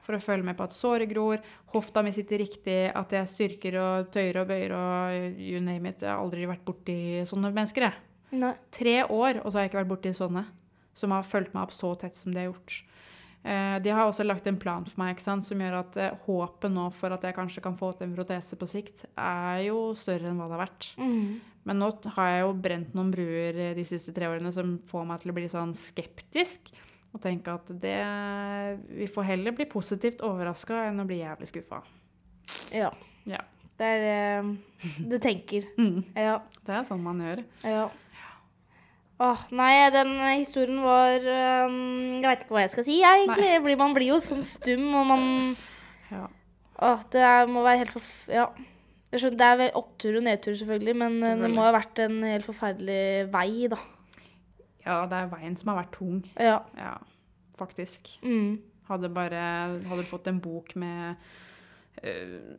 for 0.05 0.15
å 0.15 0.21
følge 0.21 0.45
med 0.45 0.57
på 0.57 0.67
at 0.67 0.75
såret 0.77 1.09
gror, 1.09 1.41
hofta 1.73 2.03
mi 2.05 2.11
sitter 2.13 2.37
riktig, 2.43 2.91
at 2.93 3.13
jeg 3.17 3.29
styrker 3.31 3.77
og 3.81 4.11
tøyer 4.13 4.43
og 4.43 4.51
bøyer 4.51 4.75
og 4.77 5.39
you 5.41 5.57
name 5.63 5.89
it. 5.89 6.03
Jeg 6.05 6.11
har 6.11 6.21
aldri 6.21 6.45
vært 6.49 6.65
borti 6.67 6.97
sånne 7.25 7.49
mennesker, 7.55 7.87
jeg. 7.87 8.03
Nei. 8.33 8.53
Tre 8.73 9.03
år, 9.05 9.41
og 9.43 9.51
så 9.51 9.57
har 9.57 9.65
jeg 9.65 9.73
ikke 9.73 9.83
vært 9.83 9.93
borti 9.93 10.13
sånne 10.17 10.45
som 10.95 11.11
har 11.11 11.27
fulgt 11.27 11.53
meg 11.55 11.67
opp 11.67 11.75
så 11.75 11.91
tett 11.99 12.15
som 12.17 12.33
de 12.33 12.41
har 12.41 12.49
gjort. 12.49 12.77
Eh, 13.45 13.75
de 13.83 13.91
har 13.93 14.07
også 14.07 14.25
lagt 14.25 14.47
en 14.49 14.57
plan 14.57 14.85
for 14.87 15.01
meg 15.03 15.13
ikke 15.13 15.27
sant, 15.27 15.45
som 15.45 15.59
gjør 15.61 15.75
at 15.83 15.97
eh, 16.01 16.15
håpet 16.25 16.71
nå 16.73 16.87
for 16.97 17.13
at 17.13 17.27
jeg 17.27 17.35
kanskje 17.37 17.61
kan 17.61 17.75
få 17.77 17.91
til 17.93 18.07
en 18.07 18.15
protese 18.15 18.57
på 18.57 18.69
sikt, 18.69 19.05
er 19.13 19.67
jo 19.67 19.91
større 19.99 20.31
enn 20.31 20.39
hva 20.39 20.47
det 20.49 20.57
har 20.57 20.63
vært. 20.63 20.87
Mm. 20.97 21.35
Men 21.69 21.81
nå 21.81 21.91
har 22.15 22.31
jeg 22.31 22.45
jo 22.45 22.55
brent 22.65 22.95
noen 22.97 23.11
bruer 23.13 23.59
eh, 23.67 23.75
de 23.77 23.85
siste 23.85 24.15
tre 24.15 24.31
årene 24.31 24.53
som 24.55 24.77
får 24.89 25.05
meg 25.11 25.21
til 25.21 25.33
å 25.33 25.37
bli 25.37 25.49
sånn 25.51 25.75
skeptisk. 25.77 26.71
Og 27.15 27.21
tenke 27.23 27.47
at 27.47 27.69
det 27.79 27.99
Vi 28.91 29.05
får 29.07 29.23
heller 29.23 29.53
bli 29.55 29.63
positivt 29.71 30.19
overraska 30.25 30.81
enn 30.89 30.99
å 30.99 31.05
bli 31.07 31.21
jævlig 31.21 31.47
skuffa. 31.47 31.79
Ja. 32.75 32.89
Ja. 33.23 33.39
Det 33.79 33.87
er 33.87 34.49
du 34.99 35.15
tenker. 35.19 35.69
Mm. 35.79 36.01
Ja. 36.11 36.41
Det 36.65 36.75
er 36.75 36.83
sånn 36.87 37.05
man 37.05 37.21
gjør. 37.23 37.45
Ja. 37.63 37.85
Åh, 39.23 39.41
nei, 39.55 39.89
den 39.95 40.09
historien 40.35 40.81
var 40.83 41.23
um, 41.23 41.75
Jeg 42.19 42.25
veit 42.27 42.41
ikke 42.43 42.55
hva 42.57 42.63
jeg 42.65 42.71
skal 42.73 42.83
si, 42.87 42.97
jeg, 42.99 43.21
egentlig. 43.23 43.51
Blir- 43.63 43.77
Man 43.79 43.93
blir 43.95 44.09
jo 44.11 44.17
sånn 44.19 44.43
stum, 44.43 44.89
og 44.99 45.05
man 45.07 45.23
Ja. 46.11 46.25
Åh, 46.83 47.03
det 47.13 47.21
er, 47.23 47.47
må 47.47 47.63
være 47.63 47.85
helt 47.85 47.93
forf... 47.95 48.09
Ja. 48.27 48.49
Skjønner, 49.15 49.37
det 49.39 49.47
er 49.47 49.57
vel 49.61 49.69
opptur 49.79 50.17
og 50.19 50.23
nedtur, 50.25 50.55
selvfølgelig, 50.59 50.95
men 50.99 51.13
selvfølgelig. 51.21 51.43
det 51.45 51.51
må 51.55 51.63
ha 51.63 51.71
vært 51.71 51.99
en 52.03 52.17
helt 52.27 52.43
forferdelig 52.49 53.03
vei, 53.31 53.67
da. 53.71 53.77
ja, 54.85 54.97
det 55.07 55.21
er 55.21 55.29
veien 55.31 55.55
som 55.55 55.71
har 55.71 55.77
vært 55.85 55.93
tung. 55.95 56.17
Ja. 56.35 56.57
Ja, 56.75 56.97
faktisk. 57.55 58.11
Mm. 58.27 58.57
Hadde 58.89 59.09
bare 59.15 59.45
Hadde 59.87 60.03
fått 60.05 60.27
en 60.27 60.41
bok 60.43 60.75
med 60.75 61.15
uh, 62.03 62.51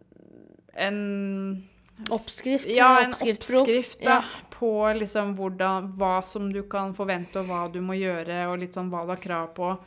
en 0.80 0.96
Oppskrift. 2.12 2.68
Ja, 2.68 3.00
en 3.00 3.14
oppskrift 3.14 4.02
da, 4.04 4.10
Ja. 4.10 4.22
på 4.50 4.70
liksom 4.98 5.34
hvordan, 5.36 5.92
hva 5.96 6.22
som 6.24 6.52
du 6.52 6.62
kan 6.62 6.94
forvente, 6.94 7.40
og 7.40 7.46
hva 7.46 7.72
du 7.72 7.80
må 7.80 7.96
gjøre, 7.96 8.46
og 8.50 8.58
litt 8.60 8.74
sånn 8.76 8.90
hva 8.90 9.04
du 9.06 9.14
har 9.14 9.22
krav 9.22 9.54
på 9.54 9.78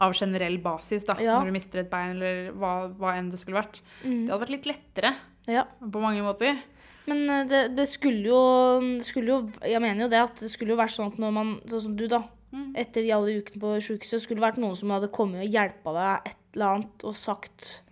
av 0.00 0.14
generell 0.16 0.56
basis 0.58 1.04
da, 1.04 1.16
Ja. 1.20 1.38
når 1.38 1.46
du 1.46 1.52
mister 1.52 1.80
et 1.80 1.90
bein, 1.90 2.16
eller 2.16 2.52
hva, 2.52 2.88
hva 2.96 3.16
enn 3.18 3.30
det 3.30 3.38
skulle 3.38 3.60
vært. 3.60 3.80
Mm. 4.04 4.26
Det 4.26 4.32
hadde 4.32 4.44
vært 4.46 4.56
litt 4.56 4.66
lettere 4.66 5.14
ja. 5.46 5.64
på 5.80 6.00
mange 6.00 6.22
måter. 6.24 6.58
Men 7.06 7.28
øh, 7.28 7.48
det, 7.48 7.76
det 7.76 7.88
skulle 7.88 8.22
jo 8.22 8.98
det 8.98 9.04
skulle 9.04 9.26
jo 9.26 9.38
Jeg 9.66 9.80
mener 9.82 10.04
jo 10.04 10.08
det 10.12 10.20
at 10.22 10.36
det 10.44 10.50
skulle 10.52 10.70
jo 10.70 10.78
vært 10.78 10.94
sånn 10.94 11.10
at 11.10 11.18
når 11.18 11.32
man 11.34 11.48
Sånn 11.66 11.80
som 11.88 11.96
du, 11.98 12.06
da. 12.06 12.22
Mm. 12.52 12.76
Etter 12.78 13.08
alle 13.10 13.40
ukene 13.40 13.58
på 13.58 13.72
sjukehuset, 13.82 14.22
skulle 14.22 14.38
det 14.38 14.46
vært 14.46 14.60
noen 14.62 14.76
som 14.76 14.92
hadde 14.94 15.10
kommet 15.10 15.42
og 15.42 15.50
hjelpa 15.50 15.94
deg 15.96 16.30
et 16.30 16.38
eller 16.54 16.76
annet 16.76 17.04
og 17.08 17.16
sagt 17.16 17.82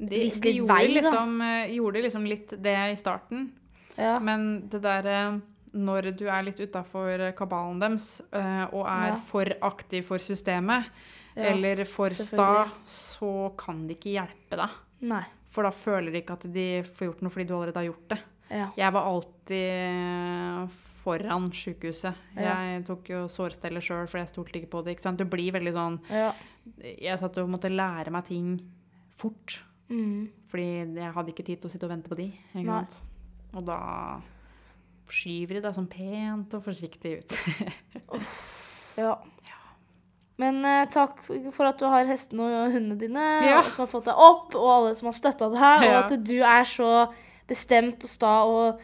De, 0.00 0.16
Vist 0.24 0.42
de 0.42 0.54
gjorde, 0.56 0.72
vei, 0.72 0.86
liksom, 0.94 1.34
eh, 1.44 1.72
gjorde 1.76 2.02
liksom 2.06 2.24
litt 2.26 2.54
det 2.62 2.76
i 2.92 2.96
starten, 2.96 3.50
Ja. 3.98 4.18
men 4.18 4.68
det 4.72 4.80
der 4.82 5.06
eh, 5.06 5.38
når 5.76 6.16
du 6.16 6.24
er 6.26 6.42
litt 6.42 6.58
utafor 6.58 7.20
kabalen 7.36 7.78
deres 7.82 8.20
eh, 8.32 8.64
og 8.72 8.86
er 8.88 9.08
Ja. 9.12 9.16
for 9.28 9.44
aktiv 9.62 10.02
for 10.08 10.18
systemet, 10.18 10.86
Ja, 11.36 11.44
eller 11.52 11.84
for 11.84 12.08
sta, 12.10 12.70
så 12.86 13.52
kan 13.56 13.86
de 13.86 13.94
ikke 13.94 14.14
hjelpe 14.16 14.56
deg. 14.56 14.70
Nei. 15.02 15.22
For 15.50 15.62
da 15.62 15.70
føler 15.70 16.10
de 16.12 16.22
ikke 16.22 16.32
at 16.32 16.52
de 16.52 16.82
får 16.82 17.06
gjort 17.10 17.22
noe 17.22 17.30
fordi 17.30 17.46
du 17.46 17.54
allerede 17.54 17.76
har 17.76 17.86
gjort 17.92 18.08
det. 18.08 18.18
Ja. 18.50 18.70
Jeg 18.76 18.92
var 18.92 19.06
alltid 19.12 20.70
foran 21.04 21.50
sykehuset. 21.54 22.14
Jeg 22.36 22.84
tok 22.86 23.08
jo 23.08 23.22
sårstellet 23.28 23.82
sjøl, 23.84 24.08
for 24.10 24.18
jeg 24.20 24.28
stolte 24.32 24.58
ikke 24.60 24.70
på 24.74 24.82
det. 24.84 24.98
Du 25.16 25.24
blir 25.24 25.52
veldig 25.52 25.72
sånn 25.76 25.98
ja. 26.10 26.32
Jeg 26.82 27.18
satt 27.18 27.38
og 27.38 27.48
måtte 27.48 27.70
lære 27.72 28.10
meg 28.12 28.24
ting 28.28 28.60
fort. 29.16 29.62
Mm. 29.90 30.28
Fordi 30.50 30.66
jeg 31.00 31.12
hadde 31.14 31.32
ikke 31.32 31.44
tid 31.46 31.60
til 31.60 31.68
å 31.68 31.72
sitte 31.72 31.86
og 31.88 31.90
vente 31.94 32.08
på 32.12 32.16
de. 32.18 32.28
Og 33.54 33.64
da 33.66 33.78
skyver 35.10 35.56
de 35.58 35.62
deg 35.64 35.74
sånn 35.74 35.88
pent 35.90 36.52
og 36.54 36.62
forsiktig 36.62 37.16
ut. 37.18 37.34
ja. 39.00 39.16
Men 40.40 40.62
eh, 40.64 40.84
takk 40.88 41.18
for 41.52 41.68
at 41.68 41.80
du 41.82 41.84
har 41.90 42.06
hestene 42.08 42.46
og 42.46 42.70
hundene 42.72 42.96
dine, 43.00 43.24
Ja. 43.44 43.58
og 43.60 43.72
som 43.74 43.82
har 43.84 43.90
fått 43.92 44.06
deg 44.08 44.16
opp, 44.16 44.54
og 44.56 44.68
alle 44.72 44.94
som 44.96 45.10
har 45.10 45.16
støtta 45.18 45.50
deg, 45.52 45.58
og 45.58 45.88
Ja. 45.90 45.98
at 46.06 46.14
du 46.24 46.36
er 46.40 46.64
så 46.64 46.92
bestemt 47.50 48.06
og 48.06 48.10
sta 48.12 48.30
og, 48.48 48.80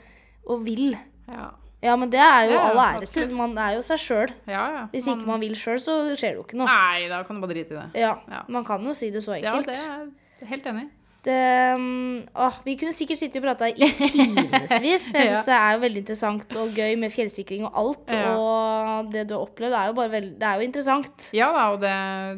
og 0.49 0.65
vil. 0.67 0.97
ja. 1.29 1.53
Ja, 1.85 1.93
men 1.95 2.09
det 2.11 2.19
er 2.19 2.47
jo 2.49 2.55
Ja, 2.57 2.61
all 2.73 2.79
ære 2.97 3.07
til. 3.07 3.31
Man 3.37 3.53
er 3.59 3.75
jo 3.77 3.83
seg 3.85 3.99
sjøl. 4.01 4.31
ja, 4.49 4.63
ja. 4.75 4.87
Hvis 4.91 5.07
ikke 5.07 5.27
man 5.29 5.39
vil 5.41 5.53
sjøl, 5.55 5.77
så 5.79 6.17
skjer 6.17 6.33
det 6.33 6.39
jo 6.41 6.43
ikke 6.43 6.57
noe. 6.59 6.67
Nei, 6.67 7.07
da 7.09 7.23
kan 7.23 7.37
du 7.37 7.45
bare 7.47 7.53
drite 7.55 7.77
i 7.77 7.77
det. 7.77 8.01
Ja, 8.01 8.15
Ja. 8.29 8.41
Man 8.49 8.65
kan 8.65 8.83
jo 8.83 8.93
si 8.97 9.11
det 9.11 9.23
så 9.23 9.37
enkelt. 9.37 9.69
Ja, 9.69 9.73
det 9.73 9.77
er 9.77 10.11
jeg 10.41 10.49
helt 10.49 10.67
enig 10.67 10.83
i. 10.83 10.91
Det, 11.27 11.75
um, 11.75 12.21
åh, 12.39 12.59
vi 12.63 12.77
kunne 12.79 12.93
sikkert 12.95 13.19
sittet 13.19 13.41
og 13.41 13.49
prata 13.49 13.67
i 13.67 13.89
timevis, 13.99 15.09
for 15.11 15.19
jeg 15.19 15.33
Ja. 15.33 15.41
det 15.43 15.55
er 15.57 15.73
jo 15.75 15.81
veldig 15.83 16.01
interessant 16.05 16.53
og 16.61 16.77
gøy 16.77 16.93
med 17.03 17.11
fjellsikring 17.11 17.65
og 17.67 17.81
alt. 17.83 18.13
Ja. 18.15 18.29
Og 18.39 19.09
det 19.11 19.25
du 19.27 19.35
har 19.35 19.43
opplevd, 19.49 19.75
er 19.75 19.89
jo 19.91 19.97
veldig 20.13 20.37
Det 20.39 20.47
er 20.47 20.61
jo 20.61 20.67
interessant. 20.69 21.27
Ja 21.35 21.49
da, 21.57 21.65
og 21.75 21.81
det, 21.83 21.95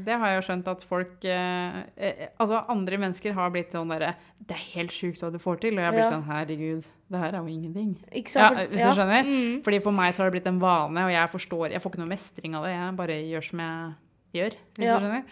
det 0.06 0.16
har 0.22 0.32
jeg 0.32 0.40
jo 0.40 0.46
skjønt 0.48 0.70
at 0.72 0.86
folk 0.88 1.26
eh, 1.28 1.76
eh, 2.00 2.24
Altså, 2.40 2.62
andre 2.72 3.00
mennesker 3.04 3.36
har 3.36 3.52
blitt 3.52 3.76
sånn 3.76 3.92
derre 3.92 4.14
Det 4.40 4.56
er 4.56 4.64
helt 4.78 4.94
sjukt 4.96 5.20
hva 5.20 5.30
du 5.34 5.38
får 5.42 5.60
til. 5.66 5.76
Og 5.76 5.84
jeg 5.84 5.90
har 5.90 5.96
blitt 5.98 6.06
Ja. 6.06 6.14
sånn 6.16 6.26
Herregud, 6.30 6.88
det 7.12 7.22
her 7.26 7.36
er 7.36 7.44
jo 7.44 7.52
ingenting. 7.58 7.92
Ja, 8.14 8.48
hvis 8.72 8.80
du 8.80 8.88
skjønner? 8.96 9.28
Mm. 9.28 9.60
Fordi 9.68 9.82
for 9.84 9.92
meg 10.00 10.16
så 10.16 10.24
har 10.24 10.30
det 10.32 10.38
blitt 10.38 10.48
en 10.48 10.62
vane, 10.64 11.04
og 11.04 11.12
jeg 11.12 11.28
forstår 11.36 11.76
Jeg 11.76 11.84
får 11.84 11.92
ikke 11.92 12.02
noe 12.06 12.12
mestring 12.16 12.56
av 12.56 12.64
det. 12.64 12.72
Jeg 12.78 12.96
bare 13.04 13.20
gjør 13.28 13.48
som 13.52 13.64
jeg 13.66 13.94
gjør, 14.40 14.58
hvis 14.78 14.88
du 14.88 14.92
skjønner. 14.96 15.24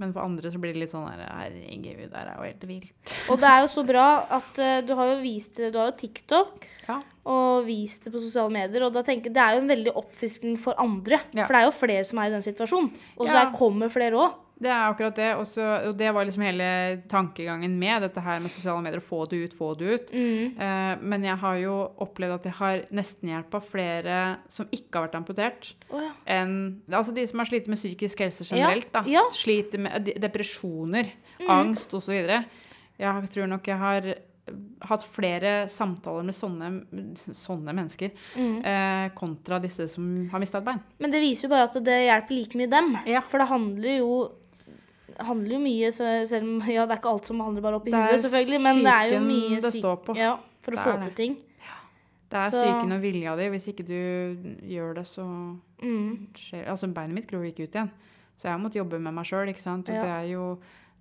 Men 0.00 0.12
for 0.16 0.24
andre 0.24 0.48
så 0.50 0.58
blir 0.62 0.72
det 0.72 0.80
litt 0.86 0.92
sånn 0.94 1.04
her 1.10 1.20
Herregud, 1.28 2.06
det 2.08 2.16
her 2.16 2.30
er 2.32 2.36
jo 2.40 2.46
helt 2.48 2.66
vilt. 2.70 3.14
Og 3.28 3.40
det 3.42 3.48
er 3.50 3.60
jo 3.60 3.70
så 3.70 3.82
bra 3.86 4.06
at 4.40 4.58
uh, 4.58 4.80
du 4.88 4.94
har 4.96 5.10
jo 5.12 5.18
vist 5.20 5.60
det 5.60 5.72
Du 5.74 5.78
har 5.78 5.90
jo 5.92 5.96
TikTok 6.00 6.66
Ja. 6.88 6.96
og 7.28 7.66
vist 7.68 8.04
det 8.08 8.12
på 8.14 8.18
sosiale 8.24 8.50
medier, 8.50 8.82
og 8.88 8.94
da 8.96 9.02
tenker 9.06 9.28
jeg 9.28 9.34
det 9.36 9.42
er 9.44 9.54
jo 9.58 9.60
en 9.62 9.68
veldig 9.70 9.92
oppfriskning 10.00 10.56
for 10.58 10.74
andre. 10.80 11.20
Ja. 11.36 11.44
For 11.44 11.52
det 11.54 11.60
er 11.60 11.68
jo 11.68 11.76
flere 11.76 12.04
som 12.08 12.18
er 12.18 12.30
i 12.30 12.34
den 12.34 12.42
situasjonen. 12.48 12.88
Og 13.18 13.26
så 13.28 13.34
Ja. 13.36 13.42
er- 13.46 13.52
kommer 13.54 13.92
flere 13.92 14.16
òg. 14.16 14.32
Det 14.60 14.68
er 14.68 14.90
akkurat 14.90 15.16
det. 15.16 15.28
Også, 15.40 15.64
og 15.88 15.94
det 15.96 16.10
var 16.12 16.26
liksom 16.28 16.42
hele 16.44 17.02
tankegangen 17.08 17.78
med 17.80 18.02
dette 18.04 18.20
her 18.20 18.40
med 18.44 18.50
sosiale 18.52 18.82
medier. 18.84 19.00
Få 19.00 19.22
det 19.30 19.38
ut, 19.46 19.54
få 19.56 19.70
det 19.80 19.88
ut. 19.94 20.10
Mm. 20.12 20.60
Eh, 20.60 20.98
men 21.00 21.24
jeg 21.24 21.36
har 21.40 21.56
jo 21.62 21.76
opplevd 22.04 22.34
at 22.34 22.44
jeg 22.50 22.52
har 22.58 22.82
nesten 22.92 23.30
hjelpa 23.32 23.62
flere 23.64 24.18
som 24.52 24.68
ikke 24.70 24.98
har 24.98 25.08
vært 25.08 25.16
amputert, 25.20 25.70
Oh, 25.90 26.02
ja. 26.04 26.10
enn 26.26 26.82
Altså 26.92 27.14
de 27.16 27.24
som 27.26 27.38
har 27.40 27.46
slitt 27.48 27.68
med 27.72 27.78
psykisk 27.80 28.18
helse 28.20 28.44
generelt, 28.44 28.92
da. 28.92 29.02
ja. 29.08 29.22
Sliter 29.32 29.78
med 29.80 30.04
de- 30.04 30.18
depresjoner, 30.20 31.08
Mm. 31.40 31.48
angst 31.48 31.94
osv. 31.94 32.12
Jeg 33.00 33.30
tror 33.32 33.46
nok 33.48 33.64
jeg 33.66 33.78
har 33.78 34.14
hatt 34.82 35.04
flere 35.04 35.68
samtaler 35.70 36.24
med 36.26 36.34
sånne, 36.34 36.68
sånne 37.32 37.72
mennesker 37.72 38.10
Mm. 38.36 38.64
eh, 38.66 39.08
kontra 39.14 39.58
disse 39.62 39.88
som 39.88 40.28
har 40.28 40.38
mista 40.40 40.58
et 40.58 40.64
bein. 40.64 40.80
Men 40.98 41.10
det 41.10 41.20
viser 41.22 41.48
jo 41.48 41.54
bare 41.54 41.62
at 41.64 41.72
det 41.84 41.98
hjelper 42.08 42.30
like 42.34 42.54
mye 42.58 42.68
dem. 42.68 42.98
Ja. 43.06 43.20
For 43.22 43.38
det 43.38 43.48
handler 43.48 43.96
jo 43.98 44.32
handler 45.26 45.54
jo 45.56 45.60
mye, 45.64 45.90
så 45.92 46.26
selv 46.28 46.44
om 46.48 46.60
ja, 46.76 46.86
det 46.86 46.96
er 46.96 47.00
ikke 47.00 47.12
alt 47.12 47.26
som 47.26 47.40
handler 47.40 47.62
bare 47.62 47.78
opp 47.80 47.86
i 47.88 47.92
huet, 47.94 48.20
selvfølgelig, 48.24 48.60
men 48.62 48.82
det 48.84 48.92
er 48.96 49.14
jo 49.14 49.20
mye 49.24 49.60
det 49.60 49.72
står 49.76 49.96
på. 50.06 50.16
Ja, 50.16 50.36
for 50.62 50.72
å 50.76 50.84
få 50.84 50.96
til 51.04 51.14
ting. 51.14 51.36
Det 52.30 52.38
er 52.38 52.50
Så- 52.50 52.60
psyken 52.62 52.92
og 52.94 53.00
vilja 53.02 53.32
di. 53.36 53.48
Hvis 53.50 53.64
ikke 53.72 53.84
du 53.88 54.36
gjør 54.70 54.94
det, 54.94 55.06
så 55.06 55.24
Mm. 55.82 56.28
skjer 56.34 56.68
Altså, 56.68 56.86
beinet 56.94 57.14
mitt 57.14 57.26
gror 57.26 57.42
ikke 57.42 57.64
ut 57.66 57.72
igjen. 57.74 57.90
Så 58.38 58.44
jeg 58.44 58.52
har 58.52 58.58
måttet 58.60 58.78
jobbe 58.84 59.00
med 59.00 59.12
meg 59.14 59.24
sjøl, 59.26 59.48
ikke 59.48 59.60
sant. 59.60 59.88
Og 59.88 59.94
Ja. 59.94 60.00
det 60.02 60.10
er 60.10 60.32
jo 60.32 60.58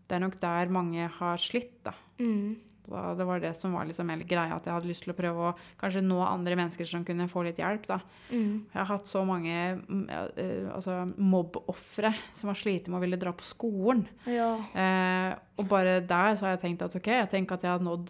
Det 0.09 0.15
er 0.15 0.19
nok 0.25 0.39
der 0.39 0.65
mange 0.69 1.07
har 1.07 1.37
slitt, 1.37 1.83
da. 1.83 1.91
Mm. 2.19 2.55
Da- 2.89 3.13
Det 3.15 3.25
var 3.27 3.39
det 3.39 3.55
som 3.55 3.73
var 3.73 3.85
liksom 3.85 4.09
hele 4.09 4.23
greia, 4.25 4.55
at 4.55 4.65
jeg 4.65 4.73
hadde 4.73 4.87
lyst 4.89 5.03
til 5.03 5.13
å 5.13 5.17
prøve 5.17 5.49
å 5.51 5.55
kanskje 5.79 6.01
nå 6.01 6.19
andre 6.25 6.55
mennesker 6.55 6.85
som 6.85 7.05
kunne 7.05 7.27
få 7.29 7.43
litt 7.45 7.57
hjelp, 7.57 7.85
da. 7.87 7.99
Mm. 8.31 8.65
Jeg 8.73 8.79
har 8.79 8.85
hatt 8.85 9.05
så 9.05 9.23
mange 9.25 9.53
mm, 9.87 10.09
eh, 10.09 10.73
altså, 10.73 11.13
mobbofre 11.17 12.13
som 12.33 12.49
har 12.49 12.55
slitt 12.59 12.87
med 12.87 12.97
å 12.99 13.03
ville 13.03 13.19
dra 13.21 13.31
på 13.35 13.45
skolen. 13.45 14.05
Ja. 14.25 14.55
Eh, 14.73 15.35
og 15.59 15.67
bare 15.67 15.99
der 16.01 16.35
så 16.39 16.47
har 16.47 16.55
jeg 16.57 16.61
tenkt 16.63 16.81
at 16.85 16.95
ok, 16.95 17.07
jeg 17.19 17.29
tenker 17.29 17.57
at 17.57 17.63
jeg 17.67 17.71
har 17.75 17.83
nådd 17.83 18.09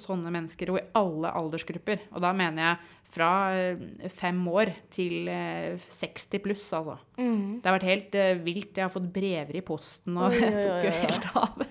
sånne 0.00 0.32
mennesker, 0.32 0.70
og 0.72 0.78
i 0.80 0.86
alle 0.96 1.30
aldersgrupper. 1.36 2.06
Og 2.12 2.22
da 2.24 2.32
mener 2.32 2.62
jeg 2.62 2.78
fra 3.12 3.28
eh, 3.56 4.08
fem 4.12 4.38
år 4.50 4.72
til 4.92 5.28
eh, 5.32 5.78
60 5.80 6.40
pluss, 6.44 6.64
altså. 6.76 6.96
Mm. 7.18 7.60
Det 7.62 7.68
har 7.70 7.76
vært 7.78 7.88
helt 7.88 8.16
eh, 8.18 8.32
vilt. 8.44 8.72
Jeg 8.76 8.84
har 8.84 8.92
fått 8.92 9.08
brever 9.14 9.56
i 9.56 9.62
posten, 9.64 10.16
og 10.20 10.32
det 10.36 10.50
tok 10.58 10.86
jo 10.86 10.94
helt 11.00 11.28
av. 11.40 11.64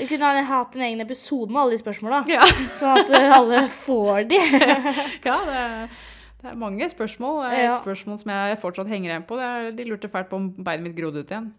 Vi 0.00 0.08
kunne 0.10 0.30
ha 0.30 0.44
hatt 0.50 0.74
en 0.76 0.86
egen 0.88 1.04
episode 1.04 1.52
med 1.52 1.62
alle 1.62 1.76
de 1.76 1.82
spørsmåla, 1.82 2.22
Ja, 2.30 2.46
sånn 2.80 3.02
at 3.02 3.12
eh, 3.16 3.36
alle 3.36 3.62
får 3.80 4.26
de. 4.32 4.40
ja 5.30 5.38
det, 5.46 5.62
det 6.42 6.50
er 6.52 6.58
mange 6.60 6.90
spørsmål. 6.92 7.42
Det 7.46 7.54
er 7.54 7.64
Ja. 7.64 7.72
Et 7.76 7.84
spørsmål 7.84 8.20
som 8.22 8.34
jeg 8.34 8.60
fortsatt 8.64 8.90
henger 8.90 9.14
igjen 9.14 9.28
på. 9.28 9.38
Det 9.40 9.48
er, 9.48 9.70
de 9.78 9.88
lurte 9.88 10.10
fælt 10.12 10.30
på 10.32 10.40
om 10.40 10.50
beinet 10.58 10.88
mitt 10.88 10.98
grodde 10.98 11.22
ut 11.24 11.32
igjen. 11.32 11.50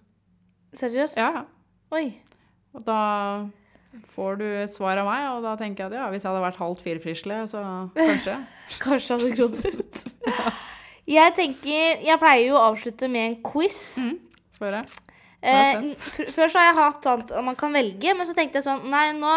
Seriøst? 0.78 1.18
Ja, 1.20 1.44
Oi. 1.92 2.06
og 2.72 2.86
da 2.88 3.00
får 4.16 4.40
du 4.40 4.46
et 4.46 4.74
svar 4.76 5.00
av 5.02 5.08
meg, 5.08 5.28
og 5.36 5.46
da 5.46 5.56
tenker 5.60 5.86
jeg 5.86 5.92
at 5.92 5.98
ja, 6.00 6.10
hvis 6.14 6.26
jeg 6.26 6.32
hadde 6.32 6.44
vært 6.46 6.60
halvt 6.62 6.84
firfrisle, 6.86 7.40
så 7.52 7.64
kanskje. 7.98 8.38
Kanskje 8.86 9.18
hadde 9.18 9.32
grodd 9.36 9.58
ut. 9.66 10.04
Jeg 11.12 11.34
tenker 11.36 12.04
Jeg 12.06 12.20
pleier 12.22 12.46
jo 12.46 12.60
å 12.60 12.68
avslutte 12.70 13.08
med 13.12 13.26
en 13.26 13.40
quiz. 13.44 13.80
Mm. 14.00 14.14
Få 14.56 14.68
høre. 14.70 14.84
Eh, 15.42 15.88
før 16.30 16.52
så 16.54 16.62
har 16.62 16.68
jeg 16.68 16.78
hatt 16.78 17.08
sånn 17.08 17.24
at 17.26 17.32
man 17.44 17.58
kan 17.58 17.74
velge, 17.74 18.14
men 18.14 18.28
så 18.30 18.36
tenkte 18.38 18.60
jeg 18.60 18.68
sånn 18.68 18.84
Nei, 18.94 19.08
nå 19.18 19.32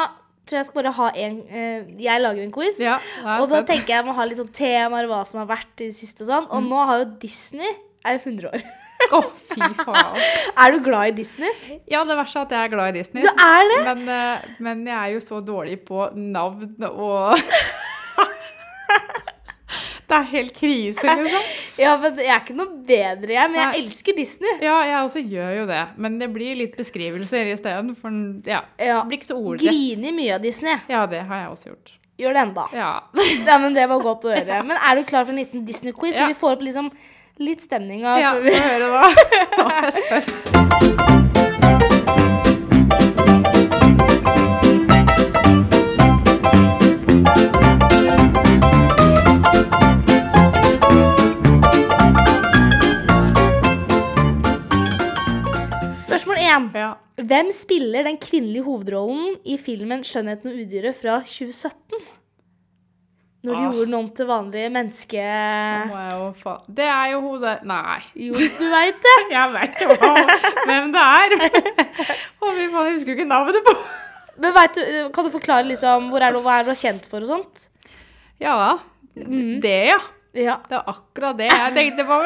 tror 0.45 0.59
jeg 0.59 0.67
skal 0.69 0.83
bare 0.83 0.93
ha 0.99 1.07
en 1.17 1.39
eh, 1.49 1.87
Jeg 2.05 2.21
lager 2.21 2.45
en 2.45 2.53
quiz. 2.53 2.79
Ja, 2.85 2.99
og 3.39 3.49
da 3.49 3.63
tenker 3.65 3.95
jeg 3.95 4.03
jeg 4.03 4.07
må 4.07 4.17
ha 4.17 4.29
litt 4.29 4.43
sånn 4.43 4.53
temaer, 4.55 5.09
hva 5.09 5.23
som 5.29 5.41
har 5.41 5.49
vært 5.55 5.81
i 5.81 5.89
det 5.89 5.97
siste 5.97 6.27
og 6.27 6.31
sånn. 6.31 6.49
Mm. 6.51 6.55
Og 6.59 6.69
nå 6.69 6.87
har 6.91 7.01
jo 7.01 7.11
Disney 7.25 7.73
er 8.05 8.21
100 8.21 8.53
år. 8.53 8.67
Å, 9.13 9.21
fy 9.53 9.61
faen. 9.83 10.17
er 10.65 10.73
du 10.73 10.79
glad 10.87 11.09
i 11.13 11.17
Disney? 11.23 11.51
Ja, 11.91 12.05
det 12.09 12.17
verste 12.19 12.41
er 12.41 12.47
at 12.49 12.55
jeg 12.57 12.65
er 12.69 12.73
glad 12.73 12.95
i 12.95 12.99
Disney. 13.01 13.23
Du 13.23 13.29
er 13.29 13.69
det? 13.73 13.81
Men, 13.91 14.09
eh, 14.09 14.47
men 14.65 14.87
jeg 14.89 14.97
er 14.97 15.13
jo 15.17 15.21
så 15.25 15.41
dårlig 15.45 15.81
på 15.89 16.09
navn 16.17 16.89
og 16.91 17.37
Det 20.05 20.13
er 20.19 20.27
helt 20.29 20.53
krise, 20.55 21.01
liksom. 21.17 21.45
Ja, 21.81 21.95
men 21.99 22.19
jeg 22.21 22.29
er 22.31 22.43
ikke 22.43 22.55
noe 22.59 22.75
bedre, 22.87 23.33
jeg. 23.33 23.51
Men 23.51 23.57
jeg 23.57 23.71
Nei. 23.71 23.79
elsker 23.81 24.15
Disney. 24.19 24.53
Ja, 24.63 24.75
jeg 24.85 24.99
også 25.01 25.23
gjør 25.25 25.55
jo 25.57 25.65
det. 25.71 25.81
Men 26.05 26.19
det 26.21 26.29
blir 26.35 26.59
litt 26.61 26.75
beskrivelser 26.79 27.49
isteden. 27.55 27.95
For 27.99 28.13
ja, 28.47 28.61
Ja. 28.79 28.99
det 29.01 29.09
blir 29.09 29.19
ikke 29.23 29.31
så 29.33 29.39
ordrett. 29.41 29.65
Griner 29.65 30.13
mye 30.15 30.35
av 30.37 30.45
Disney. 30.45 30.77
Ja, 30.93 31.07
det 31.11 31.23
har 31.27 31.41
jeg 31.41 31.49
også 31.55 31.73
gjort. 31.73 31.95
Gjør 32.21 32.37
det 32.37 32.43
enda. 32.45 32.67
Ja. 32.77 32.93
Ja, 33.49 33.57
men 33.59 33.75
Det 33.75 33.89
var 33.91 34.05
godt 34.05 34.29
å 34.29 34.35
høre. 34.37 34.61
Men 34.69 34.77
er 34.77 35.01
du 35.01 35.09
klar 35.09 35.25
for 35.25 35.33
en 35.35 35.41
liten 35.41 35.65
Disney-quiz? 35.67 36.15
Så 36.21 36.29
vi 36.31 36.37
får 36.39 36.59
opp 36.59 36.63
liksom 36.69 36.93
litt 37.43 37.64
stemninga. 37.64 38.18
ja 38.20 38.35
før 38.37 38.43
vi... 38.47 38.55
høre, 38.55 38.89
hva. 38.93 39.05
Spørsmål 56.05 56.39
én. 56.39 56.68
Ja. 56.78 56.93
Hvem 57.14 57.51
spiller 57.55 58.05
den 58.07 58.16
kvinnelige 58.18 58.62
hovedrollen 58.66 59.37
i 59.45 59.57
filmen 59.59 60.05
'Skjønnheten 60.05 60.51
og 60.51 60.61
udyret' 60.62 61.01
fra 61.01 61.20
2017? 61.26 61.99
Når 63.45 63.53
de 63.53 63.61
Ah. 63.61 63.64
gjorde 63.74 63.84
den 63.84 63.95
om 63.99 64.07
til 64.16 64.26
vanlige 64.30 64.68
menneske... 64.72 65.24
Nå 65.24 65.90
må 65.92 65.99
jeg 66.01 66.14
jo 66.20 66.28
fa... 66.40 66.55
Det 66.78 66.86
er 66.88 67.11
jo 67.12 67.18
hodet 67.26 67.59
Nei. 67.68 67.99
Jo, 68.26 68.32
du 68.32 68.64
veit 68.72 69.03
det. 69.05 69.16
Jeg 69.34 69.53
veit 69.53 69.82
jo 69.84 69.99
hvem 70.64 70.88
det 70.95 71.03
er. 71.05 71.36
Å, 72.40 72.49
fy 72.49 72.64
faen, 72.72 72.88
jeg 72.88 72.95
husker 72.97 73.12
jo 73.12 73.16
ikke 73.18 73.28
navnet 73.28 73.61
på 73.68 73.74
Men 74.40 74.55
vet 74.57 74.78
du, 74.78 74.82
Kan 75.14 75.28
du 75.28 75.30
forklare 75.34 75.68
liksom, 75.68 76.09
hvor 76.14 76.24
er 76.24 76.32
du, 76.34 76.40
hva 76.45 76.57
er 76.62 76.70
du 76.70 76.72
kjent 76.78 77.05
for 77.11 77.20
og 77.26 77.30
sånt? 77.34 77.66
Ja 78.42 78.78
Mm. 79.14 79.61
Det, 79.62 79.74
ja. 79.92 80.01
Ja, 80.34 80.57
Det 80.66 80.74
er 80.74 80.88
akkurat 80.90 81.36
det 81.38 81.47
jeg 81.47 81.74
tenkte 81.76 82.03
på. 82.09 82.16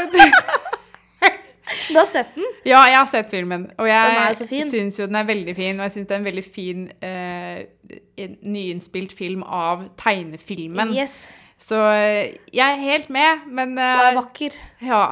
Du. 1.68 1.94
Du 1.94 1.98
har 1.98 2.08
sett 2.12 2.34
den? 2.34 2.46
Ja, 2.66 2.82
jeg 2.88 2.98
har 2.98 3.08
sett 3.10 3.30
filmen, 3.30 3.66
og 3.76 3.86
Den 3.86 4.20
er 4.22 4.44
jeg 4.50 4.68
syns 4.70 5.00
jo 5.00 5.06
den 5.06 5.18
er 5.20 5.26
veldig 5.28 5.56
fin. 5.56 5.80
Og 5.80 5.88
jeg 5.88 5.96
syns 5.96 6.08
det 6.08 6.16
er 6.16 6.22
en 6.22 6.28
veldig 6.28 6.44
fin 6.44 6.86
eh, 7.04 8.28
nyinnspilt 8.46 9.12
film 9.16 9.42
av 9.42 9.88
tegnefilmen. 10.00 10.94
Yes. 10.96 11.26
Så 11.58 11.78
eh, 11.90 12.38
jeg 12.54 12.64
er 12.64 12.82
helt 12.82 13.10
med, 13.10 13.46
men 13.50 13.76
Og 13.78 13.84
er 13.84 14.10
eh, 14.12 14.18
vakker. 14.20 14.58
Ja, 14.82 15.04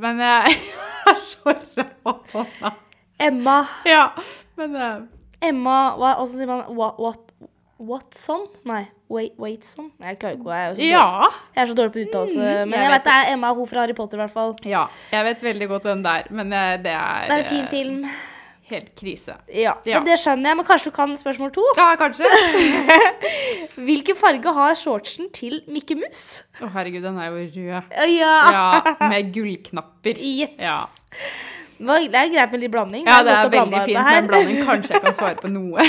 men 0.00 0.20
jeg 0.24 0.56
er 1.10 1.20
så 1.30 1.54
ræva 1.54 2.16
på 2.32 2.46
navn. 2.60 2.80
Emma. 3.20 3.60
Ja, 3.86 4.08
men 4.58 4.76
eh, 4.76 4.96
Emma 5.44 5.78
Hvordan 5.96 6.28
sier 6.28 6.50
man 6.50 6.64
what, 6.76 6.98
what, 6.98 7.32
Watson? 7.78 8.46
Nei, 8.68 8.84
Waitson? 9.10 9.90
Jeg 10.02 10.18
klarer 10.18 10.38
ikke 10.38 10.50
jeg 10.54 10.70
er 10.70 10.82
Ja. 10.90 11.06
Jeg 11.54 11.62
er 11.62 11.66
så 11.70 11.74
dårlig 11.78 11.92
på 11.92 12.02
uttalelse. 12.06 12.38
Mm, 12.40 12.68
men 12.70 12.72
jeg 12.78 12.82
jeg 12.88 12.92
vet 12.94 13.04
det 13.04 13.12
er 13.16 13.32
Emma, 13.34 13.52
hun 13.54 13.66
fra 13.66 13.80
Harry 13.84 13.94
Potter, 13.94 14.16
i 14.18 14.22
hvert 14.24 14.32
fall. 14.32 14.54
Ja, 14.64 14.86
jeg 15.12 15.24
vet 15.24 15.42
veldig 15.44 15.68
godt 15.68 15.82
hvem 15.90 16.02
det 16.06 16.12
er, 16.20 16.30
men 16.30 16.52
eh, 16.52 16.76
det 16.82 16.94
er, 16.94 17.26
Det 17.28 17.36
er 17.36 17.44
en 17.44 17.50
fin 17.50 17.64
eh, 17.64 17.70
film. 17.70 18.06
helt 18.70 18.94
krise. 18.96 19.34
Ja, 19.52 19.74
Ja. 19.84 19.98
Men 20.00 20.08
det 20.08 20.18
skjønner 20.18 20.50
jeg. 20.50 20.56
Men 20.56 20.64
kanskje 20.66 20.90
du 20.90 20.96
kan 20.96 21.16
spørsmål 21.16 21.52
to? 21.52 21.64
Ja, 21.76 21.90
kanskje. 22.00 22.24
Hvilken 23.86 24.16
farge 24.16 24.52
har 24.56 24.74
shortsen 24.78 25.28
til 25.36 25.60
Mikke 25.68 25.96
Mus? 26.00 26.42
Å, 26.62 26.70
herregud, 26.74 27.02
den 27.04 27.18
er 27.20 27.28
jo 27.30 27.42
rød. 27.44 27.98
Ja. 28.14 28.34
Ja, 28.54 28.94
med 29.10 29.32
gullknapper. 29.34 30.16
Yes. 30.20 30.56
Ja. 30.58 30.80
Det 31.78 32.18
er 32.20 32.28
greit 32.32 32.52
med 32.54 32.60
litt 32.62 32.72
blanding. 32.74 33.06
Ja, 33.08 33.22
det 33.26 33.32
er 33.34 33.48
det 33.48 33.58
er 33.58 33.64
veldig 33.64 33.80
fint 33.88 33.98
med 34.00 34.18
en 34.18 34.28
blanding. 34.30 34.60
Kanskje 34.68 34.94
jeg 34.96 35.02
kan 35.06 35.16
svare 35.18 35.38
på 35.42 35.50
noe. 35.56 35.86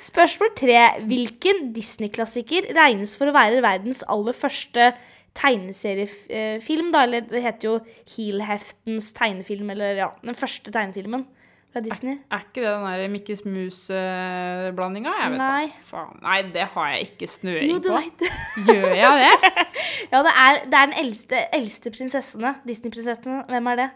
Spørsmål 0.00 0.50
tre. 0.58 0.80
Hvilken 1.08 1.70
Disney-klassiker 1.76 2.70
regnes 2.76 3.14
for 3.18 3.30
å 3.30 3.36
være 3.36 3.62
verdens 3.64 4.02
aller 4.12 4.36
første 4.36 4.90
tegneseriefilm? 5.36 6.90
da, 6.94 7.04
Eller 7.06 7.24
det 7.28 7.42
heter 7.44 7.68
jo 7.70 7.78
Heel-heftens 8.16 9.12
tegnefilm, 9.16 9.70
eller 9.74 9.98
ja, 10.04 10.10
den 10.24 10.36
første 10.38 10.72
tegnefilmen 10.74 11.26
fra 11.72 11.82
Disney. 11.84 12.18
Er 12.32 12.44
ikke 12.44 12.62
det 12.62 12.70
den 12.70 12.86
der 12.88 13.10
Mikkes 13.12 13.42
Mus-blandinga? 13.44 15.12
Jeg 15.20 15.34
vet 15.34 15.40
Nei. 15.42 15.66
da 15.68 15.90
faen. 15.90 16.16
Nei, 16.24 16.38
det 16.54 16.68
har 16.72 16.88
jeg 16.94 17.10
ikke 17.10 17.28
snøring 17.28 17.74
Jo, 17.74 17.78
du 17.84 17.90
på. 17.92 18.00
Vet. 18.00 18.26
Gjør 18.70 18.96
jeg 18.96 19.26
det? 19.26 19.52
Ja, 20.12 20.20
det 20.22 20.32
er, 20.38 20.58
det 20.70 20.76
er 20.78 20.86
den 20.92 20.98
eldste, 21.02 21.40
eldste 21.56 21.90
prinsessene. 21.92 22.54
Disney-prinsessene. 22.68 23.42
Hvem 23.50 23.70
er 23.72 23.80
det? 23.80 23.86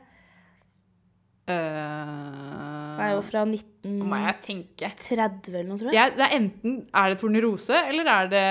Det 1.51 3.07
er 3.07 3.13
jo 3.15 3.21
fra 3.25 3.43
1930 3.49 5.55
eller 5.57 5.69
noe, 5.71 5.79
tror 5.81 5.89
jeg. 5.89 5.97
Ja, 5.97 6.05
det 6.13 6.21
er 6.27 6.33
enten 6.37 6.73
Er 6.95 7.07
det 7.13 7.17
Tornerose, 7.23 7.77
eller 7.89 8.05
er 8.13 8.27
det 8.33 8.43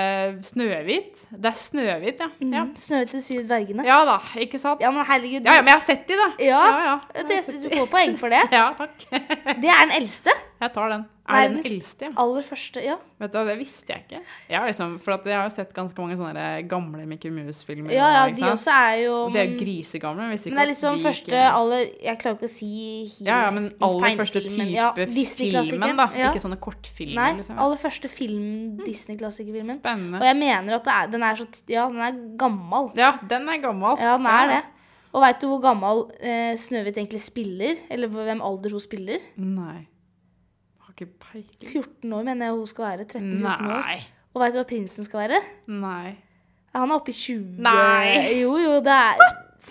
Snøhvit? 0.48 1.22
Det 1.30 1.46
er 1.52 1.56
Snøhvit, 1.60 2.18
ja. 2.24 2.28
Ja, 2.40 2.64
Mm. 2.64 2.72
Snøhvit 2.76 3.10
til 3.14 3.22
syv 3.22 3.44
dvergene. 3.46 3.84
ja 3.86 4.00
da, 4.08 4.16
ikke 4.42 4.58
sant? 4.58 4.80
Ja, 4.82 4.90
men 4.90 5.04
herregud. 5.06 5.44
Ja, 5.46 5.54
ja, 5.54 5.62
men 5.62 5.68
jeg 5.70 5.78
har 5.78 5.86
sett 5.86 6.08
de, 6.08 6.14
da. 6.18 6.28
Ja, 6.44 6.62
ja. 6.88 6.96
det, 7.28 7.38
du 7.62 7.68
får 7.76 7.86
poeng 7.94 8.18
for 8.18 8.28
det. 8.32 8.42
Ja, 8.58 8.66
takk. 8.78 8.96
Det 9.10 9.70
er 9.70 9.84
den 9.86 9.94
eldste. 10.00 10.30
Jeg 10.60 10.72
tar 10.74 10.88
den. 10.96 11.04
Er 11.36 11.48
det 11.48 11.62
den 11.62 11.72
eldste, 11.72 12.04
ja? 12.06 12.10
aller 12.16 12.42
første. 12.42 12.82
Ja, 12.84 12.96
Vet 13.20 13.32
du 13.32 13.38
det 13.44 13.58
visste 13.58 13.92
jeg 13.92 14.04
ikke. 14.06 14.20
Jeg 14.48 14.60
liksom, 14.70 14.94
for 15.04 15.20
jeg 15.28 15.36
har 15.36 15.48
jo 15.48 15.54
sett 15.54 15.72
ganske 15.76 15.98
mange 16.00 16.16
sånne 16.16 16.44
gamle 16.68 17.06
Mickey 17.06 17.30
Mouse-filmer. 17.30 17.92
ja, 17.92 18.08
ja 18.16 18.30
de 18.32 18.42
også 18.48 18.70
er 18.72 18.94
jo 19.04 19.14
Og 19.26 19.32
de 19.34 19.38
er 19.38 19.44
jo 19.44 19.50
men- 19.50 19.58
grisegamle. 19.60 20.16
Men, 20.22 20.30
visste 20.30 20.50
Men 20.50 20.56
det 20.58 20.62
er 20.64 20.70
liksom 20.72 20.96
de 20.96 21.04
første 21.04 21.30
ikke- 21.30 21.52
aller 21.60 21.86
Jeg 22.02 22.18
klarer 22.18 22.36
ikke 22.38 22.48
å 22.48 22.54
si 22.54 23.24
Ja, 23.24 23.42
ja, 23.44 23.50
men 23.50 23.70
aller 23.80 24.16
første 24.16 24.40
type 24.40 24.70
Ja, 24.70 24.92
filmen, 24.94 25.96
da. 25.96 26.10
Ja. 26.16 26.32
Ikke 26.32 26.40
sånne 26.40 26.58
kortfilmer, 26.60 27.14
Nei, 27.14 27.32
liksom. 27.40 27.58
aller 27.58 27.76
første 27.76 28.08
film, 28.08 28.76
Disney-klassikerfilmen. 28.84 29.76
Og 29.76 29.82
Spennende. 29.82 30.20
jeg 30.22 30.36
mener 30.36 30.74
at 30.74 30.84
det 30.84 30.92
er, 30.92 31.06
den 31.08 31.22
er 31.22 31.34
så 31.36 31.46
Ja, 31.68 31.88
den 31.88 31.98
er 32.00 32.36
gammel. 32.36 32.92
Ja, 32.96 33.18
den 33.28 33.48
er 33.48 33.58
gammel. 33.62 33.98
Ja, 34.00 34.16
den 34.16 34.26
er 34.26 34.46
det. 34.48 34.64
Og 35.12 35.22
veit 35.22 35.40
du 35.40 35.48
hvor 35.48 35.60
gammel 35.60 36.10
eh, 36.22 36.54
Snøhvit 36.54 36.94
egentlig 36.96 37.20
spiller? 37.20 37.74
Eller 37.90 38.06
hvem 38.08 38.40
alder 38.40 38.70
hun 38.70 38.80
spiller? 38.80 39.18
Nei. 39.36 39.86
Ikke 41.00 41.08
peiling. 41.32 41.66
14 41.72 42.12
år, 42.12 42.24
mener 42.28 42.46
jeg 42.50 42.54
hun 42.60 42.66
skal 42.70 42.84
være. 42.90 43.06
13-14 43.08 43.72
år. 43.72 44.06
Og 44.34 44.42
veit 44.44 44.52
du 44.54 44.58
hva 44.60 44.66
prinsen 44.68 45.04
skal 45.08 45.24
være? 45.24 45.40
Nei. 45.72 46.16
Han 46.76 46.90
er 46.92 46.94
oppe 47.00 47.10
i 47.10 47.16
20 47.18 47.58
Nei. 47.66 48.40
Jo, 48.44 48.52
jo, 48.62 48.76
det 48.84 48.92
er 48.94 49.16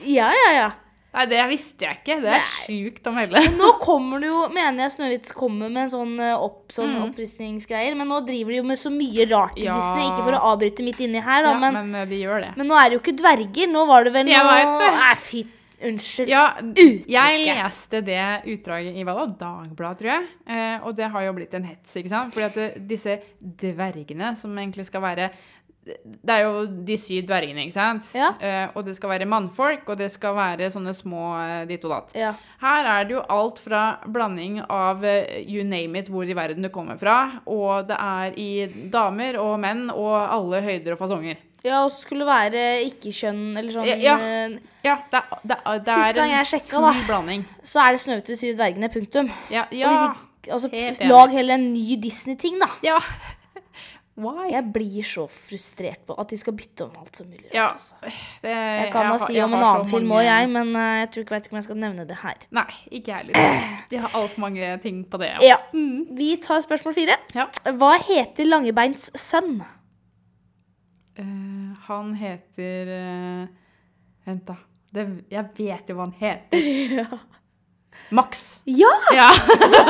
Ja, 0.10 0.32
ja, 0.36 0.50
ja. 0.58 0.70
Nei, 1.14 1.24
det 1.26 1.40
visste 1.50 1.86
jeg 1.88 1.98
ikke. 2.04 2.20
Det 2.22 2.34
er 2.36 2.44
sjukt 2.68 3.08
å 3.10 3.14
melde. 3.16 3.40
Nå 3.58 3.70
kommer 3.82 4.20
det 4.22 4.28
jo, 4.30 4.44
mener 4.54 4.84
jeg 4.84 4.92
Snøhvit 4.94 5.32
kommer 5.34 5.72
med 5.72 5.88
en 5.88 5.90
sånn, 5.90 6.12
eh, 6.22 6.36
opp, 6.38 6.68
sånn 6.70 6.92
Mm. 6.94 7.08
oppfriskningsgreier. 7.08 7.96
Men 7.98 8.08
nå 8.12 8.20
driver 8.28 8.52
de 8.54 8.58
jo 8.60 8.64
med 8.64 8.78
så 8.78 8.92
mye 8.94 9.26
rart 9.32 9.58
i 9.58 9.64
Ja. 9.66 9.74
Disney. 9.80 10.06
Ikke 10.12 10.24
for 10.28 10.38
å 10.38 10.44
avbryte 10.54 10.84
midt 10.86 11.00
inni 11.02 11.20
her, 11.24 11.42
da, 11.44 11.54
Ja, 11.56 11.58
men, 11.60 11.74
men 11.90 11.96
eh, 12.04 12.06
de 12.06 12.20
gjør 12.22 12.42
det. 12.46 12.52
men 12.58 12.68
nå 12.70 12.76
er 12.78 12.90
det 12.90 13.00
jo 13.00 13.02
ikke 13.02 13.18
dverger. 13.24 13.72
Nå 13.74 13.88
var 13.88 14.04
det 14.04 14.14
vel 14.14 14.28
Jeg 14.28 14.44
noe. 14.44 14.92
Nei, 15.00 15.16
fy 15.16 15.44
Unnskyld. 15.86 16.28
Ja, 16.32 16.44
Uttrykket. 16.60 17.06
jeg 17.08 17.44
leste 17.46 18.02
det 18.04 18.24
utdraget 18.52 18.98
i 19.00 19.06
hva 19.08 19.14
da? 19.16 19.28
Dagbladet, 19.46 20.02
tror 20.02 20.12
jeg. 20.12 20.26
Eh, 20.48 20.84
og 20.84 20.98
det 20.98 21.08
har 21.14 21.24
jo 21.28 21.36
blitt 21.38 21.54
en 21.56 21.70
hets, 21.70 21.96
ikke 22.02 22.12
sant? 22.12 22.34
Fordi 22.36 22.48
at 22.50 22.58
det, 22.60 22.68
disse 22.90 23.16
dvergene 23.40 24.34
som 24.36 24.58
egentlig 24.60 24.86
skal 24.90 25.06
være 25.06 25.30
Det 25.90 26.30
er 26.30 26.44
jo 26.44 26.66
de 26.86 26.96
syv 27.00 27.24
dvergene, 27.26 27.64
ikke 27.66 27.74
sant? 27.74 28.10
Ja. 28.14 28.34
Eh, 28.44 28.68
og 28.78 28.84
det 28.86 28.94
skal 28.98 29.10
være 29.10 29.26
mannfolk, 29.26 29.88
og 29.90 29.98
det 29.98 30.12
skal 30.14 30.36
være 30.38 30.68
sånne 30.70 30.92
små 30.94 31.32
eh, 31.40 31.64
ditt 31.72 31.86
og 31.88 31.94
datt. 31.96 32.12
Ja. 32.20 32.34
Her 32.62 32.90
er 32.92 33.08
det 33.08 33.16
jo 33.16 33.24
alt 33.32 33.62
fra 33.64 33.84
blanding 34.06 34.60
av 34.70 35.02
eh, 35.08 35.40
you 35.48 35.64
name 35.66 35.98
it, 36.04 36.12
hvor 36.14 36.28
i 36.30 36.36
verden 36.38 36.62
du 36.62 36.70
kommer 36.70 37.00
fra, 37.00 37.40
og 37.50 37.88
det 37.90 37.98
er 37.98 38.38
i 38.38 38.52
damer 38.94 39.40
og 39.42 39.56
menn 39.64 39.88
og 39.90 40.14
alle 40.20 40.62
høyder 40.68 40.94
og 40.94 41.02
fasonger. 41.02 41.40
Ja, 41.64 41.84
og 41.84 41.92
så 41.92 42.02
skulle 42.06 42.26
det 42.26 42.30
være 42.30 42.64
ikke-kjønn 42.88 43.58
eller 43.58 43.72
sånn 43.74 43.90
Ja. 44.02 44.16
eh, 44.18 44.58
Ja, 44.84 44.96
det, 45.12 45.20
er- 45.20 45.42
det, 45.44 45.58
er- 45.66 45.80
det 45.84 45.96
er 45.98 46.14
gang 46.14 46.30
jeg 46.32 46.46
sjekka, 46.54 46.80
da. 46.82 46.94
blanding. 47.08 47.46
Så 47.64 47.82
er 47.84 47.98
det 47.98 48.26
de 48.28 48.36
syv 48.36 48.56
dvergene. 48.56 48.90
Punktum. 48.94 49.32
Ja, 49.52 49.66
ja, 49.72 49.92
ikke, 50.44 50.54
altså, 50.54 50.70
lag 51.08 51.30
heller 51.32 51.54
en 51.56 51.74
ny 51.74 51.96
Disney-ting, 52.00 52.60
da. 52.60 52.68
ja. 52.84 52.98
Why? 54.20 54.50
Jeg 54.52 54.66
blir 54.76 55.04
så 55.08 55.24
frustrert 55.32 56.02
på 56.06 56.16
at 56.20 56.28
de 56.28 56.36
skal 56.38 56.52
bytte 56.60 56.84
om 56.84 56.92
alt 57.00 57.16
som 57.16 57.28
mulig. 57.30 57.48
Ja, 57.56 57.70
altså. 57.72 57.96
det, 58.44 58.52
Jeg 58.52 58.90
kan 58.92 59.08
da 59.14 59.18
si 59.24 59.40
om 59.40 59.54
en 59.56 59.64
annen 59.64 59.88
film 59.88 60.12
òg, 60.12 60.26
jeg, 60.28 60.50
men 60.52 60.74
uh, 60.76 60.82
jeg 61.00 61.12
tror 61.14 61.24
ikke, 61.24 61.36
vet 61.38 61.46
ikke 61.48 61.56
om 61.56 61.60
jeg 61.62 61.68
skal 61.70 61.80
nevne 61.80 62.06
det 62.10 62.18
her. 62.20 62.36
Nei, 62.52 62.66
ikke 62.92 63.14
jeg 63.14 63.30
heller. 63.30 63.70
De 63.94 64.02
har 64.04 64.18
altfor 64.20 64.44
mange 64.44 64.74
ting 64.84 65.06
på 65.08 65.22
det. 65.24 65.32
Ja. 65.48 65.56
Vi 65.72 66.34
tar 66.44 66.60
spørsmål 66.66 66.98
fire. 66.98 67.16
Ja. 67.38 67.46
Hva 67.80 67.94
heter 68.10 68.50
Langebeins 68.50 69.08
sønn? 69.16 69.62
Eh, 71.20 71.72
han 71.90 72.14
heter 72.16 72.94
uh, 72.94 73.48
Vent, 74.28 74.46
da. 74.48 74.56
Det, 74.90 75.06
jeg 75.30 75.46
vet 75.58 75.92
jo 75.92 75.98
hva 75.98 76.08
han 76.08 76.16
heter. 76.18 77.10
Max. 78.16 78.62
Ja! 78.66 78.90
Ja! 79.14 79.28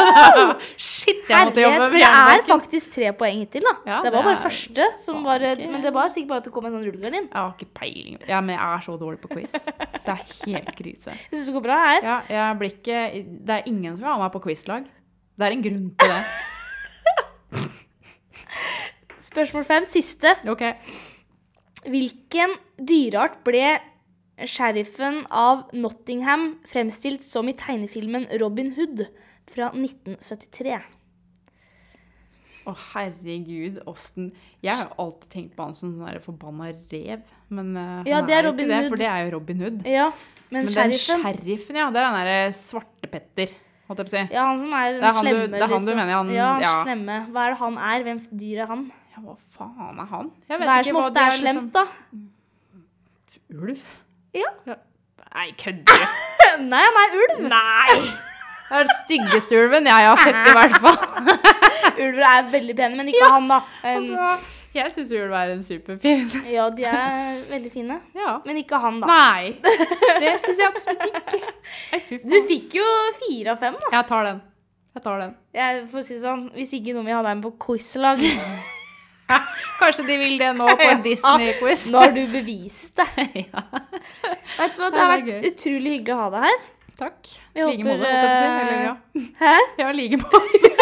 Shit, 0.75 1.21
jeg 1.29 1.47
måtte 1.47 1.61
jobbe 1.63 1.85
med 1.93 2.01
det 2.01 2.07
er 2.09 2.41
faktisk 2.47 2.95
tre 2.97 3.11
poeng 3.15 3.37
hittil, 3.39 3.63
da. 3.63 3.73
Ja, 3.87 3.99
det 4.03 4.11
var 4.11 4.25
det 4.25 4.25
bare 4.27 4.35
er- 4.35 4.43
første, 4.43 4.87
som 4.99 5.21
var, 5.23 5.39
okay. 5.39 5.69
men 5.71 5.85
det 5.85 5.93
var 5.95 6.11
sikkert 6.11 6.33
bare 6.33 6.43
at 6.43 6.49
det 6.49 6.53
kom 6.55 6.67
en 6.67 6.75
sånn 6.75 6.87
rullegardin. 6.89 7.29
Jeg 7.29 7.37
har 7.39 7.53
ikke 7.55 7.69
peiling. 7.79 8.17
Ja, 8.27 8.41
men 8.43 8.57
jeg 8.57 8.65
er 8.65 8.83
så 8.89 8.97
dårlig 8.99 9.21
på 9.23 9.31
quiz. 9.31 9.55
Det 9.55 10.15
er 10.15 10.23
helt 10.49 10.73
krise. 10.75 11.15
Jeg 11.29 11.37
syns 11.37 11.47
det 11.51 11.55
går 11.55 11.65
bra 11.69 11.77
her. 11.85 12.01
Ja, 12.09 12.17
jeg 12.33 12.59
blir 12.59 12.73
ikke 12.73 12.99
Det 13.47 13.55
er 13.55 13.69
ingen 13.69 13.93
som 13.95 14.03
vil 14.03 14.11
ha 14.11 14.17
meg 14.19 14.33
på 14.35 14.41
quizlag. 14.43 14.89
Det 15.39 15.47
er 15.47 15.55
en 15.55 15.63
grunn 15.63 15.87
til 16.01 16.09
det. 16.11 16.21
Spørsmål 19.29 19.63
fem, 19.67 19.85
siste. 19.87 20.35
OK. 20.49 20.63
Hvilken 21.87 22.55
dyreart 22.79 23.39
ble 23.47 23.77
sheriffen 24.47 25.21
av 25.31 25.65
Nottingham 25.75 26.57
fremstilt 26.67 27.23
som 27.23 27.47
i 27.51 27.53
tegnefilmen 27.59 28.27
Robin 28.41 28.73
Hood 28.77 29.05
fra 29.49 29.69
1973? 29.75 30.79
Å, 32.67 32.73
herregud, 32.91 33.79
åssen 33.89 34.27
Jeg 34.61 34.75
har 34.75 34.91
alltid 34.99 35.29
tenkt 35.31 35.55
på 35.57 35.63
han 35.65 35.73
som 35.77 35.93
sånn 35.95 36.05
der 36.09 36.19
forbanna 36.21 36.67
rev. 36.91 37.23
Men 37.49 37.71
uh, 37.77 38.03
Ja, 38.05 38.19
han 38.19 38.27
det 38.27 38.35
er 38.35 38.43
jo 38.43 38.49
Robin 38.51 38.67
ikke 38.67 38.75
det, 38.75 38.81
Hood. 38.83 38.91
For 38.93 39.01
det 39.01 39.09
er 39.09 39.23
jo 39.23 39.31
Robin 39.37 39.63
Hood. 39.63 39.79
Ja, 39.89 40.09
men, 40.11 40.51
Men 40.51 40.67
den 40.67 40.73
sheriffen 40.75 41.23
sheriffen, 41.23 41.79
ja, 41.79 41.87
det 41.93 42.01
er 42.01 42.05
den 42.09 42.19
derre 42.19 42.53
Svartepetter, 42.59 43.55
holdt 43.87 44.03
jeg 44.03 44.09
på 44.09 44.11
å 44.11 44.15
si. 44.17 44.23
Ja, 44.35 44.45
han 44.51 44.59
som 44.61 44.75
er 44.75 44.99
den 44.99 45.17
slemme, 45.19 45.31
er 45.31 45.47
du- 45.47 45.53
det 45.55 45.61
er 45.61 45.67
han 45.67 45.69
du 45.71 45.75
liksom. 45.79 45.99
mener, 46.03 46.13
han- 46.19 46.31
ja, 46.35 46.49
han 46.53 46.65
ja. 46.67 46.73
slemme. 46.83 47.17
Hva 47.33 47.45
er 47.47 47.55
det 47.55 47.59
han 47.63 47.77
er? 47.89 48.03
Hvem 48.09 48.21
dyr 48.43 48.61
er 48.65 48.71
han? 48.75 48.83
Ja, 49.19 49.25
hva 49.25 49.35
faen 49.57 49.97
er 49.99 50.05
han? 50.13 50.27
Jeg 50.47 50.59
Hva 50.61 50.65
er 50.77 50.83
det 50.83 50.91
som 50.93 50.99
ofte 51.01 51.13
det 51.13 51.23
er 51.23 51.31
liksom- 51.35 51.57
slemt, 51.59 51.73
da? 51.73 51.85
Ulv? 53.49 53.79
Ja. 54.33 54.75
Nei, 55.35 55.47
kødder 55.57 55.83
du? 55.83 56.05
Nei, 56.71 56.83
han 56.85 56.99
er 57.01 57.15
ulv! 57.23 57.41
Nei! 57.49 57.97
Det 58.69 58.77
er 58.77 58.85
den 58.85 58.93
styggeste 59.03 59.57
ulven 59.63 59.87
jeg 59.89 60.05
har 60.07 60.21
sett, 60.21 60.39
i 60.45 60.53
hvert 60.53 60.75
fall. 60.77 60.97
Ulver 62.05 62.25
er 62.29 62.49
veldig 62.53 62.75
pene, 62.77 62.95
men 62.99 63.07
ikke 63.11 63.29
han, 63.33 63.47
da. 63.49 63.57
En, 63.83 64.05
Altså, 64.13 64.55
jeg 64.77 64.91
syns 64.93 65.11
ulv 65.17 65.33
er 65.33 65.53
en 65.55 65.63
superfin. 65.65 66.27
ja, 66.53 66.67
de 66.77 66.85
er 66.85 67.39
veldig 67.49 67.71
fine. 67.73 67.97
Ja. 68.15 68.35
Men 68.45 68.61
ikke 68.61 68.77
han, 68.83 69.01
da. 69.01 69.07
Nei, 69.09 69.55
det 70.21 70.35
syns 70.45 70.61
jeg 70.61 70.69
absolutt 70.69 71.07
ikke. 71.09 71.41
Nei, 71.91 72.01
fy 72.05 72.21
Du 72.29 72.37
fikk 72.53 72.77
jo 72.77 72.85
fire 73.23 73.55
av 73.57 73.63
fem, 73.65 73.79
da. 73.81 73.91
Jeg 73.97 74.07
tar 74.13 74.29
den. 74.29 74.41
Jeg 74.95 75.03
tar 75.09 75.19
den. 75.25 75.33
Jeg, 75.57 75.81
for 75.89 76.01
å 76.01 76.05
si 76.05 76.15
det 76.17 76.21
sånn, 76.23 76.45
Hvis 76.53 76.71
ikke 76.77 76.93
noen 76.95 77.05
vil 77.09 77.17
ha 77.17 77.25
deg 77.25 77.39
med 77.41 77.45
på 77.49 77.55
quizlag 77.65 78.21
Kanskje 79.79 80.05
de 80.07 80.17
vil 80.21 80.35
det 80.41 80.49
nå 80.57 80.67
på 80.79 80.87
en 80.93 81.03
Disney-quiz. 81.05 81.85
Nå 81.93 82.03
har 82.03 82.15
du 82.15 82.21
bevist 82.33 82.99
det. 82.99 83.27
ja. 83.45 83.63
Vet 84.57 84.75
du 84.75 84.81
hva, 84.83 84.89
Det 84.93 85.01
har 85.03 85.13
vært 85.15 85.29
gøy. 85.31 85.39
utrolig 85.53 85.95
hyggelig 85.97 86.15
å 86.15 86.21
ha 86.23 86.29
deg 86.35 86.47
her. 86.49 86.63
Takk. 86.99 87.29
Jeg 87.55 87.67
like 87.69 87.85
måte, 87.87 88.07
si. 88.09 88.47
Eller, 88.63 88.79
ja. 88.89 88.95
Hæ? 89.39 89.53
Ja, 89.79 89.91
like 89.95 90.17
måte. 90.19 90.73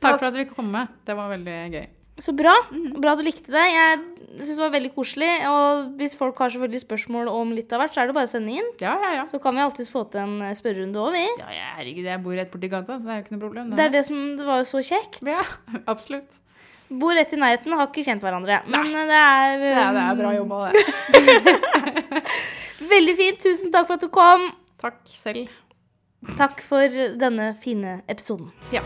Takk 0.00 0.20
for 0.20 0.28
at 0.30 0.36
du 0.36 0.38
fikk 0.44 0.54
komme. 0.56 0.84
Det 1.08 1.16
var 1.18 1.32
veldig 1.32 1.56
gøy. 1.74 1.88
Så 2.20 2.34
bra. 2.36 2.52
Mm. 2.70 3.00
Bra 3.00 3.14
du 3.16 3.22
likte 3.24 3.48
det. 3.52 3.64
Jeg 3.72 3.98
syns 4.44 4.52
det 4.52 4.60
var 4.60 4.72
veldig 4.74 4.90
koselig. 4.94 5.30
Og 5.48 5.86
hvis 5.98 6.14
folk 6.18 6.38
har 6.44 6.52
selvfølgelig 6.52 6.82
spørsmål 6.84 7.30
om 7.32 7.54
litt 7.56 7.72
av 7.74 7.80
hvert, 7.82 7.94
så 7.96 8.02
er 8.04 8.10
det 8.10 8.16
bare 8.18 8.28
å 8.28 8.32
sende 8.32 8.52
inn. 8.54 8.68
Ja, 8.82 8.92
ja, 9.02 9.10
ja. 9.18 9.24
Så 9.28 9.40
kan 9.42 9.56
vi 9.56 9.64
alltids 9.64 9.90
få 9.92 10.04
til 10.12 10.22
en 10.22 10.36
eh, 10.44 10.52
spørrerunde 10.58 11.00
òg, 11.00 11.16
vi. 11.16 11.24
ja 11.40 11.48
ja, 11.56 11.70
herregud, 11.80 12.06
jeg 12.12 12.22
bor 12.26 12.36
rett 12.36 12.52
borti 12.52 12.70
gata, 12.72 12.98
så 13.00 13.08
det 13.08 13.14
er 13.14 13.18
jo 13.22 13.24
ikke 13.26 13.34
noe 13.38 13.44
problem. 13.46 13.72
Det 13.80 13.86
er 13.88 13.94
det 13.96 14.04
som 14.06 14.20
det 14.38 14.46
var 14.46 14.60
jo 14.62 14.68
så 14.68 14.84
kjekt. 14.92 15.22
Ja, 15.26 15.40
absolutt. 15.90 16.38
Bor 16.90 17.14
rett 17.14 17.32
i 17.32 17.38
nærheten, 17.38 17.74
har 17.78 17.86
ikke 17.86 18.02
kjent 18.02 18.24
hverandre. 18.26 18.62
Men 18.66 18.88
eh, 18.90 19.06
det 19.06 19.20
er, 19.20 19.60
um... 19.60 19.78
er, 19.82 19.92
det 19.94 20.06
er 20.06 20.18
bra 20.18 20.32
jobba, 20.34 20.62
det. 20.74 22.24
Veldig 22.90 23.14
fint. 23.20 23.44
Tusen 23.46 23.70
takk 23.74 23.86
for 23.86 24.00
at 24.00 24.06
du 24.06 24.10
kom. 24.14 24.48
Takk 24.80 24.98
selv. 25.06 25.46
Takk 26.36 26.60
for 26.64 27.00
denne 27.20 27.52
fine 27.62 28.00
episoden. 28.10 28.50
Ja. 28.74 28.82